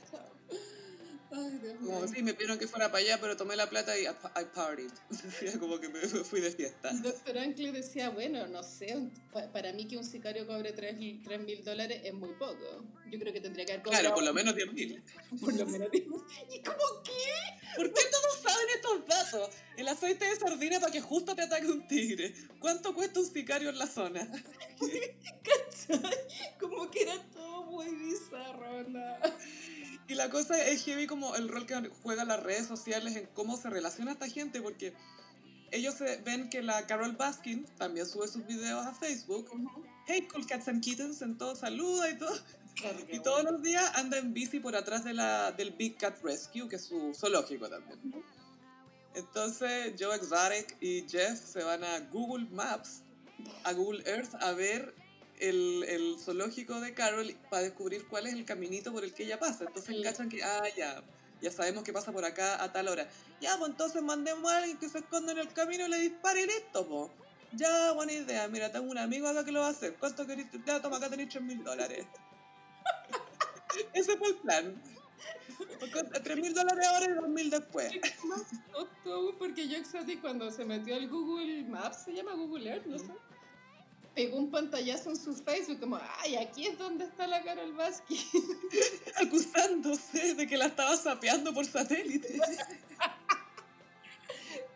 Ay, 1.35 1.59
Dios 1.63 1.81
mío. 1.81 1.95
Como, 1.95 2.09
sí, 2.09 2.23
me 2.23 2.35
pidieron 2.35 2.59
que 2.59 2.69
fuera 2.69 2.91
para 2.91 3.03
allá, 3.03 3.19
pero 3.21 3.37
tomé 3.37 3.57
la 3.57 3.69
plata 3.69 3.99
y 3.99 4.03
I, 4.03 4.09
I 4.09 4.45
partied. 4.55 4.91
Como 5.61 5.81
que 5.81 5.89
me 5.89 6.01
fui 6.25 6.41
de 6.41 6.51
fiesta. 6.51 6.91
El 6.91 7.03
doctor 7.03 7.39
Ancle 7.39 7.73
decía, 7.73 8.11
bueno, 8.11 8.47
no 8.49 8.63
sé, 8.63 9.11
para 9.53 9.73
mí 9.73 9.87
que 9.87 9.97
un 9.97 10.05
sicario 10.05 10.47
cobre 10.47 10.73
3 10.73 10.97
mil 10.99 11.65
dólares 11.65 12.03
es 12.05 12.13
muy 12.13 12.35
poco. 12.35 12.85
Yo 13.11 13.19
creo 13.19 13.33
que 13.33 13.41
tendría 13.41 13.65
que 13.65 13.73
haber 13.73 13.85
cobrado 13.85 14.03
Claro, 14.03 14.15
por 14.15 14.25
lo 14.25 14.35
menos 14.35 14.55
10 14.55 14.73
mil. 14.73 15.03
por 15.41 15.55
lo 15.55 15.67
menos. 15.67 15.89
¿Y 15.93 16.61
cómo 16.61 17.03
qué? 17.03 17.77
¿Por 17.77 17.93
qué 17.93 18.01
todos 18.11 18.43
saben 18.43 18.67
estos 18.75 19.07
datos? 19.07 19.51
El 19.77 19.89
aceite 19.89 20.27
de 20.27 20.37
sardina 20.37 20.81
para 20.81 20.93
que 20.93 21.01
justo 21.01 21.35
te 21.35 21.43
ataque 21.43 21.67
un 21.67 21.87
tigre. 21.87 22.35
¿Cuánto 22.59 22.95
cuesta 22.95 23.21
un 23.21 23.27
sicario 23.27 23.71
en 23.71 23.79
la 23.79 23.87
zona? 23.87 24.29
¿Cachai? 24.79 26.01
Como 26.61 26.91
que 26.91 27.03
era 27.03 27.23
todo 27.33 27.65
muy 27.65 27.87
bizarro, 27.95 28.83
¿no? 28.89 29.17
Y 30.13 30.15
la 30.15 30.29
cosa 30.29 30.63
es 30.63 30.85
heavy 30.85 31.07
como 31.07 31.35
el 31.37 31.49
rol 31.49 31.65
que 31.65 31.89
juegan 32.03 32.29
las 32.29 32.43
redes 32.43 32.67
sociales 32.67 33.17
en 33.17 33.27
cómo 33.33 33.57
se 33.57 33.71
relaciona 33.71 34.13
esta 34.13 34.29
gente, 34.29 34.61
porque 34.61 34.93
ellos 35.71 35.95
ven 36.23 36.51
que 36.51 36.61
la 36.61 36.87
Carol 36.87 37.13
Baskin 37.13 37.65
también 37.79 38.05
sube 38.05 38.29
sus 38.29 38.47
videos 38.47 38.85
a 38.85 38.93
Facebook. 38.93 39.49
Hey, 40.07 40.29
cool 40.31 40.47
cats 40.47 40.69
and 40.69 40.85
kittens, 40.85 41.23
en 41.23 41.39
todo 41.39 41.57
saluda 41.57 42.11
y 42.11 42.19
todo. 42.19 42.39
Claro 42.75 42.99
Y 43.11 43.21
todos 43.21 43.43
los 43.45 43.63
días 43.63 43.91
anda 43.95 44.19
en 44.19 44.35
bici 44.35 44.61
por 44.61 44.77
atrás 44.77 45.03
de 45.03 45.15
la, 45.15 45.51
del 45.53 45.71
Big 45.71 45.97
Cat 45.97 46.23
Rescue, 46.23 46.69
que 46.69 46.77
es 46.77 46.85
su 46.85 47.15
zoológico 47.15 47.71
también. 47.71 47.99
Entonces 49.15 49.95
Joe 49.99 50.15
Exotic 50.15 50.77
y 50.83 51.09
Jeff 51.09 51.41
se 51.43 51.65
van 51.65 51.83
a 51.85 52.01
Google 52.11 52.47
Maps, 52.51 53.01
a 53.65 53.73
Google 53.73 54.03
Earth, 54.05 54.35
a 54.43 54.53
ver 54.53 54.95
el, 55.49 55.85
el 55.89 56.17
zoológico 56.21 56.81
de 56.81 56.95
Carol 56.95 57.35
para 57.51 57.63
descubrir 57.65 58.07
cuál 58.07 58.27
es 58.27 58.35
el 58.35 58.45
caminito 58.45 58.93
por 58.93 59.05
el 59.05 59.13
que 59.13 59.25
ella 59.25 59.39
pasa. 59.39 59.65
Entonces 59.65 59.97
Sí. 59.97 60.03
cachan 60.03 60.29
que, 60.29 60.43
ah, 60.43 60.63
ya, 60.77 61.03
ya 61.41 61.51
sabemos 61.51 61.83
que 61.85 61.93
pasa 61.93 62.13
por 62.13 62.25
acá 62.25 62.63
a 62.63 62.73
tal 62.73 62.89
hora. 62.89 63.09
Ya, 63.41 63.57
pues 63.59 63.71
entonces 63.71 64.03
mandemos 64.03 64.51
a 64.53 64.59
alguien 64.59 64.79
que 64.79 64.89
se 64.89 64.99
esconda 64.99 65.33
en 65.33 65.39
el 65.39 65.53
camino 65.53 65.87
y 65.87 65.91
le 65.91 65.99
dispare 65.99 66.43
y 66.43 66.47
listo, 66.47 66.87
po. 66.87 67.11
Ya, 67.53 67.93
buena 67.93 68.13
idea. 68.13 68.49
Mira, 68.49 68.73
tengo 68.73 68.91
un 68.91 68.99
amigo 68.99 69.29
acá 69.29 69.45
que 69.45 69.53
lo 69.53 69.61
va 69.61 69.67
a 69.67 69.71
hacer. 69.71 69.95
¿Cuánto 69.99 70.27
querés? 70.27 70.47
Ya, 70.65 70.81
toma, 70.81 70.97
acá 70.97 71.11
tenéis 71.11 71.29
3 71.29 71.43
mil 71.45 71.63
dólares. 71.63 72.07
Ese 73.93 74.17
fue 74.17 74.29
el 74.29 74.37
plan. 74.37 74.83
3 76.25 76.37
mil 76.39 76.55
dólares 76.55 76.87
ahora 76.87 77.07
y 77.07 77.15
2 77.15 77.29
mil 77.29 77.51
después. 77.51 77.93
Porque 79.39 79.69
yo 79.69 79.77
Exotic 79.77 80.21
cuando 80.21 80.51
se 80.51 80.65
metió 80.65 80.95
al 80.95 81.09
Google 81.09 81.65
Maps, 81.65 82.05
se 82.05 82.13
llama 82.13 82.33
Google 82.35 82.71
Earth, 82.71 82.87
no 82.87 82.99
sé, 82.99 83.13
pegó 84.15 84.37
un 84.37 84.51
pantallazo 84.51 85.11
en 85.11 85.17
su 85.17 85.35
Facebook 85.35 85.81
como, 85.81 85.99
ay, 86.21 86.37
aquí 86.37 86.67
es 86.67 86.79
donde 86.79 87.05
está 87.05 87.27
la 87.27 87.43
Carol 87.43 87.73
Baskin. 87.73 88.19
acusándose 89.17 90.35
de 90.35 90.47
que 90.47 90.57
la 90.57 90.67
estaba 90.67 90.97
sapeando 90.97 91.53
por 91.55 91.65
satélite. 91.67 92.39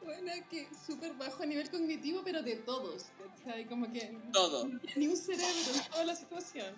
Bueno, 0.02 0.32
que 0.48 0.68
súper 0.86 1.12
bajo 1.14 1.42
a 1.42 1.46
nivel 1.46 1.68
cognitivo, 1.68 2.22
pero 2.24 2.42
de 2.42 2.56
todos, 2.56 3.06
¿cachai? 3.44 3.66
Como 3.66 3.92
que 3.92 4.16
Todo. 4.32 4.68
ni 4.94 5.08
un 5.08 5.16
cerebro 5.16 5.72
en 5.74 5.90
toda 5.90 6.04
la 6.04 6.14
situación. 6.16 6.74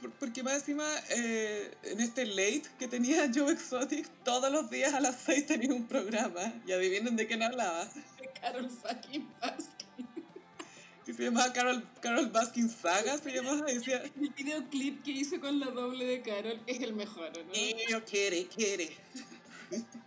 Por- 0.00 0.12
Porque 0.12 0.42
más 0.42 0.54
encima, 0.56 0.86
eh, 1.10 1.74
en 1.82 2.00
este 2.00 2.26
late 2.26 2.62
que 2.78 2.86
tenía 2.88 3.30
Joe 3.34 3.50
Exotic, 3.52 4.06
todos 4.22 4.52
los 4.52 4.68
días 4.70 4.92
a 4.94 5.00
las 5.00 5.16
6 5.24 5.46
tenía 5.46 5.72
un 5.74 5.86
programa. 5.88 6.52
Y 6.66 6.72
adivinen 6.72 7.16
de 7.16 7.26
quién 7.26 7.42
hablaba. 7.42 7.86
De 7.86 8.28
Carol 8.40 8.70
fucking 8.70 9.28
Baskin. 9.40 9.75
Se 11.16 11.22
llamaba 11.22 11.52
Carol, 11.52 11.82
Carol 12.00 12.28
Baskin 12.28 12.68
Saga, 12.68 13.16
se 13.16 13.32
llamaba. 13.32 13.62
Decía, 13.66 14.02
El 14.02 14.30
videoclip 14.30 15.02
que 15.02 15.12
hizo 15.12 15.40
con 15.40 15.58
la 15.58 15.70
doble 15.70 16.04
de 16.04 16.20
Carol 16.20 16.60
es 16.66 16.80
el 16.82 16.92
mejor, 16.94 17.32
¿no? 17.46 17.52
yo 17.88 18.04
quiere, 18.04 18.46
quiere. 18.46 18.96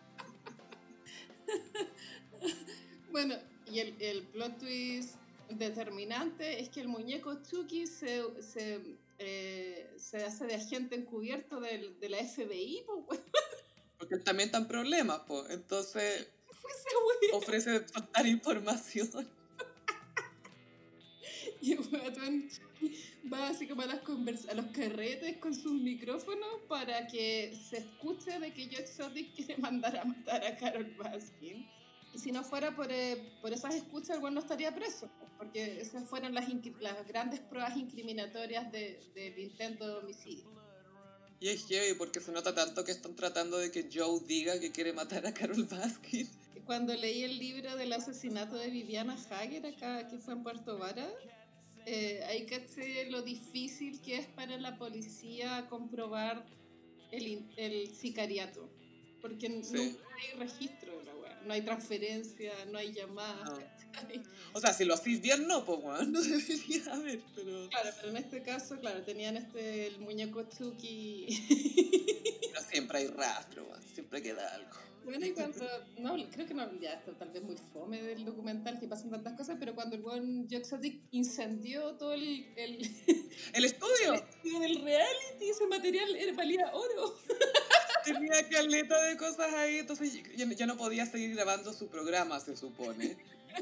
Bueno, 3.11 3.35
y 3.65 3.79
el, 3.79 3.95
el 3.99 4.21
plot 4.27 4.59
twist 4.59 5.15
determinante 5.49 6.61
es 6.61 6.69
que 6.69 6.81
el 6.81 6.87
muñeco 6.87 7.41
Chucky 7.41 7.87
se, 7.87 8.23
se, 8.41 8.79
eh, 9.17 9.91
se 9.97 10.23
hace 10.23 10.45
de 10.45 10.55
agente 10.55 10.95
encubierto 10.95 11.59
del, 11.59 11.99
de 11.99 12.09
la 12.09 12.19
FBI, 12.19 12.85
pues. 13.07 13.19
Porque 13.97 14.17
también 14.17 14.49
está 14.49 14.59
en 14.59 14.67
problemas, 14.67 15.21
pues. 15.27 15.49
Entonces 15.49 16.29
ofrece 17.33 17.87
soltar 17.87 18.27
información. 18.27 19.27
Y 21.61 21.73
el 21.73 21.79
weón 21.79 22.49
va 23.31 23.49
así 23.49 23.67
como 23.67 23.81
a, 23.81 23.85
las 23.85 24.01
convers- 24.03 24.47
a 24.49 24.53
los 24.53 24.67
carretes 24.67 25.37
con 25.37 25.53
sus 25.53 25.73
micrófonos 25.73 26.47
para 26.69 27.05
que 27.07 27.53
se 27.69 27.77
escuche 27.79 28.39
de 28.39 28.53
que 28.53 28.65
Joe 28.67 28.79
Exotic 28.81 29.33
quiere 29.35 29.57
mandar 29.57 29.97
a 29.97 30.05
matar 30.05 30.43
a 30.45 30.55
Carol 30.57 30.85
Baskin. 30.97 31.67
Y 32.13 32.17
si 32.17 32.31
no 32.31 32.43
fuera 32.43 32.75
por, 32.75 32.91
eh, 32.91 33.21
por 33.41 33.51
esas 33.53 33.75
escuchas, 33.75 34.19
el 34.21 34.33
no 34.33 34.39
estaría 34.39 34.73
preso, 34.73 35.09
pues, 35.19 35.31
porque 35.37 35.79
esas 35.81 36.07
fueron 36.09 36.33
las, 36.33 36.45
las 36.79 37.07
grandes 37.07 37.39
pruebas 37.41 37.77
incriminatorias 37.77 38.71
de- 38.71 38.99
del 39.13 39.37
intento 39.37 39.85
de 39.87 39.95
homicidio. 39.97 40.45
Y 41.41 41.49
es 41.49 41.67
heavy 41.67 41.93
porque 41.97 42.19
se 42.19 42.31
nota 42.31 42.53
tanto 42.55 42.83
que 42.83 42.91
están 42.91 43.15
tratando 43.15 43.57
de 43.57 43.71
que 43.71 43.87
Joe 43.93 44.19
diga 44.25 44.59
que 44.59 44.71
quiere 44.71 44.91
matar 44.93 45.25
a 45.27 45.33
Carol 45.33 45.63
Baskin. 45.65 46.27
Cuando 46.65 46.93
leí 46.93 47.23
el 47.23 47.37
libro 47.39 47.75
del 47.77 47.93
asesinato 47.93 48.55
de 48.55 48.69
Viviana 48.69 49.15
Hager, 49.29 49.65
acá 49.65 50.07
que 50.07 50.17
fue 50.19 50.33
en 50.33 50.43
Puerto 50.43 50.77
Vara, 50.77 51.09
eh, 51.85 52.23
ahí 52.27 52.45
caché 52.45 53.09
lo 53.09 53.21
difícil 53.21 53.99
que 54.01 54.17
es 54.17 54.27
para 54.27 54.57
la 54.57 54.77
policía 54.77 55.67
comprobar 55.69 56.45
el, 57.11 57.45
el 57.57 57.87
sicariato. 57.95 58.69
Porque 59.21 59.47
Sí. 59.63 59.73
nunca 59.73 60.03
hay 60.15 60.39
registro 60.39 60.97
de 60.99 61.03
la 61.05 61.15
weá. 61.15 61.41
No 61.45 61.53
hay 61.53 61.61
transferencia, 61.61 62.53
no 62.71 62.77
hay 62.77 62.93
llamadas. 62.93 63.49
No. 63.49 63.79
O 64.53 64.61
sea, 64.61 64.71
si 64.73 64.85
lo 64.85 64.93
hacís 64.93 65.19
bien, 65.21 65.45
no, 65.47 65.65
pues, 65.65 65.79
weón. 65.81 66.11
No 66.13 66.21
debería 66.21 66.93
haber, 66.93 67.19
pero... 67.35 67.67
Claro, 67.69 67.89
pero 67.97 68.09
en 68.09 68.17
este 68.17 68.41
caso, 68.43 68.79
claro, 68.79 69.03
tenían 69.03 69.35
este 69.35 69.87
el 69.87 69.99
muñeco 69.99 70.43
Chucky. 70.43 71.27
Pero 72.53 72.61
siempre 72.69 72.99
hay 72.99 73.07
rastro, 73.07 73.65
weón. 73.65 73.81
Siempre 73.93 74.21
queda 74.21 74.53
algo. 74.55 74.77
Bueno, 75.03 75.25
y 75.25 75.31
cuando. 75.31 75.65
No, 75.97 76.15
creo 76.29 76.47
que 76.47 76.53
no, 76.53 76.79
ya 76.79 76.93
está 76.93 77.13
tal 77.13 77.31
vez 77.31 77.43
muy 77.43 77.55
fome 77.73 78.01
del 78.01 78.25
documental 78.25 78.79
que 78.79 78.87
pasan 78.87 79.09
tantas 79.09 79.33
cosas, 79.33 79.57
pero 79.59 79.73
cuando 79.75 79.95
el 79.95 80.01
buen 80.01 80.47
Joe 80.49 80.59
Exotic 80.59 81.01
incendió 81.11 81.95
todo 81.95 82.13
el, 82.13 82.45
el, 82.55 82.79
El 83.53 83.65
estudio 83.65 84.13
estudio 84.13 84.59
del 84.59 84.81
reality, 84.81 85.49
ese 85.49 85.67
material 85.67 86.15
era, 86.15 86.33
valía 86.33 86.71
oro. 86.73 87.15
tenía 88.05 88.47
caleta 88.49 89.03
de 89.03 89.17
cosas 89.17 89.53
ahí, 89.53 89.79
entonces 89.79 90.21
ya, 90.35 90.45
ya 90.45 90.65
no 90.65 90.77
podía 90.77 91.05
seguir 91.05 91.35
grabando 91.35 91.73
su 91.73 91.87
programa, 91.87 92.39
se 92.39 92.55
supone. 92.55 93.17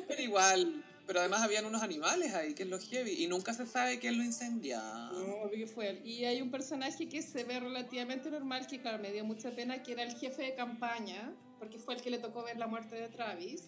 Pero 0.08 0.22
igual, 0.22 0.84
pero 1.08 1.22
además 1.22 1.42
habían 1.42 1.66
unos 1.66 1.82
animales 1.82 2.34
ahí, 2.34 2.54
que 2.54 2.64
es 2.64 2.70
lo 2.70 2.80
heavy, 2.80 3.24
y 3.24 3.28
nunca 3.28 3.54
se 3.54 3.66
sabe 3.66 3.98
quién 3.98 4.18
lo 4.18 4.24
incendia. 4.24 4.82
No, 5.14 5.50
que 5.50 5.66
fue 5.66 5.90
él. 5.90 6.02
Y 6.06 6.26
hay 6.26 6.42
un 6.42 6.52
personaje 6.52 7.08
que 7.08 7.22
se 7.22 7.46
ve 7.46 7.60
relativamente 7.60 8.30
normal, 8.30 8.68
que 8.68 8.82
claro, 8.82 9.00
me 9.00 9.12
dio 9.14 9.24
mucha 9.24 9.52
pena, 9.56 9.82
que 9.82 9.94
era 9.94 10.04
el 10.04 10.14
jefe 10.16 10.44
de 10.44 10.54
campaña, 10.56 11.34
porque 11.58 11.80
fue 11.80 11.96
el 11.96 12.02
que 12.02 12.10
le 12.10 12.20
tocó 12.20 12.44
ver 12.44 12.58
la 12.58 12.68
muerte 12.68 12.96
de 12.96 13.08
Travis. 13.08 13.64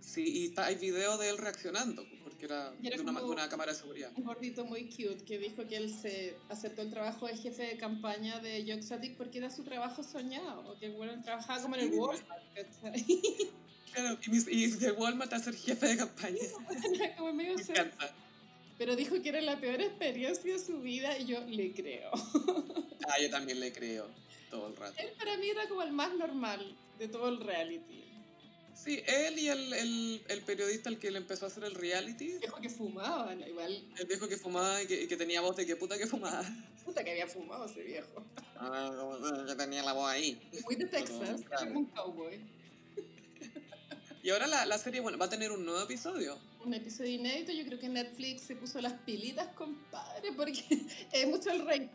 Sí, 0.00 0.22
y 0.22 0.44
está- 0.48 0.66
hay 0.66 0.74
video 0.74 1.16
de 1.16 1.30
él 1.30 1.38
reaccionando, 1.38 2.04
porque 2.22 2.44
era, 2.44 2.74
era 2.82 2.96
de 2.96 3.02
una, 3.02 3.20
de 3.20 3.26
una 3.26 3.48
cámara 3.48 3.72
de 3.72 3.78
seguridad. 3.78 4.12
Un 4.14 4.24
gordito 4.24 4.66
muy 4.66 4.90
cute 4.90 5.24
que 5.24 5.38
dijo 5.38 5.66
que 5.66 5.78
él 5.78 5.90
se 5.90 6.36
aceptó 6.50 6.82
el 6.82 6.90
trabajo 6.90 7.26
de 7.26 7.34
jefe 7.38 7.62
de 7.62 7.78
campaña 7.78 8.38
de 8.40 8.58
Exotic 8.70 9.16
porque 9.16 9.38
era 9.38 9.48
su 9.50 9.64
trabajo 9.64 10.02
soñado, 10.02 10.78
que 10.78 10.90
bueno 10.90 11.22
trabajaba 11.22 11.62
como 11.62 11.76
en 11.76 11.80
el. 11.92 11.98
Walmart. 11.98 12.44
Claro, 13.94 14.18
y, 14.26 14.30
mis- 14.30 14.48
y 14.48 14.66
de 14.72 14.92
Walmart 14.92 15.32
a 15.32 15.38
ser 15.38 15.54
jefe 15.54 15.86
de 15.86 15.96
campaña. 15.96 16.38
Como 17.16 17.32
medio 17.32 17.54
Me 17.54 17.62
encanta. 17.62 18.14
Pero 18.76 18.96
dijo 18.96 19.22
que 19.22 19.28
era 19.28 19.40
la 19.40 19.60
peor 19.60 19.80
experiencia 19.80 20.52
de 20.52 20.58
su 20.58 20.80
vida 20.80 21.16
y 21.18 21.26
yo 21.26 21.40
le 21.46 21.72
creo. 21.72 22.10
Ah, 23.06 23.20
yo 23.20 23.28
también 23.28 23.60
le 23.60 23.70
creo, 23.70 24.08
todo 24.50 24.66
el 24.68 24.76
rato. 24.76 24.94
Él 24.96 25.10
para 25.18 25.36
mí 25.36 25.50
era 25.50 25.68
como 25.68 25.82
el 25.82 25.92
más 25.92 26.14
normal 26.14 26.74
de 26.98 27.06
todo 27.06 27.28
el 27.28 27.38
reality. 27.38 28.02
Sí, 28.74 29.02
él 29.06 29.38
y 29.38 29.48
el, 29.48 29.72
el, 29.74 30.22
el 30.26 30.40
periodista 30.40 30.88
al 30.88 30.98
que 30.98 31.10
le 31.10 31.18
empezó 31.18 31.44
a 31.44 31.48
hacer 31.48 31.64
el 31.64 31.74
reality, 31.74 32.38
Dijo 32.38 32.56
que 32.62 32.70
fumaba, 32.70 33.34
igual, 33.46 33.84
el 33.98 34.06
viejo 34.06 34.26
que 34.26 34.38
fumaba 34.38 34.82
y 34.82 34.86
que, 34.86 35.02
y 35.02 35.06
que 35.06 35.18
tenía 35.18 35.42
voz 35.42 35.54
de 35.56 35.66
que 35.66 35.76
puta 35.76 35.98
que 35.98 36.06
fumaba. 36.06 36.42
puta 36.82 37.04
que 37.04 37.10
había 37.10 37.26
fumado 37.26 37.66
ese 37.66 37.82
viejo. 37.82 38.24
Ah, 38.56 38.90
como, 38.98 39.18
yo 39.46 39.54
tenía 39.54 39.82
la 39.82 39.92
voz 39.92 40.08
ahí. 40.10 40.40
Muy 40.64 40.74
de 40.76 40.86
Texas, 40.86 41.42
como 41.58 41.80
un 41.80 41.84
cowboy. 41.86 42.40
Y 44.24 44.30
ahora 44.30 44.46
la, 44.46 44.64
la 44.64 44.78
serie, 44.78 45.00
bueno, 45.00 45.18
va 45.18 45.26
a 45.26 45.28
tener 45.28 45.52
un 45.52 45.66
nuevo 45.66 45.82
episodio. 45.82 46.38
un 46.64 46.72
episodio 46.72 47.10
inédito. 47.10 47.52
Yo 47.52 47.62
creo 47.66 47.78
que 47.78 47.90
Netflix 47.90 48.40
se 48.40 48.56
puso 48.56 48.80
las 48.80 48.94
pilitas, 48.94 49.48
compadre, 49.54 50.32
porque 50.32 50.64
es 51.12 51.28
mucho 51.28 51.50
el 51.50 51.66
rey. 51.66 51.90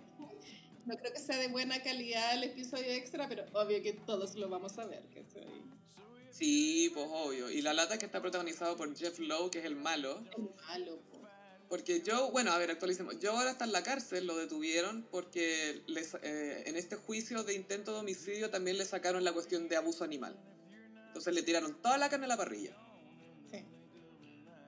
No 0.85 0.95
creo 0.95 1.11
que 1.11 1.19
sea 1.19 1.38
de 1.38 1.47
buena 1.47 1.81
calidad 1.81 2.35
el 2.35 2.43
episodio 2.43 2.85
extra, 2.91 3.27
pero 3.27 3.45
obvio 3.53 3.81
que 3.81 3.93
todos 3.93 4.35
lo 4.35 4.47
vamos 4.47 4.77
a 4.77 4.85
ver. 4.85 5.01
Sí, 6.30 6.91
pues 6.93 7.07
obvio. 7.10 7.49
Y 7.49 7.64
la 7.64 7.73
lata 7.73 7.97
que 7.97 8.06
está 8.06 8.22
protagonizado 8.22 8.77
por 8.77 8.95
Jeff 8.95 9.18
Lowe, 9.18 9.49
que 9.49 9.57
es 9.57 9.65
el 9.65 9.76
malo. 9.76 10.23
El 10.38 10.49
malo, 10.68 10.99
Porque 11.68 12.03
yo, 12.03 12.30
bueno, 12.30 12.51
a 12.51 12.60
ver, 12.60 12.69
actualicemos. 12.69 13.18
Yo 13.18 13.31
ahora 13.31 13.49
está 13.49 13.65
en 13.65 13.72
la 13.72 13.81
cárcel, 13.81 14.27
lo 14.27 14.38
detuvieron 14.38 15.01
porque 15.10 15.81
les, 15.88 16.14
eh, 16.22 16.61
en 16.68 16.76
este 16.76 16.95
juicio 16.95 17.43
de 17.43 17.56
intento 17.56 17.91
de 17.91 18.01
homicidio 18.01 18.51
también 18.51 18.77
le 18.77 18.85
sacaron 18.85 19.23
la 19.23 19.34
cuestión 19.34 19.68
de 19.68 19.77
abuso 19.77 20.03
animal. 20.03 20.38
Entonces 21.10 21.34
le 21.34 21.44
tiraron 21.44 21.81
toda 21.81 21.98
la 21.98 22.10
carne 22.10 22.26
a 22.26 22.30
la 22.30 22.38
parrilla. 22.38 22.72
Sí. 23.52 23.65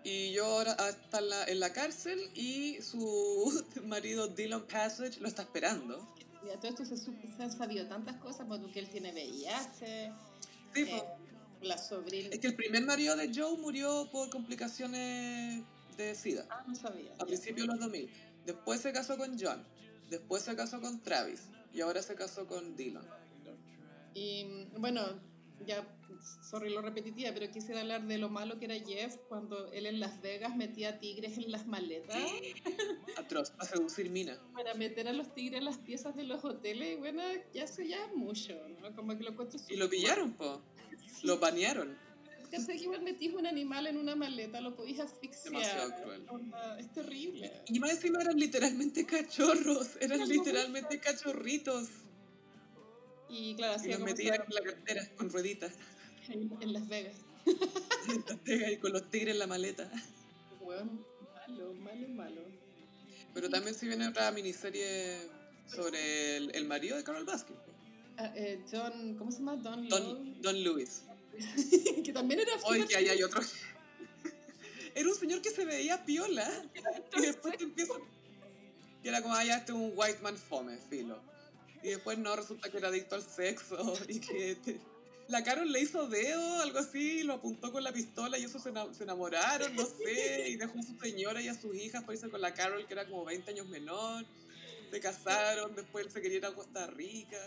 Y 0.04 0.34
yo 0.34 0.46
ahora 0.46 0.76
está 0.90 1.20
en 1.20 1.30
la, 1.30 1.44
en 1.46 1.60
la 1.60 1.74
cárcel 1.74 2.20
y 2.36 2.82
su 2.82 3.64
marido 3.86 4.28
Dylan 4.28 4.68
Passage 4.68 5.20
lo 5.20 5.28
está 5.28 5.44
esperando. 5.44 6.14
Ya 6.46 6.60
todo 6.60 6.72
esto 6.72 6.86
se, 6.86 6.98
se 6.98 7.44
han 7.44 7.52
sabido 7.52 7.88
tantas 7.88 8.18
cosas, 8.18 8.48
porque 8.48 8.80
él 8.80 8.90
tiene 8.90 9.12
VIH. 9.12 10.12
Sí, 10.74 10.82
eh, 10.82 11.04
la 11.62 11.78
sobrina. 11.78 12.30
Es 12.32 12.40
que 12.40 12.48
el 12.48 12.56
primer 12.56 12.84
marido 12.84 13.16
de 13.16 13.32
Joe 13.34 13.58
murió 13.58 14.10
por 14.12 14.30
complicaciones 14.30 15.64
de 15.98 16.16
SIDA. 16.16 16.46
Ah, 16.50 16.64
no 16.68 16.76
sabía. 16.76 17.14
A 17.20 17.26
principios 17.26 17.68
de 17.68 17.74
los 17.74 17.80
2000. 17.80 18.10
Después 18.46 18.82
se 18.82 18.92
casó 18.92 19.18
con 19.18 19.38
John. 19.40 19.64
Después 20.10 20.42
se 20.42 20.56
casó 20.56 20.82
con 20.82 21.00
Travis. 21.02 21.42
Y 21.74 21.82
ahora 21.82 22.02
se 22.02 22.16
casó 22.16 22.48
con 22.48 22.76
Dylan. 22.76 23.06
Y 24.14 24.66
bueno, 24.78 25.02
ya, 25.66 25.86
sorry 26.42 26.70
lo 26.70 26.82
repetitiva, 26.82 27.32
pero 27.34 27.52
quisiera 27.52 27.82
hablar 27.82 28.06
de 28.06 28.18
lo 28.18 28.30
malo 28.30 28.60
que 28.60 28.66
era 28.66 28.76
Jeff 28.76 29.16
cuando 29.28 29.72
él 29.72 29.86
en 29.86 30.00
Las 30.00 30.22
Vegas 30.22 30.56
metía 30.56 31.00
tigres 31.00 31.38
en 31.38 31.52
las 31.52 31.68
maletas. 31.68 32.18
Atroz, 33.18 33.52
para 33.52 33.70
seducir 33.70 34.10
mina. 34.10 34.40
Para 34.54 34.74
meter 34.74 35.08
a 35.08 35.14
los 35.14 35.34
tigres 35.34 35.60
en 35.60 35.66
las 35.66 35.78
piezas 35.78 36.16
de 36.16 36.24
los 36.24 36.44
hoteles, 36.44 37.00
bueno, 37.00 37.22
ya 37.54 37.64
eso 37.64 37.82
ya 37.82 38.06
es 38.06 38.16
mucho, 38.16 38.54
¿no? 38.82 38.96
Como 38.96 39.18
que 39.18 39.24
lo 39.24 39.36
Y 39.70 39.76
lo 39.76 39.90
pillaron, 39.90 40.34
po. 40.34 40.62
Lo 41.24 41.40
banearon. 41.40 41.98
Pensé 42.52 42.74
que 42.74 42.84
igual 42.84 43.02
metís 43.02 43.34
un 43.34 43.48
animal 43.48 43.88
en 43.88 43.98
una 43.98 44.14
maleta, 44.14 44.60
lo 44.60 44.76
podías 44.76 45.00
asfixiar. 45.00 45.54
Demasiado 45.54 45.94
cruel. 46.04 46.26
Es 46.80 46.92
terrible. 46.92 47.64
Y 47.68 47.80
más 47.80 47.92
encima 47.92 48.22
eran 48.22 48.38
literalmente 48.38 49.06
cachorros, 49.06 49.96
eran 50.02 50.28
literalmente 50.28 51.00
cachorritos. 51.00 51.88
Y 53.30 53.56
claro, 53.56 53.82
y 53.82 53.88
los 53.88 54.02
metían 54.02 54.42
en 54.46 54.54
la 54.54 54.62
cartera 54.62 55.10
con 55.16 55.30
rueditas. 55.30 55.74
En, 56.32 56.74
Las 56.74 56.88
Vegas. 56.88 57.16
en 58.10 58.24
Las 58.28 58.44
Vegas 58.44 58.72
y 58.72 58.78
con 58.78 58.94
los 58.94 59.10
tigres 59.10 59.34
en 59.34 59.40
la 59.40 59.48
maleta. 59.48 59.92
Bueno, 60.62 61.06
malo, 61.48 61.74
malo, 61.74 62.08
malo. 62.10 62.42
Pero 63.34 63.50
también 63.50 63.76
se 63.76 63.88
viene 63.88 64.08
otra 64.08 64.32
miniserie 64.32 65.18
sobre 65.66 66.38
el, 66.38 66.56
el 66.56 66.66
marido 66.66 66.98
de 66.98 67.04
Carol 67.04 67.26
Baskin. 67.26 67.56
Ah, 68.18 68.32
eh, 68.36 68.64
John, 68.72 69.16
¿cómo 69.18 69.32
se 69.32 69.40
llama? 69.40 69.56
Don, 69.58 69.88
Don, 69.90 70.42
Don 70.42 70.64
Lewis. 70.64 71.04
que 72.04 72.12
también 72.14 72.42
era 72.42 72.52
Oye, 72.66 72.86
que 72.86 72.96
ahí 72.96 73.10
hay 73.10 73.24
otro. 73.24 73.42
era 74.96 75.10
un 75.10 75.16
señor 75.16 75.42
que 75.42 75.50
se 75.50 75.66
veía 75.66 76.04
piola. 76.06 76.50
y 77.18 77.22
después 77.22 77.58
te 77.58 77.64
empieza. 77.64 77.94
Y 79.04 79.08
era 79.08 79.22
como, 79.22 79.34
ah, 79.34 79.44
ya 79.44 79.58
este 79.58 79.72
es 79.72 79.78
un 79.78 79.94
white 79.96 80.20
man 80.22 80.38
fome, 80.38 80.78
filo. 80.78 81.20
Y 81.84 81.90
después 81.90 82.18
no, 82.18 82.36
resulta 82.36 82.70
que 82.70 82.78
era 82.78 82.90
adicto 82.90 83.16
al 83.16 83.24
sexo. 83.24 83.94
Y 84.08 84.20
que 84.20 84.80
la 85.32 85.44
Carol 85.44 85.72
le 85.72 85.80
hizo 85.80 86.08
dedo, 86.08 86.62
algo 86.62 86.80
así, 86.80 87.24
lo 87.24 87.36
apuntó 87.36 87.72
con 87.72 87.84
la 87.84 87.94
pistola 87.94 88.38
y 88.38 88.44
eso 88.44 88.60
se, 88.60 88.72
se, 88.94 89.04
enamoraron, 89.04 89.74
no 89.76 89.86
sé. 89.86 90.50
Y 90.50 90.58
dejó 90.58 90.78
a 90.80 90.84
su 90.84 90.98
señora 90.98 91.42
y 91.42 91.48
a 91.48 91.54
sus 91.54 91.74
hijas 91.74 92.04
para 92.04 92.16
irse 92.16 92.30
con 92.30 92.42
la 92.42 92.54
Carol, 92.54 92.86
que 92.86 92.94
era 92.94 93.08
como 93.08 93.24
20 93.24 93.50
años 93.52 93.68
menor. 93.68 94.26
Se 94.92 95.00
casaron, 95.00 95.74
después 95.74 96.06
él 96.06 96.12
se 96.12 96.22
quería 96.22 96.40
ir 96.40 96.46
a 96.46 96.54
Costa 96.54 96.86
Rica. 96.88 97.38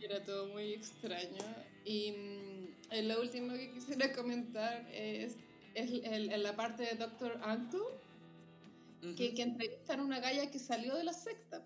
Era 0.00 0.22
todo 0.22 0.46
muy 0.48 0.74
extraño. 0.74 1.42
Y 1.86 2.12
mm, 2.12 3.06
lo 3.06 3.22
último 3.22 3.54
que 3.54 3.72
quisiera 3.72 4.12
comentar 4.12 4.86
es, 4.92 5.36
es 5.74 5.90
el, 6.04 6.42
la 6.42 6.54
parte 6.54 6.82
de 6.82 6.96
Doctor 6.96 7.40
Uncle, 7.46 9.14
que, 9.16 9.34
que 9.34 9.42
entrevistan 9.42 10.00
a 10.00 10.02
una 10.04 10.20
galla 10.20 10.50
que 10.50 10.58
salió 10.58 10.94
de 10.96 11.04
la 11.04 11.14
secta. 11.14 11.64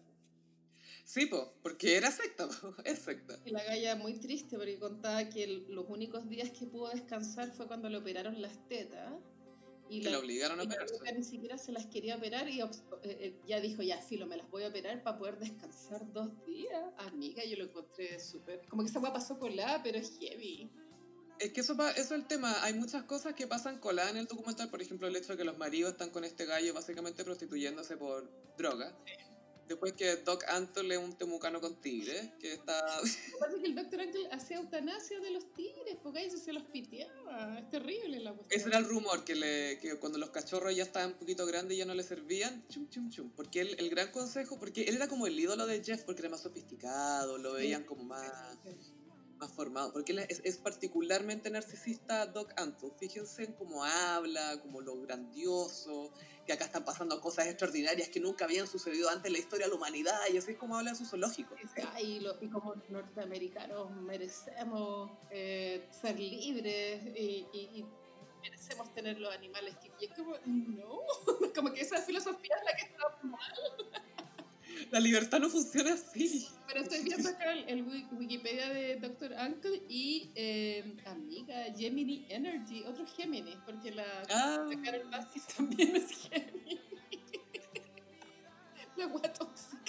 Sí, 1.10 1.28
porque 1.64 1.96
era 1.96 2.08
secta, 2.12 2.48
es 2.84 3.00
secta. 3.00 3.36
Y 3.44 3.50
la 3.50 3.64
galla 3.64 3.96
muy 3.96 4.14
triste 4.20 4.56
porque 4.56 4.78
contaba 4.78 5.28
que 5.28 5.44
los 5.68 5.86
únicos 5.88 6.28
días 6.28 6.50
que 6.50 6.66
pudo 6.66 6.88
descansar 6.90 7.50
fue 7.50 7.66
cuando 7.66 7.88
le 7.88 7.96
operaron 7.96 8.40
las 8.40 8.56
tetas 8.68 9.14
y 9.88 10.02
la, 10.02 10.20
obligaron 10.20 10.60
a 10.60 10.62
operarse. 10.62 11.00
Ni 11.12 11.24
siquiera 11.24 11.58
se 11.58 11.72
las 11.72 11.86
quería 11.86 12.14
operar 12.14 12.48
y 12.48 12.60
eh, 12.60 12.70
eh, 13.02 13.40
ya 13.44 13.60
dijo, 13.60 13.82
ya, 13.82 14.00
filo, 14.00 14.28
me 14.28 14.36
las 14.36 14.48
voy 14.52 14.62
a 14.62 14.68
operar 14.68 15.02
para 15.02 15.18
poder 15.18 15.40
descansar 15.40 16.12
dos 16.12 16.30
días. 16.46 16.80
Amiga, 16.98 17.44
yo 17.44 17.56
lo 17.56 17.64
encontré 17.64 18.20
súper... 18.20 18.60
Como 18.68 18.84
que 18.84 18.88
esa 18.88 19.00
hueá 19.00 19.12
pasó 19.12 19.36
colada, 19.36 19.82
pero 19.82 19.98
es 19.98 20.16
heavy. 20.20 20.70
Es 21.40 21.52
que 21.52 21.62
eso, 21.62 21.72
eso 21.72 21.98
es 21.98 22.10
el 22.12 22.28
tema. 22.28 22.62
Hay 22.62 22.74
muchas 22.74 23.02
cosas 23.02 23.34
que 23.34 23.48
pasan 23.48 23.80
colada 23.80 24.10
en 24.10 24.16
el 24.16 24.26
documental. 24.26 24.70
Por 24.70 24.80
ejemplo, 24.80 25.08
el 25.08 25.16
hecho 25.16 25.32
de 25.32 25.38
que 25.38 25.44
los 25.44 25.58
maridos 25.58 25.90
están 25.90 26.10
con 26.10 26.22
este 26.22 26.46
gallo 26.46 26.72
básicamente 26.72 27.24
prostituyéndose 27.24 27.96
por 27.96 28.30
droga. 28.56 28.96
Después 29.70 29.92
que 29.92 30.16
Doc 30.16 30.42
Antle 30.48 30.96
es 30.96 31.00
un 31.00 31.16
temucano 31.16 31.60
con 31.60 31.80
tigres, 31.80 32.28
que 32.40 32.54
está... 32.54 32.74
Parece 33.38 33.60
que 33.60 33.66
el 33.68 33.76
Doctor 33.76 34.00
Antle 34.00 34.28
hacía 34.32 34.56
eutanasia 34.56 35.20
de 35.20 35.30
los 35.30 35.52
tigres, 35.52 35.96
porque 36.02 36.18
ahí 36.18 36.28
se 36.28 36.52
los 36.52 36.64
piteaba. 36.64 37.56
Es 37.56 37.70
terrible 37.70 38.18
la 38.18 38.32
cuestión. 38.32 38.60
Ese 38.60 38.68
era 38.68 38.78
el 38.78 38.86
rumor, 38.86 39.22
que, 39.22 39.36
le, 39.36 39.78
que 39.78 39.94
cuando 40.00 40.18
los 40.18 40.30
cachorros 40.30 40.74
ya 40.74 40.82
estaban 40.82 41.12
un 41.12 41.18
poquito 41.18 41.46
grandes 41.46 41.76
y 41.76 41.78
ya 41.78 41.84
no 41.84 41.94
le 41.94 42.02
servían, 42.02 42.66
chum, 42.66 42.88
chum, 42.90 43.10
chum. 43.10 43.30
Porque 43.36 43.60
él, 43.60 43.76
el 43.78 43.90
gran 43.90 44.10
consejo, 44.10 44.58
porque 44.58 44.82
él 44.82 44.96
era 44.96 45.06
como 45.06 45.28
el 45.28 45.38
ídolo 45.38 45.64
de 45.68 45.84
Jeff, 45.84 46.02
porque 46.02 46.22
era 46.22 46.30
más 46.30 46.40
sofisticado, 46.40 47.38
lo 47.38 47.52
veían 47.52 47.84
como 47.84 48.02
más 48.02 48.58
más 49.40 49.50
formado, 49.50 49.92
porque 49.92 50.12
él 50.12 50.18
es, 50.20 50.58
particularmente 50.58 51.50
narcisista 51.50 52.26
Doc 52.26 52.52
Antle. 52.56 52.90
Fíjense 52.98 53.44
en 53.44 53.52
cómo 53.54 53.82
habla, 53.82 54.60
como 54.60 54.80
lo 54.82 55.00
grandioso, 55.00 56.12
que 56.46 56.52
acá 56.52 56.66
están 56.66 56.84
pasando 56.84 57.20
cosas 57.20 57.46
extraordinarias 57.46 58.08
que 58.10 58.20
nunca 58.20 58.44
habían 58.44 58.68
sucedido 58.68 59.08
antes 59.08 59.26
en 59.26 59.32
la 59.32 59.38
historia 59.38 59.66
de 59.66 59.70
la 59.70 59.76
humanidad, 59.76 60.20
y 60.32 60.36
así 60.36 60.52
es 60.52 60.58
como 60.58 60.76
habla 60.76 60.90
en 60.90 60.96
su 60.96 61.06
zoológico. 61.06 61.56
Y, 62.00 62.22
y 62.40 62.48
como 62.48 62.74
norteamericanos 62.90 63.90
merecemos 63.90 65.10
eh, 65.30 65.88
ser 65.90 66.20
libres 66.20 67.02
y, 67.16 67.48
y, 67.52 67.86
merecemos 68.42 68.92
tener 68.94 69.18
los 69.18 69.34
animales 69.34 69.76
que... 69.76 69.90
Y 70.00 70.06
es 70.06 70.16
como, 70.16 70.34
no, 70.46 71.00
como 71.54 71.72
que 71.72 71.82
esa 71.82 72.00
filosofía 72.00 72.56
es 72.56 72.64
la 72.64 72.76
que 72.76 72.86
está 72.86 73.18
mal. 73.22 74.09
La 74.90 75.00
libertad 75.00 75.40
no 75.40 75.48
funciona 75.48 75.94
así. 75.94 76.48
Pero 76.66 76.80
estoy 76.80 77.02
viendo 77.02 77.28
acá 77.28 77.52
el, 77.52 77.82
Wikipedia 78.12 78.68
de 78.68 78.96
Dr. 78.96 79.32
Uncle 79.32 79.82
y 79.88 80.30
eh, 80.34 80.96
amiga, 81.06 81.64
Gemini 81.76 82.26
Energy, 82.28 82.84
otro 82.84 83.06
Gemini, 83.06 83.56
porque 83.66 83.90
la, 83.92 84.04
ah. 84.30 84.66
la 84.68 84.82
Carol 84.82 85.10
también 85.56 85.96
es 85.96 86.10
Gemini. 86.28 86.80
la. 88.96 89.79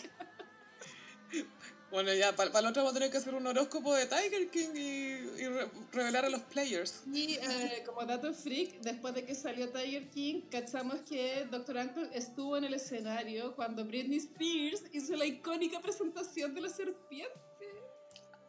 Bueno, 1.91 2.13
ya, 2.13 2.33
para, 2.33 2.49
la 2.61 2.69
otra 2.69 2.83
vamos 2.83 2.91
a 2.91 2.93
tener 2.93 3.11
que 3.11 3.17
hacer 3.17 3.35
un 3.35 3.45
horóscopo 3.45 3.93
de 3.93 4.05
Tiger 4.05 4.49
King 4.49 4.69
y, 4.75 5.45
revelar 5.91 6.23
a 6.23 6.29
los 6.29 6.41
players. 6.43 7.03
Y 7.13 7.33
eh, 7.33 7.83
como 7.85 8.05
dato 8.05 8.33
freak, 8.33 8.79
después 8.79 9.13
de 9.13 9.25
que 9.25 9.35
salió 9.35 9.69
Tiger 9.69 10.09
King, 10.09 10.43
cachamos 10.49 11.01
que 11.01 11.45
Dr. 11.51 11.75
Uncle 11.75 12.09
estuvo 12.13 12.55
en 12.55 12.63
el 12.63 12.75
escenario 12.75 13.53
cuando 13.57 13.83
Britney 13.83 14.19
Spears 14.19 14.83
hizo 14.93 15.17
la 15.17 15.25
icónica 15.25 15.81
presentación 15.81 16.55
de 16.55 16.61
la 16.61 16.69
serpiente. 16.69 17.35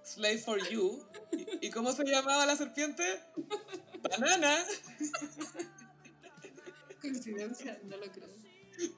Slave 0.05 0.39
for 0.39 0.69
You. 0.69 1.05
¿Y, 1.61 1.71
cómo 1.71 1.91
se 1.93 2.05
llamaba 2.05 2.47
la 2.47 2.55
serpiente? 2.55 3.03
Banana. 4.03 4.65
Coincidencia, 7.01 7.81
no 7.85 7.97
lo 7.97 8.13
creo. 8.13 8.29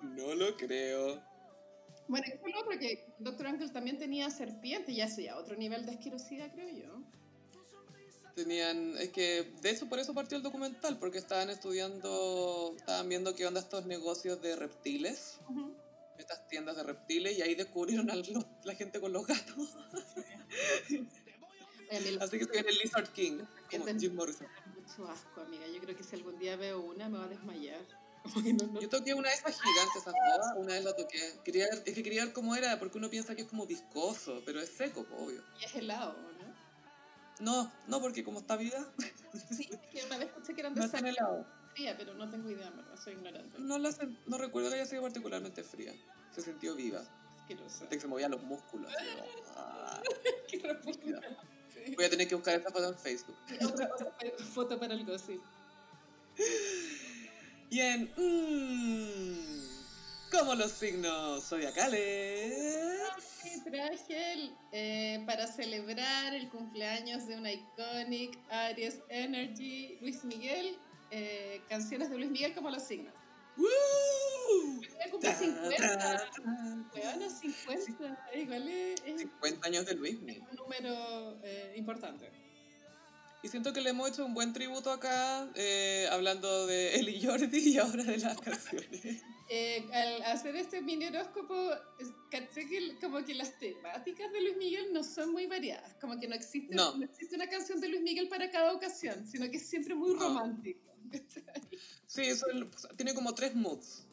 No 0.03 0.35
lo 0.35 0.57
creo. 0.57 1.34
Bueno, 2.07 2.27
es 2.27 2.55
lo 2.55 2.61
otro 2.61 2.79
que 2.79 3.15
Doctor 3.19 3.47
Uncle 3.47 3.69
también 3.71 3.99
tenía 3.99 4.31
serpiente, 4.31 4.95
ya 4.95 5.09
sea 5.09 5.39
otro 5.39 5.57
nivel 5.57 5.87
de 5.87 5.93
asquerosidad, 5.93 6.53
creo 6.53 6.69
yo. 6.69 7.03
Tenían, 8.35 8.97
es 8.99 9.11
que 9.11 9.53
de 9.63 9.71
hecho 9.71 9.89
por 9.89 9.99
eso 10.01 10.13
partió 10.13 10.37
el 10.37 10.43
documental, 10.43 10.99
porque 10.99 11.19
estaban 11.19 11.51
estudiando, 11.51 12.75
estaban 12.77 13.09
viendo 13.09 13.35
qué 13.35 13.47
onda 13.47 13.61
estos 13.61 13.87
negocios 13.87 14.43
de 14.43 14.57
reptiles, 14.57 15.39
estas 16.19 16.47
tiendas 16.49 16.77
de 16.77 16.83
reptiles, 16.83 17.39
y 17.39 17.43
ahí 17.43 17.55
descubrieron 17.55 18.11
a 18.11 18.17
la 18.17 18.75
gente 18.75 19.01
con 19.01 19.13
los 19.13 19.27
gatos. 19.27 19.77
Así 22.21 22.39
que 22.39 22.45
se 22.45 22.51
viene 22.51 22.71
el 22.71 22.79
Lizard 22.83 23.13
King, 23.13 23.39
como 23.71 23.87
Jim 23.99 24.15
Morrison. 24.15 24.49
Mucho 24.75 25.07
asco, 25.09 25.41
amiga. 25.41 25.67
Yo 25.69 25.81
creo 25.81 25.97
que 25.97 26.03
si 26.03 26.17
algún 26.17 26.39
día 26.39 26.57
veo 26.57 26.81
una 26.81 27.09
me 27.09 27.19
va 27.19 27.25
a 27.27 27.29
desmayar. 27.29 27.81
Yo 28.81 28.89
toqué 28.89 29.15
una 29.15 29.29
de 29.29 29.35
esas 29.35 29.61
gigantes, 29.61 30.03
una 30.57 30.75
vez 30.75 30.85
la 30.85 30.97
toqué. 30.97 31.19
Quería, 31.45 31.67
es 31.67 31.81
que 31.81 32.03
quería 32.03 32.25
ver 32.25 32.33
cómo 32.33 32.57
era, 32.57 32.79
porque 32.79 32.99
uno 32.99 33.11
piensa 33.11 33.35
que 33.35 33.43
es 33.43 33.49
como 33.49 33.67
viscoso, 33.67 34.43
pero 34.47 34.61
es 34.61 34.71
seco, 34.71 35.07
obvio. 35.19 35.43
Y 35.61 35.65
es 35.65 35.75
helado, 35.75 36.15
¿no? 36.15 36.45
No, 37.41 37.73
no, 37.89 38.01
porque 38.01 38.25
como 38.25 38.39
está 38.41 38.57
vida. 38.57 38.87
Sí, 39.51 39.69
que 39.91 40.05
una 40.05 40.19
vez 40.19 40.31
pensé 40.31 40.55
que 40.55 40.61
eran 40.61 40.75
de 40.75 40.87
no 40.87 41.09
helado. 41.09 41.47
fría, 41.75 41.97
pero 41.97 42.15
no 42.15 42.31
tengo 42.31 42.49
idea, 42.49 42.71
verdad, 42.71 42.97
soy 43.03 43.15
ignorante. 43.15 43.59
No, 43.59 43.79
la 43.79 43.91
no 44.27 44.39
recuerdo 44.39 44.71
que 44.71 44.77
haya 44.77 44.87
sido 44.87 45.03
particularmente 45.03 45.63
fría. 45.65 45.93
Se 46.33 46.41
sintió 46.41 46.75
viva. 46.75 47.03
Asquerosa. 47.41 47.89
Que 47.89 48.01
se 48.01 48.07
movían 48.07 48.31
los 48.31 48.43
músculos. 48.43 48.91
ah. 49.57 50.01
Qué. 50.49 50.79
Sí. 51.75 51.95
Voy 51.97 52.05
a 52.05 52.11
tener 52.11 52.29
que 52.29 52.37
buscar 52.37 52.55
esta 52.55 52.71
foto 52.71 52.89
en 52.89 52.97
Facebook. 52.97 53.37
Otra 53.67 53.91
foto 54.53 54.79
para 54.79 54.95
el 54.95 55.05
gossip. 55.05 55.43
Y 57.75 57.81
en... 57.81 58.09
Mmm, 58.17 59.35
como 60.31 60.55
los 60.55 60.71
signos 60.71 61.43
zodiacales. 61.43 62.55
Y 63.45 63.65
traje 63.69 64.33
el, 64.33 64.55
eh, 64.71 65.25
para 65.27 65.49
celebrar 65.49 66.37
el 66.37 66.49
cumpleaños 66.51 67.27
de 67.27 67.37
una 67.37 67.51
iconic 67.51 68.39
Aries 68.49 69.01
Energy, 69.09 69.99
Luis 70.01 70.23
Miguel, 70.23 70.79
eh, 71.11 71.63
canciones 71.69 72.11
de 72.11 72.19
Luis 72.19 72.31
Miguel 72.31 72.55
como 72.55 72.71
los 72.71 72.85
signos. 72.85 73.13
¡Woo! 73.57 73.67
Cumple 75.11 75.31
Ta, 75.31 75.35
50. 75.35 75.77
ta, 75.77 75.99
ta. 75.99 76.31
Weona, 76.95 77.29
50. 77.29 78.31
Igual 78.37 78.69
es, 78.69 79.03
es 79.05 79.21
50 79.21 79.67
años 79.67 79.87
de 79.87 79.95
Luismi. 79.97 80.39
un 80.39 80.57
número 80.57 81.41
eh, 81.43 81.75
importante. 81.75 82.31
Y 83.45 83.49
siento 83.49 83.75
que 83.75 83.83
le 83.83 83.91
hemos 83.91 84.09
hecho 84.09 84.25
un 84.25 84.33
buen 84.33 84.55
tributo 84.55 84.91
acá, 84.91 85.47
eh, 85.55 86.09
hablando 86.11 86.67
de 86.67 86.95
él 86.95 87.11
y 87.11 87.23
Jordi 87.27 87.59
y 87.59 87.77
ahora 87.77 88.03
de 88.03 88.17
las 88.19 88.41
canciones. 88.41 88.91
Eh, 89.51 89.87
al 89.93 90.23
hacer 90.23 90.57
este 90.57 90.81
mini 90.81 91.05
horóscopo, 91.05 91.55
caché 92.31 92.67
que 92.67 92.97
como 92.99 93.23
que 93.27 93.35
las 93.35 93.59
temáticas 93.59 94.33
de 94.33 94.41
Luis 94.41 94.57
Miguel 94.57 94.91
no 94.95 95.05
son 95.05 95.33
muy 95.33 95.45
variadas. 95.45 95.95
Como 96.01 96.19
que 96.19 96.27
no 96.27 96.35
existe, 96.35 96.75
No. 96.75 96.97
no 96.97 97.05
existe 97.05 97.37
una 97.37 97.47
canción 97.47 97.79
de 97.79 97.89
Luis 97.89 98.01
Miguel 98.01 98.29
para 98.29 98.51
cada 98.51 98.73
ocasión, 98.73 99.27
sino 99.27 99.49
que 99.51 99.59
es 99.59 99.69
siempre 99.69 99.95
muy 99.95 100.15
No. 100.15 100.21
romántico. 100.21 100.81
Sí, 102.07 102.23
eso 102.23 102.47
tiene 102.97 103.13
como 103.15 103.35
tres 103.35 103.55
moods. 103.55 104.05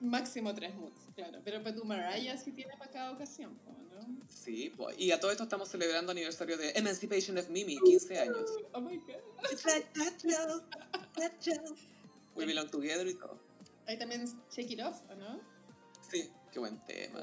Máximo 0.00 0.54
tres 0.54 0.74
moods, 0.74 1.01
claro. 1.14 1.40
Pero 1.44 1.62
para 1.62 1.74
tu 1.74 1.84
Mariah 1.84 2.36
sí 2.36 2.52
tiene 2.52 2.76
para 2.76 2.90
cada 2.90 3.12
ocasión, 3.12 3.58
¿no? 3.66 4.06
Sí, 4.28 4.72
pues. 4.76 4.98
Y 4.98 5.12
a 5.12 5.20
todo 5.20 5.30
esto 5.30 5.44
estamos 5.44 5.68
celebrando 5.68 6.12
aniversario 6.12 6.56
de 6.56 6.70
Emancipation 6.70 7.38
of 7.38 7.48
Mimi, 7.48 7.78
15 7.78 8.18
años. 8.18 8.50
Oh 8.72 8.80
my 8.80 8.96
god. 8.98 9.16
It's 9.50 9.64
like 9.64 9.86
that, 9.94 10.14
Joe, 10.22 10.60
that 11.16 11.32
Joe. 11.44 11.74
We 12.34 12.46
belong 12.46 12.68
together 12.70 13.06
y 13.06 13.14
todo. 13.14 13.38
Ahí 13.86 13.98
también 13.98 14.24
Shake 14.50 14.70
It 14.72 14.80
Off, 14.80 15.00
¿o 15.10 15.14
no? 15.14 15.40
Sí, 16.10 16.30
qué 16.52 16.58
buen 16.58 16.78
tema. 16.84 17.22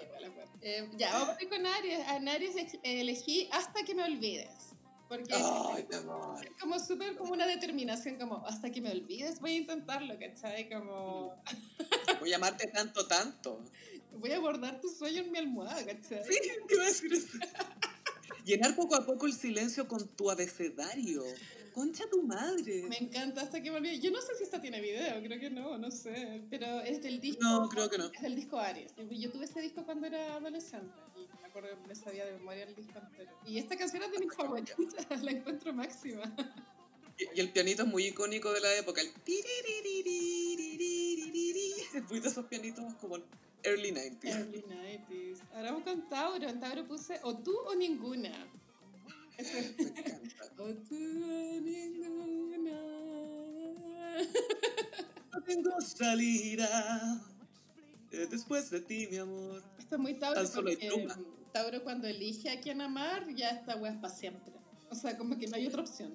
Eh, 0.62 0.90
ya, 0.98 1.12
vamos 1.14 1.36
a 1.36 1.50
con 1.50 1.66
Aries. 1.66 2.00
En 2.10 2.28
Aries 2.28 2.56
ex- 2.58 2.78
elegí 2.84 3.50
Hasta 3.52 3.84
que 3.84 3.96
me 3.96 4.04
olvides. 4.04 4.69
Porque 5.10 5.34
mi 5.34 5.96
amor. 5.96 6.46
es 6.46 6.52
como 6.62 6.80
súper 6.80 7.18
como 7.18 7.34
una 7.34 7.48
determinación, 7.48 8.18
como 8.18 8.46
hasta 8.46 8.70
que 8.70 8.80
me 8.80 8.92
olvides 8.92 9.40
voy 9.40 9.54
a 9.54 9.58
intentarlo, 9.58 10.18
¿cachai? 10.20 10.70
Como 10.70 11.36
Voy 12.20 12.32
a 12.32 12.36
amarte 12.36 12.68
tanto, 12.68 13.08
tanto. 13.08 13.66
voy 14.14 14.32
a 14.32 14.38
abordar 14.38 14.80
tu 14.80 14.88
sueño 14.88 15.24
en 15.24 15.32
mi 15.32 15.40
almohada, 15.40 15.84
¿cachai? 15.84 16.24
Sí, 16.24 16.38
iba 16.70 16.84
a 16.84 16.86
decir 16.86 17.12
eso. 17.12 17.40
Llenar 18.46 18.76
poco 18.76 18.96
a 18.96 19.06
poco 19.06 19.26
el 19.26 19.34
silencio 19.34 19.88
con 19.88 20.08
tu 20.10 20.30
abecedario 20.30 21.24
concha 21.80 22.04
tu 22.10 22.22
madre. 22.24 22.84
Me 22.90 22.98
encanta 22.98 23.42
hasta 23.42 23.64
que 23.64 23.72
volvió. 23.72 23.94
Yo 23.94 24.12
no 24.12 24.22
sé 24.22 24.36
si 24.36 24.44
esta 24.44 24.60
tiene 24.60 24.82
video, 24.82 25.24
creo 25.24 25.40
que 25.40 25.50
no, 25.50 25.78
no 25.78 25.90
sé. 25.90 26.42
Pero 26.50 26.82
es 26.82 27.02
del 27.02 27.22
disco. 27.22 27.42
No, 27.42 27.70
creo 27.70 27.90
que 27.90 27.98
no. 27.98 28.08
Es 28.08 28.22
del 28.22 28.36
disco 28.36 28.58
Aries. 28.60 28.94
Yo 28.98 29.32
tuve 29.32 29.46
ese 29.46 29.62
disco 29.62 29.86
cuando 29.86 30.08
era 30.08 30.36
adolescente 30.36 30.94
y 31.16 31.22
me 31.42 31.48
acuerdo 31.48 31.70
que 31.82 31.88
me 31.88 31.96
sabía 31.96 32.26
de 32.26 32.34
memoria 32.34 32.66
el 32.66 32.76
disco 32.76 33.00
entero. 33.00 33.32
Y 33.46 33.60
esta 33.60 33.78
canción 33.78 34.04
es 34.04 34.12
de 34.12 34.20
mis 34.20 34.36
favoritas, 34.36 34.76
la 35.24 35.32
encuentro 35.32 35.72
máxima. 35.72 36.24
Y, 37.18 37.40
el 37.40 37.50
pianito 37.50 37.84
es 37.84 37.88
muy 37.88 38.08
icónico 38.08 38.52
de 38.52 38.60
la 38.60 38.76
época. 38.76 39.00
El 39.00 39.14
muy 42.10 42.20
de 42.20 42.28
esos 42.28 42.46
pianitos 42.46 42.94
como 42.96 43.18
early 43.64 43.92
90s. 43.92 44.26
Early 44.26 44.64
90s. 44.64 45.40
Ahora 45.54 45.72
vamos 45.72 45.84
con 45.84 46.10
Tauro. 46.10 46.50
En 46.50 46.60
Tauro 46.60 46.86
puse 46.86 47.20
o 47.24 47.38
tú 47.38 47.58
o 47.58 47.74
ninguna. 47.76 48.32
Me 49.40 49.84
encanta. 49.84 50.64
O 50.64 50.74
tú 50.74 50.96
o 50.96 51.62
ninguna. 51.62 52.80
No 55.32 55.42
tengo 55.44 55.82
salida. 55.82 57.22
eh, 58.12 58.28
Después 58.30 58.70
de 58.70 58.82
ti, 58.82 59.08
mi 59.10 59.18
amor. 59.18 59.64
Esto 59.78 59.96
es 59.96 60.02
muy 60.02 60.14
Tauro. 60.16 60.42
Tauro 61.54 61.84
cuando 61.84 62.08
elige 62.08 62.50
a 62.50 62.60
quien 62.62 62.82
amar, 62.82 63.28
ya 63.34 63.50
esta 63.50 63.76
wea 63.78 63.92
es 63.94 63.98
para 64.00 64.14
siempre. 64.14 64.54
O 64.90 64.96
sea, 64.96 65.18
como 65.18 65.38
que 65.38 65.48
no 65.48 65.56
hay 65.56 65.68
otra 65.68 65.82
opción. 65.82 66.14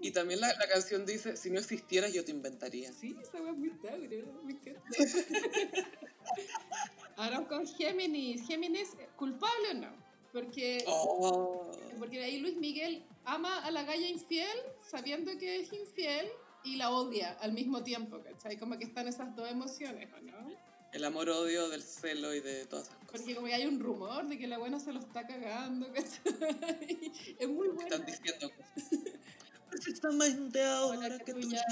Y 0.00 0.10
también 0.12 0.40
la, 0.40 0.48
la 0.48 0.68
canción 0.68 1.04
dice, 1.04 1.36
si 1.36 1.50
no 1.50 1.58
existieras 1.58 2.12
yo 2.12 2.24
te 2.24 2.30
inventaría. 2.30 2.92
Sí, 2.92 3.16
esa 3.20 3.40
wea 3.42 3.52
es 3.52 3.58
muy 3.58 3.70
Tauro. 3.70 4.42
Me 4.44 4.52
encanta. 4.52 4.82
Ahora 7.16 7.46
con 7.46 7.66
Géminis. 7.66 8.46
Géminis, 8.46 8.90
¿culpable 9.16 9.70
o 9.72 9.74
no? 9.74 10.11
Porque, 10.32 10.84
Oh. 10.86 11.70
porque 11.98 12.22
ahí 12.24 12.38
Luis 12.38 12.56
Miguel 12.56 13.04
ama 13.24 13.64
a 13.64 13.70
la 13.70 13.82
galla 13.84 14.08
infiel 14.08 14.56
sabiendo 14.90 15.36
que 15.38 15.60
es 15.60 15.72
infiel 15.72 16.26
y 16.64 16.76
la 16.76 16.90
odia 16.90 17.32
al 17.40 17.52
mismo 17.52 17.82
tiempo, 17.82 18.20
¿cachai? 18.22 18.56
Como 18.58 18.78
que 18.78 18.84
están 18.84 19.08
esas 19.08 19.34
dos 19.36 19.50
emociones, 19.50 20.08
¿o 20.14 20.20
no? 20.20 20.50
El 20.92 21.04
amor-odio 21.04 21.68
del 21.70 21.82
celo 21.82 22.34
y 22.34 22.40
de 22.40 22.66
todas 22.66 22.86
esas 22.88 22.98
cosas. 22.98 23.12
Porque 23.12 23.34
como 23.34 23.46
que 23.46 23.54
hay 23.54 23.66
un 23.66 23.80
rumor 23.80 24.26
de 24.26 24.38
que 24.38 24.46
la 24.46 24.58
buena 24.58 24.78
se 24.78 24.92
lo 24.92 25.00
está 25.00 25.26
cagando, 25.26 25.86
¿cachai? 25.92 26.22
Es 27.38 27.48
muy 27.48 27.68
buena. 27.68 27.96
Están 27.96 28.06
diciendo 28.06 28.50
cosas. 28.50 28.90
Precisamente 29.70 30.62
ahora 30.62 31.02
Ahora 31.02 31.18
que 31.18 31.32
tú 31.32 31.40
ya 31.48 31.62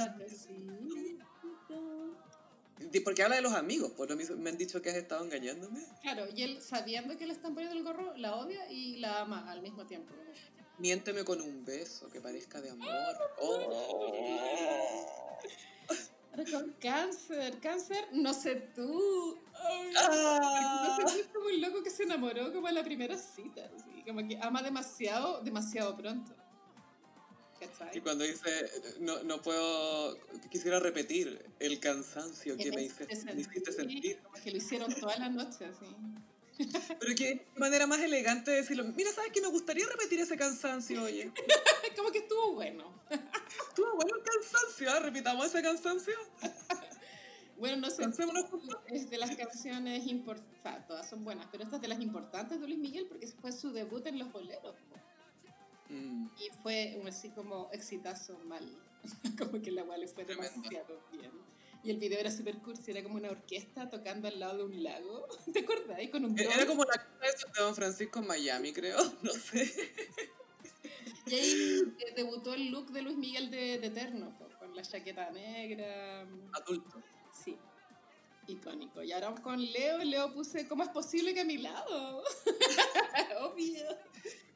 Porque 3.04 3.22
habla 3.22 3.36
de 3.36 3.42
los 3.42 3.52
amigos, 3.52 3.92
pues 3.96 4.30
me 4.36 4.50
han 4.50 4.56
dicho 4.56 4.80
que 4.80 4.90
has 4.90 4.96
estado 4.96 5.24
engañándome. 5.24 5.84
Claro, 6.02 6.26
y 6.34 6.42
él 6.42 6.62
sabiendo 6.62 7.16
que 7.16 7.26
le 7.26 7.32
están 7.32 7.54
poniendo 7.54 7.76
el 7.76 7.84
gorro, 7.84 8.16
la 8.16 8.36
odia 8.36 8.70
y 8.70 8.96
la 8.96 9.20
ama 9.20 9.50
al 9.50 9.62
mismo 9.62 9.86
tiempo. 9.86 10.14
Miénteme 10.78 11.24
con 11.24 11.40
un 11.40 11.64
beso 11.64 12.08
que 12.08 12.20
parezca 12.20 12.60
de 12.60 12.70
amor. 12.70 13.16
Oh. 13.38 15.38
Con 16.50 16.74
cáncer, 16.80 17.58
cáncer, 17.60 18.08
no 18.12 18.32
sé 18.32 18.54
tú. 18.74 19.36
Ah. 19.52 20.96
No 20.98 21.08
sé, 21.08 21.20
es 21.20 21.26
como 21.26 21.46
un 21.46 21.60
loco 21.60 21.82
que 21.82 21.90
se 21.90 22.04
enamoró 22.04 22.52
como 22.52 22.68
en 22.68 22.76
la 22.76 22.84
primera 22.84 23.18
cita, 23.18 23.68
así, 23.76 24.02
como 24.06 24.26
que 24.26 24.38
ama 24.40 24.62
demasiado, 24.62 25.42
demasiado 25.42 25.96
pronto. 25.96 26.32
¿Cachai? 27.60 27.98
Y 27.98 28.00
cuando 28.00 28.24
dice, 28.24 28.50
no, 29.00 29.22
no 29.22 29.42
puedo, 29.42 30.18
quisiera 30.50 30.80
repetir 30.80 31.44
el 31.58 31.78
cansancio 31.78 32.56
que 32.56 32.72
me, 32.72 32.82
hice, 32.84 33.04
hiciste 33.04 33.34
me 33.34 33.40
hiciste 33.42 33.72
sentir. 33.72 34.18
Que 34.42 34.50
lo 34.50 34.56
hicieron 34.56 34.94
toda 34.94 35.16
la 35.18 35.28
noche, 35.28 35.66
así. 35.66 35.86
Pero 37.00 37.14
qué 37.14 37.46
manera 37.56 37.86
más 37.86 38.00
elegante 38.00 38.50
de 38.50 38.58
decirlo. 38.58 38.84
Mira, 38.84 39.10
¿sabes 39.12 39.32
que 39.32 39.40
me 39.40 39.48
gustaría 39.48 39.86
repetir 39.86 40.20
ese 40.20 40.36
cansancio, 40.36 41.02
oye? 41.02 41.32
Como 41.96 42.10
que 42.10 42.18
estuvo 42.18 42.54
bueno. 42.54 43.00
Estuvo 43.68 43.94
bueno 43.94 44.16
el 44.16 44.22
cansancio, 44.22 44.90
¿ah? 44.90 45.00
Repitamos 45.00 45.46
ese 45.46 45.62
cansancio. 45.62 46.14
Bueno, 47.58 47.76
no 47.76 47.90
sé, 47.90 48.04
es 48.86 49.10
de 49.10 49.18
las 49.18 49.36
canciones 49.36 50.06
importantes, 50.06 50.86
todas 50.86 51.10
son 51.10 51.24
buenas, 51.24 51.46
pero 51.52 51.64
esta 51.64 51.76
es 51.76 51.82
de 51.82 51.88
las 51.88 52.00
importantes 52.00 52.58
de 52.58 52.66
Luis 52.66 52.78
Miguel 52.78 53.06
porque 53.06 53.26
fue 53.26 53.52
su 53.52 53.70
debut 53.70 54.06
en 54.06 54.18
Los 54.18 54.32
Boleros. 54.32 54.74
Mm, 55.90 56.26
Y 56.38 56.48
fue 56.62 57.00
así 57.08 57.30
como 57.30 57.68
exitazo 57.72 58.38
mal. 58.46 58.64
como 59.38 59.60
que 59.62 59.70
la 59.70 59.84
cual 59.84 60.00
le 60.00 60.08
fue 60.08 60.24
Tremendo. 60.24 60.52
demasiado 60.56 61.00
bien. 61.12 61.30
Y 61.82 61.90
el 61.90 61.96
video 61.96 62.18
era 62.20 62.30
super 62.30 62.58
cursi, 62.58 62.90
era 62.90 63.02
como 63.02 63.14
una 63.16 63.30
orquesta 63.30 63.88
tocando 63.88 64.28
al 64.28 64.38
lado 64.38 64.58
de 64.58 64.64
un 64.64 64.82
lago. 64.82 65.26
¿Te? 65.52 65.64
Y 66.02 66.08
con 66.10 66.24
un 66.26 66.38
Era 66.38 66.54
dron. 66.56 66.66
como 66.68 66.84
la 66.84 66.92
casa 67.18 67.46
de 67.56 67.62
Don 67.62 67.74
Francisco 67.74 68.18
en 68.18 68.26
Miami, 68.26 68.72
creo. 68.72 68.98
No 69.22 69.32
sé. 69.32 69.72
Y 71.26 71.34
ahí 71.34 71.82
eh, 71.98 72.12
debutó 72.16 72.54
el 72.54 72.70
look 72.70 72.90
de 72.92 73.02
Luis 73.02 73.16
Miguel 73.16 73.50
de, 73.50 73.78
de 73.78 73.86
Eterno, 73.86 74.36
con 74.58 74.74
la 74.76 74.82
chaqueta 74.82 75.30
negra. 75.30 76.26
Adulto. 76.52 77.02
Sí, 77.32 77.56
icónico. 78.48 79.02
Y 79.02 79.12
ahora 79.12 79.28
vamos 79.28 79.40
con 79.40 79.62
Leo. 79.72 79.98
Leo 79.98 80.34
puse, 80.34 80.66
¿cómo 80.68 80.82
es 80.82 80.88
posible 80.90 81.32
que 81.32 81.40
a 81.40 81.44
mi 81.44 81.58
lado? 81.58 82.22
Obvio. 83.42 83.84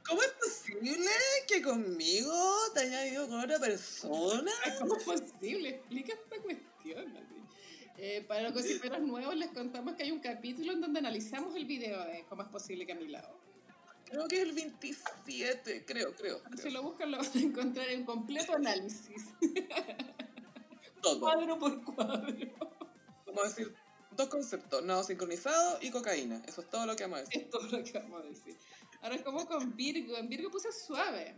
¿Cómo 0.06 0.22
es 0.22 0.32
posible 0.32 1.10
que 1.48 1.62
conmigo 1.62 2.34
te 2.74 2.80
haya 2.80 3.06
ido 3.06 3.28
con 3.28 3.40
otra 3.40 3.58
persona? 3.58 4.52
¿Cómo 4.78 4.96
es 4.96 5.04
posible? 5.04 5.68
Explica 5.70 6.12
esta 6.12 6.42
cuestión. 6.42 7.14
Eh, 7.96 8.24
para 8.28 8.42
los 8.42 8.52
gossiperos 8.52 9.00
nuevos 9.00 9.34
les 9.36 9.50
contamos 9.52 9.94
que 9.94 10.02
hay 10.02 10.10
un 10.10 10.20
capítulo 10.20 10.72
en 10.72 10.80
donde 10.80 10.98
analizamos 10.98 11.54
el 11.56 11.64
video 11.64 12.04
de 12.04 12.24
cómo 12.28 12.42
es 12.42 12.48
posible 12.48 12.84
que 12.84 12.92
a 12.92 12.96
mi 12.96 13.08
lado. 13.08 13.38
Creo 14.04 14.28
que 14.28 14.36
es 14.36 14.42
el 14.42 14.52
27, 14.52 15.84
creo, 15.86 16.14
creo. 16.14 16.42
Si 16.50 16.62
creo. 16.62 16.72
lo 16.72 16.82
buscan 16.82 17.10
lo 17.10 17.18
van 17.18 17.26
a 17.26 17.38
encontrar 17.40 17.88
en 17.88 18.04
completo 18.04 18.54
análisis. 18.54 19.24
Todo. 21.02 21.20
Cuadro 21.20 21.58
por 21.58 21.82
cuadro. 21.84 22.34
Vamos 23.26 23.44
a 23.44 23.48
decir 23.48 23.74
dos 24.16 24.28
conceptos, 24.28 24.84
nado 24.84 25.02
sincronizado 25.02 25.78
y 25.80 25.90
cocaína. 25.90 26.42
Eso 26.46 26.60
es 26.60 26.68
todo 26.68 26.86
lo 26.86 26.96
que 26.96 27.04
vamos 27.04 27.20
a 27.20 27.22
decir. 27.22 27.42
Es 27.42 27.50
todo 27.50 27.62
lo 27.62 27.82
que 27.82 27.98
vamos 27.98 28.22
a 28.22 28.26
decir. 28.26 28.56
Ahora 29.04 29.22
como 29.22 29.46
con 29.46 29.76
Virgo. 29.76 30.16
En 30.16 30.28
Virgo 30.30 30.50
puse 30.50 30.72
suave. 30.72 31.34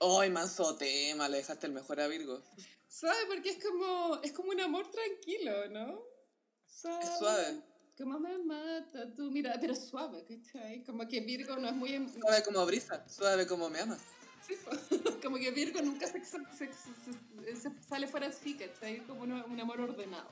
¡Ay, 0.00 0.30
manso 0.30 0.74
tema! 0.76 1.28
Le 1.28 1.36
dejaste 1.38 1.66
el 1.66 1.72
mejor 1.74 2.00
a 2.00 2.06
Virgo. 2.08 2.42
Suave 2.88 3.18
porque 3.26 3.50
es 3.50 3.62
como, 3.62 4.18
es 4.22 4.32
como 4.32 4.50
un 4.50 4.60
amor 4.60 4.90
tranquilo, 4.90 5.68
¿no? 5.68 6.02
Suave. 6.66 7.04
Es 7.04 7.18
suave. 7.18 7.62
Como 7.98 8.18
me 8.18 8.38
mata 8.38 9.12
tú, 9.12 9.30
mira, 9.30 9.56
pero 9.60 9.74
suave, 9.74 10.24
¿cachai? 10.24 10.82
Como 10.84 11.06
que 11.06 11.20
Virgo 11.20 11.56
no 11.56 11.68
es 11.68 11.74
muy... 11.74 11.92
em- 11.94 12.08
Suave 12.10 12.42
como 12.44 12.64
brisa, 12.64 13.06
suave 13.08 13.46
como 13.46 13.68
me 13.68 13.80
amas. 13.80 14.00
Sí, 14.46 14.54
po. 14.64 14.70
como 15.22 15.36
que 15.36 15.50
Virgo 15.50 15.82
nunca 15.82 16.06
se- 16.06 16.24
se- 16.24 16.38
se- 16.56 17.56
se 17.56 17.70
sale 17.86 18.06
fuera 18.08 18.28
así, 18.28 18.54
¿cachai? 18.56 19.04
Como 19.06 19.22
un, 19.24 19.32
un 19.32 19.60
amor 19.60 19.80
ordenado. 19.82 20.30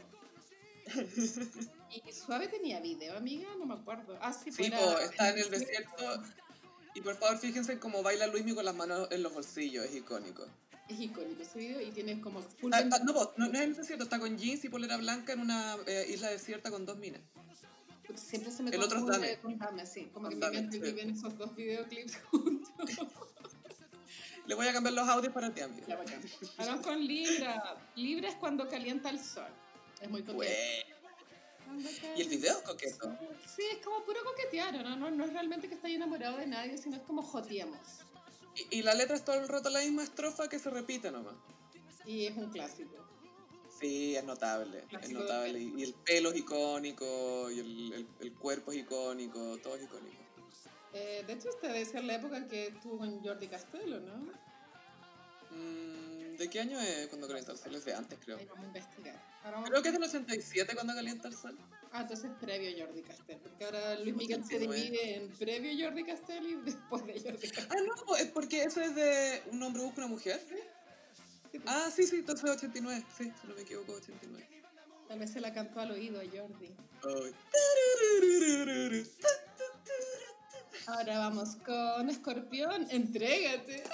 ¿Y 2.07 2.13
Suave 2.13 2.49
tenía 2.49 2.81
video, 2.81 3.17
amiga? 3.17 3.49
No 3.59 3.67
me 3.67 3.75
acuerdo. 3.75 4.19
Ah, 4.21 4.33
sí, 4.33 4.53
Sí, 4.53 4.71
po, 4.71 4.99
está 4.99 5.31
en 5.31 5.39
el 5.39 5.51
desierto. 5.51 6.23
Y 6.95 7.01
por 7.01 7.17
favor, 7.17 7.39
fíjense 7.39 7.73
en 7.73 7.79
cómo 7.79 8.03
baila 8.03 8.27
Luismi 8.27 8.55
con 8.55 8.65
las 8.65 8.75
manos 8.75 9.09
en 9.11 9.23
los 9.23 9.33
bolsillos, 9.33 9.85
es 9.85 9.95
icónico. 9.95 10.47
Es 10.89 10.99
icónico 10.99 11.43
ese 11.43 11.59
video 11.59 11.81
y 11.81 11.91
tiene 11.91 12.21
como 12.21 12.41
full... 12.41 12.73
Ah, 12.73 12.79
ah, 12.91 12.99
no, 13.05 13.13
no, 13.13 13.33
no 13.37 13.45
es 13.47 13.55
en 13.55 13.71
el 13.71 13.77
desierto, 13.77 14.05
está 14.05 14.19
con 14.19 14.39
jeans 14.39 14.65
y 14.65 14.69
polera 14.69 14.97
blanca 14.97 15.33
en 15.33 15.41
una 15.41 15.77
eh, 15.87 16.07
isla 16.09 16.31
desierta 16.31 16.71
con 16.71 16.87
dos 16.87 16.97
minas. 16.97 17.21
Siempre 18.15 18.51
se 18.53 18.63
me 18.63 18.71
el 18.71 18.83
otro 18.83 18.99
es 18.99 19.39
con 19.39 19.59
Dame, 19.59 19.85
sí. 19.85 20.09
Como 20.13 20.29
que 20.29 20.37
Dame, 20.37 20.57
mi 20.57 20.63
mente 20.63 20.77
sí. 20.79 20.83
vive 20.83 21.03
en 21.03 21.11
esos 21.11 21.37
dos 21.37 21.55
videoclips 21.55 22.17
juntos. 22.31 22.91
Le 24.47 24.55
voy 24.55 24.69
a 24.69 24.73
cambiar 24.73 24.95
los 24.95 25.09
audios 25.09 25.33
para 25.35 25.53
ti, 25.53 25.61
amiga. 25.61 25.99
Vamos 26.59 26.87
con 26.87 27.05
Libra. 27.05 27.77
Libra 27.97 28.29
es 28.29 28.37
cuando 28.37 28.69
calienta 28.69 29.11
el 29.11 29.19
sol. 29.19 29.51
Es 30.01 30.09
muy 30.11 30.23
coqueto. 30.23 30.53
Y 32.17 32.23
el 32.23 32.29
video 32.29 32.57
es 32.59 32.63
coqueto. 32.63 33.19
Sí, 33.55 33.63
es 33.73 33.85
como 33.85 34.05
puro 34.05 34.21
coquetear, 34.25 34.75
¿no? 34.85 34.97
No, 34.97 35.11
no 35.11 35.25
es 35.25 35.33
realmente 35.33 35.69
que 35.69 35.75
esté 35.75 35.95
enamorado 35.95 36.37
de 36.39 36.47
nadie, 36.47 36.79
sino 36.79 36.97
es 36.97 37.03
como 37.03 37.23
joteemos. 37.23 37.79
Y, 38.71 38.79
y 38.79 38.83
la 38.83 38.95
letra 38.95 39.17
es 39.17 39.25
todo 39.25 39.37
el 39.37 39.49
rato 39.49 39.69
la 39.71 39.81
misma 39.81 40.03
estrofa 40.05 40.49
que 40.49 40.59
se 40.59 40.71
repite 40.71 41.11
nomás. 41.11 41.35
Y 42.07 42.27
es 42.27 42.37
un 42.37 42.51
clásico. 42.51 42.95
Sí, 43.81 44.17
es 44.17 44.25
notable, 44.25 44.85
es 45.03 45.11
notable. 45.11 45.59
Y, 45.61 45.75
y 45.77 45.83
el 45.83 45.93
pelo 45.95 46.31
es 46.31 46.37
icónico, 46.39 47.51
y 47.51 47.59
el, 47.59 47.93
el- 47.93 48.09
el 48.21 48.33
cuerpo 48.35 48.73
es 48.73 48.79
icónico, 48.79 49.59
todo 49.59 49.77
es 49.77 49.83
icónico. 49.85 50.17
Eh, 50.95 51.25
de 51.27 51.33
hecho, 51.35 51.51
esta 51.51 51.67
debe 51.67 51.85
ser 51.85 52.05
la 52.05 52.15
época 52.15 52.39
en 52.39 52.49
que 52.49 52.69
estuvo 52.69 52.97
con 52.99 53.23
Jordi 53.23 53.49
Castelo, 53.49 54.01
¿no? 54.01 54.33
Mm, 55.51 56.37
¿De 56.37 56.51
qué 56.51 56.61
año 56.61 56.79
es 56.81 57.07
cuando 57.09 57.27
calienta 57.27 57.53
el 57.53 57.59
sol? 57.59 57.75
Es 57.75 57.85
de 57.85 57.95
antes, 57.95 58.19
creo. 58.25 58.37
Ahí 58.37 58.47
vamos 58.47 58.65
a 58.65 58.67
investigar. 58.69 59.23
Ahora 59.43 59.57
vamos 59.57 59.71
Creo 59.71 59.83
que 59.83 59.89
es 59.89 59.95
del 59.95 60.03
87 60.05 60.75
cuando 60.75 60.95
calienta 60.95 61.29
el 61.29 61.35
sol. 61.37 61.57
Ah, 61.93 62.03
entonces 62.03 62.31
previo 62.41 62.71
Jordi 62.87 63.03
Castell, 63.03 63.39
porque 63.39 63.65
ahora 63.65 63.95
Luis 64.01 64.15
Miguel 64.17 64.45
se 64.45 64.57
89. 64.57 64.81
divide 64.83 65.15
en 65.17 65.29
previo 65.31 65.87
Jordi 65.87 66.05
Castell 66.05 66.47
y 66.47 66.55
después 66.57 67.07
de 67.07 67.21
Jordi 67.21 67.49
Castell. 67.49 67.69
Ah, 67.71 68.05
no, 68.07 68.17
es 68.17 68.27
porque 68.27 68.63
eso 68.65 68.81
es 68.83 68.95
de 68.95 69.43
un 69.51 69.63
hombre 69.63 69.83
busca 69.83 69.99
una 69.99 70.09
mujer. 70.09 70.41
Sí, 71.53 71.59
pues, 71.59 71.63
Ah, 71.67 71.91
sí, 71.95 72.07
sí, 72.07 72.17
entonces 72.17 72.51
89. 72.51 73.05
Sí, 73.17 73.33
si 73.41 73.47
no 73.47 73.55
me 73.55 73.63
equivoco, 73.63 73.93
89. 73.93 74.47
Tal 75.09 75.19
vez 75.21 75.31
se 75.31 75.41
la 75.41 75.55
cantó 75.55 75.81
al 75.81 75.93
oído 75.93 76.21
a 76.21 76.25
Jordi. 76.25 76.75
Ahora 80.87 81.19
vamos 81.19 81.57
con 81.65 82.11
Escorpión, 82.11 82.87
entrégate. 82.91 83.85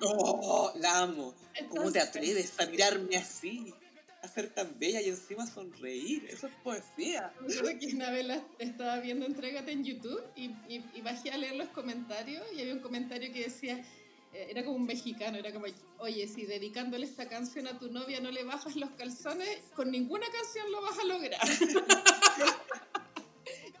Oh, 0.00 0.72
la 0.76 1.00
amo. 1.00 1.34
¿Cómo 1.68 1.90
te 1.90 2.00
atreves 2.00 2.58
a 2.60 2.66
mirarme 2.66 3.16
así? 3.16 3.74
A 4.22 4.28
ser 4.28 4.52
tan 4.52 4.78
bella 4.78 5.00
y 5.00 5.08
encima 5.08 5.46
sonreír. 5.46 6.26
Eso 6.30 6.46
es 6.48 6.52
poesía. 6.62 7.32
Acuerdo 7.40 7.78
que 7.78 7.86
una 7.94 8.10
vez 8.10 8.26
la 8.26 8.42
estaba 8.58 8.98
viendo 8.98 9.26
Entrégate 9.26 9.72
en 9.72 9.84
YouTube 9.84 10.22
y, 10.36 10.46
y, 10.68 10.84
y 10.94 11.00
bajé 11.02 11.30
a 11.30 11.36
leer 11.36 11.56
los 11.56 11.68
comentarios 11.68 12.44
y 12.54 12.60
había 12.60 12.74
un 12.74 12.80
comentario 12.80 13.32
que 13.32 13.44
decía, 13.44 13.84
eh, 14.32 14.48
era 14.50 14.64
como 14.64 14.76
un 14.76 14.86
mexicano, 14.86 15.38
era 15.38 15.52
como, 15.52 15.66
oye, 15.98 16.28
si 16.28 16.46
dedicándole 16.46 17.06
esta 17.06 17.28
canción 17.28 17.66
a 17.66 17.78
tu 17.78 17.90
novia 17.90 18.20
no 18.20 18.30
le 18.30 18.44
bajas 18.44 18.76
los 18.76 18.90
calzones, 18.90 19.60
con 19.74 19.90
ninguna 19.90 20.26
canción 20.30 20.70
lo 20.70 20.82
vas 20.82 20.98
a 20.98 21.04
lograr. 21.04 21.40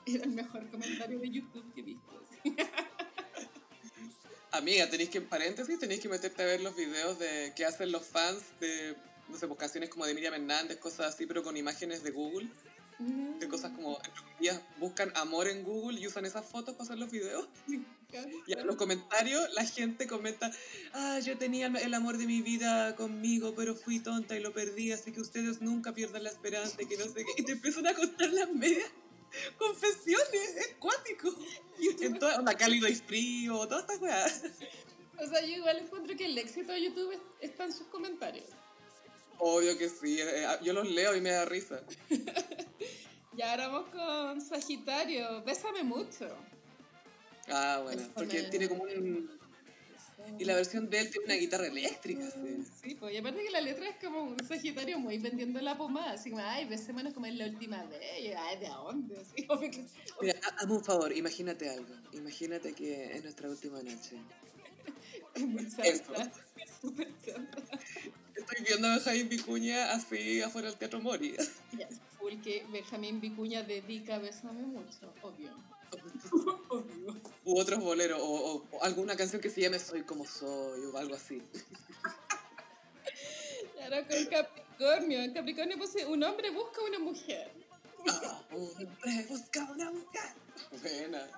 era 0.06 0.24
el 0.24 0.30
mejor 0.30 0.70
comentario 0.70 1.18
de 1.18 1.30
YouTube 1.30 1.72
que 1.74 1.80
he 1.80 1.84
visto. 1.84 2.27
Amiga, 4.50 4.88
tenéis 4.88 5.10
que, 5.10 5.18
en 5.18 5.26
paréntesis, 5.26 5.78
tenéis 5.78 6.00
que 6.00 6.08
meterte 6.08 6.42
a 6.42 6.46
ver 6.46 6.60
los 6.60 6.74
videos 6.74 7.18
de 7.18 7.52
que 7.54 7.64
hacen 7.66 7.92
los 7.92 8.06
fans 8.06 8.42
de, 8.60 8.96
no 9.28 9.36
sé, 9.36 9.46
pues 9.46 9.58
canciones 9.58 9.90
como 9.90 10.06
de 10.06 10.14
Miriam 10.14 10.34
Hernández, 10.34 10.78
cosas 10.78 11.14
así, 11.14 11.26
pero 11.26 11.42
con 11.42 11.56
imágenes 11.56 12.02
de 12.02 12.10
Google, 12.10 12.48
de 12.98 13.48
cosas 13.48 13.72
como, 13.72 13.96
entre 13.96 14.22
comillas, 14.22 14.60
buscan 14.78 15.12
amor 15.16 15.48
en 15.48 15.62
Google 15.62 16.00
y 16.00 16.06
usan 16.06 16.24
esas 16.24 16.46
fotos 16.46 16.74
para 16.74 16.84
hacer 16.84 16.98
los 16.98 17.10
videos. 17.10 17.48
Y 18.46 18.54
en 18.54 18.66
los 18.66 18.76
comentarios 18.76 19.52
la 19.52 19.66
gente 19.66 20.06
comenta, 20.06 20.50
ah, 20.94 21.18
yo 21.18 21.36
tenía 21.36 21.66
el 21.66 21.92
amor 21.92 22.16
de 22.16 22.26
mi 22.26 22.40
vida 22.40 22.96
conmigo, 22.96 23.52
pero 23.54 23.74
fui 23.74 24.00
tonta 24.00 24.34
y 24.34 24.40
lo 24.40 24.54
perdí, 24.54 24.92
así 24.92 25.12
que 25.12 25.20
ustedes 25.20 25.60
nunca 25.60 25.92
pierdan 25.92 26.24
la 26.24 26.30
esperanza 26.30 26.80
y 26.80 26.86
que 26.86 26.96
no 26.96 27.04
sé 27.04 27.26
qué. 27.26 27.32
Y 27.36 27.44
te 27.44 27.52
empiezan 27.52 27.86
a 27.86 27.92
contar 27.92 28.30
las 28.30 28.50
medias 28.50 28.90
confesiones, 29.58 30.56
es 30.56 30.74
cuático. 30.78 31.34
En 32.00 32.18
toda, 32.18 32.36
onda 32.38 32.54
cálido 32.56 32.88
y 32.88 32.94
frío, 32.94 33.66
todas 33.68 33.82
estas 33.82 34.00
weas. 34.00 34.42
O 35.18 35.26
sea, 35.26 35.40
yo 35.42 35.56
igual 35.56 35.78
encuentro 35.78 36.16
que 36.16 36.26
el 36.26 36.36
éxito 36.38 36.72
de 36.72 36.82
YouTube 36.84 37.12
es- 37.12 37.20
está 37.50 37.64
en 37.64 37.72
sus 37.72 37.86
comentarios. 37.88 38.46
Obvio 39.38 39.76
que 39.78 39.88
sí, 39.88 40.20
eh, 40.20 40.42
eh, 40.44 40.46
yo 40.62 40.72
los 40.72 40.88
leo 40.88 41.14
y 41.16 41.20
me 41.20 41.30
da 41.30 41.44
risa. 41.44 41.82
Y 43.36 43.42
ahora 43.42 43.68
vamos 43.68 43.90
con 43.90 44.40
Sagitario, 44.40 45.44
Bésame 45.44 45.84
mucho. 45.84 46.28
Ah, 47.48 47.78
bueno, 47.84 47.98
Bésame. 48.00 48.14
porque 48.16 48.38
él 48.40 48.50
tiene 48.50 48.68
como 48.68 48.82
un... 48.82 49.30
Y 50.38 50.44
la 50.44 50.54
versión 50.54 50.88
de 50.90 51.00
él 51.00 51.10
tiene 51.10 51.26
una 51.26 51.34
guitarra 51.34 51.66
eléctrica, 51.66 52.30
sí. 52.30 52.64
Sí, 52.82 52.94
pues, 52.94 53.14
y 53.14 53.16
aparte 53.18 53.42
que 53.42 53.50
la 53.50 53.60
letra 53.60 53.88
es 53.88 53.96
como 54.04 54.22
un 54.22 54.36
Sagitario 54.46 54.98
muy 54.98 55.18
vendiendo 55.18 55.60
la 55.60 55.76
pomada, 55.76 56.12
así 56.12 56.30
como, 56.30 56.42
ay, 56.42 56.64
besémonos 56.66 57.14
como 57.14 57.26
en 57.26 57.38
la 57.38 57.46
última 57.46 57.82
vez, 57.84 58.00
y, 58.22 58.28
ay, 58.28 58.58
¿de 58.58 58.68
dónde? 58.68 59.16
Así, 59.20 59.46
que- 59.70 59.84
Mira, 60.22 60.34
ha- 60.44 60.60
hazme 60.62 60.74
un 60.74 60.84
favor, 60.84 61.12
imagínate 61.16 61.68
algo. 61.70 61.94
Imagínate 62.12 62.72
que 62.72 63.12
es 63.16 63.22
nuestra 63.22 63.48
última 63.48 63.82
noche. 63.82 64.16
es 65.34 65.46
muy 65.46 65.64
es 65.64 66.02
súper 66.80 67.08
chanta. 67.24 67.58
Estoy 68.34 68.64
viendo 68.64 68.86
a 68.88 68.94
Benjamín 68.96 69.28
Vicuña 69.28 69.92
así 69.92 70.40
afuera 70.40 70.68
del 70.68 70.78
Teatro 70.78 71.00
Mori. 71.00 71.34
Ya, 71.76 71.88
full 72.18 72.40
que 72.42 72.64
Benjamín 72.70 73.20
Vicuña 73.20 73.62
dedica 73.62 74.18
Bésame 74.18 74.62
mucho, 74.62 75.12
obvio. 75.22 75.50
U 77.44 77.58
otros 77.58 77.80
boleros, 77.80 78.20
o, 78.20 78.24
o- 78.26 78.64
o 78.72 78.82
alguna 78.84 79.16
canción 79.16 79.40
que 79.40 79.48
se 79.50 79.60
llame 79.62 79.78
Soy 79.78 80.02
como 80.02 80.26
soy, 80.26 80.84
o 80.86 80.96
algo 80.98 81.14
así. 81.14 81.42
Ahora 83.82 84.06
con 84.06 84.24
Capricornio, 84.26 85.22
en 85.22 85.32
Capricornio 85.32 85.78
puse, 85.78 86.04
un 86.06 86.22
hombre 86.22 86.50
busca 86.50 86.80
una 86.82 86.98
mujer. 86.98 87.50
Ah, 88.08 88.42
un 88.52 88.68
hombre 88.86 89.26
busca 89.28 89.64
una 89.72 89.90
mujer. 89.90 90.30
Buena. 90.82 91.28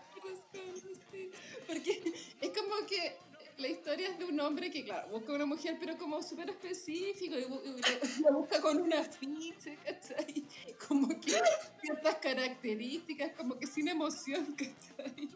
Porque 1.67 2.03
es 2.41 2.51
como 2.51 2.87
que 2.87 3.17
la 3.61 3.69
historia 3.69 4.09
es 4.09 4.19
de 4.19 4.25
un 4.25 4.41
hombre 4.41 4.71
que, 4.71 4.85
claro, 4.85 5.09
busca 5.09 5.33
una 5.33 5.47
mujer, 5.47 5.77
pero 5.79 5.97
como 5.99 6.23
súper 6.23 6.51
específico, 6.51 7.39
y, 7.39 7.45
bu- 7.45 7.63
y 7.65 8.23
la- 8.23 8.31
busca 8.33 8.61
con 8.61 8.81
un 8.81 8.93
afiche, 8.95 9.77
¿cachai? 9.85 10.45
Como 10.89 11.09
que 11.21 11.39
ciertas 11.83 12.17
características, 12.17 13.33
como 13.37 13.59
que 13.59 13.67
sin 13.67 13.89
emoción, 13.89 14.57
¿cachai? 14.57 15.29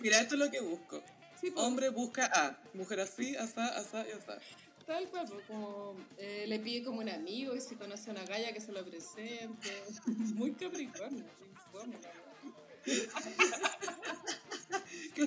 Mira, 0.00 0.20
esto 0.20 0.34
es 0.34 0.40
lo 0.40 0.50
que 0.50 0.60
busco. 0.60 1.02
Sí, 1.40 1.50
pues, 1.50 1.64
Hombre 1.66 1.88
busca 1.90 2.30
a 2.34 2.58
mujer 2.74 3.00
así, 3.00 3.36
asá, 3.36 3.66
asá 3.76 4.06
y 4.08 4.12
asá. 4.12 4.38
tal 4.86 5.08
cual, 5.08 5.26
pues, 5.28 5.44
como 5.46 5.96
eh, 6.18 6.44
le 6.46 6.58
pide 6.60 6.84
como 6.84 7.00
un 7.00 7.08
amigo 7.08 7.54
y 7.54 7.60
si 7.60 7.74
conoce 7.76 8.10
a 8.10 8.12
una 8.14 8.24
galla 8.24 8.52
que 8.52 8.60
se 8.60 8.72
lo 8.72 8.84
presente. 8.84 9.82
Muy 10.34 10.52
capricornio, 10.52 11.24
muy 11.72 11.92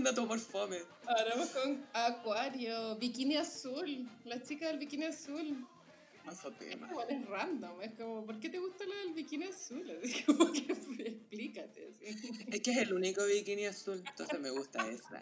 fome, 0.03 0.77
la. 0.79 0.79
Ahora 1.07 1.29
vamos 1.35 1.49
con 1.49 1.85
Acuario, 1.93 2.95
bikini 2.97 3.37
azul, 3.37 4.09
la 4.25 4.41
chica 4.41 4.67
del 4.67 4.77
bikini 4.79 5.05
azul. 5.05 5.65
Mazo 6.25 6.51
tema. 6.53 6.89
Igual 6.89 7.07
es 7.11 7.25
random, 7.27 7.81
es 7.81 7.91
como, 7.93 8.25
¿por 8.25 8.39
qué 8.39 8.49
te 8.49 8.57
gusta 8.57 8.83
lo 8.85 8.95
del 8.95 9.13
bikini 9.13 9.45
azul? 9.45 9.89
Así 10.03 10.23
como 10.23 10.51
que 10.51 10.59
explícate. 10.71 11.87
Así. 11.87 12.45
Es 12.51 12.61
que 12.61 12.71
es 12.71 12.77
el 12.77 12.93
único 12.93 13.23
bikini 13.25 13.65
azul, 13.65 14.01
entonces 14.07 14.39
me 14.39 14.49
gusta 14.49 14.89
esa. 14.89 15.21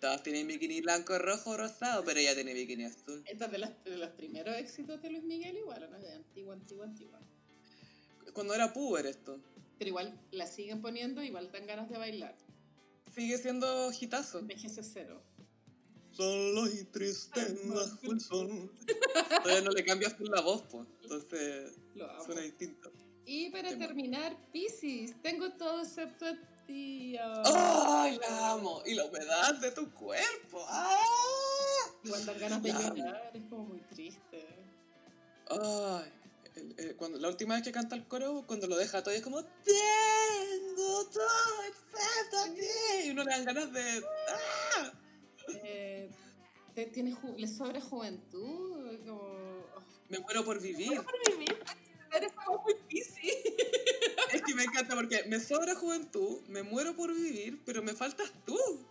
Todos 0.00 0.22
tienen 0.22 0.46
bikini 0.48 0.80
blanco, 0.80 1.16
rojo, 1.18 1.56
rosado, 1.56 2.04
pero 2.04 2.18
ella 2.20 2.34
tiene 2.34 2.52
bikini 2.54 2.84
azul. 2.84 3.22
Esta 3.24 3.46
es 3.46 3.52
de, 3.52 3.58
las- 3.58 3.84
de 3.84 3.96
los 3.96 4.10
primeros 4.10 4.56
éxitos 4.56 5.00
de 5.00 5.10
Luis 5.10 5.22
Miguel, 5.22 5.56
igual, 5.56 5.84
¿o 5.84 5.88
¿no? 5.88 5.98
De 5.98 6.12
antigua, 6.12 6.54
antigua, 6.54 6.84
antigua. 6.86 7.20
Cuando 8.32 8.54
era 8.54 8.72
puber 8.72 9.06
esto. 9.06 9.38
Pero 9.78 9.88
igual 9.88 10.18
la 10.32 10.46
siguen 10.46 10.80
poniendo, 10.82 11.22
igual 11.22 11.50
dan 11.52 11.66
ganas 11.66 11.88
de 11.88 11.98
bailar. 11.98 12.34
Sigue 13.14 13.38
siendo 13.38 13.90
hitazo. 13.92 14.38
Envejece 14.38 14.82
cero. 14.82 15.22
Solo 16.12 16.66
y 16.68 16.84
triste 16.84 17.40
bajo 17.66 18.12
el 18.12 18.20
sol. 18.20 18.70
Todavía 19.42 19.62
no 19.62 19.70
le 19.70 19.84
cambias 19.84 20.16
tú 20.16 20.24
la 20.24 20.40
voz, 20.40 20.62
pues. 20.70 20.86
Entonces 21.02 21.72
Lo 21.94 22.10
amo. 22.10 22.24
suena 22.24 22.42
distinto. 22.42 22.90
Y 23.24 23.50
para 23.50 23.70
Tema. 23.70 23.86
terminar, 23.86 24.36
Pisces, 24.52 25.14
tengo 25.22 25.52
todo 25.52 25.82
excepto 25.82 26.26
a 26.26 26.34
ti. 26.66 27.16
oh. 27.18 27.42
¡Ay, 28.02 28.18
la 28.18 28.52
amo! 28.52 28.82
Y 28.84 28.94
la 28.94 29.04
humedad 29.06 29.54
de 29.60 29.70
tu 29.70 29.90
cuerpo. 29.92 30.64
¡Ah! 30.68 30.98
Igual 32.04 32.26
dan 32.26 32.38
ganas 32.38 32.62
de 32.62 32.72
llorar, 32.72 33.30
es 33.32 33.42
como 33.48 33.64
muy 33.66 33.80
triste. 33.82 34.46
Ay, 35.48 36.12
el- 36.56 36.96
cuando, 36.96 37.18
la 37.18 37.28
última 37.28 37.54
vez 37.54 37.64
que 37.64 37.72
canta 37.72 37.94
el 37.96 38.06
coro, 38.06 38.44
cuando 38.46 38.66
lo 38.66 38.76
deja 38.76 39.02
todo, 39.02 39.14
es 39.14 39.22
como 39.22 39.42
Tengo 39.44 41.06
todo 41.06 41.62
excepto 41.68 42.38
a 42.38 42.54
ti. 42.54 43.06
Y 43.06 43.10
uno 43.10 43.24
le 43.24 43.30
dan 43.30 43.44
ganas 43.44 43.72
de. 43.72 44.04
¡Ah! 44.28 44.92
Eh, 45.64 46.10
tiene 46.92 47.16
le 47.36 47.48
sobra 47.48 47.80
juventud, 47.80 48.98
como... 49.04 49.20
oh, 49.22 49.82
Me 50.08 50.18
muero 50.20 50.44
por 50.44 50.60
vivir. 50.60 51.00
Eres 52.14 52.32
como 52.32 52.62
muy 52.62 52.74
piscis. 52.88 53.34
Es 54.32 54.42
que 54.42 54.54
me 54.54 54.64
encanta 54.64 54.94
porque 54.94 55.24
me 55.24 55.40
sobra 55.40 55.74
juventud, 55.74 56.40
me 56.48 56.62
muero 56.62 56.94
por 56.96 57.12
vivir, 57.14 57.60
pero 57.64 57.82
me 57.82 57.92
faltas 57.94 58.32
tú. 58.46 58.58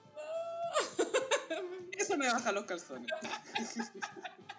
Eso 1.97 2.17
me 2.17 2.27
baja 2.27 2.51
los 2.51 2.65
calzones. 2.65 3.11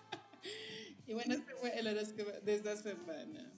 Y 1.06 1.14
bueno, 1.14 1.34
este 1.34 1.54
fue 1.54 1.78
el 1.78 1.86
horóscopo 1.88 2.30
de 2.42 2.54
esta 2.54 2.76
semana. 2.76 3.52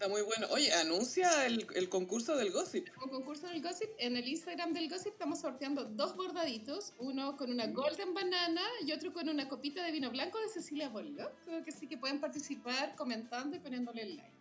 Está 0.00 0.08
muy 0.08 0.22
bueno. 0.22 0.46
Oye, 0.50 0.72
anuncia 0.72 1.46
el, 1.46 1.66
el 1.74 1.90
concurso 1.90 2.34
del 2.34 2.50
gossip. 2.52 2.88
Un 3.04 3.10
concurso 3.10 3.46
del 3.48 3.60
Gossip, 3.60 3.90
en 3.98 4.16
el 4.16 4.26
Instagram 4.26 4.72
del 4.72 4.88
Gossip 4.88 5.12
estamos 5.12 5.40
sorteando 5.40 5.84
dos 5.84 6.16
bordaditos, 6.16 6.94
uno 6.98 7.36
con 7.36 7.50
una 7.50 7.66
golden 7.66 8.14
banana 8.14 8.62
y 8.82 8.92
otro 8.92 9.12
con 9.12 9.28
una 9.28 9.46
copita 9.46 9.84
de 9.84 9.92
vino 9.92 10.10
blanco 10.10 10.40
de 10.40 10.48
Cecilia 10.48 10.88
Bollo. 10.88 11.30
Creo 11.44 11.62
que 11.62 11.70
sí 11.70 11.86
que 11.86 11.98
pueden 11.98 12.18
participar 12.18 12.96
comentando 12.96 13.56
y 13.56 13.58
poniéndole 13.58 14.06
like. 14.06 14.39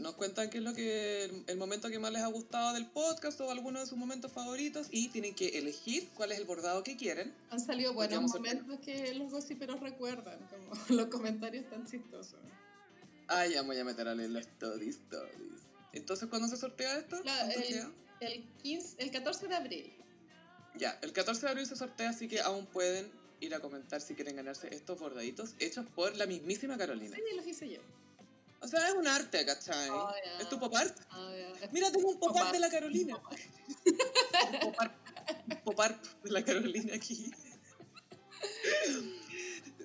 Nos 0.00 0.14
cuentan 0.14 0.50
qué 0.50 0.58
es 0.58 0.64
lo 0.64 0.72
que 0.74 1.24
el, 1.24 1.44
el 1.46 1.56
momento 1.56 1.88
que 1.90 1.98
más 1.98 2.12
les 2.12 2.22
ha 2.22 2.26
gustado 2.28 2.72
del 2.74 2.86
podcast 2.86 3.40
o 3.40 3.50
alguno 3.50 3.80
de 3.80 3.86
sus 3.86 3.98
momentos 3.98 4.32
favoritos 4.32 4.88
y 4.90 5.08
tienen 5.08 5.34
que 5.34 5.58
elegir 5.58 6.08
cuál 6.14 6.32
es 6.32 6.38
el 6.38 6.44
bordado 6.44 6.82
que 6.82 6.96
quieren. 6.96 7.34
Han 7.50 7.60
salido 7.60 7.92
buenos 7.92 8.16
vamos 8.16 8.34
a 8.34 8.38
momentos 8.38 8.80
que 8.80 9.14
los 9.14 9.30
gossiperos 9.30 9.80
recuerdan, 9.80 10.38
como 10.48 10.74
los 11.00 11.06
comentarios 11.08 11.68
tan 11.68 11.86
chistosos. 11.86 12.38
Ay, 13.28 13.52
ya 13.52 13.62
voy 13.62 13.78
a 13.78 13.84
meter 13.84 14.08
a 14.08 14.14
leer 14.14 14.30
los 14.30 14.42
stories, 14.46 14.96
stories. 14.96 15.60
Entonces, 15.92 16.28
¿cuándo 16.28 16.48
se 16.48 16.56
sortea 16.56 16.98
esto? 16.98 17.20
La- 17.24 17.46
¿Cuánto 17.46 17.60
el-? 17.60 17.92
El, 18.20 18.44
15, 18.62 18.96
el 19.02 19.10
14 19.10 19.48
de 19.48 19.54
abril. 19.54 19.92
Ya, 20.76 20.98
el 21.02 21.12
14 21.12 21.42
de 21.46 21.48
abril 21.50 21.66
se 21.66 21.76
sortea, 21.76 22.10
así 22.10 22.28
que 22.28 22.40
aún 22.40 22.66
pueden 22.66 23.10
ir 23.40 23.54
a 23.54 23.60
comentar 23.60 24.00
si 24.00 24.14
quieren 24.14 24.36
ganarse 24.36 24.72
estos 24.74 24.98
bordaditos 24.98 25.54
hechos 25.58 25.86
por 25.94 26.14
la 26.16 26.26
mismísima 26.26 26.76
Carolina. 26.76 27.16
Sí, 27.16 27.36
los 27.36 27.46
hice 27.46 27.68
yo. 27.70 27.80
O 28.62 28.68
sea, 28.68 28.88
es 28.88 28.94
un 28.94 29.06
arte, 29.06 29.44
¿cachai? 29.46 29.88
Oh. 29.90 30.10
Es 30.38 30.48
tu 30.48 30.58
pop 30.58 30.74
art. 30.74 30.96
Ah, 31.10 31.32
ya. 31.60 31.68
Mira, 31.72 31.90
tengo 31.90 32.08
un 32.10 32.18
pop 32.18 32.32
Pop 32.32 32.40
art 32.40 32.52
de 32.52 32.58
la 32.60 32.68
Carolina. 32.70 33.16
Un 34.52 34.60
pop 34.60 34.74
art, 34.80 34.94
un 35.48 35.56
pop 35.64 35.80
art 35.80 36.04
de 36.24 36.30
la 36.30 36.44
Carolina 36.44 36.94
aquí. 36.94 37.30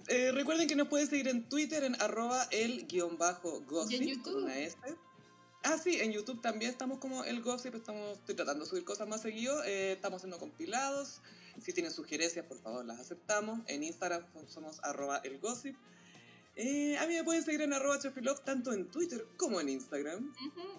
Eh, 0.08 0.32
recuerden 0.32 0.68
que 0.68 0.76
nos 0.76 0.88
pueden 0.88 1.08
seguir 1.10 1.28
en 1.28 1.48
Twitter 1.50 1.84
en 1.84 2.00
arroba 2.02 2.48
el 2.52 2.86
guion 2.88 3.18
bajo 3.18 3.62
gossip 3.62 4.02
Y 4.02 4.12
en 4.12 4.22
con 4.22 4.34
YouTube. 4.34 4.44
una 4.44 4.58
S. 4.60 4.78
Ah, 5.64 5.78
sí, 5.84 6.00
en 6.00 6.12
YouTube 6.12 6.42
también 6.42 6.70
estamos 6.72 7.00
como 7.00 7.24
el 7.24 7.42
gossip, 7.42 7.74
estamos, 7.76 8.18
estoy 8.20 8.36
tratando 8.36 8.66
de 8.66 8.70
subir 8.70 8.84
cosas 8.86 9.08
más 9.08 9.22
seguido, 9.22 9.64
eh, 9.64 9.94
estamos 9.94 10.18
haciendo 10.18 10.38
compilados. 10.38 11.22
Si 11.64 11.74
tienen 11.74 11.92
sugerencias, 11.92 12.46
por 12.46 12.60
favor, 12.60 12.86
las 12.86 13.00
aceptamos. 13.00 13.62
En 13.68 13.84
Instagram 13.84 14.26
somos 14.48 14.80
arroba 14.84 15.18
el 15.24 15.40
gossip. 15.40 15.76
Eh, 16.56 16.98
a 16.98 17.06
mí 17.06 17.16
me 17.16 17.24
pueden 17.24 17.44
seguir 17.44 17.62
en 17.62 17.74
arroba 17.74 18.00
tanto 18.46 18.72
en 18.72 18.90
Twitter 18.90 19.26
como 19.38 19.60
en 19.60 19.70
Instagram. 19.70 20.34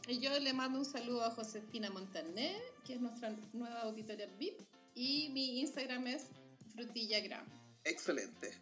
Y 0.08 0.20
yo 0.20 0.38
le 0.38 0.52
mando 0.52 0.78
un 0.78 0.84
saludo 0.84 1.24
a 1.24 1.30
Josefina 1.30 1.90
Montané, 1.90 2.56
que 2.84 2.94
es 2.94 3.00
nuestra 3.00 3.34
nueva 3.52 3.82
auditoria 3.82 4.26
VIP. 4.38 4.60
Y 4.94 5.28
mi 5.34 5.60
Instagram 5.60 6.06
es 6.06 6.24
frutillagram. 6.74 7.46
Excelente. 7.84 8.52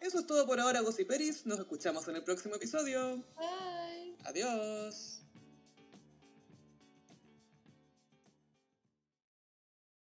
Eso 0.00 0.20
es 0.20 0.26
todo 0.26 0.46
por 0.46 0.60
ahora, 0.60 0.80
Gossiperis. 0.80 1.46
Nos 1.46 1.58
escuchamos 1.58 2.06
en 2.08 2.16
el 2.16 2.24
próximo 2.24 2.54
episodio. 2.54 3.16
Bye. 3.36 4.16
Adiós. 4.24 5.17